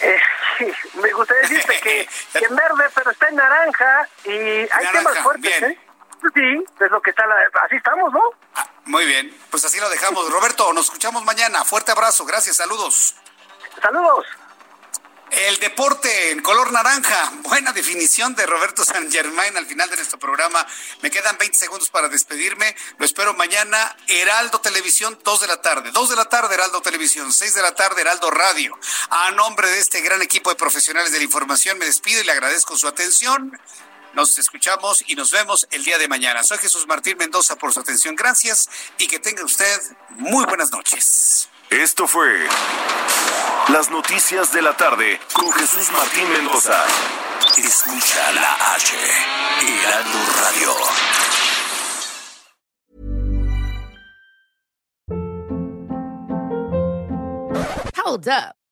Eh, 0.00 0.20
sí, 0.58 0.72
me 0.94 1.12
gustaría 1.12 1.42
decirte 1.42 1.80
que, 1.80 2.08
en 2.34 2.56
verde, 2.56 2.84
pero 2.94 3.10
está 3.10 3.28
en 3.28 3.36
naranja 3.36 4.08
y 4.24 4.30
hay 4.30 4.92
temas 4.92 5.18
fuertes, 5.18 5.62
¿eh? 5.62 5.78
Sí, 6.34 6.64
es 6.80 6.90
lo 6.90 7.00
que 7.00 7.10
está, 7.10 7.24
así 7.64 7.76
estamos, 7.76 8.12
¿no? 8.12 8.20
Ah, 8.54 8.66
muy 8.86 9.04
bien, 9.04 9.36
pues 9.50 9.64
así 9.64 9.78
lo 9.78 9.88
dejamos. 9.90 10.30
Roberto, 10.30 10.72
nos 10.72 10.86
escuchamos 10.86 11.24
mañana. 11.24 11.64
Fuerte 11.64 11.92
abrazo, 11.92 12.24
gracias, 12.24 12.56
saludos. 12.56 13.14
Saludos. 13.80 14.26
El 15.30 15.58
deporte 15.58 16.30
en 16.30 16.40
color 16.40 16.72
naranja. 16.72 17.32
Buena 17.42 17.72
definición 17.72 18.34
de 18.36 18.46
Roberto 18.46 18.84
San 18.84 19.10
Germain 19.10 19.56
al 19.56 19.66
final 19.66 19.90
de 19.90 19.96
nuestro 19.96 20.18
programa. 20.18 20.64
Me 21.02 21.10
quedan 21.10 21.36
20 21.36 21.56
segundos 21.56 21.90
para 21.90 22.08
despedirme. 22.08 22.76
Lo 22.98 23.04
espero 23.04 23.34
mañana. 23.34 23.96
Heraldo 24.06 24.60
Televisión, 24.60 25.18
2 25.24 25.40
de 25.40 25.46
la 25.48 25.60
tarde. 25.60 25.90
2 25.90 26.10
de 26.10 26.16
la 26.16 26.26
tarde, 26.26 26.54
Heraldo 26.54 26.80
Televisión. 26.80 27.32
6 27.32 27.54
de 27.54 27.62
la 27.62 27.74
tarde, 27.74 28.02
Heraldo 28.02 28.30
Radio. 28.30 28.78
A 29.10 29.32
nombre 29.32 29.68
de 29.68 29.80
este 29.80 30.00
gran 30.00 30.22
equipo 30.22 30.50
de 30.50 30.56
profesionales 30.56 31.10
de 31.10 31.18
la 31.18 31.24
información, 31.24 31.76
me 31.78 31.86
despido 31.86 32.20
y 32.20 32.24
le 32.24 32.32
agradezco 32.32 32.78
su 32.78 32.86
atención. 32.86 33.58
Nos 34.14 34.38
escuchamos 34.38 35.04
y 35.06 35.16
nos 35.16 35.32
vemos 35.32 35.66
el 35.72 35.84
día 35.84 35.98
de 35.98 36.08
mañana. 36.08 36.42
Soy 36.44 36.58
Jesús 36.58 36.86
Martín 36.86 37.18
Mendoza 37.18 37.56
por 37.56 37.72
su 37.74 37.80
atención. 37.80 38.14
Gracias 38.14 38.70
y 38.96 39.08
que 39.08 39.18
tenga 39.18 39.44
usted 39.44 39.82
muy 40.10 40.46
buenas 40.46 40.70
noches. 40.70 41.48
Esto 41.68 42.06
fue 42.06 42.48
Las 43.72 43.90
Noticias 43.90 44.52
de 44.52 44.62
la 44.62 44.76
Tarde 44.76 45.18
con 45.32 45.50
Jesús 45.52 45.90
Martín 45.90 46.30
Mendoza. 46.32 46.84
Escucha 47.58 48.32
la 48.32 48.54
H, 48.76 48.94
Heraldo 49.60 50.18
Radio. 50.40 50.72
Hold 58.04 58.28
up. 58.28 58.65